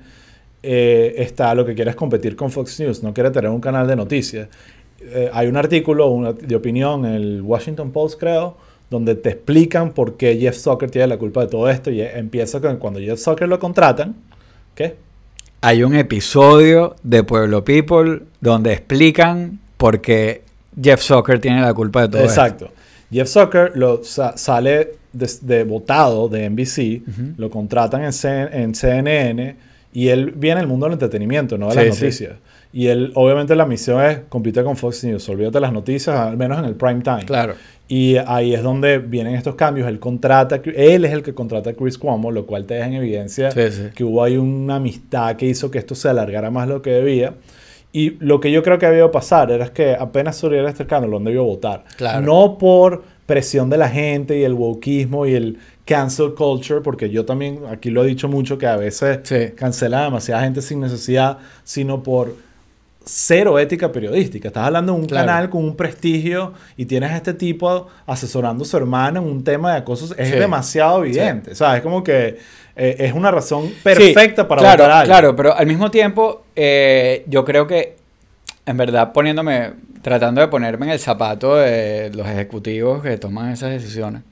eh, 0.63 1.15
está 1.17 1.53
lo 1.53 1.65
que 1.65 1.75
quiere 1.75 1.91
es 1.91 1.95
competir 1.95 2.35
con 2.35 2.49
Fox 2.49 2.79
News, 2.79 3.03
no 3.03 3.13
quiere 3.13 3.29
tener 3.31 3.49
un 3.49 3.59
canal 3.61 3.85
de 3.85 3.95
noticias. 3.95 4.47
Eh, 5.01 5.29
hay 5.33 5.47
un 5.47 5.57
artículo 5.57 6.07
una- 6.09 6.31
de 6.33 6.55
opinión 6.55 7.05
en 7.05 7.13
el 7.13 7.41
Washington 7.41 7.91
Post, 7.91 8.19
creo, 8.19 8.55
donde 8.89 9.15
te 9.15 9.29
explican 9.29 9.91
por 9.91 10.15
qué 10.17 10.37
Jeff 10.37 10.55
Zucker 10.55 10.89
tiene 10.89 11.07
la 11.07 11.17
culpa 11.17 11.41
de 11.41 11.47
todo 11.47 11.69
esto 11.69 11.91
y 11.91 12.01
empieza 12.01 12.61
con 12.61 12.77
cuando 12.77 12.99
Jeff 12.99 13.19
Zucker 13.19 13.47
lo 13.49 13.59
contratan, 13.59 14.15
¿qué? 14.75 14.95
Hay 15.61 15.83
un 15.83 15.95
episodio 15.95 16.95
de 17.03 17.23
Pueblo 17.23 17.63
People 17.65 18.21
donde 18.41 18.71
explican 18.73 19.59
por 19.77 19.99
qué 20.01 20.41
Jeff 20.81 21.01
Zucker 21.01 21.39
tiene 21.39 21.61
la 21.61 21.73
culpa 21.73 22.01
de 22.03 22.07
todo 22.09 22.21
esto. 22.23 22.31
Exacto. 22.41 22.69
Jeff 23.11 23.27
Zucker 23.29 23.71
lo, 23.75 24.03
sa- 24.03 24.37
sale 24.37 24.91
de, 25.11 25.29
de 25.41 25.63
votado 25.63 26.27
de 26.29 26.49
NBC, 26.49 27.01
lo 27.37 27.49
contratan 27.49 28.03
en, 28.03 28.13
C- 28.13 28.49
en 28.51 28.73
CNN 28.73 29.55
y 29.93 30.09
él 30.09 30.33
viene 30.35 30.59
del 30.59 30.67
mundo 30.67 30.87
del 30.87 30.93
entretenimiento, 30.93 31.57
no 31.57 31.69
de 31.69 31.75
las 31.75 31.95
sí. 31.95 32.03
noticias. 32.03 32.33
Y 32.73 32.87
él, 32.87 33.11
obviamente, 33.13 33.55
la 33.55 33.67
misión 33.67 34.03
es 34.03 34.21
competir 34.29 34.63
con 34.63 34.75
Fox 34.75 35.03
News, 35.03 35.29
olvídate 35.29 35.59
las 35.59 35.71
noticias, 35.71 36.15
al 36.15 36.37
menos 36.37 36.57
en 36.57 36.65
el 36.65 36.73
prime 36.73 37.01
time. 37.01 37.23
Claro. 37.25 37.53
Y 37.87 38.15
ahí 38.25 38.55
es 38.55 38.63
donde 38.63 38.97
vienen 38.97 39.35
estos 39.35 39.53
cambios. 39.53 39.87
Él 39.87 39.99
contrata, 39.99 40.59
él 40.63 41.05
es 41.05 41.11
el 41.11 41.21
que 41.21 41.35
contrata 41.35 41.69
a 41.69 41.73
Chris 41.73 41.99
Cuomo, 41.99 42.31
lo 42.31 42.47
cual 42.47 42.65
te 42.65 42.73
deja 42.73 42.87
en 42.87 42.93
evidencia 42.93 43.51
Sí, 43.51 43.89
que 43.93 44.03
hubo 44.03 44.23
ahí 44.23 44.37
una 44.37 44.77
amistad 44.77 45.35
que 45.35 45.45
hizo 45.45 45.69
que 45.69 45.77
esto 45.77 45.93
se 45.93 46.09
alargara 46.09 46.49
más 46.49 46.67
de 46.67 46.73
lo 46.73 46.81
que 46.81 46.89
debía. 46.89 47.35
Y 47.91 48.17
lo 48.19 48.39
que 48.39 48.51
yo 48.51 48.63
creo 48.63 48.79
que 48.79 48.87
debió 48.87 49.11
pasar 49.11 49.51
era 49.51 49.71
que 49.71 49.93
apenas 49.93 50.37
surgiera 50.37 50.67
este 50.67 50.83
escándalo, 50.83 51.19
no 51.19 51.25
debió 51.25 51.43
votar. 51.43 51.83
Claro. 51.95 52.25
No 52.25 52.57
por 52.57 53.03
presión 53.27 53.69
de 53.69 53.77
la 53.77 53.89
gente 53.89 54.39
y 54.39 54.43
el 54.43 54.53
wokeismo 54.53 55.27
y 55.27 55.35
el 55.35 55.59
cancel 55.85 56.33
culture, 56.33 56.81
porque 56.81 57.09
yo 57.09 57.25
también 57.25 57.59
aquí 57.69 57.89
lo 57.89 58.03
he 58.03 58.07
dicho 58.07 58.27
mucho 58.29 58.57
que 58.57 58.67
a 58.67 58.77
veces 58.77 59.19
Sí. 59.23 59.51
cancela 59.55 60.01
a 60.01 60.03
demasiada 60.05 60.41
gente 60.43 60.61
sin 60.61 60.79
necesidad, 60.79 61.39
sino 61.63 62.01
por 62.03 62.35
cero 63.05 63.59
ética 63.59 63.91
periodística. 63.91 64.47
Estás 64.47 64.65
hablando 64.67 64.93
de 64.93 64.99
un 65.01 65.05
Claro. 65.07 65.27
canal 65.27 65.49
con 65.49 65.63
un 65.65 65.75
prestigio 65.75 66.53
y 66.77 66.85
tienes 66.85 67.11
a 67.11 67.17
este 67.17 67.33
tipo 67.33 67.87
asesorando 68.05 68.63
a 68.63 68.67
su 68.67 68.77
hermana 68.77 69.19
en 69.19 69.25
un 69.25 69.43
tema 69.43 69.73
de 69.73 69.79
acoso. 69.79 70.15
Es 70.17 70.29
Sí. 70.29 70.35
demasiado 70.35 71.03
evidente. 71.03 71.51
O 71.51 71.55
sea, 71.55 71.75
es 71.75 71.81
como 71.83 72.01
que 72.03 72.37
eh, 72.75 72.95
es 72.99 73.13
una 73.13 73.29
razón 73.29 73.71
perfecta 73.83 74.47
para 74.47 74.61
claro, 74.61 74.77
votar 74.83 74.91
a 74.91 74.99
alguien. 75.01 75.15
Claro, 75.15 75.35
pero 75.35 75.55
al 75.55 75.67
mismo 75.67 75.91
tiempo, 75.91 76.43
eh, 76.55 77.23
yo 77.27 77.45
creo 77.45 77.67
que, 77.67 77.97
en 78.65 78.77
verdad, 78.77 79.11
poniéndome, 79.13 79.73
tratando 80.01 80.41
de 80.41 80.47
ponerme 80.47 80.87
en 80.87 80.93
el 80.93 80.99
zapato 80.99 81.55
de 81.57 82.09
los 82.15 82.25
ejecutivos 82.25 83.03
que 83.03 83.15
toman 83.17 83.51
esas 83.51 83.69
decisiones, 83.69 84.23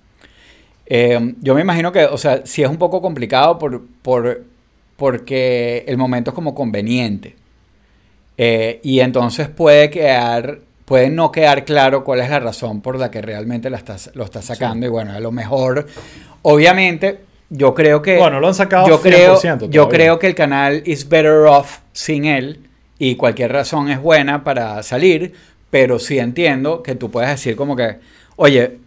eh, 0.85 1.35
yo 1.41 1.55
me 1.55 1.61
imagino 1.61 1.91
que, 1.91 2.05
o 2.05 2.17
sea, 2.17 2.41
sí 2.45 2.63
es 2.63 2.69
un 2.69 2.77
poco 2.77 3.01
complicado 3.01 3.57
por, 3.57 3.81
por, 4.01 4.43
porque 4.97 5.83
el 5.87 5.97
momento 5.97 6.31
es 6.31 6.35
como 6.35 6.53
conveniente. 6.53 7.35
Eh, 8.37 8.79
y 8.83 8.99
entonces 8.99 9.49
puede 9.49 9.89
quedar, 9.89 10.59
puede 10.85 11.09
no 11.09 11.31
quedar 11.31 11.63
claro 11.63 12.03
cuál 12.03 12.21
es 12.21 12.29
la 12.29 12.39
razón 12.39 12.81
por 12.81 12.97
la 12.97 13.11
que 13.11 13.21
realmente 13.21 13.69
la 13.69 13.77
estás, 13.77 14.11
lo 14.15 14.23
está 14.23 14.41
sacando. 14.41 14.85
Y 14.85 14.89
bueno, 14.89 15.13
a 15.13 15.19
lo 15.19 15.31
mejor, 15.31 15.87
obviamente, 16.41 17.19
yo 17.49 17.73
creo 17.73 18.01
que... 18.01 18.17
Bueno, 18.17 18.39
lo 18.39 18.47
han 18.47 18.55
sacado 18.55 18.87
yo 18.87 19.01
creo, 19.01 19.37
100% 19.37 19.69
yo 19.69 19.83
todavía. 19.83 19.87
creo 19.87 20.19
que 20.19 20.27
el 20.27 20.35
canal 20.35 20.83
is 20.85 21.07
better 21.07 21.45
off 21.47 21.79
sin 21.93 22.25
él 22.25 22.67
y 22.97 23.15
cualquier 23.15 23.51
razón 23.51 23.89
es 23.89 24.01
buena 24.01 24.43
para 24.43 24.83
salir, 24.83 25.33
pero 25.69 25.99
sí 25.99 26.19
entiendo 26.19 26.83
que 26.83 26.95
tú 26.95 27.09
puedes 27.09 27.29
decir 27.29 27.55
como 27.55 27.75
que, 27.75 27.97
oye, 28.35 28.80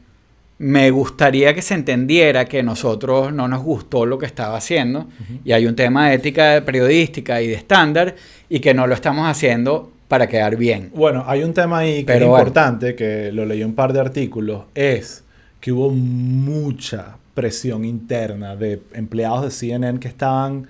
me 0.64 0.90
gustaría 0.90 1.54
que 1.54 1.60
se 1.60 1.74
entendiera 1.74 2.46
que 2.46 2.62
nosotros 2.62 3.34
no 3.34 3.48
nos 3.48 3.62
gustó 3.62 4.06
lo 4.06 4.16
que 4.16 4.24
estaba 4.24 4.56
haciendo 4.56 5.06
y 5.44 5.52
hay 5.52 5.66
un 5.66 5.76
tema 5.76 6.08
de 6.08 6.14
ética 6.14 6.62
periodística 6.64 7.42
y 7.42 7.48
de 7.48 7.52
estándar 7.52 8.14
y 8.48 8.60
que 8.60 8.72
no 8.72 8.86
lo 8.86 8.94
estamos 8.94 9.28
haciendo 9.28 9.92
para 10.08 10.26
quedar 10.26 10.56
bien. 10.56 10.90
Bueno, 10.94 11.22
hay 11.26 11.42
un 11.42 11.52
tema 11.52 11.80
ahí 11.80 11.98
que 11.98 12.06
Pero 12.06 12.24
es 12.24 12.30
bueno. 12.30 12.44
importante, 12.44 12.94
que 12.94 13.30
lo 13.30 13.44
leí 13.44 13.60
en 13.60 13.68
un 13.68 13.74
par 13.74 13.92
de 13.92 14.00
artículos, 14.00 14.62
es 14.74 15.22
que 15.60 15.70
hubo 15.70 15.90
mucha 15.90 17.18
presión 17.34 17.84
interna 17.84 18.56
de 18.56 18.80
empleados 18.94 19.44
de 19.44 19.50
CNN 19.50 20.00
que 20.00 20.08
estaban 20.08 20.66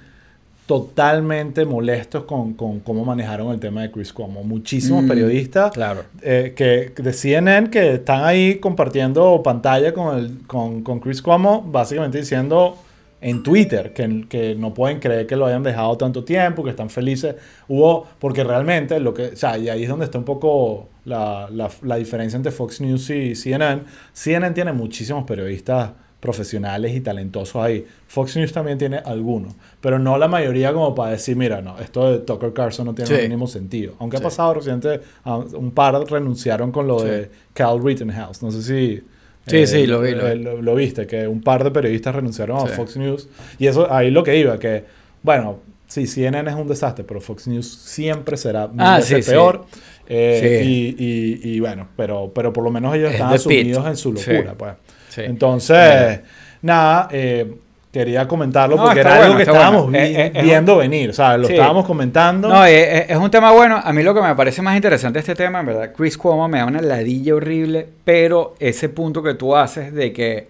totalmente 0.66 1.64
molestos 1.66 2.24
con, 2.24 2.54
con 2.54 2.80
cómo 2.80 3.04
manejaron 3.04 3.52
el 3.52 3.60
tema 3.60 3.82
de 3.82 3.90
Chris 3.90 4.12
Cuomo. 4.12 4.42
Muchísimos 4.42 5.04
Mm, 5.04 5.08
periodistas 5.08 5.72
claro. 5.72 6.04
eh, 6.22 6.54
que, 6.56 6.92
de 7.02 7.12
CNN 7.12 7.68
que 7.70 7.94
están 7.94 8.24
ahí 8.24 8.56
compartiendo 8.60 9.42
pantalla 9.42 9.92
con, 9.92 10.18
el, 10.18 10.46
con, 10.46 10.82
con 10.82 11.00
Chris 11.00 11.20
Cuomo, 11.20 11.62
básicamente 11.62 12.18
diciendo 12.18 12.78
en 13.20 13.42
Twitter 13.42 13.92
que, 13.94 14.26
que 14.28 14.54
no 14.54 14.74
pueden 14.74 15.00
creer 15.00 15.26
que 15.26 15.36
lo 15.36 15.46
hayan 15.46 15.62
dejado 15.62 15.96
tanto 15.96 16.24
tiempo, 16.24 16.62
que 16.64 16.70
están 16.70 16.90
felices. 16.90 17.36
Hubo, 17.68 18.06
porque 18.18 18.42
realmente 18.44 19.00
lo 19.00 19.12
que, 19.14 19.28
o 19.28 19.36
sea, 19.36 19.56
y 19.58 19.68
ahí 19.68 19.82
es 19.84 19.88
donde 19.88 20.04
está 20.06 20.18
un 20.18 20.24
poco 20.24 20.88
la, 21.04 21.48
la, 21.50 21.70
la 21.82 21.96
diferencia 21.96 22.36
entre 22.36 22.52
Fox 22.52 22.80
News 22.80 23.10
y 23.10 23.34
CNN. 23.34 23.82
CNN 24.12 24.54
tiene 24.54 24.72
muchísimos 24.72 25.24
periodistas 25.24 25.92
profesionales 26.24 26.94
y 26.96 27.00
talentosos 27.02 27.56
ahí. 27.62 27.84
Fox 28.08 28.34
News 28.38 28.50
también 28.52 28.78
tiene 28.78 28.96
algunos, 28.96 29.52
pero 29.82 29.98
no 29.98 30.16
la 30.16 30.26
mayoría 30.26 30.72
como 30.72 30.94
para 30.94 31.10
decir, 31.10 31.36
mira, 31.36 31.60
no, 31.60 31.78
esto 31.78 32.10
de 32.10 32.18
Tucker 32.20 32.54
Carlson 32.54 32.86
no 32.86 32.94
tiene 32.94 33.08
Sí. 33.08 33.14
el 33.16 33.22
mínimo 33.28 33.46
sentido. 33.46 33.92
Aunque 33.98 34.16
Sí. 34.16 34.22
ha 34.22 34.24
pasado 34.24 34.54
reciente, 34.54 35.00
ah, 35.24 35.36
un 35.36 35.70
par 35.72 35.94
renunciaron 36.10 36.72
con 36.72 36.86
lo 36.88 37.00
Sí. 37.00 37.06
de 37.08 37.30
Cal 37.52 37.78
Rittenhouse. 37.84 38.42
No 38.42 38.50
sé 38.50 38.62
si... 38.62 39.02
Sí, 39.46 39.66
sí, 39.66 39.86
lo 39.86 40.00
vi, 40.00 40.12
lo 40.12 40.24
vi. 40.24 40.30
eh, 40.30 40.36
lo- 40.36 40.62
lo 40.62 40.74
viste, 40.74 41.06
que 41.06 41.28
un 41.28 41.42
par 41.42 41.62
de 41.62 41.70
periodistas 41.70 42.14
renunciaron 42.14 42.56
a. 42.56 42.66
Fox 42.66 42.96
News. 42.96 43.28
Y 43.58 43.66
eso, 43.66 43.92
ahí 43.92 44.10
lo 44.10 44.24
que 44.24 44.38
iba, 44.38 44.58
que, 44.58 44.84
bueno, 45.22 45.58
sí, 45.86 46.06
CNN 46.06 46.48
es 46.48 46.56
un 46.56 46.66
desastre, 46.66 47.04
pero 47.04 47.20
Fox 47.20 47.46
News 47.46 47.70
siempre 47.70 48.38
será 48.38 48.70
Ah, 48.78 49.00
peor. 49.26 49.66
Eh, 50.08 50.62
y, 50.66 50.96
y- 50.98 51.54
y 51.56 51.60
bueno, 51.60 51.88
pero, 51.96 52.32
pero 52.34 52.52
por 52.54 52.64
lo 52.64 52.70
menos 52.70 52.94
ellos 52.94 53.08
Es 53.08 53.14
están 53.14 53.30
pit. 53.30 53.36
asumidos 53.40 53.86
en 53.86 53.96
su 53.96 54.12
locura, 54.12 54.54
pues. 54.56 54.74
Sí. 55.14 55.22
Entonces, 55.24 56.20
nada, 56.62 57.08
eh, 57.12 57.54
quería 57.92 58.26
comentarlo 58.26 58.74
No, 58.76 58.84
porque 58.86 59.00
era 59.00 59.12
algo 59.12 59.22
bueno, 59.26 59.36
que 59.36 59.42
está 59.42 59.52
estábamos 59.52 59.82
bueno. 59.84 59.98
vi- 59.98 60.14
Eh, 60.14 60.26
eh, 60.26 60.32
es 60.34 60.42
viendo 60.42 60.76
venir, 60.76 61.10
o 61.10 61.12
sea, 61.12 61.36
lo 61.36 61.46
Sí. 61.46 61.52
estábamos 61.54 61.86
comentando. 61.86 62.48
No, 62.48 62.64
es, 62.64 63.16
un 63.16 63.30
tema 63.30 63.52
bueno. 63.52 63.80
A 63.82 63.92
mí 63.92 64.02
lo 64.02 64.12
que 64.12 64.20
me 64.20 64.34
parece 64.34 64.62
más 64.62 64.74
interesante 64.74 65.18
de 65.18 65.20
este 65.20 65.34
tema, 65.36 65.60
en 65.60 65.66
verdad, 65.66 65.92
Chris 65.96 66.18
Cuomo 66.18 66.48
me 66.48 66.58
da 66.58 66.66
una 66.66 66.80
ladilla 66.82 67.34
horrible, 67.36 67.86
pero 68.04 68.54
ese 68.58 68.88
punto 68.88 69.22
que 69.22 69.34
tú 69.34 69.54
haces 69.54 69.94
de 69.94 70.12
que 70.12 70.48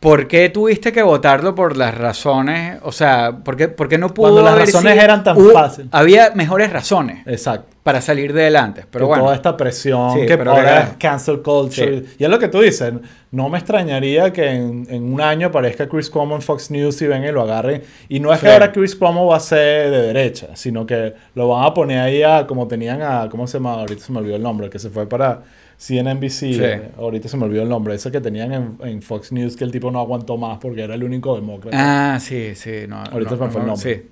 ¿por 0.00 0.26
qué 0.28 0.48
tuviste 0.50 0.92
que 0.92 1.02
votarlo 1.02 1.54
por 1.54 1.76
las 1.76 1.94
razones? 1.96 2.78
O 2.82 2.90
sea, 2.92 3.32
¿por 3.44 3.56
qué, 3.56 3.68
por 3.68 3.88
qué 3.88 3.98
no 3.98 4.12
pudo 4.12 4.32
Cuando 4.32 4.42
las 4.50 4.58
razones 4.58 4.92
sido- 4.92 5.04
eran 5.04 5.22
tan 5.24 5.36
fáciles. 5.52 5.88
Había 5.92 6.32
mejores 6.34 6.72
razones. 6.72 7.26
Exacto. 7.26 7.75
Para 7.86 8.00
salir 8.00 8.32
de 8.32 8.40
adelante. 8.42 8.84
Pero 8.90 9.06
bueno, 9.06 9.22
toda 9.22 9.36
esta 9.36 9.56
presión 9.56 10.12
Sí, 10.18 10.26
que 10.26 10.32
ahora 10.32 10.82
es 10.82 10.88
cancel 10.96 11.40
culture. 11.40 12.02
Y 12.18 12.24
es 12.24 12.28
lo 12.28 12.36
que 12.36 12.48
tú 12.48 12.60
dices. 12.60 12.92
No 13.30 13.48
me 13.48 13.58
extrañaría 13.58 14.32
que 14.32 14.44
en, 14.50 14.88
en 14.90 15.04
un 15.04 15.20
año 15.20 15.46
aparezca 15.46 15.88
Chris 15.88 16.10
Cuomo 16.10 16.34
en 16.34 16.42
Fox 16.42 16.68
News 16.72 17.00
y 17.02 17.06
vengan 17.06 17.28
y 17.28 17.32
lo 17.32 17.42
agarren. 17.42 17.84
Y 18.08 18.18
no 18.18 18.32
es 18.32 18.40
que 18.40 18.48
ahora 18.50 18.72
Chris 18.72 18.96
Cuomo 18.96 19.26
va 19.28 19.36
a 19.36 19.40
ser 19.40 19.92
de 19.92 20.02
derecha, 20.02 20.48
sino 20.56 20.84
que 20.84 21.14
lo 21.36 21.46
van 21.46 21.64
a 21.64 21.72
poner 21.74 22.00
ahí 22.00 22.24
a 22.24 22.44
como 22.48 22.66
tenían 22.66 23.02
a. 23.02 23.28
¿Cómo 23.30 23.46
se 23.46 23.58
llama? 23.58 23.74
Ahorita 23.74 24.02
se 24.02 24.10
me 24.10 24.18
olvidó 24.18 24.34
el 24.34 24.42
nombre, 24.42 24.68
que 24.68 24.80
se 24.80 24.90
fue 24.90 25.08
para 25.08 25.42
CNNBC. 25.78 26.28
Sí. 26.30 26.58
eh, 26.60 26.90
ahorita 26.98 27.28
se 27.28 27.36
me 27.36 27.44
olvidó 27.44 27.62
el 27.62 27.68
nombre. 27.68 27.94
Ese 27.94 28.10
que 28.10 28.20
tenían 28.20 28.52
en, 28.52 28.78
en 28.82 29.00
Fox 29.00 29.30
News 29.30 29.54
que 29.56 29.62
el 29.62 29.70
tipo 29.70 29.92
no 29.92 30.00
aguantó 30.00 30.36
más 30.36 30.58
porque 30.58 30.82
era 30.82 30.96
el 30.96 31.04
único 31.04 31.36
demócrata. 31.36 32.14
ah, 32.14 32.18
sí, 32.18 32.56
sí, 32.56 32.86
no, 32.88 32.96
Ahorita 32.96 33.36
no, 33.36 33.36
se 33.36 33.44
me 33.44 33.50
fue 33.52 33.60
el 33.60 33.66
no, 33.68 33.72
nombre. 33.74 33.94
sí. 33.94 34.10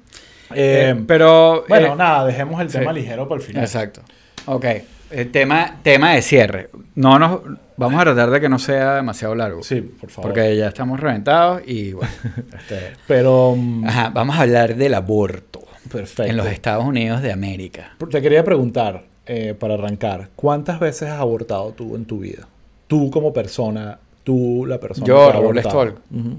Eh, 0.53 0.91
Eh, 0.97 1.05
pero 1.07 1.65
bueno, 1.69 1.95
eh, 1.95 1.97
nada, 1.97 2.27
dejemos 2.27 2.61
el 2.61 2.71
sí. 2.71 2.79
tema 2.79 2.93
ligero 2.93 3.29
para 3.29 3.41
el 3.41 3.47
final. 3.47 3.65
Exacto. 3.65 4.01
Ok. 4.47 4.65
El 5.11 5.31
tema, 5.31 5.77
tema 5.83 6.13
de 6.13 6.23
cierre. 6.23 6.71
No 6.97 7.19
nos 7.19 7.41
vamos 7.77 8.01
a 8.01 8.05
tratar 8.05 8.31
de 8.31 8.41
que 8.41 8.49
no 8.49 8.59
sea 8.59 8.97
demasiado 8.97 9.35
largo. 9.35 9.63
Sí, 9.63 9.81
por 9.81 10.11
favor. 10.11 10.31
Porque 10.33 10.57
ya 10.57 10.69
estamos 10.69 10.99
reventados 10.99 11.63
y 11.67 11.93
bueno. 11.93 12.13
este, 12.59 12.93
Pero. 13.07 13.55
mm, 13.57 13.87
ajá, 13.87 14.11
vamos 14.11 14.37
a 14.37 14.43
hablar 14.43 14.75
del 14.77 14.95
aborto 14.95 15.61
Perfecto. 15.91 16.25
en 16.25 16.37
los 16.37 16.47
Estados 16.47 16.85
Unidos 16.85 17.23
de 17.23 17.31
América. 17.33 17.93
Te 18.11 18.21
quería 18.21 18.43
preguntar, 18.45 19.05
eh, 19.27 19.55
para 19.59 19.75
arrancar, 19.75 20.29
¿cuántas 20.37 20.81
veces 20.81 21.09
has 21.11 21.21
abortado 21.21 21.73
tú 21.73 21.95
en 21.97 22.05
tu 22.07 22.19
vida? 22.21 22.47
Tú 22.89 23.11
como 23.11 23.33
persona, 23.33 23.99
tú 24.25 24.67
la 24.67 24.79
persona 24.81 25.07
Yo, 25.07 25.27
que 25.27 25.33
Raúl. 25.33 25.59
Stoll. 25.61 25.95
Ujú. 26.11 26.39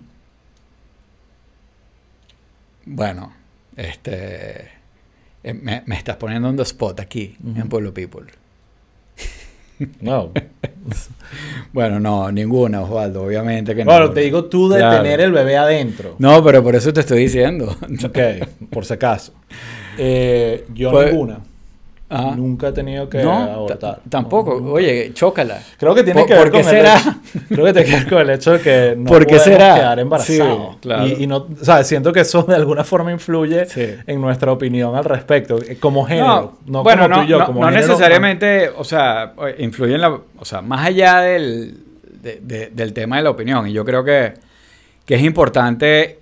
Bueno, 2.86 3.32
este 3.78 4.70
eh, 5.44 5.54
me, 5.54 5.84
me 5.86 5.96
estás 5.96 6.16
poniendo 6.18 6.50
en 6.50 6.56
the 6.58 6.64
spot 6.64 7.00
aquí 7.00 7.36
en 7.56 7.68
Pueblo 7.70 7.94
People. 7.94 8.26
No. 10.02 10.32
Bueno, 11.74 12.00
no, 12.00 12.32
ninguna, 12.32 12.82
Osvaldo, 12.82 13.24
obviamente 13.24 13.76
que 13.76 13.84
no. 13.84 13.92
bueno, 13.92 14.12
te 14.12 14.22
digo 14.22 14.46
tú 14.46 14.70
de 14.70 14.78
Claro. 14.78 15.02
tener 15.04 15.20
el 15.20 15.32
bebé 15.32 15.58
adentro. 15.58 16.16
No, 16.20 16.42
pero 16.44 16.64
por 16.64 16.76
eso 16.76 16.94
te 16.94 17.00
estoy 17.02 17.20
diciendo. 17.22 17.76
Ok, 18.06 18.18
por 18.70 18.86
si 18.86 18.94
acaso. 18.94 19.34
Eh, 19.98 20.66
yo 20.74 20.92
Pues- 20.92 21.12
ninguna. 21.12 21.40
Ajá. 22.08 22.36
Nunca 22.36 22.68
he 22.68 22.72
tenido 22.72 23.10
que 23.10 23.24
no, 23.24 23.32
abortar. 23.34 24.00
tampoco. 24.10 24.62
No. 24.62 24.74
Oye, 24.74 25.12
chócala. 25.16 25.60
Creo 25.78 25.96
que 25.96 26.04
tiene 26.04 26.20
¿Por- 26.22 26.28
que 26.30 26.34
ver 26.36 26.52
con 26.52 26.60
el 26.60 26.66
será? 26.66 27.00
hecho- 27.00 27.16
creo 27.50 27.66
que 27.66 27.74
tiene 27.74 27.90
que 27.90 27.96
ver 27.96 28.08
con 28.10 28.22
el 28.22 28.30
hecho 28.30 28.52
de 28.54 28.60
que 28.62 28.94
no 28.96 29.06
¿Por 29.06 29.26
qué 29.26 29.38
podemos 29.38 29.44
será? 29.44 29.76
quedar 29.76 30.00
embarazados. 30.00 30.74
Sí, 30.74 30.78
claro. 30.82 31.08
y, 31.08 31.24
y 31.24 31.28
no, 31.28 31.38
o 31.38 31.64
sea, 31.66 31.84
siento 31.84 32.14
que 32.14 32.20
eso 32.20 32.44
de 32.44 32.54
alguna 32.54 32.84
forma 32.84 33.12
influye 33.12 33.66
Sí. 33.66 33.88
en 34.06 34.22
nuestra 34.22 34.52
opinión 34.52 34.96
al 34.96 35.04
respecto, 35.04 35.58
eh, 35.68 35.78
como 35.80 36.06
género, 36.06 36.60
no, 36.68 36.84
bueno, 36.84 37.04
como 37.04 37.16
no, 37.16 37.22
tú 37.22 37.26
y 37.26 37.28
yo, 37.32 37.40
no- 37.40 37.46
como 37.48 37.60
no 37.62 37.68
género, 37.70 37.88
necesariamente, 37.88 38.70
o 38.70 38.84
sea, 38.84 39.34
influye 39.58 39.96
en 39.96 40.02
la, 40.02 40.10
o 40.12 40.46
sea, 40.46 40.62
más 40.62 40.86
allá 40.86 41.22
del, 41.22 41.80
de- 42.22 42.40
de- 42.44 42.68
del 42.70 42.94
tema 42.94 43.18
de 43.18 43.24
la 43.24 43.32
opinión. 43.32 43.68
Y 43.68 43.74
yo 43.74 43.84
creo 43.84 44.04
que, 44.04 44.34
que 45.08 45.16
es 45.16 45.24
importante 45.24 46.20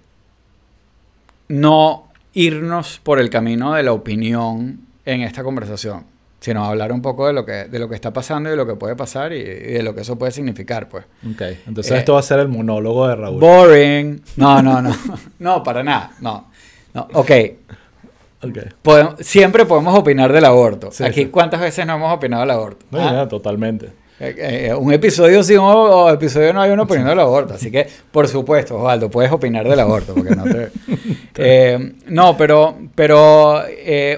no 1.50 2.08
irnos 2.34 3.00
por 3.04 3.20
el 3.20 3.30
camino 3.30 3.74
de 3.74 3.84
la 3.84 3.92
opinión 3.94 4.80
en 5.06 5.22
esta 5.22 5.44
conversación, 5.44 6.06
sino 6.40 6.64
hablar 6.66 6.92
un 6.92 7.02
poco 7.02 7.28
de 7.28 7.34
lo 7.34 7.46
que, 7.46 7.66
de 7.66 7.80
lo 7.80 7.88
que 7.90 7.96
está 7.96 8.12
pasando 8.12 8.50
y 8.50 8.52
de 8.52 8.58
lo 8.58 8.66
que 8.68 8.76
puede 8.76 8.96
pasar 8.96 9.34
y, 9.34 9.38
y 9.38 9.44
de 9.74 9.84
lo 9.84 9.94
que 9.96 10.02
eso 10.02 10.18
puede 10.18 10.32
significar, 10.32 10.90
pues. 10.90 11.06
Ok, 11.30 11.42
entonces 11.68 11.92
Eh, 11.94 11.98
esto 12.00 12.14
va 12.14 12.20
a 12.20 12.24
ser 12.24 12.40
el 12.40 12.48
monólogo 12.50 13.08
de 13.08 13.16
Raúl. 13.16 13.40
Boring. 13.40 14.22
No, 14.38 14.62
no, 14.62 14.82
no. 14.82 14.96
No, 15.40 15.64
para 15.64 15.84
nada. 15.84 16.12
No. 16.22 16.48
No, 16.94 17.08
ok. 17.14 17.32
Ok. 18.44 18.58
Podemos- 18.82 19.16
siempre 19.22 19.66
podemos 19.66 19.98
opinar 19.98 20.32
del 20.34 20.44
aborto. 20.46 20.92
Sí, 20.92 21.04
Aquí, 21.04 21.24
sí. 21.24 21.26
¿cuántas 21.28 21.62
veces 21.62 21.86
no 21.88 21.96
hemos 21.96 22.14
opinado 22.14 22.42
del 22.42 22.52
aborto? 22.52 22.86
No, 22.92 23.00
Ah, 23.00 23.12
ya, 23.14 23.28
totalmente. 23.28 23.90
Eh, 24.30 24.68
eh, 24.68 24.74
un 24.74 24.92
episodio 24.94 25.44
sí 25.44 25.56
o, 25.60 26.10
episodio 26.10 26.54
no 26.54 26.62
hay 26.62 26.72
uno 26.72 26.84
opinando 26.84 27.10
del 27.12 27.20
aborto. 27.20 27.54
Así 27.56 27.70
que, 27.72 27.88
por 28.12 28.28
supuesto, 28.28 28.78
Osvaldo, 28.78 29.10
puedes 29.10 29.32
opinar 29.32 29.68
del 29.68 29.80
aborto. 29.80 30.14
Porque 30.14 30.36
no, 30.36 30.44
te... 30.44 30.70
Eh, 31.36 31.94
no, 32.10 32.38
pero, 32.38 32.78
pero 32.94 33.64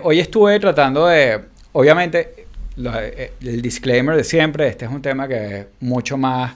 hoy 0.04 0.20
estuve 0.20 0.60
tratando 0.60 1.08
de, 1.08 1.40
obviamente, 1.72 2.46
lo- 2.76 2.92
el 3.00 3.62
disclaimer 3.62 4.18
de 4.18 4.24
siempre, 4.26 4.68
este 4.68 4.84
es 4.84 4.92
un 4.92 5.02
tema 5.02 5.26
que 5.26 5.60
es 5.60 5.66
mucho 5.80 6.18
más 6.18 6.54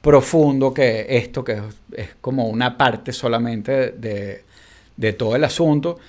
profundo 0.00 0.74
que 0.74 1.06
esto, 1.10 1.44
que 1.44 1.52
es, 1.52 1.60
es 1.96 2.08
como 2.20 2.48
una 2.48 2.76
parte 2.76 3.12
solamente 3.12 3.92
de, 3.92 4.42
de 4.96 5.12
todo 5.12 5.36
el 5.36 5.44
asunto, 5.44 6.00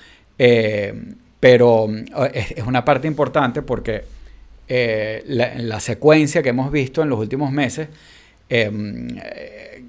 pero 1.39 1.87
es, 2.33 2.51
es 2.51 2.63
una 2.65 2.83
parte 2.83 3.07
importante 3.07 3.61
porque 3.61 4.03
eh, 4.67 5.23
la, 5.27 5.53
en 5.53 5.69
la 5.69 5.79
secuencia 5.79 6.41
que 6.41 6.49
hemos 6.49 6.71
visto 6.71 7.01
en 7.01 7.09
los 7.09 7.19
últimos 7.19 7.51
meses, 7.51 7.87
eh, 8.49 8.71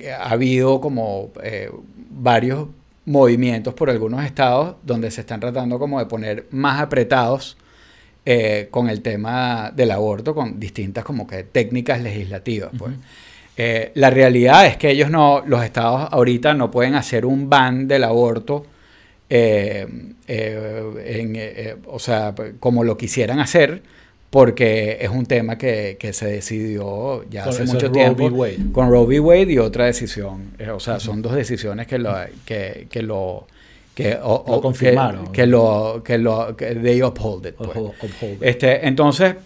eh, 0.01 0.13
ha 0.13 0.31
habido 0.31 0.81
como 0.81 1.31
eh, 1.43 1.71
varios 2.11 2.69
movimientos 3.05 3.75
por 3.75 3.91
algunos 3.91 4.25
estados 4.25 4.77
donde 4.83 5.11
se 5.11 5.21
están 5.21 5.41
tratando 5.41 5.79
como 5.79 5.99
de 5.99 6.07
poner 6.07 6.47
más 6.51 6.81
apretados 6.81 7.57
con 8.73 8.91
el 8.91 9.03
tema 9.03 9.71
del 9.73 9.93
aborto, 9.93 10.35
con 10.35 10.59
distintas 10.59 11.05
como 11.05 11.29
que 11.29 11.45
técnicas 11.45 12.03
legislativas. 12.03 12.71
Pues. 12.77 12.95
Eh, 13.57 13.91
la 13.95 14.11
realidad 14.11 14.67
es 14.67 14.77
que 14.77 14.91
ellos 14.91 15.11
no, 15.11 15.43
los 15.47 15.65
estados 15.65 16.09
ahorita 16.13 16.53
no 16.53 16.71
pueden 16.71 16.95
hacer 16.95 17.25
un 17.25 17.49
ban 17.49 17.89
del 17.89 18.05
aborto, 18.05 18.67
eh, 19.31 19.87
eh, 20.29 20.93
en, 21.07 21.33
eh, 21.37 21.77
o 21.87 21.99
sea, 21.99 22.35
como 22.61 22.85
lo 22.85 22.99
quisieran 22.99 23.41
hacer, 23.41 23.83
porque 24.37 24.99
es 25.01 25.09
un 25.09 25.25
tema 25.25 25.57
que, 25.57 25.97
que 25.99 26.13
se 26.13 26.27
decidió 26.27 27.25
ya 27.31 27.45
Con 27.45 27.55
hace 27.55 27.65
mucho 27.65 27.87
Roe 27.89 27.91
tiempo. 27.91 28.27
Wade. 28.27 28.59
con 28.71 28.91
Roe 28.91 29.07
v. 29.07 29.21
Wade 29.21 29.53
y 29.55 29.57
otra 29.57 29.87
decisión. 29.87 30.51
Eh, 30.59 30.69
o 30.69 30.79
sea, 30.79 31.01
son 31.01 31.23
dos 31.23 31.35
decisiones 31.35 31.87
que 31.87 31.97
lo 31.99 32.15
que, 32.45 32.87
que 32.91 33.01
lo 33.03 33.47
que, 33.95 34.19
o- 34.23 34.45
Lo 34.47 34.61
confirmaron. 34.61 35.33
que, 35.33 35.47
lo 35.47 36.03
que 36.05 36.19
lo 36.19 36.55
que 36.55 36.75
they 36.75 37.03
uphold 37.03 37.47
it, 37.47 37.55
pues. 37.55 37.71
Uphold- 37.71 37.95
uphold 38.03 38.33
it. 38.35 38.43
Este, 38.43 38.87
entonces, 38.87 39.37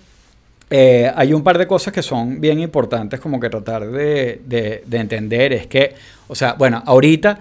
eh, 0.68 1.08
hay 1.14 1.32
un 1.34 1.44
par 1.44 1.56
de 1.56 1.68
cosas 1.68 1.92
que 1.92 2.02
son 2.02 2.40
bien 2.40 2.58
importantes 2.58 3.20
como 3.20 3.38
que 3.38 3.48
tratar 3.48 3.88
de, 3.88 4.40
de- 4.44 4.82
de 4.84 4.98
entender. 4.98 5.52
Es 5.52 5.68
que, 5.68 5.94
o 6.26 6.34
sea, 6.34 6.54
bueno, 6.54 6.82
ahorita, 6.84 7.38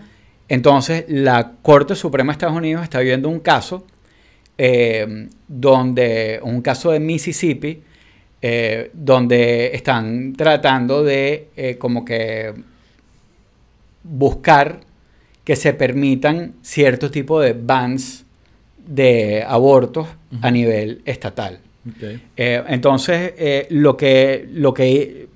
entonces, 0.50 1.06
la 1.08 1.54
Corte 1.64 1.96
Suprema 1.96 2.32
de 2.32 2.34
Estados 2.34 2.56
Unidos 2.56 2.84
está 2.84 3.00
viendo 3.00 3.28
un 3.28 3.40
caso 3.40 3.88
eh, 4.62 5.28
donde, 5.48 6.40
un 6.44 6.62
caso 6.62 6.92
de 6.92 7.00
Mississippi, 7.00 7.82
eh, 8.42 8.92
donde 8.94 9.72
están 9.74 10.34
tratando 10.34 11.04
de 11.04 11.48
eh, 11.58 11.78
como 11.80 12.04
que 12.06 12.54
buscar 14.04 14.82
que 15.44 15.56
se 15.56 15.74
permitan 15.74 16.54
cierto 16.62 17.10
tipo 17.10 17.40
de 17.40 17.54
bans 17.54 18.26
de 18.86 19.44
abortos 19.48 20.08
a 20.42 20.52
nivel 20.52 21.02
estatal. 21.06 21.60
Eh, 22.38 22.64
entonces, 22.68 23.34
lo, 23.70 23.96
que, 23.98 24.48
lo 24.52 24.74
que 24.74 25.28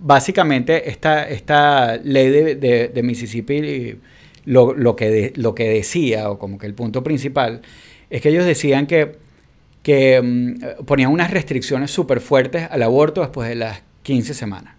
básicamente 0.00 0.88
esta, 0.90 1.28
esta 1.28 1.96
ley 1.98 2.28
de, 2.30 2.54
de- 2.56 2.88
de 2.88 3.02
Mississippi 3.02 3.96
lo, 4.46 4.74
lo 4.74 4.96
que 4.96 5.10
de- 5.10 5.32
lo 5.36 5.54
que 5.54 5.68
decía, 5.68 6.30
o 6.30 6.38
como 6.38 6.58
que 6.58 6.66
el 6.66 6.74
punto 6.74 7.02
principal, 7.02 7.62
es 8.14 8.22
que 8.22 8.28
ellos 8.28 8.44
decían 8.44 8.86
que, 8.86 9.18
que 9.82 10.22
mm, 10.22 10.84
ponían 10.84 11.10
unas 11.10 11.32
restricciones 11.32 11.90
súper 11.90 12.20
fuertes 12.20 12.68
al 12.70 12.84
aborto 12.84 13.22
después 13.22 13.48
de 13.48 13.56
las 13.56 13.82
15 14.04 14.34
semanas. 14.34 14.76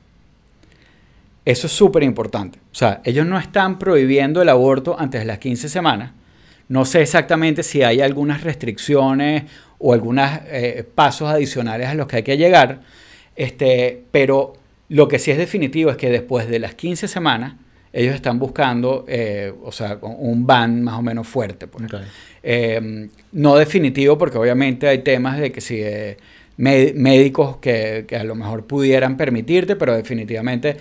Eso 1.44 1.68
es 1.68 1.74
súper 1.74 2.04
importante. 2.04 2.60
O 2.72 2.76
sea, 2.76 3.02
ellos 3.04 3.26
no 3.26 3.38
están 3.38 3.78
prohibiendo 3.78 4.42
el 4.42 4.48
aborto 4.48 4.98
antes 4.98 5.20
de 5.20 5.26
las 5.26 5.40
15 5.40 5.68
semanas. 5.68 6.12
No 6.70 6.86
sé 6.86 7.02
exactamente 7.02 7.62
si 7.62 7.84
hay 7.84 8.00
algunas 8.00 8.42
restricciones 8.42 9.44
o 9.80 9.92
algunos 9.92 10.30
pasos 10.96 11.30
adicionales 11.30 11.90
a 11.90 11.94
los 11.94 12.08
que 12.08 12.16
hay 12.16 12.24
que 12.24 12.38
llegar, 12.38 12.80
este, 13.36 14.02
pero 14.12 14.54
lo 14.88 15.10
que 15.10 15.20
sí 15.20 15.32
es 15.32 15.38
definitivo 15.38 15.92
es 15.92 15.98
que 15.98 16.10
después 16.10 16.48
de 16.48 16.60
las 16.60 16.76
15 16.76 17.10
semanas, 17.10 17.56
ellos 17.98 18.14
están 18.14 18.38
buscando, 18.40 19.06
eh, 19.08 19.54
o 19.64 19.72
sea, 19.72 19.98
un 20.02 20.46
ban 20.46 20.84
más 20.84 21.00
o 21.00 21.02
menos 21.02 21.26
fuerte. 21.28 21.68
pues. 21.68 21.86
Eh, 22.44 23.10
no 23.32 23.56
definitivo, 23.56 24.18
porque 24.18 24.38
obviamente 24.38 24.88
hay 24.88 25.00
temas 25.00 25.38
de 25.40 25.52
que 25.52 25.62
si 25.62 25.82
eh, 25.82 26.18
mé- 26.58 26.94
médicos 26.96 27.58
que, 27.58 28.06
que 28.08 28.18
a 28.18 28.24
lo 28.24 28.36
mejor 28.36 28.66
pudieran 28.66 29.18
permitirte, 29.18 29.76
pero 29.76 29.96
definitivamente 29.96 30.78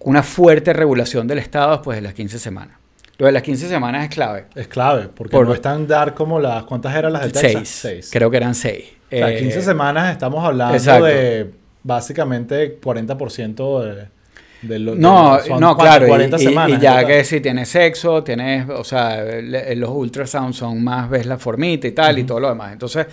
una 0.00 0.22
fuerte 0.22 0.72
regulación 0.72 1.26
del 1.26 1.38
Estado 1.38 1.70
después 1.72 1.96
de 1.96 2.02
las 2.02 2.12
15 2.14 2.38
semanas. 2.38 2.76
Lo 3.18 3.26
de 3.26 3.32
las 3.32 3.42
15 3.42 3.68
semanas 3.68 4.04
es 4.04 4.10
clave. 4.14 4.44
Es 4.54 4.68
clave, 4.68 5.08
porque 5.14 5.36
Por- 5.36 5.46
no 5.46 5.54
están 5.54 5.86
dar 5.86 6.14
como 6.14 6.38
las... 6.40 6.64
¿Cuántas 6.64 6.94
eran 6.94 7.12
las 7.12 7.22
de 7.24 7.30
Texas? 7.30 7.68
Seis. 7.68 8.10
Creo 8.12 8.30
que 8.30 8.36
eran 8.36 8.54
seis. 8.54 8.84
Sea, 9.10 9.32
Eh, 9.32 9.38
15 9.38 9.62
semanas 9.62 10.12
estamos 10.12 10.44
hablando 10.44 10.74
exacto. 10.74 11.04
de 11.06 11.50
básicamente 11.82 12.78
40% 12.80 13.82
de, 13.94 14.08
de 14.62 14.78
lo 14.78 14.94
No, 14.94 15.36
de- 15.36 15.44
son 15.44 15.60
no, 15.60 15.76
claro. 15.76 16.06
y- 16.06 16.08
40 16.08 16.36
y, 16.36 16.40
semanas. 16.44 16.78
y 16.78 16.82
ya 16.82 16.94
¿verdad? 16.96 17.08
que 17.08 17.24
si 17.24 17.40
tienes 17.40 17.68
sexo, 17.68 18.24
tienes, 18.24 18.68
o 18.68 18.82
sea, 18.84 19.22
le- 19.24 19.76
los 19.76 19.90
ultrasounds 19.90 20.56
son 20.56 20.82
más, 20.82 21.08
ves 21.08 21.26
la 21.26 21.38
formita 21.38 21.86
y 21.86 21.92
tal, 21.92 22.18
y 22.18 22.24
todo 22.24 22.40
lo 22.40 22.48
demás. 22.48 22.72
Entonces, 22.72 23.06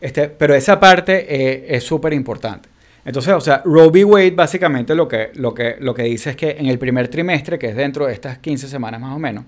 Este, 0.00 0.28
pero 0.28 0.54
esa 0.54 0.78
parte 0.78 1.24
eh, 1.28 1.64
es 1.76 1.82
súper 1.84 2.12
importante. 2.12 2.68
Entonces, 3.06 3.32
o 3.32 3.40
sea, 3.40 3.62
Roe 3.64 3.86
v. 3.88 4.04
Wade 4.04 4.30
básicamente 4.32 4.94
lo 4.94 5.08
que, 5.08 5.30
lo, 5.36 5.54
que, 5.54 5.76
lo 5.80 5.94
que 5.94 6.02
dice 6.02 6.30
es 6.30 6.36
que 6.36 6.50
en 6.58 6.66
el 6.66 6.78
primer 6.78 7.08
trimestre, 7.08 7.58
que 7.58 7.68
es 7.70 7.76
dentro 7.76 8.06
de 8.06 8.12
estas 8.12 8.36
15 8.38 8.68
semanas 8.68 9.00
más 9.00 9.14
o 9.16 9.18
menos, 9.18 9.44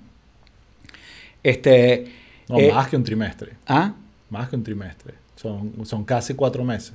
este... 1.43 2.07
No, 2.49 2.59
eh, 2.59 2.73
más 2.73 2.89
que 2.89 2.97
un 2.97 3.05
trimestre. 3.05 3.53
¿Ah? 3.67 3.93
Más 4.31 4.49
que 4.49 4.57
un 4.57 4.63
trimestre. 4.65 5.15
Son, 5.35 5.73
son 5.85 6.05
casi 6.05 6.35
cuatro 6.35 6.65
meses. 6.65 6.95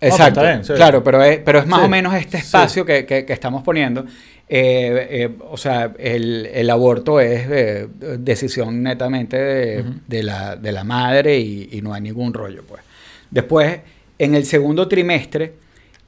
Exacto. 0.00 0.40
está 0.40 0.52
bien, 0.52 0.64
sí. 0.64 0.72
Claro, 0.74 1.04
pero 1.04 1.22
es, 1.22 1.38
pero 1.38 1.58
es 1.58 1.66
más 1.66 1.80
Sí. 1.80 1.86
o 1.86 1.88
menos 1.88 2.14
este 2.14 2.38
espacio 2.38 2.84
que, 2.84 3.04
que- 3.06 3.24
que 3.26 3.32
estamos 3.32 3.62
poniendo. 3.62 4.04
Eh, 4.52 5.06
eh, 5.10 5.30
o 5.48 5.56
sea, 5.56 5.92
el, 5.98 6.46
el 6.52 6.70
aborto 6.70 7.20
es 7.20 7.46
eh, 7.48 7.86
decisión 8.18 8.82
netamente 8.82 9.36
de, 9.36 10.22
la, 10.22 10.56
de 10.56 10.72
la 10.72 10.82
madre 10.84 11.38
y, 11.38 11.68
y 11.72 11.82
no 11.82 11.94
hay 11.94 12.00
ningún 12.00 12.32
rollo, 12.34 12.64
pues. 12.66 12.82
Después, 13.30 13.78
en 14.18 14.34
el 14.34 14.44
segundo 14.44 14.88
trimestre, 14.88 15.52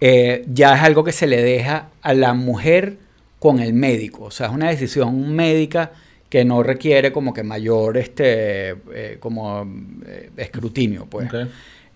ya 0.00 0.74
es 0.74 0.82
algo 0.82 1.04
que 1.04 1.12
se 1.12 1.28
le 1.28 1.40
deja 1.42 1.90
a 2.02 2.14
la 2.14 2.34
mujer 2.34 2.96
con 3.38 3.60
el 3.60 3.72
médico. 3.74 4.24
O 4.24 4.30
sea, 4.32 4.48
es 4.48 4.52
una 4.52 4.68
decisión 4.70 5.32
médica 5.34 5.92
que 6.28 6.44
no 6.44 6.62
requiere 6.64 7.12
como 7.12 7.32
que 7.32 7.44
mayor 7.44 7.96
este, 7.98 8.74
como, 9.20 9.64
escrutinio, 10.36 11.06
pues. 11.06 11.28
Ok. 11.32 11.48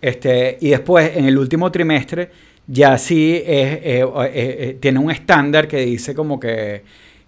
Este, 0.06 0.56
y 0.60 0.68
después, 0.70 1.16
en 1.16 1.24
el 1.24 1.36
último 1.36 1.72
trimestre, 1.72 2.30
ya 2.68 2.96
sí 2.96 3.34
es, 3.34 3.44
eh, 3.46 3.80
eh, 3.82 4.06
eh, 4.34 4.76
tiene 4.78 5.00
un 5.00 5.10
estándar 5.10 5.66
que 5.66 5.78
dice 5.84 6.14
como 6.14 6.38
que, 6.38 6.82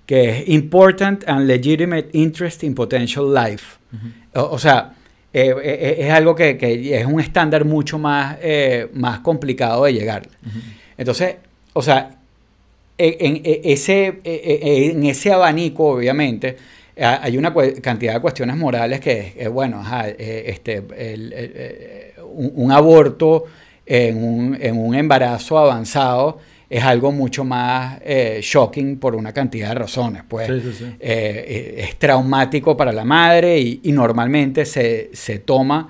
que 0.07 0.31
es 0.31 0.49
important 0.49 1.25
and 1.29 1.47
legitimate 1.49 2.09
interest 2.13 2.63
in 2.63 2.75
potential 2.77 3.35
life. 3.35 3.79
o, 4.35 4.43
o 4.43 4.59
sea, 4.59 4.95
es 5.33 6.11
algo 6.11 6.35
que, 6.37 6.57
que 6.57 6.99
es 7.01 7.05
un 7.05 7.21
estándar 7.21 7.65
mucho 7.65 7.99
más, 7.99 8.39
más 8.95 9.19
complicado 9.21 9.85
de 9.85 9.93
llegar. 9.95 10.29
Entonces, 10.97 11.35
o 11.73 11.83
sea, 11.83 12.11
en, 12.97 13.41
en 13.45 13.61
ese, 13.65 14.21
en 14.25 15.05
ese 15.05 15.33
abanico, 15.33 15.85
obviamente, 15.95 16.57
ha- 17.01 17.23
hay 17.25 17.37
una 17.37 17.53
cantidad 17.83 18.15
de 18.15 18.21
cuestiones 18.21 18.57
morales 18.57 19.01
que, 19.01 19.35
eh, 19.37 19.49
bueno, 19.49 19.81
ajá, 19.81 20.09
este, 20.09 20.83
el- 20.97 21.33
el- 21.33 22.08
un, 22.33 22.53
un 22.55 22.73
aborto 22.73 23.45
en 23.87 24.23
un, 24.23 24.59
en 24.61 24.79
un 24.79 24.95
embarazo 24.95 25.59
avanzado 25.59 26.39
es 26.71 26.85
algo 26.85 27.11
mucho 27.13 27.45
más 27.45 27.99
eh, 28.05 28.41
shocking 28.43 28.99
por 28.99 29.15
una 29.15 29.33
cantidad 29.33 29.71
de 29.71 29.75
razones. 29.77 30.23
Pues 30.29 30.49
Sí, 30.49 30.61
sí, 30.61 30.73
sí. 30.79 30.85
eh, 30.85 30.95
eh, 31.01 31.75
es 31.89 31.97
traumático 31.99 32.77
para 32.77 32.93
la 32.93 33.05
madre 33.05 33.59
y, 33.59 33.81
y 33.85 33.93
normalmente 33.93 34.67
se, 34.67 35.09
se 35.15 35.39
toma 35.39 35.89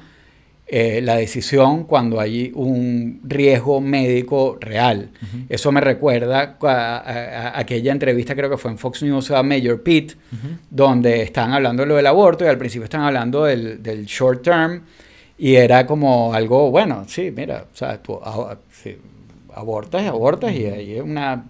eh, 0.70 1.00
la 1.02 1.16
decisión 1.16 1.82
cuando 1.84 2.20
hay 2.20 2.52
un 2.54 3.20
riesgo 3.24 3.80
médico 3.80 4.58
real. 4.60 5.08
Eso 5.48 5.72
me 5.72 5.80
recuerda 5.80 6.58
a, 6.62 6.66
a- 6.68 7.48
a 7.48 7.58
aquella 7.58 7.90
entrevista, 7.90 8.36
creo 8.36 8.48
que 8.50 8.58
fue 8.58 8.70
en 8.70 8.78
Fox 8.78 9.02
News 9.02 9.30
a 9.32 9.42
Mayor 9.42 9.82
Pitt, 9.82 10.12
donde 10.70 11.22
estaban 11.22 11.54
hablando 11.54 11.82
de 11.82 11.88
lo 11.88 11.96
del 11.96 12.06
aborto 12.06 12.44
y 12.44 12.48
al 12.48 12.58
principio 12.58 12.84
estaban 12.84 13.06
hablando 13.06 13.44
del, 13.46 13.82
del 13.82 14.04
short 14.04 14.42
term 14.42 14.82
y 15.38 15.54
era 15.54 15.86
como 15.86 16.34
algo, 16.34 16.70
bueno, 16.70 17.04
sí, 17.06 17.30
mira, 17.34 17.64
o 17.72 17.76
sea, 17.76 18.02
tú 18.02 18.18
sí, 18.72 18.96
abortas 19.54 20.02
y 20.02 20.06
abortas 20.06 20.52
y 20.54 20.66
ahí 20.66 20.94
es 20.96 21.02
una, 21.02 21.44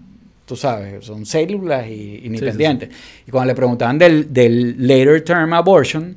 tú 0.44 0.56
sabes, 0.56 1.04
son 1.04 1.24
células 1.26 1.86
y, 1.88 2.20
independientes. 2.24 2.90
Y 3.26 3.30
cuando 3.30 3.48
le 3.48 3.54
preguntaban 3.54 3.98
del, 3.98 4.32
del 4.32 4.86
later 4.86 5.22
term 5.24 5.52
abortion, 5.54 6.16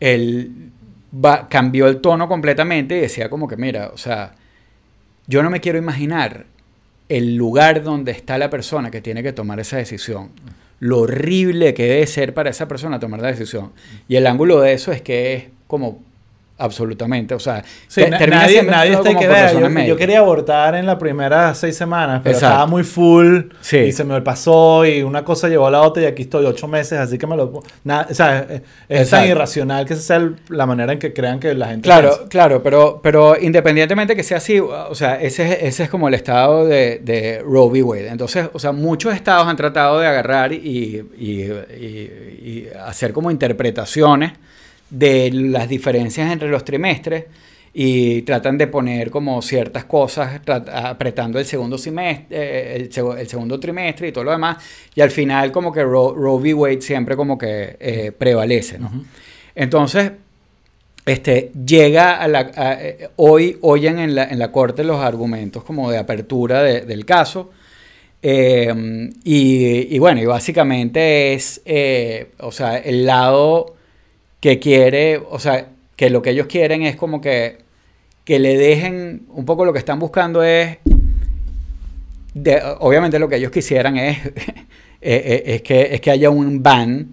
él 0.00 0.50
va- 1.24 1.48
cambió 1.48 1.86
el 1.88 2.00
tono 2.00 2.28
completamente 2.28 2.96
y 2.96 3.00
decía 3.00 3.28
como 3.30 3.48
que, 3.48 3.56
mira, 3.56 3.90
o 3.92 3.96
sea, 3.96 4.32
yo 5.26 5.42
no 5.42 5.50
me 5.50 5.60
quiero 5.60 5.78
imaginar 5.78 6.46
el 7.08 7.36
lugar 7.36 7.82
donde 7.82 8.12
está 8.12 8.38
la 8.38 8.50
persona 8.50 8.90
que 8.90 9.00
tiene 9.00 9.22
que 9.22 9.32
tomar 9.32 9.60
esa 9.60 9.76
decisión. 9.76 10.30
Lo 10.80 11.00
horrible 11.00 11.74
que 11.74 11.84
debe 11.84 12.06
ser 12.06 12.34
para 12.34 12.50
esa 12.50 12.66
persona 12.66 12.98
tomar 12.98 13.20
la 13.20 13.28
decisión. 13.28 13.70
Y 14.08 14.16
el 14.16 14.26
ángulo 14.26 14.60
de 14.60 14.72
eso 14.72 14.90
es 14.92 15.00
que 15.02 15.34
es 15.34 15.44
como 15.66 16.00
absolutamente, 16.58 17.34
o 17.34 17.40
sea, 17.40 17.64
Sí, 17.88 18.02
nadie, 18.08 18.62
nadie 18.62 18.92
está 18.92 19.14
que 19.18 19.26
razones 19.26 19.72
Yo, 19.82 19.88
yo 19.88 19.96
quería 19.96 20.20
abortar 20.20 20.74
en 20.76 20.86
las 20.86 20.96
primeras 20.96 21.58
seis 21.58 21.76
semanas, 21.76 22.20
pero 22.22 22.34
Exacto. 22.36 22.52
estaba 22.54 22.66
muy 22.66 22.84
full 22.84 23.40
Sí. 23.60 23.78
y 23.78 23.92
se 23.92 24.04
me 24.04 24.20
pasó 24.22 24.86
y 24.86 25.02
una 25.02 25.24
cosa 25.24 25.48
llevó 25.48 25.66
a 25.66 25.70
la 25.72 25.80
otra 25.82 26.02
y 26.04 26.06
aquí 26.06 26.22
estoy 26.22 26.44
ocho 26.46 26.68
meses, 26.68 26.98
así 26.98 27.18
que 27.18 27.26
me 27.26 27.36
lo... 27.36 27.62
na- 27.84 28.06
o 28.08 28.14
sea, 28.14 28.38
es, 28.40 28.48
es 28.50 28.60
tan 28.88 28.98
Exacto. 28.98 29.28
irracional 29.28 29.86
que 29.86 29.94
esa 29.94 30.02
sea 30.02 30.16
el- 30.18 30.36
la 30.50 30.66
manera 30.66 30.92
en 30.92 30.98
que 30.98 31.12
crean 31.12 31.40
que 31.40 31.52
la 31.54 31.66
gente... 31.68 31.82
Claro, 31.82 32.08
piensa. 32.10 32.28
claro, 32.28 32.62
pero, 32.62 33.00
pero 33.02 33.36
independientemente 33.40 34.14
que 34.14 34.22
sea 34.22 34.36
así, 34.36 34.60
o 34.60 34.94
sea, 34.94 35.20
ese, 35.20 35.42
es- 35.54 35.62
ese 35.62 35.82
es 35.84 35.90
como 35.90 36.06
el 36.08 36.14
estado 36.14 36.64
de, 36.66 37.00
de 37.02 37.42
Roe 37.44 37.68
v. 37.70 37.82
Wade. 37.82 38.08
Entonces, 38.08 38.48
o 38.52 38.58
sea, 38.58 38.72
muchos 38.72 39.14
estados 39.14 39.48
han 39.48 39.56
tratado 39.56 39.98
de 39.98 40.06
agarrar 40.06 40.52
y, 40.52 40.58
y- 41.18 41.42
y- 41.76 42.10
y 42.42 42.68
hacer 42.86 43.12
como 43.12 43.30
interpretaciones 43.30 44.32
de 44.92 45.30
las 45.32 45.68
diferencias 45.68 46.30
entre 46.30 46.48
los 46.48 46.64
trimestres 46.64 47.24
y 47.74 48.20
tratan 48.22 48.58
de 48.58 48.66
poner 48.66 49.10
como 49.10 49.40
ciertas 49.40 49.86
cosas 49.86 50.40
apretando 50.70 51.38
el 51.38 51.46
segundo 51.46 51.78
semestre, 51.78 52.26
eh, 52.36 52.76
el, 52.76 52.90
seg- 52.90 53.18
el 53.18 53.26
segundo 53.26 53.58
trimestre 53.58 54.08
y 54.08 54.12
todo 54.12 54.24
lo 54.24 54.30
demás 54.32 54.58
y 54.94 55.00
al 55.00 55.10
final 55.10 55.50
como 55.50 55.72
que 55.72 55.82
Ro- 55.82 56.14
Roe 56.14 56.36
v. 56.42 56.52
Wade 56.54 56.82
siempre 56.82 57.16
como 57.16 57.38
que 57.38 57.76
eh, 57.80 58.12
prevalece, 58.16 58.78
¿no? 58.78 58.90
Entonces, 59.54 60.12
este, 61.06 61.50
llega 61.66 62.16
a 62.20 62.28
la, 62.28 62.50
a- 62.54 62.74
eh, 62.82 63.08
hoy 63.16 63.56
oyen 63.62 63.98
en 63.98 64.14
la, 64.14 64.24
en 64.24 64.38
la 64.38 64.52
corte 64.52 64.84
los 64.84 65.00
argumentos 65.02 65.64
como 65.64 65.90
de 65.90 65.96
apertura 65.98 66.62
de- 66.62 66.82
del 66.82 67.06
caso. 67.06 67.50
eh, 68.22 69.10
y, 69.24 69.96
y 69.96 69.98
bueno, 69.98 70.20
y 70.20 70.26
básicamente 70.26 71.32
es, 71.32 71.62
o 72.38 72.52
sea, 72.52 72.76
el 72.76 73.06
lado 73.06 73.74
que 74.42 74.58
quiere, 74.58 75.16
o 75.30 75.38
sea, 75.38 75.68
que 75.96 76.10
lo 76.10 76.20
que 76.20 76.30
ellos 76.30 76.48
quieren 76.48 76.82
es 76.82 76.96
como 76.96 77.20
que, 77.20 77.58
que 78.24 78.38
le 78.40 78.58
dejen, 78.58 79.22
un 79.30 79.44
poco 79.46 79.64
lo 79.64 79.72
que 79.72 79.78
están 79.78 79.98
buscando 80.00 80.42
es, 80.42 80.78
de- 82.34 82.60
obviamente 82.80 83.18
lo 83.18 83.28
que 83.28 83.36
ellos 83.36 83.50
quisieran 83.52 83.96
es, 83.96 84.18
eh, 84.26 84.32
eh, 85.00 85.42
es, 85.46 85.62
que, 85.62 85.94
es 85.94 86.00
que 86.00 86.10
haya 86.10 86.28
un 86.30 86.62
ban, 86.62 87.08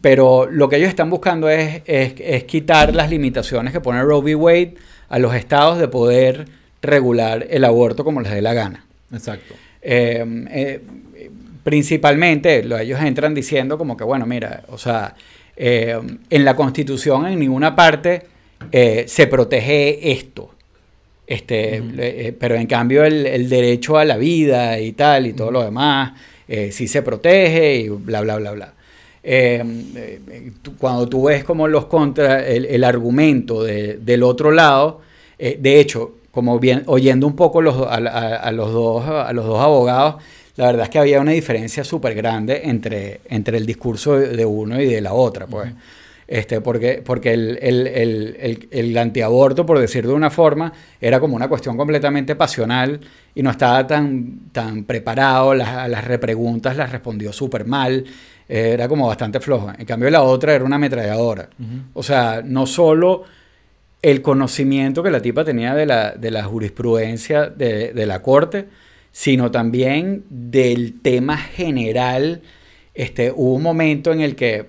pero 0.00 0.46
lo 0.50 0.68
que 0.68 0.76
ellos 0.76 0.88
están 0.88 1.10
buscando 1.10 1.48
es, 1.48 1.82
es, 1.86 2.14
es 2.18 2.44
quitar 2.44 2.94
las 2.94 3.08
limitaciones 3.10 3.72
que 3.72 3.80
pone 3.80 4.02
Roe 4.02 4.20
v. 4.20 4.34
Wade 4.34 4.74
a 5.08 5.18
los 5.18 5.34
estados 5.34 5.78
de 5.78 5.88
poder 5.88 6.46
regular 6.82 7.46
el 7.50 7.64
aborto 7.64 8.04
como 8.04 8.20
les 8.20 8.30
dé 8.32 8.42
la 8.42 8.52
gana. 8.54 8.84
Exacto. 9.12 9.54
Eh, 9.80 10.24
eh, 10.50 10.80
principalmente, 11.62 12.62
lo- 12.64 12.78
ellos 12.78 13.00
entran 13.00 13.32
diciendo 13.34 13.78
como 13.78 13.96
que, 13.96 14.04
bueno, 14.04 14.26
mira, 14.26 14.64
o 14.68 14.76
sea, 14.78 15.14
eh, 15.56 15.98
en 16.30 16.44
la 16.44 16.54
Constitución 16.56 17.26
en 17.26 17.38
ninguna 17.38 17.74
parte 17.76 18.22
eh, 18.72 19.04
se 19.08 19.26
protege 19.26 20.12
esto. 20.12 20.50
Este, 21.26 21.76
eh, 21.96 22.36
pero 22.38 22.54
en 22.54 22.66
cambio 22.66 23.04
el, 23.04 23.26
el 23.26 23.48
derecho 23.48 23.96
a 23.96 24.04
la 24.04 24.16
vida 24.18 24.78
y 24.78 24.92
tal 24.92 25.26
y 25.26 25.32
todo 25.32 25.50
lo 25.50 25.62
demás 25.64 26.12
sí 26.70 26.86
se 26.88 27.00
protege 27.00 27.76
y 27.76 27.88
bla, 27.88 28.20
bla, 28.20 28.36
bla, 28.36 28.50
bla. 28.52 28.74
Tú- 30.62 30.76
cuando 30.76 31.08
tú 31.08 31.24
ves 31.24 31.44
como 31.44 31.68
los 31.68 31.86
contra, 31.86 32.46
el, 32.46 32.66
el 32.66 32.84
argumento 32.84 33.62
de- 33.64 33.96
del 33.96 34.22
otro 34.22 34.50
lado, 34.50 35.00
de 35.38 35.80
hecho, 35.80 36.12
como 36.30 36.58
bien, 36.58 36.82
oyendo 36.86 37.26
un 37.26 37.36
poco 37.36 37.62
los, 37.62 37.76
a, 37.86 37.94
a- 37.94 38.36
a 38.36 38.52
los 38.52 38.72
dos, 38.72 39.06
a 39.06 39.32
los 39.32 39.46
dos 39.46 39.60
abogados, 39.60 40.16
la 40.56 40.66
verdad 40.66 40.84
es 40.84 40.90
que 40.90 40.98
había 40.98 41.20
una 41.20 41.32
diferencia 41.32 41.82
súper 41.84 42.14
grande 42.14 42.62
entre, 42.64 43.20
entre 43.28 43.58
el 43.58 43.66
discurso 43.66 44.18
de, 44.18 44.44
uno 44.44 44.80
y 44.80 44.86
de 44.86 45.00
la 45.00 45.12
otra, 45.12 45.46
pues. 45.46 45.72
Este, 46.26 46.62
porque 46.62 47.02
porque 47.04 47.34
el, 47.34 47.58
el, 47.60 47.86
el, 47.86 48.36
el, 48.40 48.68
el 48.70 48.96
antiaborto, 48.96 49.66
por 49.66 49.78
decir 49.78 50.06
de 50.06 50.12
una 50.14 50.30
forma, 50.30 50.72
era 50.98 51.20
como 51.20 51.36
una 51.36 51.48
cuestión 51.48 51.76
completamente 51.76 52.34
pasional 52.34 52.98
y 53.34 53.42
no 53.42 53.50
estaba 53.50 53.86
tan, 53.86 54.48
tan 54.50 54.84
preparado, 54.84 55.54
las, 55.54 55.68
a 55.68 55.88
las 55.88 56.04
repreguntas 56.04 56.78
las 56.78 56.92
respondió 56.92 57.30
súper 57.30 57.66
mal, 57.66 58.04
eh, 58.48 58.70
era 58.72 58.88
como 58.88 59.06
bastante 59.06 59.38
flojo. 59.40 59.70
En 59.76 59.84
cambio 59.84 60.08
la 60.08 60.22
otra 60.22 60.54
era 60.54 60.64
una 60.64 60.76
ametralladora. 60.76 61.50
O 61.92 62.02
sea, 62.02 62.40
no 62.42 62.66
solo 62.66 63.24
el 64.00 64.22
conocimiento 64.22 65.02
que 65.02 65.10
la 65.10 65.20
tipa 65.20 65.44
tenía 65.44 65.74
de 65.74 65.84
la, 65.84 66.12
de 66.12 66.30
la 66.30 66.44
jurisprudencia 66.44 67.48
de, 67.48 67.92
de 67.92 68.06
la 68.06 68.22
corte, 68.22 68.66
sino 69.14 69.52
también 69.52 70.24
del 70.28 71.00
tema 71.00 71.38
general. 71.38 72.42
Este, 72.92 73.30
hubo 73.30 73.54
un 73.54 73.62
momento 73.62 74.12
en 74.12 74.20
el 74.20 74.34
que, 74.34 74.66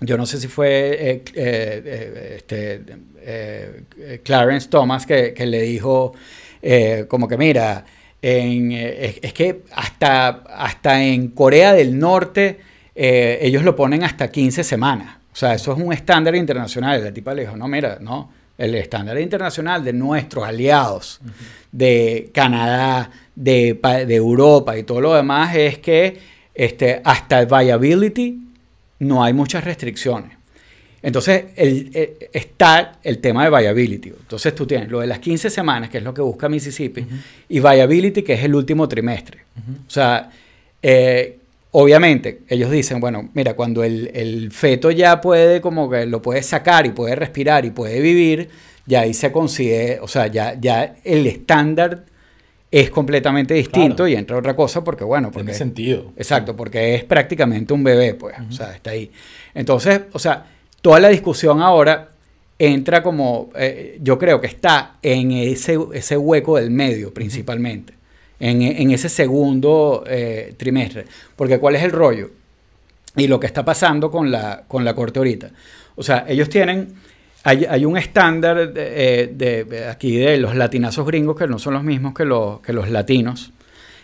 yo 0.00 0.16
no 0.16 0.24
sé 0.24 0.40
si 0.40 0.48
fue 0.48 0.70
eh, 0.98 1.22
eh, 1.34 1.82
eh, 1.84 2.34
este, 2.38 2.82
eh, 3.20 4.20
Clarence 4.24 4.68
Thomas 4.70 5.04
que, 5.04 5.34
que 5.34 5.44
le 5.44 5.60
dijo 5.60 6.14
como 7.06 7.28
que 7.28 7.36
mira, 7.36 7.84
en, 8.22 8.72
es, 8.72 9.20
es 9.22 9.32
que 9.34 9.62
hasta, 9.72 10.28
hasta 10.28 11.04
en 11.04 11.28
Corea 11.28 11.74
del 11.74 11.96
Norte 11.98 12.58
ellos 12.94 13.62
lo 13.62 13.76
ponen 13.76 14.02
hasta 14.02 14.32
15 14.32 14.64
semanas. 14.64 15.18
O 15.32 15.36
sea, 15.36 15.52
eso 15.54 15.74
es 15.74 15.78
un 15.78 15.92
estándar 15.92 16.34
internacional. 16.34 17.04
La 17.04 17.12
tipa 17.12 17.34
le 17.34 17.42
dijo, 17.42 17.56
no, 17.56 17.68
mira, 17.68 17.98
no. 18.00 18.32
el 18.56 18.74
estándar 18.74 19.20
internacional 19.20 19.84
de 19.84 19.92
nuestros 19.92 20.44
aliados, 20.44 21.20
de 21.70 22.30
Canadá, 22.34 23.10
de, 23.36 23.78
de, 24.06 24.14
Europa 24.14 24.76
y 24.76 24.82
todo 24.82 25.00
lo 25.00 25.14
demás, 25.14 25.54
es 25.54 25.78
que 25.78 26.18
este, 26.54 27.00
hasta 27.04 27.38
el 27.38 27.46
viability 27.46 28.40
no 29.00 29.22
hay 29.22 29.32
muchas 29.32 29.62
restricciones. 29.62 30.32
Entonces 31.02 31.44
el, 31.54 31.90
está 32.32 32.98
el 33.02 33.18
tema 33.18 33.44
de 33.44 33.50
viability. 33.50 34.08
Entonces 34.08 34.54
tú 34.54 34.66
tienes 34.66 34.88
lo 34.88 35.00
de 35.00 35.06
las 35.06 35.20
15 35.20 35.50
semanas, 35.50 35.90
que 35.90 35.98
es 35.98 36.04
lo 36.04 36.12
que 36.12 36.22
busca 36.22 36.48
Mississippi, 36.48 37.06
y 37.48 37.60
viability, 37.60 38.22
que 38.22 38.32
es 38.32 38.42
el 38.42 38.54
último 38.54 38.88
trimestre. 38.88 39.40
O 39.86 39.90
sea, 39.90 40.30
eh, 40.82 41.38
obviamente 41.72 42.40
ellos 42.48 42.70
dicen, 42.70 42.98
bueno, 42.98 43.28
mira, 43.34 43.54
cuando 43.54 43.84
el, 43.84 44.10
el, 44.14 44.50
feto 44.50 44.90
ya 44.90 45.20
puede, 45.20 45.60
como 45.60 45.88
que 45.88 46.06
lo 46.06 46.22
puede 46.22 46.42
sacar 46.42 46.86
y 46.86 46.90
puede 46.90 47.14
respirar 47.14 47.64
y 47.64 47.70
puede 47.70 48.00
vivir, 48.00 48.48
ya 48.86 49.02
ahí 49.02 49.14
se 49.14 49.30
consigue, 49.30 49.98
o 50.00 50.08
sea, 50.08 50.26
ya, 50.28 50.58
ya 50.58 50.96
el 51.04 51.26
estándar 51.26 52.04
es 52.70 52.90
completamente 52.90 53.54
distinto 53.54 54.06
y 54.08 54.14
entra 54.14 54.36
otra 54.36 54.56
cosa 54.56 54.82
porque, 54.82 55.04
bueno, 55.04 55.30
porque... 55.30 55.46
Tiene 55.46 55.58
sentido. 55.58 56.12
Exacto, 56.16 56.56
porque 56.56 56.94
es 56.94 57.04
prácticamente 57.04 57.72
un 57.72 57.84
bebé, 57.84 58.14
pues, 58.14 58.34
o 58.48 58.52
sea, 58.52 58.74
está 58.74 58.90
ahí. 58.90 59.10
Entonces, 59.54 60.02
o 60.12 60.18
sea 60.18 60.46
toda 60.86 61.00
la 61.00 61.08
discusión 61.08 61.62
ahora 61.62 62.10
entra 62.60 63.02
como, 63.02 63.50
eh, 63.56 63.98
yo 64.00 64.20
creo 64.20 64.40
que 64.40 64.46
está 64.46 64.98
en 65.02 65.32
ese, 65.32 65.76
ese 65.94 66.16
hueco 66.16 66.58
del 66.58 66.70
medio 66.70 67.12
principalmente, 67.12 67.94
en, 68.38 68.62
en 68.62 68.92
ese 68.92 69.08
segundo 69.08 70.04
eh, 70.06 70.54
trimestre. 70.56 71.06
Porque 71.34 71.58
¿cuál 71.58 71.74
es 71.74 71.82
el 71.82 71.90
rollo? 71.90 72.30
Y 73.16 73.26
lo 73.26 73.40
que 73.40 73.48
está 73.48 73.64
pasando 73.64 74.12
con 74.12 74.30
la, 74.30 74.62
con 74.68 74.84
la 74.84 74.94
corte 74.94 75.18
ahorita. 75.18 75.50
O 75.96 76.04
sea, 76.04 76.24
ellos 76.28 76.48
tienen, 76.48 76.94
hay, 77.46 77.64
hay 77.64 77.84
un 77.84 77.96
estándar 77.96 78.72
de, 78.72 79.30
de, 79.32 79.86
aquí 79.88 80.16
de 80.16 80.36
los 80.36 80.56
latinazos 80.56 81.06
gringos 81.06 81.36
que 81.36 81.46
no 81.46 81.60
son 81.60 81.74
los 81.74 81.84
mismos 81.84 82.12
que 82.12 82.24
los, 82.24 82.58
que 82.58 82.72
los 82.72 82.90
latinos. 82.90 83.52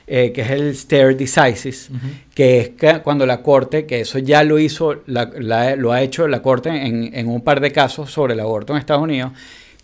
Eh, 0.07 0.33
que 0.33 0.43
es 0.43 0.51
el 0.51 0.77
stare 0.77 1.15
decisis, 1.15 1.89
que 2.35 2.61
es 2.61 2.69
que 2.71 3.01
cuando 3.03 3.25
la 3.25 3.41
Corte, 3.41 3.87
que 3.87 4.01
eso 4.01 4.19
ya 4.19 4.43
lo 4.43 4.59
hizo, 4.59 5.03
lo 5.07 5.93
ha 5.93 6.03
hecho 6.03 6.27
la 6.27 6.43
Corte 6.43 6.71
en, 6.71 7.29
un 7.29 7.41
par 7.43 7.61
de 7.61 7.71
casos 7.71 8.11
sobre 8.11 8.35
el 8.35 8.41
aborto 8.41 8.73
en 8.73 8.81
Estados 8.81 9.05
Unidos, 9.05 9.33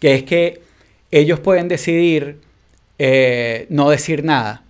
que 0.01 0.15
es 0.15 0.25
que 0.25 0.61
ellos 1.13 1.39
pueden 1.39 1.69
decidir 1.69 2.41
eh, 2.99 3.67
no 3.71 3.91
decir 3.91 4.25
nada, 4.25 4.65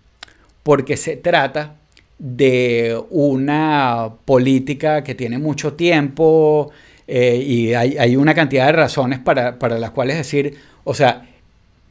porque 0.63 0.99
se 0.99 1.17
trata 1.17 1.77
de 2.19 3.01
una 3.11 4.11
política 4.27 5.03
que 5.03 5.15
tiene 5.15 5.39
mucho 5.39 5.73
tiempo 5.73 6.71
eh, 7.11 7.37
y 7.37 7.73
hay, 7.73 8.17
una 8.17 8.35
cantidad 8.35 8.67
de 8.67 8.73
razones 8.73 9.19
para, 9.19 9.59
para 9.59 9.79
las 9.79 9.93
cuales 9.93 10.19
decir, 10.19 10.59
o 10.85 10.93
sea, 10.93 11.27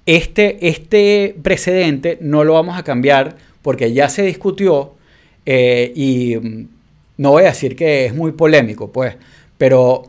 este, 0.05 0.67
este 0.67 1.35
precedente 1.41 2.19
no 2.21 2.43
lo 2.43 2.53
vamos 2.53 2.77
a 2.77 2.83
cambiar 2.83 3.35
porque 3.63 3.91
ya 3.93 4.09
se 4.09 4.21
discutió 4.21 4.93
eh, 5.47 5.91
y 5.95 6.37
mm, 6.37 6.67
no 7.17 7.31
voy 7.31 7.45
a 7.45 7.47
decir 7.47 7.75
que 7.75 8.05
es 8.05 8.13
muy 8.13 8.33
polémico, 8.33 8.91
pues, 8.91 9.15
pero 9.57 10.03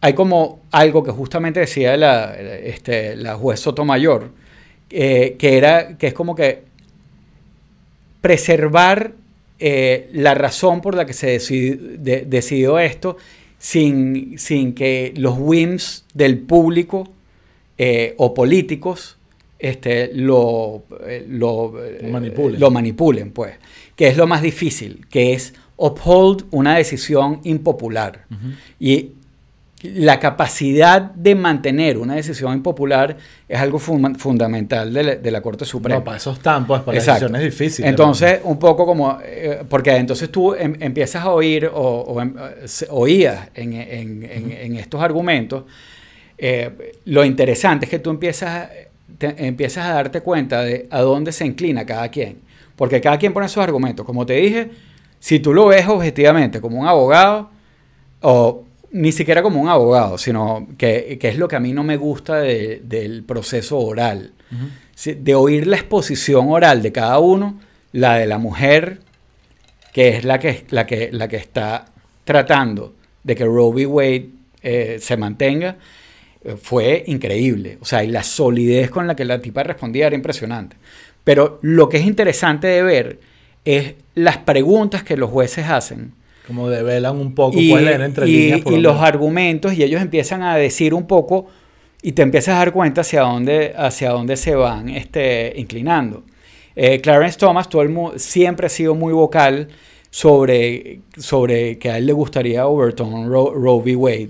hay 0.00 0.12
como 0.14 0.62
algo 0.72 1.04
que 1.04 1.12
justamente 1.12 1.60
decía 1.60 1.96
la, 1.96 2.34
este, 2.34 3.14
la 3.14 3.36
juez 3.36 3.60
Sotomayor, 3.60 4.32
eh, 4.90 5.36
que, 5.38 5.56
era, 5.56 5.96
que 5.96 6.08
es 6.08 6.14
como 6.14 6.34
que 6.34 6.64
preservar 8.20 9.12
la 9.60 10.34
razón 10.34 10.82
por 10.82 10.94
la 10.94 11.06
que 11.06 11.14
se 11.14 11.38
decidió, 12.26 12.78
esto 12.78 13.16
sin, 13.64 14.38
sin, 14.38 14.74
que 14.74 15.14
los 15.16 15.36
whims 15.38 16.04
del 16.12 16.38
público 16.38 17.08
o 18.18 18.34
políticos 18.34 19.16
este, 19.64 20.10
lo, 20.12 20.84
eh, 21.06 21.24
lo, 21.26 21.82
eh, 21.82 22.06
manipulen. 22.10 22.60
lo 22.60 22.70
manipulen, 22.70 23.30
pues. 23.30 23.54
Que 23.96 24.08
es 24.08 24.16
lo 24.18 24.26
más 24.26 24.42
difícil, 24.42 25.06
que 25.08 25.32
es 25.32 25.54
uphold 25.78 26.44
una 26.50 26.76
decisión 26.76 27.40
impopular. 27.44 28.26
Y 28.78 29.12
la 29.84 30.18
capacidad 30.18 31.00
de 31.00 31.34
mantener 31.34 31.98
una 31.98 32.14
decisión 32.14 32.54
impopular 32.54 33.16
es 33.48 33.60
algo 33.60 33.78
fundamental 33.78 34.92
de 34.92 35.30
la, 35.30 35.40
Corte 35.40 35.64
Suprema. 35.64 35.98
No, 35.98 36.04
para 36.04 36.16
esos 36.16 36.40
tampos, 36.40 36.80
para 36.82 36.98
decisiones 36.98 37.42
difíciles. 37.42 37.88
Entonces, 37.88 38.40
un 38.44 38.58
poco 38.58 38.86
como, 38.86 39.18
eh, 39.22 39.62
porque 39.68 39.94
entonces 39.94 40.30
tú 40.30 40.54
em, 40.54 40.74
empiezas 40.80 41.22
a 41.22 41.30
oír 41.30 41.70
o, 41.72 42.20
em, 42.20 42.34
oías 42.90 43.48
en, 43.54 43.72
en, 43.74 44.76
estos 44.76 45.02
argumentos, 45.02 45.64
lo 47.04 47.24
interesante 47.24 47.86
es 47.86 47.90
que 47.90 47.98
tú 47.98 48.10
empiezas 48.10 48.68
empiezas 49.20 49.86
a 49.86 49.94
darte 49.94 50.20
cuenta 50.20 50.62
de 50.62 50.88
a 50.90 51.00
dónde 51.00 51.32
se 51.32 51.46
inclina 51.46 51.84
cada 51.86 52.08
quien. 52.08 52.38
Porque 52.76 53.00
cada 53.00 53.18
quien 53.18 53.32
pone 53.32 53.48
sus 53.48 53.62
argumentos. 53.62 54.04
Como 54.04 54.26
te 54.26 54.34
dije, 54.34 54.70
si 55.20 55.38
tú 55.38 55.54
lo 55.54 55.66
ves 55.66 55.86
objetivamente 55.86 56.60
como 56.60 56.80
un 56.80 56.86
abogado, 56.86 57.50
o 58.20 58.64
ni 58.94 59.10
siquiera 59.10 59.42
como 59.42 59.60
un 59.60 59.68
abogado, 59.68 60.18
sino 60.18 60.68
que, 60.78 61.18
es 61.20 61.36
lo 61.36 61.48
que 61.48 61.56
a 61.56 61.60
mí 61.60 61.72
no 61.72 61.82
me 61.82 61.96
gusta 61.96 62.38
del 62.38 63.24
proceso 63.26 63.78
oral. 63.78 64.32
De 65.04 65.34
oír 65.34 65.66
la 65.66 65.76
exposición 65.76 66.46
oral 66.48 66.80
de 66.80 66.92
cada 66.92 67.18
uno, 67.18 67.60
la 67.90 68.18
de 68.18 68.26
la 68.26 68.38
mujer, 68.38 69.00
que 69.92 70.10
es 70.10 70.24
la 70.24 70.38
que, 70.38 70.64
la 70.70 70.86
que, 70.86 71.10
la 71.10 71.26
que 71.26 71.36
está 71.36 71.86
tratando 72.22 72.94
de 73.24 73.34
que 73.34 73.44
Roe 73.44 73.70
v. 73.70 73.86
Wade 73.86 74.28
eh, 74.62 74.98
se 75.00 75.16
mantenga, 75.16 75.76
fue 76.62 77.02
increíble. 77.08 77.78
O 77.80 77.84
sea, 77.84 78.04
y 78.04 78.12
la 78.12 78.22
solidez 78.22 78.90
con 78.90 79.08
la 79.08 79.16
que 79.16 79.24
la 79.24 79.40
tipa 79.40 79.64
respondía 79.64 80.06
era 80.06 80.14
impresionante. 80.14 80.76
Pero 81.24 81.58
lo 81.62 81.88
que 81.88 81.96
es 81.96 82.06
interesante 82.06 82.68
de 82.68 82.82
ver 82.84 83.18
es 83.64 83.94
las 84.14 84.38
preguntas 84.38 85.02
que 85.02 85.16
los 85.16 85.30
jueces 85.30 85.68
hacen. 85.68 86.12
Como 86.46 86.68
develan 86.68 87.16
un 87.16 87.34
poco, 87.34 87.58
y, 87.58 87.72
entre 87.72 88.28
y, 88.28 88.62
y 88.66 88.76
los 88.76 89.00
argumentos, 89.00 89.72
y 89.72 89.82
ellos 89.82 90.02
empiezan 90.02 90.42
a 90.42 90.56
decir 90.56 90.92
un 90.92 91.06
poco, 91.06 91.46
y 92.02 92.12
te 92.12 92.20
empiezas 92.20 92.56
a 92.56 92.58
dar 92.58 92.72
cuenta 92.72 93.00
hacia 93.00 93.22
dónde, 93.22 93.72
hacia 93.76 94.10
dónde 94.10 94.36
se 94.36 94.54
van 94.54 94.90
este, 94.90 95.54
inclinando. 95.56 96.22
Eh, 96.76 97.00
Clarence 97.00 97.38
Thomas 97.38 97.68
todo 97.68 97.80
el 97.82 98.20
siempre 98.20 98.66
ha 98.66 98.68
sido 98.68 98.94
muy 98.94 99.14
vocal 99.14 99.68
sobre, 100.10 101.00
sobre 101.16 101.78
que 101.78 101.90
a 101.90 101.98
él 101.98 102.06
le 102.06 102.12
gustaría 102.12 102.66
Overton, 102.66 103.30
Roe 103.30 103.82
v. 103.82 103.96
Wade 103.96 104.28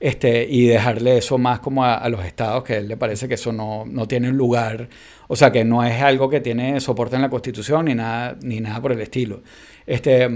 este, 0.00 0.44
y 0.48 0.66
dejarle 0.66 1.18
eso 1.18 1.38
más 1.38 1.60
como 1.60 1.84
a, 1.84 2.08
los 2.08 2.24
estados, 2.24 2.64
que 2.64 2.72
a 2.72 2.78
él 2.78 2.88
le 2.88 2.96
parece 2.96 3.28
que 3.28 3.34
eso 3.34 3.52
no, 3.52 3.84
no 3.86 4.08
tiene 4.08 4.32
lugar, 4.32 4.88
o 5.28 5.36
sea, 5.36 5.52
que 5.52 5.64
no 5.64 5.84
es 5.84 6.02
algo 6.02 6.28
que 6.28 6.40
tiene 6.40 6.80
soporte 6.80 7.14
en 7.14 7.22
la 7.22 7.30
Constitución 7.30 7.84
ni 7.84 7.94
nada, 7.94 8.36
ni 8.42 8.58
nada 8.58 8.82
por 8.82 8.90
el 8.90 9.00
estilo. 9.00 9.42
Este, 9.86 10.28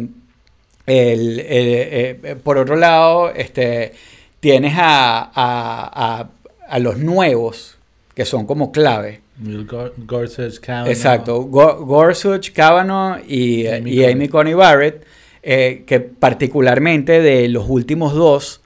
el, 0.86 1.40
eh, 1.40 2.18
eh, 2.22 2.36
por 2.42 2.58
otro 2.58 2.76
lado, 2.76 3.32
este, 3.34 3.92
tienes 4.40 4.74
a, 4.76 5.30
a, 5.34 6.28
a, 6.68 6.78
los 6.78 6.98
nuevos, 6.98 7.76
que 8.14 8.24
son 8.24 8.46
como 8.46 8.72
clave. 8.72 9.20
Gorsuch, 9.38 10.60
Kavanaugh. 10.60 10.88
Exacto, 10.88 11.42
Gorsuch, 11.42 12.52
Kavanaugh 12.52 13.18
y 13.26 13.66
Amy, 13.66 13.90
y 13.92 14.04
Amy 14.04 14.28
Coney 14.28 14.54
Barrett, 14.54 15.04
eh, 15.42 15.84
que 15.86 16.00
particularmente 16.00 17.20
de 17.20 17.48
los 17.48 17.68
últimos 17.68 18.14
dos, 18.14 18.62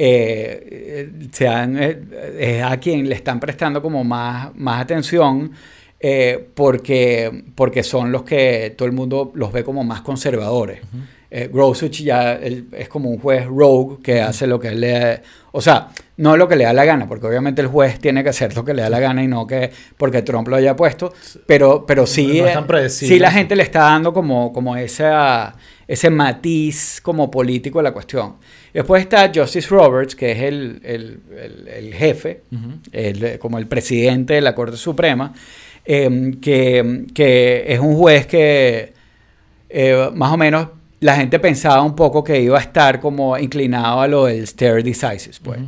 eh, 0.00 1.10
eh, 1.40 2.02
es 2.38 2.62
a 2.62 2.76
quien 2.78 3.08
le 3.08 3.16
están 3.16 3.40
prestando 3.40 3.82
como 3.82 4.04
más, 4.04 4.54
más 4.54 4.80
atención 4.80 5.50
eh, 5.98 6.46
porque, 6.54 7.44
porque 7.56 7.82
son 7.82 8.12
los 8.12 8.22
que 8.22 8.74
todo 8.76 8.86
el 8.86 8.94
mundo 8.94 9.32
los 9.34 9.52
ve 9.52 9.64
como 9.64 9.82
más 9.82 10.02
conservadores. 10.02 10.82
Uh 10.84 11.17
ya 11.30 12.34
es 12.34 12.88
como 12.88 13.10
un 13.10 13.18
juez 13.18 13.46
rogue 13.46 14.02
que 14.02 14.20
hace 14.20 14.46
lo 14.46 14.58
que 14.58 14.68
él 14.68 14.80
le... 14.80 15.22
O 15.52 15.60
sea, 15.60 15.88
no 16.18 16.36
lo 16.36 16.48
que 16.48 16.56
le 16.56 16.64
da 16.64 16.72
la 16.72 16.84
gana, 16.84 17.08
porque 17.08 17.26
obviamente 17.26 17.62
el 17.62 17.68
juez 17.68 17.98
tiene 18.00 18.22
que 18.22 18.30
hacer 18.30 18.54
lo 18.54 18.64
que 18.64 18.74
le 18.74 18.82
da 18.82 18.90
la 18.90 19.00
gana 19.00 19.22
y 19.22 19.28
no 19.28 19.46
que 19.46 19.70
porque 19.96 20.22
Trump 20.22 20.48
lo 20.48 20.56
haya 20.56 20.74
puesto, 20.76 21.12
pero, 21.46 21.86
pero 21.86 22.06
sí, 22.06 22.42
sí 22.88 23.18
la 23.18 23.30
gente 23.30 23.56
le 23.56 23.62
está 23.62 23.80
dando 23.80 24.12
como, 24.12 24.52
como 24.52 24.76
esa, 24.76 25.54
ese 25.86 26.10
matiz 26.10 27.00
como 27.02 27.30
político 27.30 27.80
a 27.80 27.82
la 27.82 27.92
cuestión. 27.92 28.36
Después 28.74 29.02
está 29.02 29.30
Justice 29.34 29.68
Roberts, 29.70 30.14
que 30.14 30.32
es 30.32 30.38
el, 30.42 31.94
jefe, 31.94 32.42
como 33.38 33.58
el 33.58 33.66
presidente 33.66 34.34
de 34.34 34.40
la 34.40 34.54
Corte 34.54 34.76
Suprema, 34.76 35.32
em, 35.84 36.40
que, 36.40 37.64
es 37.66 37.78
un 37.78 37.96
juez 37.96 38.26
que 38.26 38.92
eh, 39.70 40.10
más 40.14 40.32
o 40.32 40.36
menos 40.36 40.68
la 41.00 41.16
gente 41.16 41.38
pensaba 41.38 41.82
un 41.82 41.94
poco 41.94 42.24
que 42.24 42.40
iba 42.40 42.58
a 42.58 42.60
estar 42.60 43.00
como 43.00 43.36
inclinado 43.38 44.00
a 44.00 44.08
lo 44.08 44.24
del 44.26 44.46
stare 44.46 44.82
decisis. 44.82 45.38
Pues. 45.38 45.60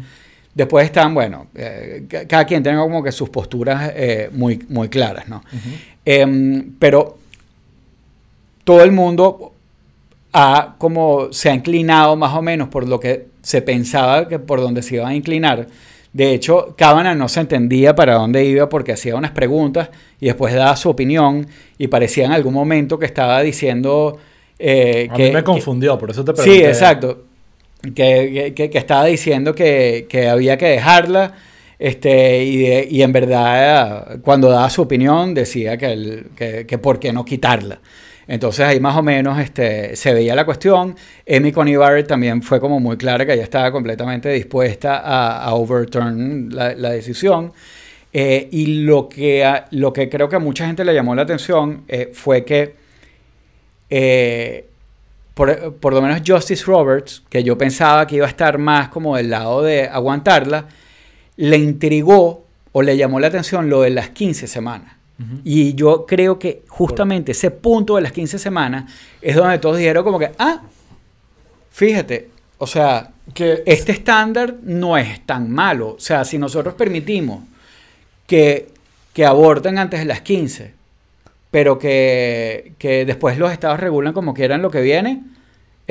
Después 0.54 0.84
están, 0.84 1.14
bueno, 1.14 1.46
eh, 1.54 2.06
cada 2.28 2.44
quien 2.44 2.62
tiene 2.62 2.78
como 2.78 3.02
que 3.02 3.12
sus 3.12 3.28
posturas 3.28 3.92
eh, 3.94 4.28
muy, 4.32 4.64
muy 4.68 4.88
claras, 4.88 5.28
¿no? 5.28 5.42
Em, 6.04 6.72
pero 6.78 7.18
todo 8.64 8.82
el 8.82 8.90
mundo 8.90 9.52
ha 10.32 10.74
como 10.78 11.32
se 11.32 11.50
ha 11.50 11.54
inclinado 11.54 12.16
más 12.16 12.34
o 12.34 12.42
menos 12.42 12.68
por 12.68 12.86
lo 12.86 12.98
que 12.98 13.26
se 13.42 13.62
pensaba 13.62 14.28
que 14.28 14.38
por 14.38 14.60
donde 14.60 14.82
se 14.82 14.96
iba 14.96 15.08
a 15.08 15.14
inclinar. 15.14 15.68
De 16.12 16.34
hecho, 16.34 16.74
Kavanaugh 16.76 17.16
no 17.16 17.28
se 17.28 17.40
entendía 17.40 17.94
para 17.94 18.14
dónde 18.14 18.44
iba 18.44 18.68
porque 18.68 18.92
hacía 18.92 19.14
unas 19.14 19.30
preguntas 19.30 19.90
y 20.20 20.26
después 20.26 20.52
daba 20.52 20.74
su 20.76 20.90
opinión 20.90 21.46
y 21.78 21.86
parecía 21.86 22.26
en 22.26 22.32
algún 22.32 22.54
momento 22.54 22.98
que 22.98 23.06
estaba 23.06 23.40
diciendo... 23.42 24.18
Eh, 24.62 25.08
a 25.10 25.14
que, 25.14 25.24
mí 25.24 25.30
me 25.32 25.42
confundió, 25.42 25.96
por 25.96 26.10
eso 26.10 26.22
te 26.24 26.34
pregunté. 26.34 26.58
Sí, 26.58 26.64
exacto. 26.64 27.24
Que, 27.94 28.52
que, 28.54 28.68
que 28.68 28.78
estaba 28.78 29.06
diciendo 29.06 29.54
que, 29.54 30.28
había 30.30 30.58
que 30.58 30.66
dejarla 30.66 31.32
este, 31.78 32.44
y, 32.44 32.96
y, 32.96 33.02
en 33.02 33.10
verdad 33.10 34.18
cuando 34.20 34.50
daba 34.50 34.68
su 34.68 34.82
opinión 34.82 35.32
decía 35.32 35.78
que, 35.78 35.86
el, 35.86 36.26
que, 36.36 36.78
por 36.78 37.00
qué 37.00 37.10
no 37.10 37.24
quitarla. 37.24 37.80
Entonces 38.28 38.66
ahí 38.66 38.80
más 38.80 38.96
o 38.98 39.02
menos 39.02 39.40
este, 39.40 39.96
se 39.96 40.12
veía 40.12 40.34
la 40.34 40.44
cuestión. 40.44 40.94
Amy 41.26 41.52
Coney 41.52 41.76
Barrett 41.76 42.06
también 42.06 42.42
fue 42.42 42.60
como 42.60 42.78
muy 42.80 42.98
clara 42.98 43.24
que 43.24 43.32
ella 43.32 43.44
estaba 43.44 43.72
completamente 43.72 44.28
dispuesta 44.28 44.98
a, 44.98 45.42
a 45.42 45.54
overturn 45.54 46.54
la, 46.54 46.74
la 46.74 46.90
decisión. 46.90 47.52
Eh, 48.12 48.48
y 48.50 48.82
lo 48.82 49.08
que, 49.08 49.62
lo 49.70 49.92
que 49.92 50.08
creo 50.08 50.28
que 50.28 50.36
a 50.36 50.40
mucha 50.40 50.66
gente 50.66 50.84
le 50.84 50.92
llamó 50.92 51.14
la 51.14 51.22
atención 51.22 51.84
eh, 51.86 52.10
fue 52.12 52.44
que, 52.44 52.74
eh, 53.90 54.66
por, 55.34 55.74
por, 55.74 55.92
lo 55.92 56.02
menos 56.02 56.22
Justice 56.26 56.64
Roberts, 56.64 57.22
que 57.28 57.42
yo 57.42 57.58
pensaba 57.58 58.06
que 58.06 58.16
iba 58.16 58.26
a 58.26 58.28
estar 58.28 58.58
más 58.58 58.88
como 58.88 59.16
del 59.16 59.30
lado 59.30 59.62
de 59.62 59.84
aguantarla, 59.88 60.66
le 61.36 61.56
intrigó 61.56 62.44
o 62.72 62.82
le 62.82 62.96
llamó 62.96 63.18
la 63.20 63.28
atención 63.28 63.68
lo 63.68 63.82
de 63.82 63.90
las 63.90 64.10
15 64.10 64.46
semanas. 64.46 64.94
Y 65.44 65.74
yo 65.74 66.06
creo 66.06 66.38
que 66.38 66.62
justamente 66.68 67.32
ese 67.32 67.50
punto 67.50 67.96
de 67.96 68.00
las 68.00 68.12
15 68.12 68.38
semanas 68.38 68.90
es 69.20 69.36
donde 69.36 69.58
todos 69.58 69.76
dijeron 69.76 70.02
como 70.02 70.18
que, 70.18 70.30
ah, 70.38 70.62
fíjate, 71.70 72.30
o 72.56 72.66
sea, 72.66 73.10
que 73.34 73.62
este 73.66 73.92
estándar 73.92 74.56
no 74.62 74.96
es 74.96 75.24
tan 75.26 75.50
malo. 75.50 75.96
O 75.96 76.00
sea, 76.00 76.24
si 76.24 76.38
nosotros 76.38 76.72
permitimos 76.74 77.42
que, 78.26 78.68
que 79.12 79.26
aborten 79.26 79.76
antes 79.76 80.00
de 80.00 80.06
las 80.06 80.22
15, 80.22 80.72
pero 81.50 81.78
que, 81.78 82.74
que 82.78 83.04
después 83.04 83.38
los 83.38 83.52
estados 83.52 83.80
regulan 83.80 84.12
como 84.12 84.34
quieran 84.34 84.62
lo 84.62 84.70
que 84.70 84.80
viene, 84.80 85.22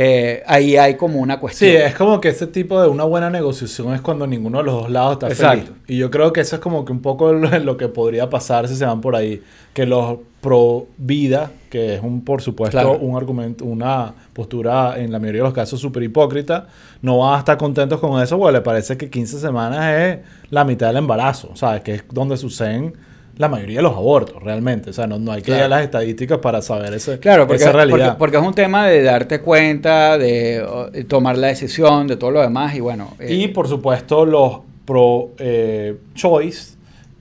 eh, 0.01 0.43
ahí 0.47 0.77
hay 0.77 0.95
como 0.95 1.19
una 1.19 1.41
cuestión. 1.41 1.71
Sí, 1.71 1.75
es 1.75 1.93
como 1.93 2.21
que 2.21 2.29
ese 2.29 2.47
tipo 2.47 2.81
de 2.81 2.87
una 2.87 3.03
buena 3.03 3.29
negociación 3.29 3.93
es 3.93 3.99
cuando 3.99 4.25
ninguno 4.25 4.59
de 4.59 4.63
los 4.63 4.73
dos 4.75 4.89
lados 4.89 5.13
está 5.13 5.27
Exacto. 5.27 5.65
feliz. 5.65 5.81
Y 5.89 5.97
yo 5.97 6.09
creo 6.09 6.31
que 6.31 6.39
eso 6.39 6.55
es 6.55 6.61
como 6.61 6.85
que 6.85 6.93
un 6.93 7.01
poco 7.01 7.33
lo, 7.33 7.75
que 7.75 7.89
podría 7.89 8.29
pasar 8.29 8.69
si 8.69 8.77
se 8.77 8.85
van 8.85 9.01
por 9.01 9.13
ahí. 9.17 9.43
Que 9.73 9.85
los 9.85 10.19
pro 10.39 10.87
vida, 10.97 11.51
que 11.69 11.95
es 11.95 12.01
un, 12.01 12.23
por 12.23 12.41
supuesto, 12.41 12.97
un 12.97 13.17
argumento, 13.17 13.65
una 13.65 14.13
postura 14.31 14.97
en 14.97 15.11
la 15.11 15.19
mayoría 15.19 15.41
de 15.41 15.47
los 15.49 15.53
casos 15.53 15.81
súper 15.81 16.03
hipócrita, 16.03 16.67
no 17.01 17.17
van 17.17 17.35
a 17.35 17.39
estar 17.39 17.57
contentos 17.57 17.99
con 17.99 18.23
eso 18.23 18.37
porque 18.37 18.53
le 18.53 18.61
parece 18.61 18.95
que 18.95 19.09
15 19.09 19.37
semanas 19.37 19.93
es 19.99 20.19
la 20.49 20.63
mitad 20.63 20.87
del 20.87 20.95
embarazo, 20.95 21.57
¿sabes? 21.57 21.81
Que 21.81 21.95
es 21.95 22.03
donde 22.09 22.37
suceden 22.37 22.93
la 23.39 23.47
mayoría 23.47 23.77
de 23.77 23.83
los 23.83 23.95
abortos, 23.95 24.43
realmente. 24.43 24.89
O 24.89 24.93
sea, 24.93 25.07
no, 25.07 25.31
hay 25.31 25.41
que 25.41 25.51
ir 25.51 25.61
a 25.61 25.69
las 25.69 25.81
estadísticas 25.81 26.39
para 26.39 26.61
saber 26.61 26.93
ese, 26.93 27.19
claro, 27.19 27.47
porque, 27.47 27.63
esa 27.63 27.71
realidad. 27.71 28.17
Porque, 28.17 28.35
es 28.35 28.43
un 28.43 28.53
tema 28.53 28.85
de 28.85 29.01
darte 29.01 29.39
cuenta, 29.39 30.17
de, 30.17 31.05
tomar 31.07 31.37
la 31.37 31.47
decisión, 31.47 32.05
de 32.05 32.17
todo 32.17 32.31
lo 32.31 32.41
demás 32.41 32.75
y 32.75 32.81
bueno. 32.81 33.13
Eh, 33.17 33.33
y 33.33 33.47
por 33.47 33.69
supuesto 33.69 34.25
los 34.25 34.59
pro-choice 34.83 36.73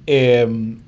eh, 0.08 0.40
em, 0.40 0.80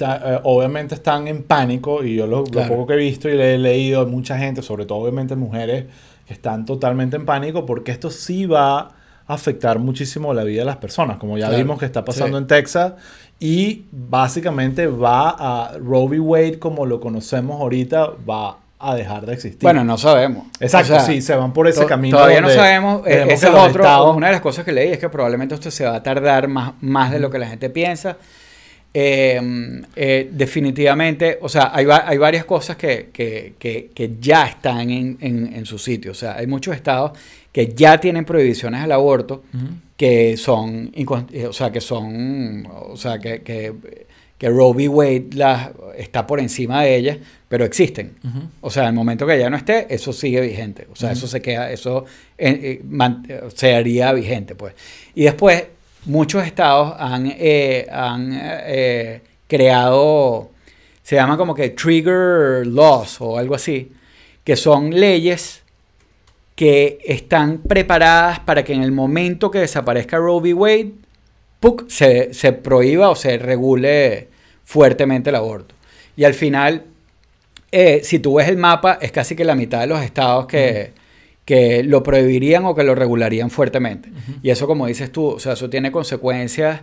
eh, 0.00 0.40
obviamente 0.42 0.96
están 0.96 1.28
en 1.28 1.44
pánico 1.44 2.02
y 2.02 2.16
yo 2.16 2.26
lo, 2.26 2.42
poco 2.42 2.88
que 2.88 2.94
he 2.94 2.96
visto 2.96 3.28
y 3.28 3.36
le 3.36 3.54
he 3.54 3.58
leído 3.58 4.00
a 4.00 4.04
mucha 4.04 4.36
gente, 4.36 4.62
sobre 4.62 4.84
todo 4.84 4.98
obviamente 4.98 5.36
mujeres, 5.36 5.84
que 6.26 6.34
están 6.34 6.64
totalmente 6.64 7.14
en 7.14 7.24
pánico 7.24 7.64
porque 7.66 7.92
esto 7.92 8.10
sí 8.10 8.46
va 8.46 8.78
a 8.78 8.90
afectar 9.28 9.78
muchísimo 9.78 10.34
la 10.34 10.42
vida 10.42 10.62
de 10.62 10.66
las 10.66 10.78
personas, 10.78 11.18
como 11.18 11.38
ya 11.38 11.50
vimos 11.50 11.78
que 11.78 11.84
está 11.84 12.04
pasando 12.04 12.36
en 12.36 12.48
Texas 12.48 12.94
y 13.38 13.84
básicamente 13.92 14.86
va 14.86 15.30
a 15.30 15.78
Roe 15.78 16.06
v. 16.06 16.20
Wade 16.20 16.58
como 16.58 16.86
lo 16.86 17.00
conocemos 17.00 17.60
ahorita 17.60 18.12
va 18.28 18.58
a 18.78 18.94
dejar 18.94 19.24
de 19.26 19.32
existir. 19.32 19.62
Bueno, 19.62 19.84
no 19.84 19.96
sabemos. 19.96 20.46
Exacto, 20.60 21.00
sí, 21.00 21.22
se 21.22 21.34
van 21.34 21.52
por 21.52 21.66
ese 21.66 21.86
camino. 21.86 22.16
Todavía 22.16 22.40
no 22.40 22.50
sabemos. 22.50 23.06
Eh, 23.06 23.24
ese 23.28 23.48
es 23.48 23.54
otro, 23.54 24.12
una 24.12 24.26
de 24.26 24.34
las 24.34 24.42
cosas 24.42 24.64
que 24.64 24.72
leí 24.72 24.90
es 24.92 24.98
que 24.98 25.08
probablemente 25.08 25.54
esto 25.54 25.70
se 25.70 25.84
va 25.84 25.96
a 25.96 26.02
tardar 26.02 26.48
más, 26.48 26.72
más 26.80 27.10
de 27.10 27.18
lo 27.18 27.30
que 27.30 27.38
la 27.38 27.48
gente 27.48 27.70
piensa. 27.70 28.16
Eh, 28.92 29.82
eh, 29.94 30.30
definitivamente, 30.32 31.38
o 31.42 31.50
sea, 31.50 31.70
hay, 31.74 31.86
hay 31.90 32.16
varias 32.16 32.46
cosas 32.46 32.76
que, 32.76 33.10
que, 33.12 33.54
que, 33.58 33.90
que 33.94 34.12
ya 34.18 34.46
están 34.46 34.90
en, 34.90 35.18
en, 35.20 35.52
en, 35.54 35.66
su 35.66 35.78
sitio. 35.78 36.12
O 36.12 36.14
sea, 36.14 36.36
hay 36.36 36.46
muchos 36.46 36.74
estados 36.74 37.12
que 37.56 37.72
ya 37.74 37.98
tienen 37.98 38.26
prohibiciones 38.26 38.82
al 38.82 38.92
aborto 38.92 39.42
que 39.96 40.36
son, 40.36 40.92
o 41.08 41.52
sea, 41.54 41.72
que 41.72 41.80
son, 41.80 42.68
o 42.70 42.98
sea, 42.98 43.18
que, 43.18 43.40
que, 43.40 43.72
que 44.36 44.50
Roe 44.50 44.74
v. 44.74 44.88
Wade 44.88 45.28
la, 45.32 45.72
está 45.96 46.26
por 46.26 46.38
encima 46.38 46.82
de 46.82 46.96
ellas, 46.96 47.16
pero 47.48 47.64
existen. 47.64 48.14
O 48.60 48.68
sea, 48.68 48.86
el 48.88 48.92
momento 48.92 49.26
que 49.26 49.38
ya 49.38 49.48
no 49.48 49.56
esté, 49.56 49.86
eso 49.88 50.12
sigue 50.12 50.42
vigente. 50.42 50.86
O 50.92 50.96
sea, 50.96 51.12
eso 51.12 51.26
se 51.26 51.40
queda, 51.40 51.72
eso 51.72 52.04
eh, 52.36 52.82
eh, 52.84 53.40
se 53.54 53.74
haría 53.74 54.12
vigente, 54.12 54.54
pues. 54.54 54.74
Y 55.14 55.22
después, 55.22 55.64
muchos 56.04 56.44
estados 56.44 56.94
han, 56.98 57.32
eh, 57.38 57.86
han 57.90 58.38
creado, 59.48 60.50
se 61.02 61.16
llama 61.16 61.38
como 61.38 61.54
que 61.54 61.70
trigger 61.70 62.66
laws 62.66 63.16
o 63.22 63.38
algo 63.38 63.54
así, 63.54 63.92
que 64.44 64.56
son 64.56 64.90
leyes 64.90 65.62
que 66.56 66.98
están 67.04 67.58
preparadas 67.58 68.40
para 68.40 68.64
que 68.64 68.72
en 68.72 68.82
el 68.82 68.90
momento 68.90 69.50
que 69.50 69.60
desaparezca 69.60 70.16
Roe 70.16 70.40
v. 70.40 70.54
Wade, 70.54 70.92
Se, 71.88 72.32
se 72.32 72.52
prohíba 72.52 73.10
o 73.10 73.14
se 73.14 73.38
regule 73.38 74.28
fuertemente 74.64 75.30
el 75.30 75.36
aborto. 75.36 75.74
Y 76.16 76.24
al 76.24 76.34
final, 76.34 76.84
eh, 77.70 78.00
si 78.02 78.18
tú 78.18 78.34
ves 78.34 78.48
el 78.48 78.56
mapa, 78.56 78.98
es 79.00 79.12
casi 79.12 79.36
que 79.36 79.44
la 79.44 79.54
mitad 79.54 79.80
de 79.80 79.86
los 79.86 80.02
estados 80.02 80.46
que, 80.46 80.92
que 81.44 81.82
lo 81.82 82.02
prohibirían 82.02 82.64
o 82.64 82.74
que 82.74 82.84
lo 82.84 82.94
regularían 82.94 83.50
fuertemente. 83.50 84.10
Y 84.42 84.50
eso, 84.50 84.66
como 84.66 84.86
dices 84.86 85.12
tú, 85.12 85.26
o 85.26 85.38
sea, 85.38 85.52
eso 85.52 85.68
tiene 85.68 85.92
consecuencias 85.92 86.80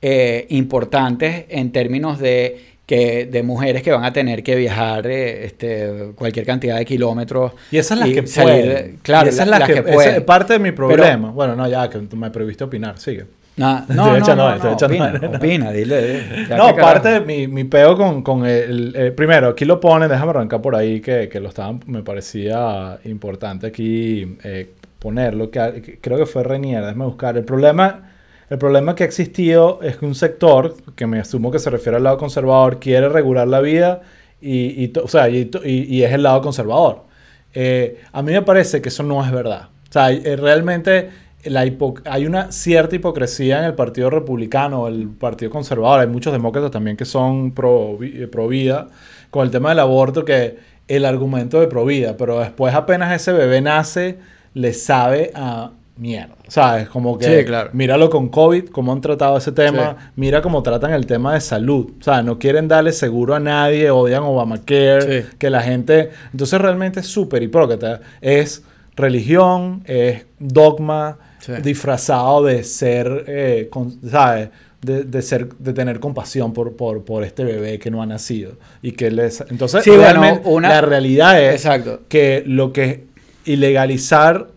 eh, 0.00 0.46
importantes 0.50 1.46
en 1.48 1.72
términos 1.72 2.20
de 2.20 2.77
que 2.88 3.26
de 3.26 3.42
mujeres 3.42 3.82
que 3.82 3.92
van 3.92 4.02
a 4.02 4.14
tener 4.14 4.42
que 4.42 4.56
viajar 4.56 5.06
eh, 5.06 5.44
este, 5.44 6.12
cualquier 6.14 6.46
cantidad 6.46 6.78
de 6.78 6.86
kilómetros. 6.86 7.52
Y 7.70 7.76
esas 7.76 7.98
las 7.98 8.08
que 8.08 8.22
pueden. 8.22 8.98
Claro, 9.02 9.28
esas 9.28 9.46
las, 9.46 9.68
que, 9.68 9.82
pueden. 9.82 10.14
es 10.14 10.20
parte 10.22 10.54
de 10.54 10.58
mi 10.58 10.72
problema. 10.72 11.30
bueno, 11.30 11.54
no, 11.54 11.68
ya 11.68 11.90
que 11.90 11.98
me 12.16 12.30
previste 12.30 12.64
opinar, 12.64 12.98
sigue. 12.98 13.26
No, 13.58 13.84
no, 13.88 14.18
no, 14.18 14.34
no, 14.34 14.56
no, 14.56 14.72
opina, 14.72 15.20
opina, 15.36 15.70
dile. 15.70 16.46
no, 16.48 16.74
parte 16.74 17.08
de 17.10 17.20
mi, 17.20 17.46
mi 17.46 17.64
peo 17.64 17.94
con, 17.94 18.22
con 18.22 18.46
el, 18.46 19.12
Primero, 19.14 19.48
aquí 19.48 19.66
lo 19.66 19.78
ponen, 19.78 20.08
déjame 20.08 20.30
arrancar 20.30 20.62
por 20.62 20.74
ahí, 20.74 21.02
que, 21.02 21.28
que 21.28 21.40
lo 21.40 21.50
estaban, 21.50 21.80
me 21.88 22.02
parecía 22.02 22.98
importante 23.04 23.66
aquí 23.66 24.38
eh, 24.44 24.70
ponerlo, 24.98 25.50
que 25.50 25.98
creo 26.00 26.16
que 26.16 26.24
fue 26.24 26.42
Renier, 26.42 26.80
déjame 26.80 27.04
buscar. 27.04 27.36
El 27.36 27.44
problema 27.44 28.12
el 28.50 28.58
problema 28.58 28.94
que 28.94 29.02
ha 29.02 29.06
existido 29.06 29.80
es 29.82 29.96
que 29.98 30.06
un 30.06 30.14
sector, 30.14 30.76
que 30.96 31.06
me 31.06 31.20
asumo 31.20 31.50
que 31.50 31.58
se 31.58 31.70
refiere 31.70 31.96
al 31.96 32.04
lado 32.04 32.18
conservador, 32.18 32.78
quiere 32.78 33.08
regular 33.08 33.46
la 33.46 33.60
vida 33.60 34.02
y, 34.40 34.92
o 34.98 35.08
sea, 35.08 35.28
y, 35.28 36.02
es 36.02 36.12
el 36.12 36.22
lado 36.22 36.40
conservador. 36.40 37.04
Eh, 37.52 38.00
a 38.12 38.22
mí 38.22 38.32
me 38.32 38.42
parece 38.42 38.80
que 38.80 38.88
eso 38.88 39.02
no 39.02 39.24
es 39.24 39.30
verdad. 39.30 39.68
O 39.88 39.92
sea, 39.92 40.10
eh, 40.12 40.36
realmente 40.36 41.10
la 41.44 41.64
hay 42.04 42.26
una 42.26 42.52
cierta 42.52 42.96
hipocresía 42.96 43.58
en 43.60 43.64
el 43.64 43.74
Partido 43.74 44.10
Republicano, 44.10 44.88
el 44.88 45.08
Partido 45.08 45.50
Conservador. 45.50 46.00
Hay 46.00 46.06
muchos 46.06 46.32
demócratas 46.32 46.70
también 46.70 46.96
que 46.96 47.04
son 47.04 47.52
pro, 47.52 47.98
eh, 48.02 48.28
pro 48.30 48.48
vida 48.48 48.88
con 49.30 49.44
el 49.44 49.50
tema 49.50 49.70
del 49.70 49.80
aborto, 49.80 50.24
que 50.24 50.56
el 50.88 51.04
argumento 51.04 51.60
de 51.60 51.66
pro 51.68 51.84
vida, 51.84 52.16
pero 52.16 52.40
después 52.40 52.74
apenas 52.74 53.14
ese 53.14 53.32
bebé 53.32 53.60
nace, 53.60 54.18
le 54.54 54.72
sabe 54.72 55.32
a 55.34 55.72
mierda. 55.98 56.34
¿Sabes? 56.46 56.88
Como 56.88 57.18
que 57.18 57.44
claro. 57.44 57.70
míralo 57.72 58.08
con 58.08 58.28
COVID, 58.28 58.68
cómo 58.68 58.92
han 58.92 59.00
tratado 59.00 59.36
ese 59.36 59.52
tema. 59.52 60.12
Mira 60.16 60.40
cómo 60.40 60.62
tratan 60.62 60.92
el 60.92 61.06
tema 61.06 61.34
de 61.34 61.40
salud. 61.40 61.90
O 62.00 62.02
sea, 62.02 62.22
no 62.22 62.38
quieren 62.38 62.68
darle 62.68 62.92
seguro 62.92 63.34
a 63.34 63.40
nadie, 63.40 63.90
odian 63.90 64.22
Obamacare, 64.22 65.26
que 65.38 65.50
la 65.50 65.60
gente... 65.60 66.10
Entonces 66.32 66.60
realmente 66.60 67.00
es 67.00 67.06
súper 67.06 67.42
hipócrita. 67.42 68.00
Es 68.20 68.62
religión, 68.96 69.82
es 69.86 70.24
dogma 70.38 71.18
disfrazado 71.62 72.44
de 72.44 72.64
ser, 72.64 73.24
eh, 73.26 73.70
¿sabes? 74.08 74.50
De, 74.80 75.22
ser, 75.22 75.48
de 75.58 75.72
tener 75.72 75.98
compasión 75.98 76.52
por, 76.52 76.76
por, 76.76 77.04
por, 77.04 77.24
este 77.24 77.42
bebé 77.42 77.80
que 77.80 77.90
no 77.90 78.00
ha 78.00 78.06
nacido. 78.06 78.52
Y 78.80 78.92
que 78.92 79.10
les... 79.10 79.42
Entonces, 79.50 79.84
realmente, 79.84 80.48
la 80.60 80.80
realidad 80.80 81.42
es 81.42 81.66
que 82.08 82.44
lo 82.46 82.72
que 82.72 83.08
ilegalizar 83.44 84.48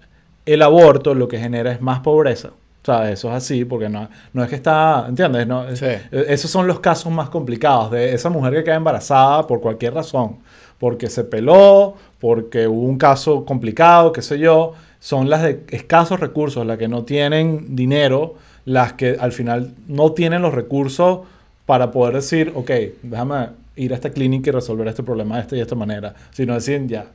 el 0.45 0.61
aborto 0.61 1.13
lo 1.13 1.27
que 1.27 1.38
genera 1.38 1.72
es 1.72 1.81
más 1.81 1.99
pobreza. 1.99 2.49
O 2.49 2.85
sea, 2.85 3.11
eso 3.11 3.30
es 3.30 3.35
así, 3.35 3.63
porque 3.63 3.89
no, 3.89 4.09
no 4.34 4.43
es 4.43 4.49
que 4.49 4.55
está, 4.55 5.05
¿entiendes? 5.07 5.45
No, 5.45 5.65
e, 5.69 6.01
Esos 6.27 6.49
son 6.49 6.65
los 6.65 6.80
casos 6.80 7.11
más 7.11 7.30
complicados 7.30 7.91
de 7.91 8.13
esa 8.13 8.30
mujer 8.30 8.53
que 8.55 8.63
queda 8.63 8.76
embarazada 8.76 9.45
por 9.45 9.61
cualquier 9.61 9.93
razón, 9.93 10.38
porque 10.80 11.07
se 11.07 11.23
peló, 11.23 11.93
porque 12.19 12.68
hubo 12.68 12.81
un 12.81 12.97
caso 12.97 13.45
complicado, 13.45 14.11
qué 14.11 14.23
sé 14.23 14.39
yo, 14.39 14.73
son 14.99 15.30
las 15.30 15.43
de 15.43 15.63
escasos 15.69 16.19
recursos, 16.19 16.65
las 16.65 16.80
que 16.80 16.88
no 16.88 17.03
tienen 17.03 17.76
dinero 17.76 18.35
las 18.65 18.93
que 18.93 19.18
al 19.19 19.31
final 19.31 19.73
no 19.88 20.11
tienen 20.11 20.41
los 20.41 20.53
recursos 20.53 21.22
para 21.65 21.91
poder 21.91 22.15
decir, 22.15 22.51
ok, 22.55 22.72
déjame 23.01 23.49
ir 23.76 23.93
a 23.93 23.95
esta 23.95 24.11
clínica 24.11 24.49
y 24.49 24.53
resolver 24.53 24.88
este 24.88 25.03
problema 25.03 25.35
de 25.35 25.41
esta 25.41 25.55
y 25.55 25.59
de 25.59 25.63
esta 25.63 25.76
manera, 25.76 26.13
sino 26.31 26.53
decir, 26.53 26.85
ya, 26.88 27.07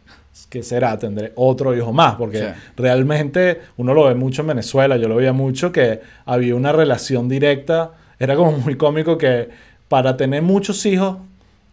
¿qué 0.51 0.63
será? 0.63 0.99
Tendré 0.99 1.33
otro 1.37 1.75
hijo 1.77 1.93
más, 1.93 2.15
porque 2.17 2.39
Sí. 2.39 2.47
realmente 2.77 3.61
uno 3.77 3.95
lo 3.95 4.05
ve 4.05 4.15
mucho 4.15 4.43
en 4.43 4.49
Venezuela, 4.49 4.97
yo 4.97 5.09
lo 5.09 5.17
veía 5.17 5.33
mucho 5.33 5.73
que 5.73 6.01
había 6.25 6.55
una 6.55 6.73
relación 6.73 7.29
directa, 7.29 7.93
era 8.19 8.35
como 8.37 8.53
muy 8.53 8.77
cómico 8.77 9.17
que 9.19 9.49
para 9.89 10.17
tener 10.17 10.43
muchos 10.43 10.85
hijos 10.87 11.19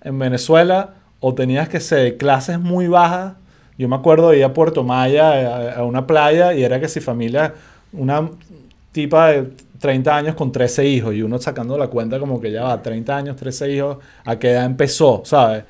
en 0.02 0.18
Venezuela 0.20 0.96
o 1.20 1.34
tenías 1.34 1.70
que 1.70 1.80
ser 1.80 2.00
de 2.04 2.18
clases 2.18 2.60
muy 2.60 2.88
bajas, 2.88 3.34
yo 3.78 3.88
me 3.90 3.96
acuerdo 3.96 4.30
de 4.30 4.38
ir 4.40 4.44
a 4.44 4.54
Puerto 4.54 4.84
Maya, 4.84 5.32
a, 5.32 5.80
a 5.80 5.84
una 5.84 6.06
playa, 6.06 6.54
y 6.54 6.64
era 6.64 6.80
que 6.80 6.88
si 6.88 7.00
familia, 7.00 7.54
una 7.92 8.30
tipa 8.92 9.30
de 9.30 9.50
30 9.80 10.16
años 10.16 10.36
con 10.36 10.52
13 10.52 10.86
hijos, 10.86 11.14
y 11.16 11.22
uno 11.24 11.40
sacando 11.40 11.78
la 11.78 11.88
cuenta 11.88 12.20
como 12.20 12.40
que 12.40 12.52
ya 12.52 12.64
va, 12.64 12.82
30 12.82 13.18
años, 13.18 13.36
13 13.36 13.72
hijos, 13.72 13.98
¿a 14.26 14.38
qué 14.38 14.52
edad 14.52 14.66
empezó? 14.66 15.22
¿Sabes? 15.26 15.64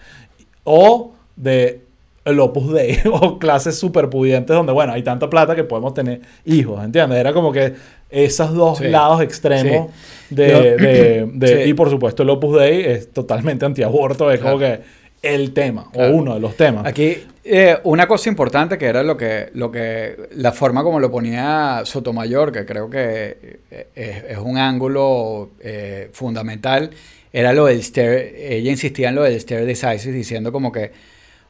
O 0.66 1.14
de 1.36 1.82
el 2.26 2.40
Opus 2.40 2.72
Dei 2.74 3.00
o 3.12 3.38
clases 3.40 3.78
super 3.78 4.10
pudientes 4.10 4.56
donde, 4.56 4.72
bueno, 4.72 4.94
hay 4.94 5.04
tanta 5.04 5.30
plata 5.30 5.56
que 5.56 5.64
podemos 5.64 5.94
tener 5.94 6.22
hijos, 6.46 6.84
¿entiendes? 6.84 7.20
Era 7.20 7.34
como 7.34 7.52
que 7.52 7.74
esos 8.10 8.54
dos 8.54 8.78
Sí. 8.78 8.86
lados 8.88 9.22
extremos 9.22 9.90
de, 10.30 10.48
Yo- 10.50 10.62
de- 10.62 11.28
de- 11.34 11.64
Sí. 11.64 11.70
Y 11.70 11.74
por 11.74 11.90
supuesto 11.90 12.24
el 12.24 12.30
Opus 12.30 12.60
Dei 12.60 12.82
es 12.86 13.12
totalmente 13.12 13.66
antiaborto, 13.66 14.32
es 14.32 14.40
como 14.40 14.58
que 14.60 14.80
el 15.22 15.54
tema, 15.54 15.90
Claro. 15.92 16.14
o 16.14 16.18
uno 16.18 16.34
de 16.34 16.40
los 16.42 16.56
temas. 16.58 16.86
Aquí, 16.86 17.18
eh, 17.46 17.78
una 17.86 18.08
cosa 18.08 18.30
importante 18.30 18.78
que 18.78 18.86
era 18.86 19.04
lo 19.04 19.16
que, 19.16 19.50
lo 19.54 19.72
que, 19.72 20.18
la 20.36 20.52
forma 20.52 20.84
como 20.84 21.00
lo 21.00 21.10
ponía 21.12 21.82
Sotomayor, 21.86 22.52
que 22.52 22.66
creo 22.66 22.90
que 22.90 23.60
eh, 23.72 23.88
es, 23.96 24.24
es 24.32 24.38
un 24.38 24.58
ángulo 24.58 25.52
eh, 25.62 26.10
fundamental, 26.12 26.90
era 27.32 27.54
lo 27.54 27.66
del 27.66 27.82
stare, 27.84 28.56
ella 28.58 28.70
insistía 28.70 29.10
en 29.10 29.16
lo 29.16 29.24
del 29.24 29.40
stare 29.40 29.66
decisis, 29.66 30.14
diciendo 30.14 30.52
como 30.52 30.72
que, 30.74 30.92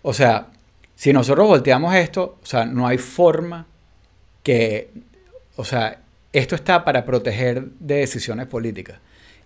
o 0.03 0.13
sea, 0.13 0.47
si 1.03 1.11
nosotros 1.11 1.45
volteamos 1.47 1.93
esto, 1.95 2.37
o 2.41 2.45
sea, 2.45 2.65
no 2.65 2.87
hay 2.87 2.97
forma 2.97 3.65
que, 4.41 4.89
o 5.57 5.65
sea, 5.65 5.99
esto 6.31 6.55
está 6.55 6.83
para 6.85 7.03
proteger 7.03 7.65
de 7.79 7.95
decisiones 7.95 8.47
políticas. 8.47 8.99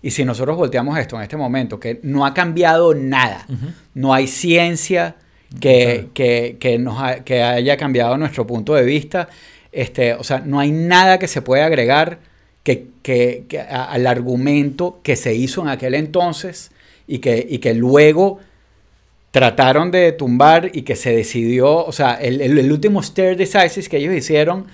Y 0.03 0.11
si 0.11 0.23
nosotros 0.23 0.55
volteamos 0.55 0.97
esto 0.99 1.15
en 1.17 1.23
este 1.23 1.35
momento, 1.35 1.79
que 1.79 1.99
no 2.03 2.25
ha 2.27 2.33
cambiado 2.35 2.93
nada, 2.93 3.47
no 3.95 4.13
hay 4.13 4.27
ciencia 4.27 5.15
que, 5.59 6.09
que, 6.13 6.57
que 6.59 6.77
nos 6.77 7.01
ha- 7.01 7.23
que 7.23 7.41
haya 7.41 7.75
cambiado 7.77 8.15
nuestro 8.19 8.45
punto 8.45 8.75
de 8.75 8.83
vista, 8.83 9.27
este, 9.71 10.13
o 10.13 10.23
sea, 10.23 10.39
no 10.45 10.59
hay 10.59 10.71
nada 10.71 11.17
que 11.17 11.27
se 11.27 11.41
pueda 11.41 11.65
agregar 11.65 12.19
que, 12.63 12.87
que- 13.01 13.45
que 13.49 13.59
a- 13.61 13.85
al 13.85 14.05
argumento 14.05 14.99
que 15.01 15.15
se 15.15 15.33
hizo 15.33 15.61
en 15.63 15.69
aquel 15.69 15.95
entonces 15.95 16.69
y 17.07 17.17
que, 17.19 17.45
y 17.49 17.57
que 17.57 17.73
luego 17.73 18.39
trataron 19.37 19.91
de 19.91 20.11
tumbar 20.13 20.71
y 20.73 20.81
que 20.81 20.95
se 20.95 21.15
decidió, 21.15 21.85
o 21.85 21.91
sea, 21.91 22.15
el, 22.15 22.41
el- 22.41 22.57
el 22.57 22.71
último 22.71 23.03
stare 23.03 23.35
decisis 23.35 23.87
que 23.87 23.97
ellos 23.97 24.13
hicieron, 24.15 24.65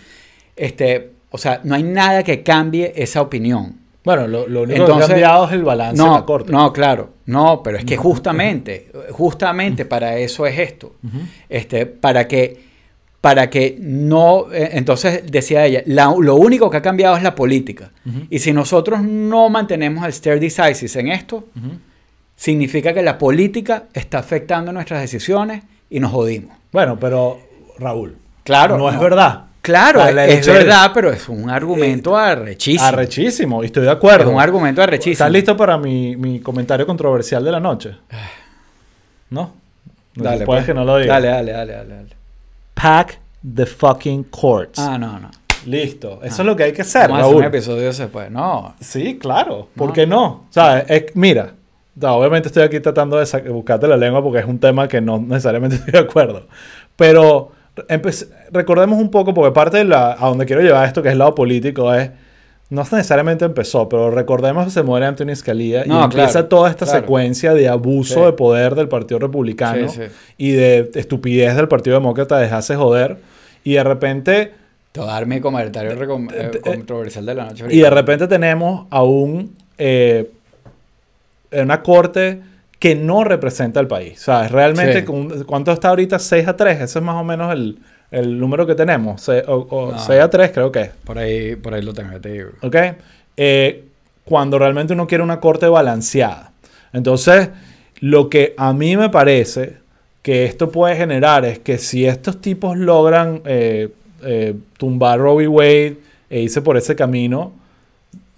este, 0.56 1.11
o 1.31 1.38
sea, 1.38 1.60
no 1.64 1.76
hay 1.76 1.84
nada 1.84 2.23
que 2.23 2.44
cambie 2.44 2.94
esa 2.95 3.22
opinión. 3.22 3.77
Bueno, 4.06 4.27
lo, 4.27 4.48
lo 4.48 4.64
único 4.64 4.81
Entonces- 4.81 5.07
que 5.07 5.11
ha 5.14 5.15
cambiado 5.15 5.45
es 5.48 5.52
el 5.53 5.64
balance 5.64 5.98
No, 6.02 6.15
la 6.15 6.26
corte. 6.26 6.52
no, 6.52 6.72
claro, 6.73 7.10
no, 7.26 7.61
pero 7.64 7.77
es 7.77 7.85
que 7.85 7.98
justamente, 7.98 8.91
justamente 9.11 9.85
para 9.85 10.18
eso 10.18 10.45
es 10.45 10.57
esto, 10.60 10.95
este, 11.49 11.85
para 11.85 12.27
que, 12.27 12.73
para 13.22 13.49
que 13.49 13.77
no, 13.80 14.48
eh, 14.52 14.72
entonces 14.73 15.23
decía 15.31 15.65
ella, 15.65 15.84
la- 15.85 16.14
lo 16.19 16.35
único 16.35 16.69
que 16.69 16.77
ha 16.77 16.81
cambiado 16.81 17.15
es 17.18 17.23
la 17.23 17.35
política, 17.35 17.91
y 18.30 18.40
si 18.40 18.52
nosotros 18.53 19.02
no 19.02 19.49
mantenemos 19.49 20.06
el 20.06 20.14
stare 20.14 20.40
decisis 20.40 20.95
en 20.98 21.07
esto. 21.10 21.48
Significa 22.35 22.93
que 22.93 23.01
la 23.01 23.18
política 23.18 23.84
está 23.93 24.19
afectando 24.19 24.72
nuestras 24.72 25.01
decisiones 25.01 25.64
y 25.89 25.99
nos 25.99 26.11
jodimos. 26.11 26.55
Bueno, 26.72 26.97
pero 26.99 27.39
Raúl, 27.80 28.18
Claro, 28.43 28.77
no, 28.77 28.89
es 28.89 28.99
verdad. 28.99 29.45
Claro, 29.61 30.05
el 30.05 30.19
es 30.19 30.45
verdad, 30.45 30.91
pero 30.93 31.10
es 31.10 31.30
un 31.30 31.49
argumento 31.49 32.18
arrechísimo. 32.18 32.84
Arrechísimo, 32.85 33.64
y 33.64 33.68
estoy 33.68 33.84
de 33.85 33.91
acuerdo. 33.91 34.30
Es 34.30 34.35
un 34.35 34.41
argumento 34.41 34.81
arrechísimo. 34.81 35.14
¿Estás 35.14 35.31
listo 35.31 35.55
para 35.55 35.77
mi, 35.77 36.18
mi 36.18 36.41
comentario 36.41 36.85
controversial 36.85 37.41
de 37.45 37.51
la 37.51 37.61
noche? 37.61 37.95
¿No? 39.30 39.53
No 40.15 40.23
Dale, 40.23 40.45
puedes 40.45 40.64
pues. 40.64 40.65
que 40.68 40.73
no 40.73 40.84
lo 40.84 40.97
diga. 40.97 41.14
Dale, 41.14 41.27
dale, 41.30 41.51
dale, 41.53 41.73
dale, 41.73 41.95
dale. 41.95 42.10
Pack 42.73 43.19
the 43.55 43.65
fucking 43.65 44.26
courts. 44.26 44.80
Ah, 44.80 44.97
no, 44.97 45.18
no. 45.19 45.31
Listo. 45.65 46.19
Eso 46.23 46.35
Ah. 46.38 46.41
es 46.41 46.45
lo 46.45 46.55
que 46.55 46.64
hay 46.64 46.73
que 46.73 46.81
hacer, 46.81 47.03
Vamos 47.03 47.18
a 47.18 47.22
hacer 47.22 47.31
Raúl. 47.31 47.41
un 47.41 47.47
episodio 47.47 47.93
después. 47.93 48.30
No. 48.31 48.76
Sí, 48.81 49.18
claro. 49.18 49.69
¿Por 49.76 49.88
No. 49.88 49.93
qué 49.93 50.05
no? 50.05 50.26
O 50.26 50.47
sea, 50.49 50.80
es- 50.80 51.15
mira, 51.15 51.53
no, 51.95 52.15
obviamente 52.15 52.48
estoy 52.48 52.64
aquí 52.64 52.80
tratando 52.80 53.18
de 53.18 53.49
buscarte 53.49 53.88
la 53.88 53.98
lengua 53.98 54.24
porque 54.24 54.40
es 54.40 54.45
un 54.45 54.60
tema 54.60 54.88
que 54.88 55.02
no 55.02 55.20
necesariamente 55.20 55.76
estoy 55.78 55.91
de 55.91 55.99
acuerdo. 55.99 56.48
Pero 56.95 57.52
recordemos 58.52 58.99
un 58.99 59.10
poco, 59.10 59.34
porque 59.34 59.52
parte 59.52 59.78
de 59.78 59.84
la, 59.86 60.14
a 60.14 60.28
donde 60.28 60.45
quiero 60.45 60.61
llevar 60.61 60.86
esto, 60.88 61.02
que 61.02 61.10
es 61.10 61.14
el 61.14 61.20
lado 61.20 61.34
político, 61.36 61.94
es, 61.94 62.11
no 62.70 62.82
necesariamente 62.82 63.45
empezó, 63.45 63.88
pero 63.90 64.10
recordemos 64.10 64.65
que 64.65 64.72
se 64.72 64.82
muere 64.84 65.06
Anthony 65.06 65.36
Scalia 65.36 65.84
No, 65.86 66.02
y 66.02 66.03
empieza 66.06 66.32
claro, 66.32 66.48
toda 66.48 66.70
esta 66.70 66.86
claro. 66.86 66.99
secuencia 67.02 67.53
de 67.53 67.68
abuso 67.68 68.20
Sí. 68.20 68.26
de 68.26 68.34
poder 68.34 68.76
del 68.76 68.88
Partido 68.90 69.20
Republicano 69.20 69.90
Sí, 69.90 70.02
sí. 70.03 70.11
y 70.38 70.52
de 70.53 70.90
estupidez 70.95 71.56
del 71.56 71.68
Partido 71.68 71.95
Demócrata 71.95 72.38
de 72.38 72.44
dejarse 72.44 72.76
joder. 72.76 73.18
Y 73.64 73.74
de 73.74 73.84
repente 73.84 74.52
Te 74.91 74.99
voy 74.99 75.10
a 75.10 75.14
dar 75.14 75.26
mi 75.28 75.40
comentario 75.40 75.91
recom- 75.95 76.32
eh, 76.34 76.52
eh, 76.53 76.60
controversial 76.61 77.26
de 77.26 77.36
la 77.36 77.45
noche. 77.45 77.65
y 77.70 77.80
de 77.80 77.90
repente 77.90 78.28
tenemos 78.28 78.88
a 78.90 79.03
un, 79.03 79.56
eh, 79.78 80.32
una 81.62 81.82
corte 81.84 82.42
que 82.80 82.96
no 82.96 83.24
representa 83.24 83.80
al 83.80 83.88
país. 83.88 84.20
O 84.22 84.24
sea, 84.26 84.48
realmente, 84.48 85.00
Sí. 85.00 85.06
con- 85.06 85.44
¿cuánto 85.46 85.72
está 85.72 85.90
ahorita? 85.90 86.20
6 86.20 86.48
a 86.48 86.56
3. 86.58 86.82
Ese 86.82 87.00
es 87.00 87.06
más 87.06 87.16
o 87.16 87.24
menos 87.24 87.54
el, 87.54 87.80
el 88.12 88.38
número 88.40 88.66
que 88.68 88.76
tenemos. 88.76 89.28
O, 89.30 89.34
o 89.70 89.92
No. 89.94 90.00
6 90.00 90.20
a 90.22 90.30
3 90.30 90.52
creo 90.52 90.72
que 90.72 90.82
es. 90.82 90.90
Por 91.04 91.18
ahí, 91.18 91.56
por 91.56 91.74
ahí 91.74 91.82
lo 91.82 91.94
tengo, 91.94 92.20
te 92.20 92.30
digo. 92.32 92.50
¿Ok? 92.62 92.76
Eh, 93.38 93.86
cuando 94.26 94.60
realmente 94.60 94.94
uno 94.94 95.08
quiere 95.08 95.24
una 95.24 95.40
corte 95.40 95.68
balanceada. 95.68 96.52
Entonces, 96.92 97.50
lo 98.00 98.30
que 98.30 98.54
a 98.58 98.74
mí 98.74 98.98
me 98.98 99.10
parece 99.10 99.78
que 100.22 100.46
esto 100.46 100.70
puede 100.72 100.96
generar 100.96 101.44
es 101.46 101.60
que 101.60 101.78
si 101.78 102.06
estos 102.06 102.40
tipos 102.42 102.78
logran 102.78 103.42
eh, 103.46 103.90
eh, 104.24 104.56
tumbar 104.78 105.20
v. 105.22 105.48
Wade 105.48 105.98
e 106.30 106.40
irse 106.42 106.62
por 106.62 106.78
ese 106.78 106.96
camino, 106.96 107.54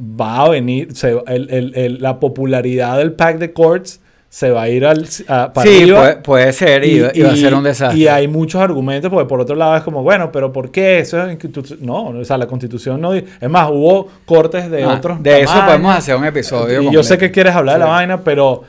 va 0.02 0.42
a 0.46 0.50
venir, 0.50 0.96
se- 0.96 1.22
el- 1.28 1.50
el- 1.50 1.72
el- 1.76 2.02
la 2.02 2.20
popularidad 2.20 2.98
del 2.98 3.14
pack 3.14 3.38
de 3.38 3.54
courts 3.54 4.02
se 4.30 4.50
va 4.52 4.64
a 4.64 4.70
ir 4.70 4.86
al, 4.86 5.08
a- 5.30 5.54
para 5.54 5.66
Sí, 5.70 5.84
arriba. 5.84 6.00
puede, 6.02 6.16
puede 6.18 6.52
ser 6.54 6.84
y, 6.84 6.96
y 7.14 7.22
va 7.22 7.32
a 7.32 7.36
ser 7.38 7.54
un 7.54 7.64
desastre. 7.64 7.98
Y 7.98 8.08
hay 8.08 8.28
muchos 8.28 8.60
argumentos, 8.62 9.10
porque 9.10 9.30
por 9.30 9.40
otro 9.40 9.56
lado 9.56 9.78
es 9.78 9.84
como, 9.84 10.04
bueno, 10.04 10.30
pero 10.34 10.52
¿por 10.52 10.72
qué? 10.72 11.00
Eso 11.00 11.24
es 11.26 11.38
No, 11.82 12.08
o 12.10 12.26
sea, 12.26 12.38
la 12.38 12.46
constitución 12.46 13.00
no. 13.00 13.14
Es 13.14 13.24
más, 13.50 13.70
hubo 13.72 14.10
cortes 14.26 14.70
de 14.70 14.84
Ah, 14.84 14.96
otros. 14.96 15.24
de 15.24 15.42
eso 15.44 15.54
podemos 15.66 15.96
hacer 15.96 16.18
un 16.18 16.26
episodio. 16.26 16.82
Y 16.82 16.92
yo 16.92 17.02
sé 17.02 17.18
que 17.18 17.32
quieres 17.32 17.56
hablar 17.56 17.76
de 17.76 17.86
la 17.86 17.92
vaina, 17.92 18.22
pero 18.26 18.64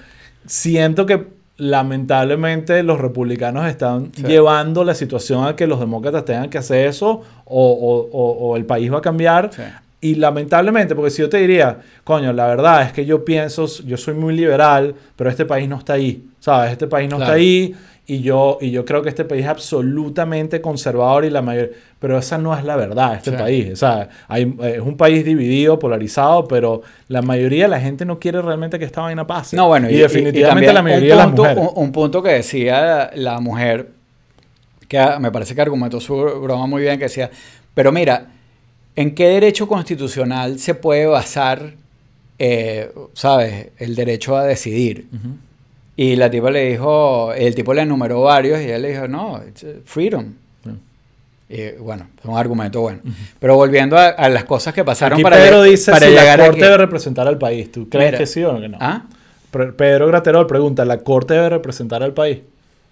siento 0.46 1.04
que 1.06 1.34
lamentablemente 1.58 2.82
los 2.82 3.00
republicanos 3.00 3.66
están 3.66 4.12
Sí. 4.14 4.22
llevando 4.22 4.84
la 4.84 4.94
situación 4.94 5.46
a 5.46 5.56
que 5.56 5.66
los 5.66 5.80
demócratas 5.80 6.24
tengan 6.24 6.48
que 6.50 6.58
hacer 6.58 6.86
eso 6.86 7.22
o, 7.44 7.70
o- 7.72 8.08
o- 8.12 8.50
o 8.50 8.56
el 8.56 8.64
país 8.66 8.92
va 8.92 8.98
a 8.98 9.02
cambiar. 9.02 9.50
Sí. 9.52 9.62
Y 10.06 10.14
lamentablemente, 10.16 10.94
porque 10.94 11.10
si 11.10 11.22
yo 11.22 11.28
te 11.28 11.38
diría, 11.38 11.78
coño, 12.04 12.32
la 12.32 12.46
verdad 12.46 12.82
es 12.82 12.92
que 12.92 13.04
yo 13.04 13.24
pienso, 13.24 13.66
yo 13.84 13.96
soy 13.96 14.14
muy 14.14 14.34
liberal, 14.36 14.94
pero 15.16 15.28
este 15.30 15.44
país 15.44 15.68
no 15.68 15.78
está 15.78 15.94
ahí, 15.94 16.24
¿sabes? 16.38 16.72
Este 16.72 16.86
país 16.86 17.08
no 17.10 17.16
Claro. 17.16 17.32
está 17.32 17.36
ahí 17.36 17.74
y 18.06 18.20
yo, 18.20 18.58
y 18.60 18.70
yo 18.70 18.84
creo 18.84 19.02
que 19.02 19.08
este 19.08 19.24
país 19.24 19.42
es 19.44 19.48
absolutamente 19.48 20.60
conservador 20.60 21.24
y 21.24 21.30
la 21.30 21.42
mayor, 21.42 21.72
pero 21.98 22.16
esa 22.18 22.38
no 22.38 22.56
es 22.56 22.62
la 22.62 22.76
verdad, 22.76 23.14
este 23.16 23.30
Sí. 23.32 23.36
país, 23.36 23.72
o 23.72 23.76
sea, 23.76 24.08
hay, 24.28 24.54
es 24.62 24.80
un 24.80 24.96
país 24.96 25.24
dividido, 25.24 25.76
polarizado, 25.78 26.46
pero 26.46 26.82
la 27.08 27.20
mayoría 27.22 27.64
de 27.64 27.68
la 27.70 27.80
gente 27.80 28.04
no 28.04 28.20
quiere 28.20 28.40
realmente 28.42 28.78
que 28.78 28.84
esta 28.84 29.00
vaina 29.00 29.26
pase. 29.26 29.56
No, 29.56 29.66
bueno, 29.66 29.90
y, 29.90 29.96
definitivamente 29.96 30.66
también 30.66 30.74
la 30.74 30.82
mayoría 30.82 31.14
un 31.14 31.16
de 31.16 31.16
las 31.16 31.26
punto, 31.26 31.42
mujeres. 31.42 31.64
Un, 31.74 31.82
un 31.84 31.92
punto 31.92 32.22
que 32.22 32.30
decía 32.30 33.10
la 33.16 33.40
mujer, 33.40 33.88
que 34.86 35.04
me 35.18 35.32
parece 35.32 35.56
que 35.56 35.62
argumentó 35.62 35.98
su 35.98 36.14
broma 36.14 36.66
muy 36.68 36.82
bien, 36.82 36.96
que 36.98 37.06
decía, 37.06 37.28
pero 37.74 37.90
mira, 37.90 38.28
¿en 38.96 39.14
qué 39.14 39.28
derecho 39.28 39.68
constitucional 39.68 40.58
se 40.58 40.74
puede 40.74 41.06
basar, 41.06 41.74
eh, 42.38 42.90
sabes, 43.12 43.68
el 43.78 43.94
derecho 43.94 44.36
a 44.36 44.44
decidir? 44.44 45.06
Y 45.96 46.16
la 46.16 46.30
tipa 46.30 46.50
le 46.50 46.70
dijo, 46.70 47.32
el 47.32 47.54
tipo 47.54 47.72
le 47.72 47.82
enumeró 47.82 48.22
varios 48.22 48.60
y 48.60 48.64
él 48.64 48.82
le 48.82 48.90
dijo, 48.90 49.06
no, 49.08 49.40
it's 49.46 49.62
uh, 49.62 49.80
freedom. 49.84 50.34
Y 51.48 51.70
bueno, 51.78 52.08
es 52.18 52.24
un 52.24 52.36
argumento 52.36 52.80
bueno. 52.80 53.00
Pero 53.38 53.54
volviendo 53.54 53.96
a, 53.96 54.08
a 54.08 54.28
las 54.28 54.44
cosas 54.44 54.74
que 54.74 54.82
pasaron 54.82 55.16
Aquí 55.16 55.22
para, 55.22 55.36
Pedro 55.36 55.62
dice 55.62 55.92
para 55.92 56.06
si 56.08 56.12
la 56.12 56.36
corte 56.36 56.64
debe 56.64 56.76
representar 56.76 57.28
al 57.28 57.38
país. 57.38 57.70
¿Tú 57.70 57.88
crees 57.88 58.06
Mira. 58.08 58.18
que 58.18 58.26
sí 58.26 58.42
o 58.42 58.60
que 58.60 58.68
no? 58.68 58.78
¿Ah? 58.80 59.04
Pedro 59.76 60.08
Graterol 60.08 60.46
pregunta, 60.46 60.84
¿la 60.84 60.98
corte 60.98 61.34
debe 61.34 61.50
representar 61.50 62.02
al 62.02 62.12
país? 62.12 62.40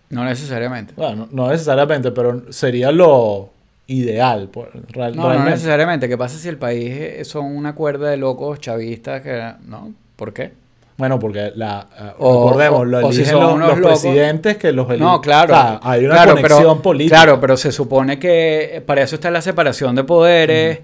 No 0.09 0.25
necesariamente. 0.25 0.95
Bueno, 0.97 1.29
no, 1.33 1.45
no 1.47 1.51
necesariamente, 1.51 2.13
pero 2.13 2.53
sería 2.53 2.93
lo, 2.93 3.51
ideal. 3.87 4.49
Real- 4.89 5.17
No, 5.17 5.33
no 5.33 5.45
necesariamente. 5.45 6.09
¿Qué 6.09 6.17
pasa 6.17 6.39
si 6.39 6.49
el 6.49 6.57
país 6.59 7.27
son 7.27 7.47
una 7.47 7.75
cuerda 7.75 8.11
de 8.11 8.17
locos 8.17 8.61
chavistas 8.61 9.21
que... 9.23 9.53
¿No? 9.67 9.93
¿Por 10.17 10.33
qué? 10.33 10.53
Bueno, 10.97 11.19
porque 11.19 11.51
la, 11.57 11.89
eh, 11.99 12.11
O- 12.19 12.51
recordemos, 12.51 12.87
lo 12.87 13.07
o 13.09 13.11
si 13.13 13.19
eligen 13.23 13.33
son 13.35 13.43
los, 13.43 13.55
unos 13.55 13.79
los 13.79 13.89
presidentes 14.01 14.57
que 14.59 14.71
los 14.71 14.87
eligen. 14.89 15.07
No, 15.07 15.21
claro. 15.21 15.53
O 15.53 15.57
sea, 15.57 15.81
hay 15.83 16.05
una 16.05 16.15
claro, 16.15 16.31
conexión 16.37 16.61
pero, 16.63 16.83
política. 16.83 17.17
Claro, 17.17 17.41
pero 17.41 17.57
se 17.57 17.73
supone 17.73 18.19
que 18.21 18.81
para 18.87 19.03
eso 19.03 19.17
está 19.17 19.29
la 19.33 19.43
separación 19.43 19.97
de 19.97 20.05
poderes, 20.05 20.79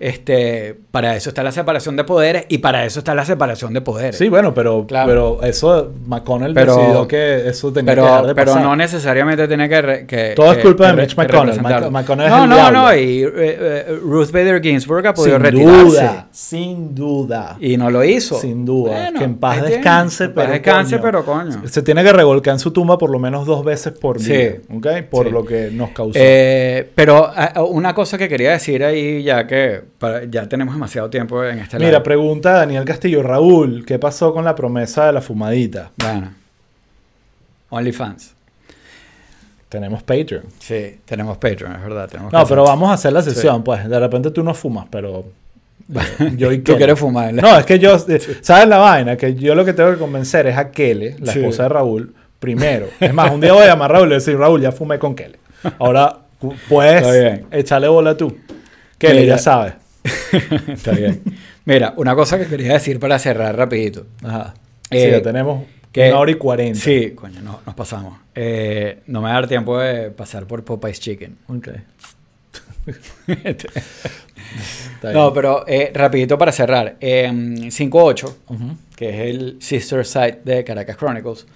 este, 0.00 0.76
para 0.90 1.14
eso 1.16 1.28
está 1.30 1.42
la 1.42 1.52
separación 1.52 1.96
de 1.96 2.04
poderes 2.04 2.46
y 2.48 2.58
para 2.58 2.84
eso 2.84 2.98
está 2.98 3.14
la 3.14 3.24
separación 3.24 3.72
de 3.72 3.80
poderes. 3.80 4.16
Sí, 4.18 4.28
bueno, 4.28 4.52
pero, 4.52 4.84
Claro. 4.86 5.08
pero 5.08 5.42
eso. 5.48 5.92
McConnell 6.06 6.52
Pero- 6.52 6.76
decidió 6.76 7.08
que 7.08 7.48
eso 7.48 7.72
tenía 7.72 7.94
que 7.94 8.00
dejar 8.00 8.16
pero, 8.22 8.28
de 8.28 8.34
pero 8.34 8.46
pasar. 8.52 8.62
no 8.62 8.76
necesariamente 8.76 9.46
tiene 9.48 9.68
que... 9.68 9.82
re- 9.82 10.06
que 10.06 10.32
Todo 10.34 10.50
es 10.52 10.58
que- 10.58 10.62
culpa 10.64 10.92
de 10.92 11.00
Mitch 11.02 11.16
McConnell. 11.16 11.60
Mc- 11.60 11.90
McConnell 11.90 12.26
es 12.26 12.32
no, 12.32 12.44
el 12.44 12.50
no, 12.50 12.56
diablo. 12.56 12.82
no, 12.82 12.94
y 12.96 13.22
eh, 13.22 13.30
eh, 13.36 13.98
Ruth 14.02 14.30
Bader 14.32 14.60
Ginsburg 14.60 15.06
ha 15.06 15.14
podido 15.14 15.36
sin 15.36 15.44
retirarse. 15.44 15.84
duda, 15.84 16.28
sin 16.32 16.94
duda. 16.94 17.56
Y 17.60 17.76
no 17.76 17.90
lo 17.90 18.02
hizo. 18.04 18.38
Sin 18.40 18.64
duda. 18.64 18.92
Bueno, 18.92 19.18
que 19.20 19.24
en 19.24 19.36
paz 19.36 19.62
descanse, 19.62 20.28
pero 20.28 20.50
descanse, 20.52 20.96
coño, 20.98 21.02
pero 21.02 21.24
coño. 21.24 21.62
Se 21.68 21.82
tiene 21.82 22.02
que 22.02 22.12
revolcar 22.12 22.54
en 22.54 22.58
su 22.58 22.72
tumba 22.72 22.98
por 22.98 23.10
lo 23.10 23.18
menos 23.18 23.46
dos 23.46 23.64
veces 23.64 23.92
por 23.92 24.20
Sí. 24.20 24.32
día, 24.32 24.56
¿ok? 24.74 24.86
Por 25.08 25.26
Sí. 25.26 25.32
lo 25.32 25.44
que 25.44 25.70
nos 25.72 25.90
causó. 25.90 26.12
Eh, 26.20 26.90
pero 26.94 27.30
una 27.68 27.94
cosa 27.94 28.18
que 28.18 28.28
quería 28.28 28.50
decir 28.52 28.84
ahí, 28.84 29.22
ya 29.22 29.46
que 29.46 29.83
para- 29.98 30.24
ya 30.24 30.48
tenemos 30.48 30.74
demasiado 30.74 31.08
tiempo 31.10 31.44
en 31.44 31.58
este 31.60 31.76
Mira, 31.78 31.90
live. 31.90 32.00
pregunta 32.02 32.52
Daniel 32.52 32.84
Castillo. 32.84 33.22
Raúl, 33.22 33.84
¿qué 33.86 33.98
pasó 33.98 34.32
con 34.32 34.44
la 34.44 34.54
promesa 34.54 35.06
de 35.06 35.12
la 35.12 35.20
fumadita? 35.20 35.90
Bueno. 35.98 36.30
OnlyFans. 37.70 38.34
Tenemos 39.68 40.02
Patreon. 40.04 40.44
Sí, 40.60 40.98
tenemos 41.04 41.36
Patreon, 41.38 41.72
es 41.74 41.82
verdad. 41.82 42.08
Tenemos 42.08 42.32
No, 42.32 42.46
pero 42.46 42.62
vamos 42.64 42.90
a 42.90 42.92
hacer 42.94 43.12
la 43.12 43.22
sesión, 43.22 43.64
pues. 43.64 43.88
De 43.88 43.98
repente 43.98 44.30
tú 44.30 44.42
no 44.44 44.54
fumas, 44.54 44.86
pero... 44.90 45.24
yo 46.36 46.52
y 46.52 46.58
Tú 46.58 46.76
quieres 46.76 46.98
fumar. 46.98 47.32
No, 47.34 47.58
es 47.58 47.66
que 47.66 47.78
yo... 47.78 47.96
eh, 48.08 48.20
¿Sabes 48.40 48.68
la 48.68 48.78
vaina? 48.78 49.16
Que 49.16 49.34
yo 49.34 49.54
lo 49.54 49.64
que 49.64 49.72
tengo 49.72 49.90
que 49.90 49.98
convencer 49.98 50.46
es 50.46 50.56
a 50.56 50.70
Kele, 50.70 51.16
la 51.18 51.32
Sí. 51.32 51.40
esposa 51.40 51.64
de 51.64 51.68
Raúl, 51.70 52.14
primero. 52.38 52.86
Es 53.00 53.12
más, 53.12 53.30
un 53.32 53.40
día 53.40 53.52
voy 53.52 53.64
a 53.64 53.66
llamar 53.66 53.90
a 53.90 53.94
Raúl 53.94 54.10
y 54.12 54.14
decir, 54.14 54.38
Raúl, 54.38 54.60
ya 54.62 54.70
fumé 54.72 54.98
con 54.98 55.14
Kele. 55.14 55.38
Ahora 55.78 56.18
puedes 56.68 57.40
echarle 57.50 57.88
bola 57.88 58.16
tú. 58.16 58.34
Kele, 58.98 59.20
Mira. 59.22 59.36
ya 59.36 59.38
sabes. 59.42 59.74
Está 60.68 60.92
bien. 60.92 61.22
Mira, 61.64 61.94
una 61.96 62.14
cosa 62.14 62.38
que 62.38 62.46
quería 62.46 62.74
decir 62.74 62.98
para 63.00 63.18
cerrar 63.18 63.56
rapidito. 63.56 64.06
Ajá. 64.22 64.54
sí, 64.90 64.98
Eh, 64.98 65.10
ya 65.12 65.22
tenemos 65.22 65.64
que- 65.92 66.08
una 66.10 66.18
hora 66.18 66.30
y 66.30 66.34
cuarenta. 66.34 66.78
Sí, 66.80 67.12
coño, 67.14 67.40
no, 67.40 67.60
nos 67.64 67.74
pasamos. 67.74 68.18
Eh, 68.34 68.98
no 69.06 69.20
me 69.20 69.24
va 69.28 69.30
a 69.32 69.34
dar 69.40 69.48
tiempo 69.48 69.78
de 69.78 70.10
pasar 70.10 70.46
por 70.46 70.62
Popeye's 70.64 71.00
Chicken. 71.00 71.36
Ok. 71.48 71.68
No, 75.12 75.32
pero 75.32 75.64
eh, 75.66 75.90
rapidito 75.94 76.38
para 76.38 76.52
cerrar. 76.52 76.96
Eh, 77.00 77.28
5.8, 77.30 78.34
Ujú. 78.48 78.76
que 78.96 79.08
es 79.10 79.34
el 79.34 79.56
sister 79.60 80.04
site 80.06 80.40
de 80.44 80.64
Caracas 80.64 80.96
Chronicles. 80.96 81.46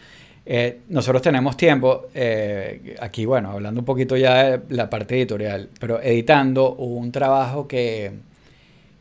Eh, 0.51 0.79
nosotros 0.89 1.21
tenemos 1.21 1.59
tiempo, 1.59 2.07
eh, 2.15 2.97
aquí 3.01 3.27
bueno, 3.27 3.51
hablando 3.51 3.81
un 3.81 3.85
poquito 3.85 4.17
ya 4.17 4.57
de 4.57 4.61
la 4.75 4.89
parte 4.89 5.15
editorial, 5.17 5.69
pero 5.79 6.01
editando 6.01 6.75
un 6.75 7.13
trabajo 7.13 7.69
que, 7.69 8.13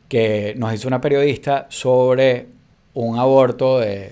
que 0.10 0.54
nos 0.58 0.74
hizo 0.74 0.90
una 0.90 1.00
periodista 1.00 1.66
sobre 1.70 2.48
un 2.96 3.18
aborto 3.18 3.80
de, 3.80 4.12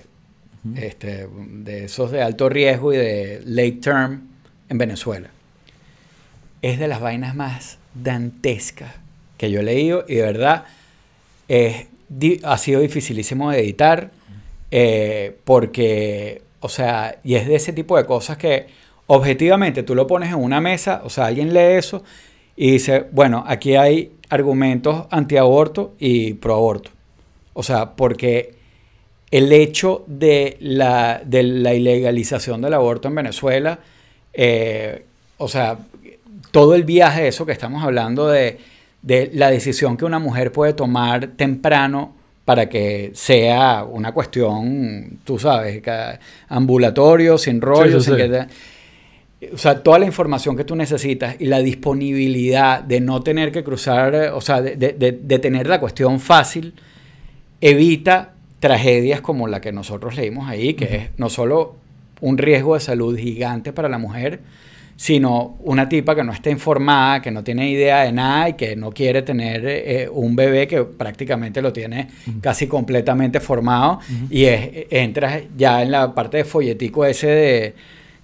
este, 0.76 1.28
de 1.28 1.84
esos 1.84 2.10
de 2.10 2.22
alto 2.22 2.48
riesgo 2.48 2.94
y 2.94 2.96
de 2.96 3.42
late 3.44 3.72
term 3.82 4.28
en 4.70 4.78
Venezuela. 4.78 5.28
Es 6.62 6.78
de 6.78 6.88
las 6.88 7.00
vainas 7.00 7.34
más 7.34 7.76
dantescas 7.94 8.94
que 9.36 9.50
yo 9.50 9.60
he 9.60 9.62
leído 9.62 10.06
y 10.08 10.14
de 10.14 10.22
verdad 10.22 10.64
di- 12.08 12.40
ha 12.44 12.56
sido 12.56 12.80
dificilísimo 12.80 13.50
de 13.50 13.60
editar 13.60 14.10
eh, 14.70 15.36
porque, 15.44 16.42
o 16.66 16.68
sea, 16.68 17.20
y 17.22 17.36
es 17.36 17.46
de 17.46 17.54
ese 17.54 17.72
tipo 17.72 17.96
de 17.96 18.04
cosas 18.04 18.36
que 18.38 18.66
objetivamente 19.06 19.84
tú 19.84 19.94
lo 19.94 20.08
pones 20.08 20.30
en 20.30 20.34
una 20.34 20.60
mesa, 20.60 21.00
o 21.04 21.10
sea, 21.10 21.26
alguien 21.26 21.54
lee 21.54 21.78
eso 21.78 22.02
y 22.56 22.72
dice, 22.72 23.06
bueno, 23.12 23.44
aquí 23.46 23.76
hay 23.76 24.10
argumentos 24.30 25.06
antiaborto 25.12 25.94
y 26.00 26.34
proaborto. 26.34 26.90
O 27.52 27.62
sea, 27.62 27.94
porque 27.94 28.56
el 29.30 29.52
hecho 29.52 30.02
de 30.08 30.56
la, 30.58 31.22
ilegalización 31.24 32.62
del 32.62 32.74
aborto 32.74 33.06
en 33.06 33.14
Venezuela, 33.14 33.78
eh, 34.32 35.04
o 35.38 35.46
sea, 35.46 35.78
todo 36.50 36.74
el 36.74 36.82
viaje 36.82 37.22
de 37.22 37.28
eso 37.28 37.46
que 37.46 37.52
estamos 37.52 37.84
hablando 37.84 38.26
de 38.26 38.58
la 39.34 39.52
decisión 39.52 39.96
que 39.96 40.04
una 40.04 40.18
mujer 40.18 40.50
puede 40.50 40.72
tomar 40.72 41.28
temprano 41.28 42.16
para 42.46 42.68
que 42.70 43.10
sea 43.12 43.84
una 43.84 44.12
cuestión, 44.12 45.18
tú 45.24 45.38
sabes, 45.38 45.82
ambulatorio, 46.48 47.36
sin 47.36 47.60
rollo, 47.60 48.00
sí, 48.00 48.06
sin 48.06 48.14
sí. 48.16 48.20
que 48.22 48.46
o 49.52 49.58
sea, 49.58 49.82
toda 49.82 49.98
la 49.98 50.06
información 50.06 50.56
que 50.56 50.64
tú 50.64 50.74
necesitas 50.74 51.36
y 51.38 51.44
la 51.44 51.58
disponibilidad 51.58 52.82
de 52.82 53.00
no 53.00 53.20
tener 53.22 53.52
que 53.52 53.62
cruzar, 53.62 54.14
o 54.32 54.40
sea, 54.40 54.62
de, 54.62 54.76
de- 54.76 54.94
de- 54.94 55.12
de 55.12 55.38
tener 55.38 55.66
la 55.66 55.78
cuestión 55.78 56.20
fácil, 56.20 56.72
evita 57.60 58.32
tragedias 58.60 59.20
como 59.20 59.46
la 59.46 59.60
que 59.60 59.72
nosotros 59.72 60.16
leímos 60.16 60.48
ahí, 60.48 60.74
que 60.74 60.84
es 60.96 61.10
no 61.18 61.28
solo 61.28 61.76
un 62.20 62.38
riesgo 62.38 62.74
de 62.74 62.80
salud 62.80 63.16
gigante 63.18 63.72
para 63.72 63.88
la 63.88 63.98
mujer, 63.98 64.40
sino 64.96 65.56
una 65.60 65.88
tipa 65.88 66.14
que 66.14 66.24
no 66.24 66.32
está 66.32 66.48
informada, 66.50 67.20
que 67.20 67.30
no 67.30 67.44
tiene 67.44 67.68
idea 67.70 68.02
de 68.04 68.12
nada 68.12 68.48
y 68.48 68.52
que 68.54 68.76
no 68.76 68.90
quiere 68.92 69.20
tener 69.22 69.62
eh, 69.66 70.08
un 70.10 70.34
bebé 70.34 70.66
que 70.66 70.84
prácticamente 70.84 71.60
lo 71.60 71.72
tiene 71.72 72.08
casi 72.40 72.66
completamente 72.66 73.40
formado 73.40 74.00
y 74.30 74.44
es, 74.46 74.86
entras 74.90 75.42
ya 75.56 75.82
en 75.82 75.90
la 75.90 76.14
parte 76.14 76.38
de 76.38 76.44
folletico 76.44 77.04
ese 77.04 77.26
de, 77.26 77.74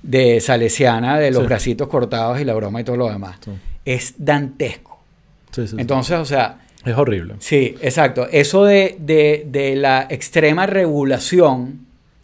de 0.03 0.41
Salesiana, 0.41 1.19
de 1.19 1.31
los 1.31 1.43
Sí. 1.43 1.47
bracitos 1.47 1.89
cortados 1.89 2.41
y 2.41 2.45
la 2.45 2.55
broma 2.55 2.81
y 2.81 2.85
todo 2.85 2.97
lo 2.97 3.11
demás. 3.11 3.37
Sí. 3.45 3.51
Es 3.85 4.15
dantesco. 4.17 4.99
Sí. 5.51 5.65
Entonces, 5.77 6.17
o 6.19 6.25
sea, 6.25 6.59
es 6.87 6.97
horrible. 6.97 7.35
Sí, 7.41 7.75
exacto. 7.83 8.27
Eso 8.33 8.65
de, 8.65 8.97
de- 8.99 9.45
de 9.47 9.77
la 9.77 10.07
extrema 10.09 10.65
regulación 10.67 11.81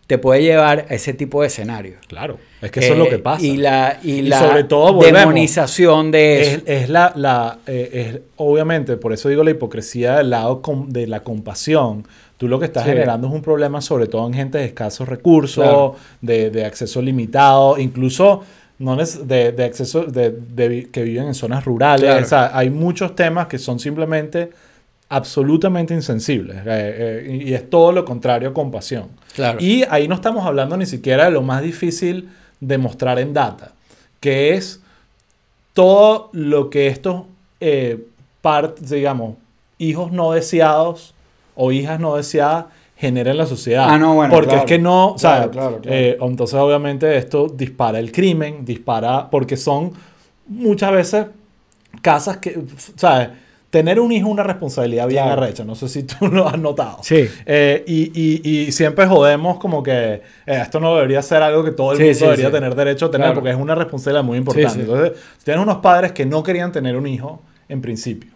te 0.09 0.19
puede 0.19 0.43
llevar 0.43 0.87
a 0.89 0.95
ese 0.95 1.13
tipo 1.13 1.43
de 1.43 1.47
escenarios. 1.49 1.99
Claro. 2.09 2.39
Es 2.63 2.71
que 2.73 2.81
eso 2.81 2.95
es 2.95 2.99
lo 2.99 3.05
Eh, 3.05 3.11
que 3.11 3.19
pasa. 3.19 3.45
Y 3.45 3.59
la, 3.59 4.01
y 4.03 4.11
Y 4.13 4.23
la 4.23 4.41
sobre 4.41 4.65
todo, 4.65 4.95
volvemos. 4.95 5.21
demonización 5.21 6.11
de 6.11 6.41
eso. 6.41 6.57
Es, 6.67 6.83
es 6.85 6.89
la, 6.89 7.13
la 7.15 7.59
eh, 7.67 8.13
es, 8.17 8.21
obviamente, 8.37 8.97
por 8.97 9.13
eso 9.13 9.29
digo 9.29 9.45
la 9.45 9.51
hipocresía 9.51 10.17
del 10.17 10.31
lado 10.31 10.61
com- 10.63 10.89
de 10.89 11.07
la 11.07 11.21
compasión. 11.23 12.05
Tú 12.39 12.49
lo 12.49 12.59
que 12.59 12.65
estás 12.67 12.85
Sí. 12.85 12.91
generando 12.91 13.29
es 13.29 13.35
un 13.35 13.43
problema, 13.43 13.81
sobre 13.83 14.07
todo 14.07 14.27
en 14.27 14.33
gente 14.35 14.59
de 14.59 14.65
escasos 14.65 15.07
recursos, 15.09 15.63
Claro. 15.63 15.97
de, 16.23 16.51
de 16.51 16.65
acceso 16.65 17.03
limitado, 17.03 17.77
incluso 17.79 18.43
no 18.79 18.97
de, 18.97 19.53
de 19.53 19.65
acceso 19.65 20.05
de, 20.05 20.31
de 20.31 20.89
que 20.91 21.03
viven 21.03 21.27
en 21.27 21.35
zonas 21.35 21.65
rurales. 21.65 22.05
Claro. 22.05 22.25
O 22.25 22.29
sea, 22.29 22.51
hay 22.57 22.71
muchos 22.71 23.15
temas 23.15 23.47
que 23.49 23.59
son 23.59 23.79
simplemente 23.79 24.51
absolutamente 25.09 25.95
insensibles. 25.95 26.57
eh, 26.59 26.63
eh, 26.67 27.43
y 27.47 27.55
es 27.55 27.69
todo 27.71 27.93
lo 27.93 28.05
contrario 28.05 28.51
a 28.51 28.53
compasión. 28.55 29.09
Claro. 29.35 29.59
Y 29.61 29.85
ahí 29.91 30.07
no 30.09 30.15
estamos 30.15 30.45
hablando 30.47 30.77
ni 30.77 30.87
siquiera 30.87 31.25
de 31.27 31.31
lo 31.31 31.43
más 31.43 31.63
difícil 31.63 32.29
de 32.61 32.77
mostrar 32.79 33.19
en 33.19 33.33
data, 33.33 33.73
que 34.21 34.55
es 34.55 34.83
todo 35.73 36.29
lo 36.33 36.71
que 36.71 36.89
estos, 36.89 37.23
eh, 37.61 38.05
part- 38.43 38.77
digamos, 38.79 39.37
hijos 39.79 40.11
no 40.13 40.33
deseados 40.33 41.15
o 41.55 41.73
hijas 41.73 42.01
no 42.01 42.17
deseadas 42.17 42.67
generan 42.97 43.33
en 43.33 43.39
la 43.39 43.47
sociedad. 43.47 43.87
Ah, 43.89 43.97
no, 43.99 44.15
bueno, 44.17 44.33
Porque 44.35 44.49
claro. 44.49 44.65
es 44.65 44.69
que 44.69 44.79
no, 44.79 45.13
o 45.13 45.19
sea, 45.19 45.37
Claro, 45.37 45.51
claro, 45.53 45.79
claro. 45.81 45.97
eh, 45.97 46.19
entonces 46.21 46.59
obviamente 46.59 47.17
esto 47.17 47.47
dispara 47.49 47.99
el 48.01 48.11
crimen, 48.11 48.65
dispara, 48.65 49.31
porque 49.31 49.57
son 49.57 49.93
muchas 50.49 50.91
veces 50.93 51.27
casas 52.03 52.39
que, 52.39 52.61
¿sabes? 52.97 53.29
Tener 53.70 54.01
un 54.01 54.11
hijo 54.12 54.28
es 54.28 54.32
una 54.32 54.43
responsabilidad 54.45 55.07
bien 55.09 55.24
Claro. 55.24 55.43
arrecha, 55.43 55.62
no 55.62 55.74
sé 55.74 55.89
si 55.90 56.05
tú 56.05 56.27
lo 56.28 56.49
has 56.49 56.59
notado. 56.59 56.99
Sí. 57.03 57.28
Eh, 57.45 57.85
y, 57.86 58.11
y- 58.19 58.40
y 58.69 58.73
siempre 58.73 59.07
jodemos 59.07 59.59
como 59.59 59.82
que 59.82 60.15
eh, 60.15 60.23
esto 60.47 60.81
no 60.81 60.95
debería 60.97 61.20
ser 61.20 61.43
algo 61.43 61.62
que 61.62 61.73
todo 61.73 61.93
el 61.93 61.99
Sí, 61.99 62.05
mundo 62.05 62.19
sí, 62.19 62.24
debería 62.24 62.47
sí. 62.47 62.53
tener 62.53 62.74
derecho 62.74 63.07
a 63.07 63.11
tener 63.11 63.27
Claro. 63.27 63.35
porque 63.40 63.51
es 63.51 63.57
una 63.57 63.74
responsabilidad 63.74 64.24
muy 64.24 64.39
importante. 64.39 64.81
Entonces, 64.81 65.12
tienes 65.45 65.62
unos 65.62 65.77
padres 65.78 66.12
que 66.12 66.24
no 66.24 66.43
querían 66.43 66.73
tener 66.73 66.97
un 66.97 67.07
hijo 67.07 67.43
en 67.69 67.82
principio 67.82 68.31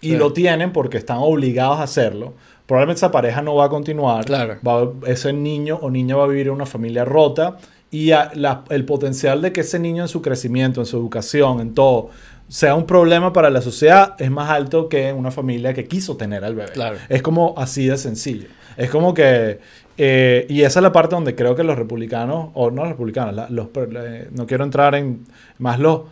y 0.00 0.16
lo 0.16 0.32
tienen 0.32 0.72
porque 0.72 0.96
están 0.98 1.18
obligados 1.20 1.78
a 1.78 1.82
hacerlo. 1.82 2.32
Probablemente 2.66 2.98
esa 3.00 3.10
pareja 3.10 3.42
no 3.42 3.54
va 3.56 3.66
a 3.66 3.68
continuar. 3.68 4.24
Claro. 4.24 4.56
Va- 4.66 4.90
ese 5.06 5.32
niño 5.34 5.78
o 5.82 5.90
niña 5.90 6.16
va 6.16 6.24
a 6.24 6.26
vivir 6.26 6.46
en 6.46 6.54
una 6.54 6.64
familia 6.66 7.04
rota 7.04 7.58
y 7.90 8.12
a- 8.12 8.30
la- 8.34 8.64
el 8.70 8.86
potencial 8.86 9.42
de 9.42 9.52
que 9.52 9.60
ese 9.60 9.78
niño 9.78 10.02
en 10.04 10.08
su 10.08 10.22
crecimiento, 10.22 10.80
en 10.80 10.86
su 10.86 10.96
educación, 10.96 11.60
en 11.60 11.74
todo, 11.74 12.08
sea 12.54 12.76
un 12.76 12.86
problema 12.86 13.32
para 13.32 13.50
la 13.50 13.60
sociedad 13.60 14.14
es 14.20 14.30
más 14.30 14.48
alto 14.48 14.88
que 14.88 15.12
una 15.12 15.32
familia 15.32 15.74
que 15.74 15.86
quiso 15.86 16.16
tener 16.16 16.44
al 16.44 16.54
bebé. 16.54 16.70
Claro. 16.72 16.98
Es 17.08 17.20
como 17.20 17.54
así 17.58 17.86
de 17.86 17.96
sencillo. 17.98 18.46
Es 18.76 18.90
como 18.90 19.12
que... 19.12 19.58
eh, 19.98 20.46
y 20.48 20.62
esa 20.62 20.78
es 20.78 20.82
la 20.84 20.92
parte 20.92 21.16
donde 21.16 21.34
creo 21.34 21.56
que 21.56 21.64
los 21.64 21.76
republicanos, 21.76 22.50
o 22.54 22.70
no 22.70 22.82
los 22.82 22.90
republicanos, 22.92 23.34
la- 23.34 23.48
los, 23.50 23.68
eh, 23.76 24.28
no 24.30 24.46
quiero 24.46 24.62
entrar 24.62 24.94
en 24.94 25.24
más 25.58 25.80
los 25.80 26.02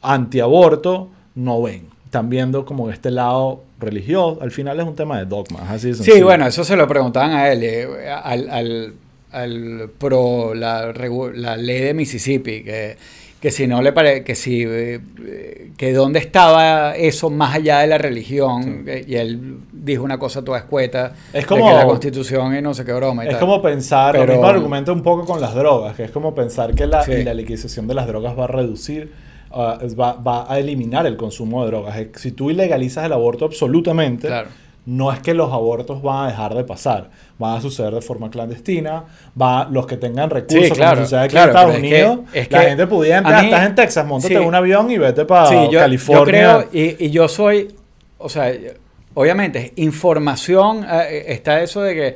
antiaborto, 0.00 1.08
no 1.34 1.62
ven. 1.62 1.86
Están 2.06 2.28
viendo 2.28 2.64
como 2.64 2.90
este 2.90 3.10
lado 3.10 3.62
religioso. 3.78 4.38
Al 4.42 4.50
final 4.50 4.78
es 4.80 4.86
un 4.86 4.94
tema 4.94 5.18
de 5.18 5.26
dogmas. 5.26 5.62
Así 5.70 5.88
de 5.88 5.94
Sí, 5.94 6.22
bueno, 6.22 6.46
eso 6.46 6.64
se 6.64 6.76
lo 6.76 6.86
preguntaban 6.86 7.32
a 7.32 7.50
él, 7.50 7.62
eh, 7.62 8.10
al, 8.10 8.48
al- 8.50 8.92
al 9.32 9.90
pro 9.98 10.52
la, 10.54 10.92
la 11.34 11.56
ley 11.56 11.80
de 11.80 11.94
Mississippi, 11.94 12.62
que, 12.64 12.96
que 13.42 13.50
si 13.50 13.66
no 13.66 13.82
le 13.82 13.92
parece, 13.92 14.22
que 14.22 14.36
si, 14.36 14.62
eh, 14.62 15.00
eh, 15.26 15.70
que 15.76 15.92
dónde 15.92 16.20
estaba 16.20 16.94
eso 16.96 17.28
más 17.28 17.56
allá 17.56 17.80
de 17.80 17.88
la 17.88 17.98
religión, 17.98 18.84
eh, 18.86 19.04
y 19.06 19.16
él 19.16 19.56
dijo 19.72 20.04
una 20.04 20.16
cosa 20.16 20.44
toda 20.44 20.58
escueta, 20.58 21.12
Es 21.32 21.42
de 21.42 21.46
como- 21.46 21.66
que 21.68 21.74
la 21.74 21.84
constitución 21.84 22.56
y 22.56 22.62
no 22.62 22.72
sé 22.72 22.84
qué 22.84 22.92
broma 22.92 23.24
y 23.24 23.26
Es 23.26 23.32
tal. 23.32 23.40
como 23.40 23.60
pensar, 23.60 24.12
Pero- 24.12 24.26
lo 24.26 24.32
mismo 24.34 24.46
argumento 24.46 24.92
un 24.92 25.02
poco 25.02 25.24
con 25.26 25.40
las 25.40 25.54
drogas, 25.56 25.96
que 25.96 26.04
es 26.04 26.12
como 26.12 26.34
pensar 26.36 26.72
que 26.72 26.86
la, 26.86 27.02
Sí. 27.02 27.24
la 27.24 27.34
legalización 27.34 27.88
de 27.88 27.94
las 27.94 28.06
drogas 28.06 28.38
va 28.38 28.44
a 28.44 28.46
reducir, 28.46 29.12
es- 29.82 29.98
va, 29.98 30.12
va 30.14 30.50
a 30.50 30.58
eliminar 30.60 31.04
el 31.06 31.16
consumo 31.16 31.62
de 31.64 31.70
drogas. 31.72 31.96
Que 31.96 32.18
Si 32.20 32.30
tú 32.30 32.48
ilegalizas 32.50 33.04
el 33.04 33.12
aborto 33.12 33.44
absolutamente, 33.44 34.28
Claro. 34.28 34.48
No 34.84 35.12
es 35.12 35.20
que 35.20 35.32
los 35.34 35.52
abortos 35.52 36.02
van 36.02 36.24
a 36.24 36.28
dejar 36.28 36.54
de 36.54 36.64
pasar, 36.64 37.10
van 37.38 37.56
a 37.58 37.60
suceder 37.60 37.94
de 37.94 38.00
forma 38.00 38.30
clandestina, 38.30 39.04
va, 39.40 39.68
los 39.70 39.86
que 39.86 39.96
tengan 39.96 40.28
recursos, 40.28 40.68
Sí, 40.68 40.72
claro, 40.74 40.92
como 40.96 41.04
sucede 41.06 41.20
aquí 41.20 41.30
claro, 41.30 41.50
en 41.52 41.56
Estados 41.56 41.74
pero 41.76 41.84
es 41.86 41.90
que- 41.92 42.04
Unidos, 42.04 42.50
la 42.50 42.62
gente 42.62 42.86
pudiente, 42.88 43.30
a 43.32 43.38
ah, 43.38 43.42
mí- 43.42 43.48
estás 43.48 43.66
en 43.68 43.74
Texas, 43.76 44.06
montate 44.06 44.34
sí. 44.34 44.40
en 44.42 44.46
un 44.48 44.54
avión 44.54 44.90
y 44.90 44.98
vete 44.98 45.24
para 45.24 45.46
Sí, 45.46 45.54
yo, 45.54 45.70
yo 45.70 45.78
California. 45.78 46.24
creo, 46.24 46.68
y, 46.72 47.06
y 47.06 47.10
yo 47.10 47.28
soy, 47.28 47.74
o 48.18 48.28
sea, 48.28 48.52
obviamente, 49.14 49.72
información, 49.76 50.84
eh, 50.90 51.26
está 51.28 51.62
eso 51.62 51.82
de 51.82 51.94
que, 51.94 52.06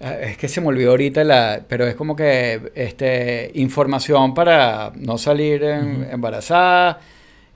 eh, 0.00 0.26
es 0.30 0.36
que 0.38 0.48
se 0.48 0.60
me 0.60 0.66
olvidó 0.68 0.90
ahorita, 0.90 1.22
la, 1.22 1.60
pero 1.68 1.86
es 1.86 1.94
como 1.94 2.16
que 2.16 2.72
este, 2.74 3.52
información 3.54 4.34
para 4.34 4.90
no 4.96 5.18
salir 5.18 5.62
en- 5.62 6.08
embarazada. 6.10 6.98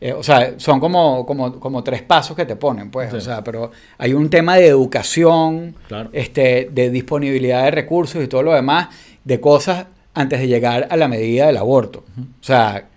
Eh, 0.01 0.13
o 0.13 0.23
sea, 0.23 0.55
son 0.59 0.79
como, 0.81 1.25
como, 1.25 1.59
como 1.59 1.83
tres 1.83 2.03
pasos 2.03 2.37
que 2.37 2.45
te 2.45 2.57
ponen, 2.57 2.91
pues. 2.91 3.11
Sí. 3.11 3.17
O 3.17 3.21
sea, 3.21 3.43
pero 3.43 3.71
hay 3.99 4.13
un 4.15 4.29
tema 4.31 4.57
de 4.57 4.67
educación, 4.67 5.75
Claro. 5.89 6.11
este, 6.13 6.69
de 6.73 6.91
disponibilidad 6.91 7.65
de 7.65 7.71
recursos 7.71 8.23
y 8.23 8.29
todo 8.29 8.43
lo 8.43 8.53
demás, 8.53 8.89
de 9.25 9.41
cosas 9.41 9.87
antes 10.15 10.41
de 10.41 10.49
llegar 10.49 10.87
a 10.91 10.97
la 10.97 11.09
medida 11.09 11.47
del 11.47 11.57
aborto. 11.57 12.05
O 12.19 12.45
sea, 12.45 12.89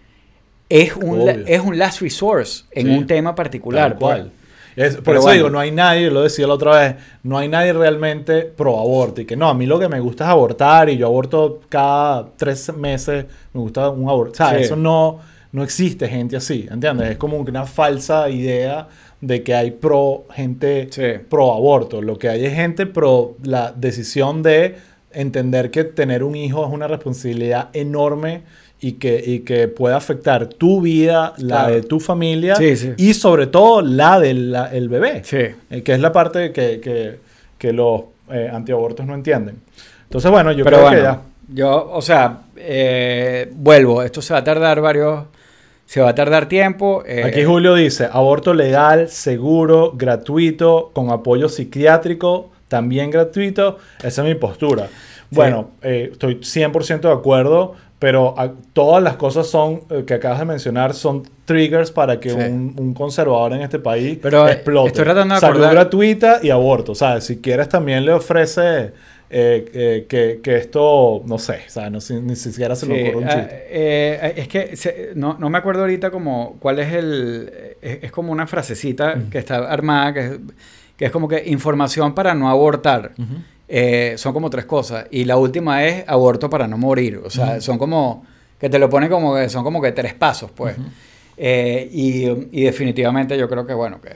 es 0.69 0.95
un, 0.95 1.25
la- 1.25 1.31
es 1.47 1.59
un 1.61 1.77
last 1.77 2.01
resource 2.01 2.63
en 2.71 2.87
Sí. 2.87 2.93
un 2.97 3.07
tema 3.07 3.33
particular. 3.35 3.91
Tal 3.91 3.99
cual. 3.99 4.21
pues. 4.21 4.33
Es- 4.75 4.95
por 4.95 5.03
Pero 5.03 5.17
eso 5.17 5.23
bueno. 5.23 5.35
digo, 5.37 5.49
no 5.49 5.59
hay 5.59 5.71
nadie, 5.71 6.09
lo 6.09 6.21
decía 6.21 6.47
la 6.47 6.53
otra 6.53 6.79
vez, 6.79 6.95
no 7.23 7.37
hay 7.37 7.49
nadie 7.49 7.73
realmente 7.73 8.43
pro 8.43 8.79
aborto. 8.79 9.19
Y 9.19 9.25
que 9.25 9.35
no, 9.35 9.49
a 9.49 9.53
mí 9.53 9.65
lo 9.65 9.77
que 9.79 9.89
me 9.89 9.99
gusta 9.99 10.25
es 10.25 10.29
abortar 10.29 10.89
y 10.89 10.95
yo 10.97 11.07
aborto 11.07 11.59
cada 11.67 12.29
tres 12.37 12.71
meses, 12.77 13.25
me 13.53 13.59
gusta 13.61 13.89
un 13.89 14.07
aborto. 14.07 14.31
O 14.33 14.35
sea, 14.35 14.51
Sí. 14.57 14.63
eso 14.63 14.75
no, 14.77 15.19
no 15.51 15.63
existe 15.63 16.07
gente 16.07 16.35
así, 16.37 16.67
¿entiendes? 16.71 17.11
Es 17.11 17.17
como 17.17 17.37
una 17.37 17.65
falsa 17.65 18.29
idea 18.29 18.87
de 19.21 19.43
que 19.43 19.53
hay 19.55 19.71
pro 19.71 20.25
gente 20.33 20.87
Sí. 20.91 21.21
pro 21.29 21.53
aborto. 21.53 22.01
Lo 22.01 22.17
que 22.17 22.29
hay 22.29 22.45
es 22.45 22.53
gente 22.53 22.85
pro 22.85 23.35
la 23.43 23.73
decisión 23.75 24.43
de 24.43 24.75
entender 25.11 25.71
que 25.71 25.83
tener 25.83 26.23
un 26.23 26.35
hijo 26.35 26.65
es 26.65 26.71
una 26.71 26.87
responsabilidad 26.87 27.69
enorme 27.73 28.43
y 28.79 28.93
que, 28.93 29.21
y 29.25 29.39
que 29.39 29.67
puede 29.67 29.95
afectar 29.95 30.45
tu 30.47 30.81
vida, 30.81 31.33
la 31.37 31.63
Claro. 31.65 31.73
de 31.73 31.81
tu 31.81 31.99
familia 31.99 32.55
Sí, 32.55 32.77
sí. 32.77 32.91
y 32.95 33.13
sobre 33.13 33.47
todo 33.47 33.81
la 33.81 34.19
del 34.19 34.55
el 34.71 34.87
bebé, 34.87 35.21
Sí. 35.25 35.37
eh, 35.69 35.81
que 35.83 35.93
es 35.93 35.99
la 35.99 36.11
parte 36.13 36.53
que, 36.53 36.79
que, 36.79 37.17
que 37.57 37.73
los 37.73 38.03
eh, 38.31 38.49
antiabortos 38.53 39.05
no 39.05 39.15
entienden. 39.15 39.55
Entonces, 40.03 40.29
bueno, 40.31 40.51
yo 40.53 40.63
Pero 40.63 40.77
creo 40.77 40.89
bueno, 40.89 40.97
que 40.97 41.03
ya. 41.03 41.21
yo, 41.55 41.89
o 41.91 42.01
sea, 42.01 42.41
eh, 42.55 43.49
vuelvo, 43.53 44.01
esto 44.03 44.21
se 44.21 44.33
va 44.33 44.39
a 44.39 44.43
tardar 44.43 44.79
varios, 44.79 45.25
se 45.89 46.01
va 46.01 46.09
a 46.09 46.13
tardar 46.15 46.47
tiempo. 46.47 47.01
eh, 47.03 47.23
Aquí 47.25 47.43
Julio 47.43 47.73
dice, 47.73 48.07
aborto 48.11 48.53
legal, 48.53 49.09
seguro, 49.09 49.93
gratuito, 49.95 50.91
con 50.93 51.09
apoyo 51.09 51.49
psiquiátrico, 51.49 52.51
también 52.67 53.09
gratuito. 53.09 53.77
Esa 54.03 54.21
es 54.21 54.27
mi 54.27 54.35
postura. 54.35 54.87
Bueno, 55.31 55.71
eh, 55.81 56.09
estoy 56.11 56.35
100% 56.43 57.07
de 57.07 57.13
acuerdo, 57.15 57.73
pero 57.97 58.35
a- 58.37 58.51
todas 58.73 59.01
las 59.01 59.15
cosas 59.15 59.47
son 59.47 59.81
eh, 59.89 60.03
que 60.05 60.13
acabas 60.13 60.37
de 60.37 60.45
mencionar 60.45 60.93
son 60.93 61.23
triggers 61.45 61.89
para 61.89 62.19
que 62.19 62.29
Sí. 62.29 62.35
un, 62.35 62.75
un 62.77 62.93
conservador 62.93 63.53
en 63.53 63.61
este 63.61 63.79
país 63.79 64.19
Pero, 64.21 64.47
eh, 64.47 64.51
explote. 64.53 64.89
estoy 64.89 65.05
tratando 65.05 65.33
de 65.33 65.39
Salud 65.41 65.55
acordar- 65.63 65.73
gratuita 65.73 66.39
y 66.43 66.51
aborto. 66.51 66.91
O 66.91 66.95
sea, 66.95 67.19
si 67.19 67.37
quieres 67.41 67.67
también 67.67 68.05
le 68.05 68.13
ofrece 68.13 68.91
eh, 69.29 69.69
eh, 69.73 70.05
que, 70.09 70.39
que 70.41 70.55
esto, 70.57 71.21
no 71.25 71.37
sé, 71.37 71.59
o 71.67 71.69
sea, 71.69 71.89
no, 71.89 72.01
si- 72.01 72.15
ni 72.19 72.35
siquiera 72.35 72.75
se 72.75 72.85
Sí, 72.87 72.91
ocurre 72.91 73.15
un 73.17 73.23
ah, 73.25 73.29
chiste. 73.29 73.65
eh, 73.69 74.33
es 74.37 74.47
que 74.47 74.75
se- 74.75 75.11
no, 75.15 75.37
no 75.37 75.49
me 75.49 75.57
acuerdo 75.59 75.81
ahorita 75.81 76.09
como 76.11 76.57
cuál 76.59 76.79
es 76.79 76.91
el... 76.93 77.51
Es, 77.81 77.99
es 78.03 78.11
como 78.11 78.31
una 78.31 78.47
frasecita 78.47 79.17
que 79.31 79.37
está 79.37 79.57
armada, 79.71 80.13
que 80.13 80.19
es, 80.19 80.31
que 80.97 81.05
es 81.05 81.11
como 81.11 81.27
que 81.27 81.43
información 81.45 82.13
para 82.15 82.33
no 82.33 82.49
abortar. 82.49 83.11
Eh, 83.67 84.15
son 84.17 84.33
como 84.33 84.49
tres 84.49 84.65
cosas. 84.65 85.05
Y 85.11 85.25
la 85.25 85.37
última 85.37 85.85
es 85.85 86.03
aborto 86.07 86.49
para 86.49 86.67
no 86.67 86.77
morir. 86.77 87.21
O 87.23 87.29
sea, 87.29 87.61
son 87.61 87.77
como... 87.77 88.25
Que 88.59 88.69
te 88.69 88.79
lo 88.79 88.89
pone 88.89 89.07
como 89.09 89.35
que 89.35 89.47
son 89.47 89.63
como 89.63 89.81
que 89.81 89.91
tres 89.93 90.13
pasos, 90.15 90.51
pues. 90.51 90.75
Y, 91.37 92.25
y 92.51 92.63
definitivamente 92.63 93.37
yo 93.37 93.47
creo 93.47 93.65
que, 93.65 93.73
bueno, 93.73 94.01
que, 94.01 94.09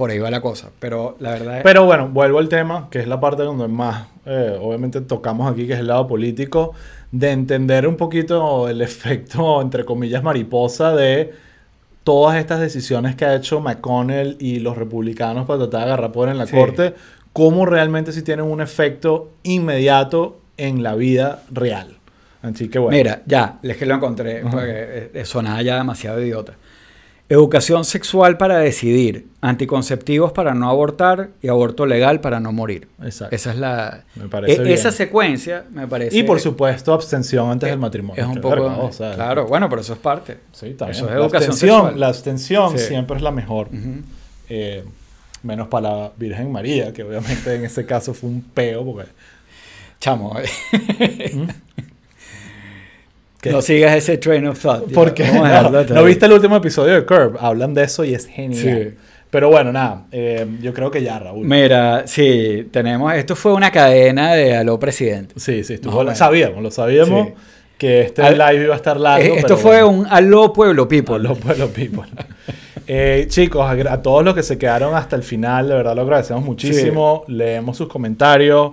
por 0.00 0.10
ahí 0.10 0.18
va 0.18 0.30
la 0.30 0.40
cosa. 0.40 0.70
Pero 0.78 1.16
la 1.20 1.32
verdad 1.32 1.58
es... 1.58 1.62
Pero 1.62 1.84
bueno, 1.84 2.08
vuelvo 2.08 2.38
al 2.38 2.48
tema, 2.48 2.88
que 2.90 3.00
es 3.00 3.06
la 3.06 3.20
parte 3.20 3.42
donde 3.42 3.68
más, 3.68 4.06
eh, 4.24 4.56
obviamente, 4.58 5.02
tocamos 5.02 5.52
aquí, 5.52 5.66
que 5.66 5.74
es 5.74 5.78
el 5.78 5.88
lado 5.88 6.06
político, 6.08 6.72
de 7.12 7.32
entender 7.32 7.86
un 7.86 7.96
poquito 7.96 8.66
el 8.70 8.80
efecto, 8.80 9.60
entre 9.60 9.84
comillas, 9.84 10.22
mariposa 10.22 10.94
de 10.96 11.34
todas 12.02 12.38
estas 12.38 12.60
decisiones 12.60 13.14
que 13.14 13.26
ha 13.26 13.34
hecho 13.34 13.60
McConnell 13.60 14.36
y 14.40 14.60
los 14.60 14.78
republicanos 14.78 15.44
para 15.46 15.58
tratar 15.58 15.80
de 15.80 15.86
agarrar 15.92 16.12
poder 16.12 16.30
en 16.30 16.38
la 16.38 16.46
Sí. 16.46 16.56
corte, 16.56 16.94
cómo 17.34 17.66
realmente 17.66 18.12
sí 18.12 18.22
tienen 18.22 18.46
un 18.46 18.62
efecto 18.62 19.28
inmediato 19.42 20.38
en 20.56 20.82
la 20.82 20.94
vida 20.94 21.42
real. 21.50 21.98
Así 22.40 22.70
que 22.70 22.78
bueno. 22.78 22.96
Mira, 22.96 23.20
ya, 23.26 23.58
es 23.62 23.76
que 23.76 23.84
lo 23.84 23.96
encontré, 23.96 24.40
porque 24.50 25.10
eh, 25.12 25.24
sonaba 25.26 25.60
ya 25.60 25.76
demasiado 25.76 26.22
idiota. 26.22 26.54
Educación 27.30 27.84
sexual 27.84 28.36
para 28.38 28.58
decidir, 28.58 29.28
anticonceptivos 29.40 30.32
para 30.32 30.52
no 30.52 30.68
abortar 30.68 31.30
y 31.40 31.46
aborto 31.48 31.86
legal 31.86 32.20
para 32.20 32.40
no 32.40 32.52
morir. 32.52 32.88
Exacto. 33.02 33.34
Esa 33.36 33.50
es 33.52 33.56
la... 33.56 34.04
Me 34.16 34.28
parece 34.28 34.60
e- 34.62 34.72
esa 34.74 34.90
secuencia 34.90 35.64
me 35.72 35.86
parece... 35.86 36.16
y 36.16 36.24
por 36.24 36.40
supuesto, 36.40 36.92
abstención 36.92 37.48
antes 37.48 37.68
eh, 37.68 37.70
del 37.70 37.78
matrimonio. 37.78 38.20
Es 38.20 38.28
un 38.28 38.40
poco... 38.40 38.56
verga, 38.56 38.76
o 38.78 38.92
sea, 38.92 39.14
claro, 39.14 39.46
bueno, 39.46 39.68
pero 39.68 39.80
eso 39.80 39.92
es 39.92 40.00
parte. 40.00 40.38
Sí, 40.52 40.74
también. 40.74 40.96
Eso 40.96 41.04
es 41.06 41.12
la 41.12 41.20
educación 41.20 41.50
abstención, 41.50 41.76
sexual. 41.82 42.00
la 42.00 42.06
abstención 42.08 42.78
Sí. 42.78 42.84
siempre 42.88 43.16
es 43.16 43.22
la 43.22 43.30
mejor. 43.30 43.68
Eh, 44.48 44.84
menos 45.44 45.68
para 45.68 45.88
la 45.88 46.12
Virgen 46.16 46.50
María, 46.50 46.92
que 46.92 47.04
obviamente 47.04 47.54
en 47.54 47.64
ese 47.64 47.86
caso 47.86 48.12
fue 48.12 48.28
un 48.28 48.42
peo, 48.42 48.84
porque 48.84 49.08
Chamo, 50.00 50.34
¿Qué? 53.40 53.50
no 53.50 53.62
sigas 53.62 53.96
ese 53.96 54.18
train 54.18 54.46
of 54.46 54.60
thought. 54.60 54.92
porque 54.92 55.24
no, 55.24 55.70
¿no 55.82 56.04
viste 56.04 56.26
el 56.26 56.32
último 56.32 56.56
episodio 56.56 56.94
de 56.94 57.04
Curb, 57.06 57.38
hablan 57.40 57.72
de 57.74 57.84
eso 57.84 58.04
y 58.04 58.14
es 58.14 58.26
genial. 58.26 58.88
Sí. 58.92 58.94
Pero 59.30 59.48
bueno, 59.48 59.72
nada, 59.72 60.06
eh, 60.10 60.44
yo 60.60 60.74
creo 60.74 60.90
que 60.90 61.02
ya, 61.02 61.18
Raúl. 61.20 61.46
Mira, 61.46 62.02
sí, 62.06 62.66
tenemos... 62.72 63.14
Esto 63.14 63.36
fue 63.36 63.52
una 63.52 63.70
cadena 63.70 64.34
de 64.34 64.56
Aló 64.56 64.78
Presidente. 64.78 65.34
Sí, 65.38 65.62
sí, 65.62 65.74
estuvo, 65.74 65.92
Más 65.92 66.00
o 66.00 66.04
menos. 66.04 66.18
sabíamos, 66.18 66.62
lo 66.64 66.70
sabíamos 66.72 67.28
Sí. 67.28 67.34
que 67.78 68.00
este 68.02 68.22
Al- 68.22 68.36
live 68.36 68.64
iba 68.64 68.74
a 68.74 68.76
estar 68.76 68.98
largo. 68.98 69.24
Eh, 69.24 69.36
Esto 69.36 69.46
pero 69.46 69.56
fue 69.56 69.82
bueno. 69.84 70.00
un 70.00 70.06
Aló 70.10 70.52
Pueblo 70.52 70.88
People. 70.88 71.20
Los 71.20 71.38
pueblos 71.38 71.70
people. 71.70 72.02
Eh, 72.92 73.26
chicos, 73.28 73.62
a, 73.64 73.70
a 73.92 74.02
todos 74.02 74.24
los 74.24 74.34
que 74.34 74.42
se 74.42 74.58
quedaron 74.58 74.96
hasta 74.96 75.14
el 75.14 75.22
final, 75.22 75.68
de 75.68 75.74
verdad 75.76 75.94
lo 75.94 76.02
agradecemos 76.02 76.42
muchísimo. 76.44 77.22
Leemos 77.28 77.76
sus 77.76 77.86
comentarios 77.86 78.72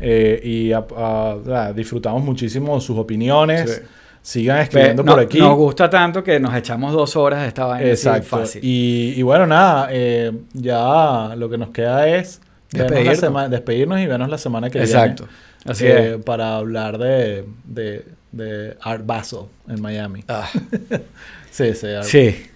y 0.00 0.72
a- 0.72 0.86
a- 0.96 1.36
a- 1.66 1.72
disfrutamos 1.74 2.22
muchísimo 2.24 2.80
sus 2.80 2.96
opiniones. 2.96 3.70
Sí. 3.70 3.82
Sigan 4.22 4.58
escribiendo 4.60 5.02
no- 5.02 5.12
por 5.12 5.20
aquí. 5.22 5.38
Nos 5.38 5.56
gusta 5.56 5.88
tanto 5.88 6.22
que 6.22 6.38
nos 6.40 6.54
echamos 6.54 6.92
dos 6.92 7.16
horas 7.16 7.42
de 7.42 7.48
esta 7.48 7.64
vaina 7.64 7.88
Exacto. 7.88 8.26
fácil. 8.28 8.60
Y, 8.64 9.14
y 9.16 9.22
bueno, 9.22 9.46
nada, 9.46 9.88
eh, 9.90 10.32
ya 10.52 11.34
lo 11.36 11.48
que 11.48 11.56
nos 11.58 11.70
queda 11.70 12.06
es 12.08 12.40
la 12.72 12.84
Despedirnos. 12.84 13.50
despedirnos 13.50 14.00
y 14.00 14.06
vernos 14.06 14.28
la 14.28 14.38
semana 14.38 14.68
que 14.68 14.80
Exacto. 14.80 15.24
viene. 15.24 15.38
Así 15.64 15.86
eh, 15.86 16.14
es. 16.16 16.24
Para 16.24 16.56
hablar 16.56 16.98
de, 16.98 17.46
de, 17.64 18.04
de 18.32 18.76
Art 18.82 19.04
Basel 19.06 19.40
en 19.68 19.80
Miami. 19.80 20.24
Ah, 20.28 20.48
Sí, 21.50 21.74
sí. 21.74 21.86
Art- 21.88 22.04
sí. 22.04 22.46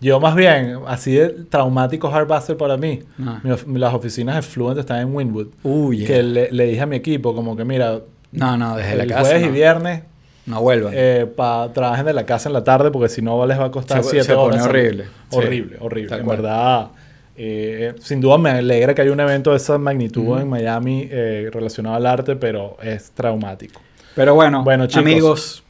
Yo 0.00 0.20
más 0.20 0.34
bien, 0.36 0.78
así 0.86 1.12
de 1.16 1.28
traumático 1.50 2.08
Hard 2.08 2.28
Basel 2.28 2.56
para 2.56 2.76
mí. 2.76 3.00
Ah. 3.20 3.40
Mi 3.66 3.78
las 3.80 3.92
oficinas 3.92 4.36
de 4.36 4.42
Fluent 4.42 4.78
están 4.78 5.00
en 5.00 5.14
Winwood. 5.14 5.48
Uy, 5.64 6.04
Que 6.04 6.22
le, 6.22 6.50
le 6.52 6.64
dije 6.66 6.80
a 6.80 6.86
mi 6.86 6.96
equipo 6.96 7.34
como 7.34 7.56
que 7.56 7.64
mira, 7.64 7.98
no, 8.32 8.56
no, 8.56 8.76
desde 8.76 8.94
la 8.96 9.02
el 9.02 9.08
casa. 9.08 9.20
jueves 9.22 9.42
no, 9.42 9.48
y 9.48 9.50
viernes 9.50 10.02
no 10.48 10.60
vuelvan. 10.62 10.92
eh, 10.96 11.26
pa, 11.36 11.70
trabajen 11.72 12.06
de 12.06 12.12
la 12.14 12.24
casa 12.26 12.48
en 12.48 12.52
la 12.54 12.64
tarde 12.64 12.90
porque 12.90 13.08
si 13.08 13.22
no 13.22 13.44
les 13.46 13.58
va 13.58 13.66
a 13.66 13.70
costar 13.70 14.02
Se- 14.02 14.10
7 14.10 14.24
se 14.24 14.34
pone 14.34 14.54
horas. 14.56 14.66
horrible. 14.66 15.04
Sí. 15.30 15.36
Horrible, 15.36 15.76
horrible. 15.80 16.08
Tal 16.08 16.20
En 16.20 16.24
cual. 16.26 16.36
verdad, 16.38 16.88
eh, 17.36 17.94
sin 18.00 18.20
duda 18.20 18.38
me 18.38 18.50
alegra 18.50 18.94
que 18.94 19.02
haya 19.02 19.12
un 19.12 19.20
evento 19.20 19.50
de 19.52 19.58
esa 19.58 19.78
magnitud 19.78 20.40
en 20.40 20.48
Miami 20.48 21.08
eh, 21.10 21.48
relacionado 21.52 21.94
al 21.96 22.06
arte, 22.06 22.34
pero 22.36 22.76
es 22.82 23.10
traumático. 23.12 23.80
Pero 24.16 24.34
bueno, 24.34 24.64
Bueno, 24.64 24.86
chicos. 24.86 25.00
amigos, 25.04 25.64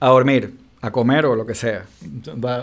a 0.00 0.08
dormir. 0.08 0.52
A 0.80 0.90
comer 0.92 1.26
o 1.26 1.34
lo 1.34 1.44
que 1.44 1.54
sea. 1.54 1.84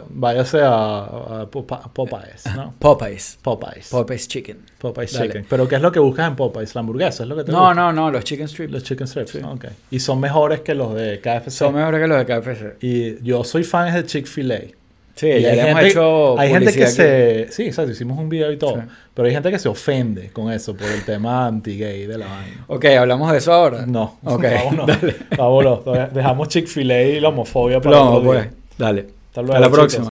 Váyase 0.09 0.61
a, 0.61 1.41
a 1.41 1.49
Popeyes, 1.49 2.45
¿no? 2.55 2.73
Popeyes. 2.79 3.37
Popeyes. 3.41 3.89
Popeyes 3.89 4.27
Chicken. 4.27 4.65
Popeyes 4.79 5.13
Dale. 5.13 5.27
Chicken. 5.27 5.45
¿Pero 5.49 5.67
qué 5.67 5.75
es 5.75 5.81
lo 5.81 5.91
que 5.91 5.99
buscas 5.99 6.27
en 6.29 6.35
Popeyes? 6.35 6.75
¿La 6.75 6.79
hamburguesa? 6.79 7.23
¿Es 7.23 7.29
lo 7.29 7.35
que 7.35 7.43
te 7.43 7.51
No, 7.51 7.59
gusta? 7.59 7.73
no, 7.75 7.91
no, 7.93 8.11
los 8.11 8.23
chicken 8.23 8.47
strips 8.47 8.71
Los 8.71 8.83
chicken 8.83 9.07
strips. 9.07 9.35
Ok. 9.43 9.65
Y 9.91 9.99
son 9.99 10.19
mejores 10.19 10.61
que 10.61 10.73
los 10.75 10.93
de 10.95 11.19
KFC. 11.19 11.51
son 11.51 11.75
mejores 11.75 12.01
que 12.01 12.07
los 12.07 12.17
de 12.17 12.25
KFC. 12.25 12.77
Y 12.83 13.23
yo 13.23 13.43
soy 13.43 13.63
fan 13.63 13.93
de 13.93 14.05
Chick-fil-A. 14.05 14.59
Sí, 15.15 15.27
Y 15.27 15.41
ya 15.41 15.49
hay 15.51 15.55
le 15.55 15.61
hemos 15.61 15.73
gente, 15.75 15.87
hecho 15.91 16.39
hay 16.39 16.49
gente 16.49 16.73
que 16.73 16.87
se... 16.87 17.47
Sí, 17.51 17.63
exacto. 17.67 17.91
Hicimos 17.91 18.19
un 18.19 18.27
video 18.27 18.51
y 18.51 18.57
todo. 18.57 18.75
Sí. 18.75 18.81
Pero 19.13 19.27
hay 19.27 19.33
gente 19.33 19.49
que 19.49 19.59
se 19.59 19.69
ofende 19.69 20.29
con 20.31 20.51
eso 20.51 20.75
por 20.75 20.87
el 20.89 21.03
tema 21.05 21.47
anti-gay 21.47 22.05
de 22.05 22.17
la 22.17 22.27
vaina. 22.27 22.65
Ok, 22.67 22.85
hablamos 22.85 23.31
de 23.31 23.37
eso 23.37 23.53
ahora. 23.53 23.85
No. 23.85 24.17
Ok, 24.25 24.43
Vámonos. 24.65 24.87
dale. 24.87 25.15
Vámonos. 25.37 26.13
Dejamos 26.13 26.49
Chick-fil-A 26.49 27.01
y 27.03 27.19
la 27.21 27.29
homofobia 27.29 27.79
para 27.79 27.95
No, 27.95 28.11
otro 28.15 28.31
día. 28.33 28.41
pues, 28.51 28.77
dale. 28.77 29.07
Hasta 29.29 29.41
luego, 29.41 29.53
Hasta 29.55 29.67
la 29.67 29.71
próxima. 29.71 30.09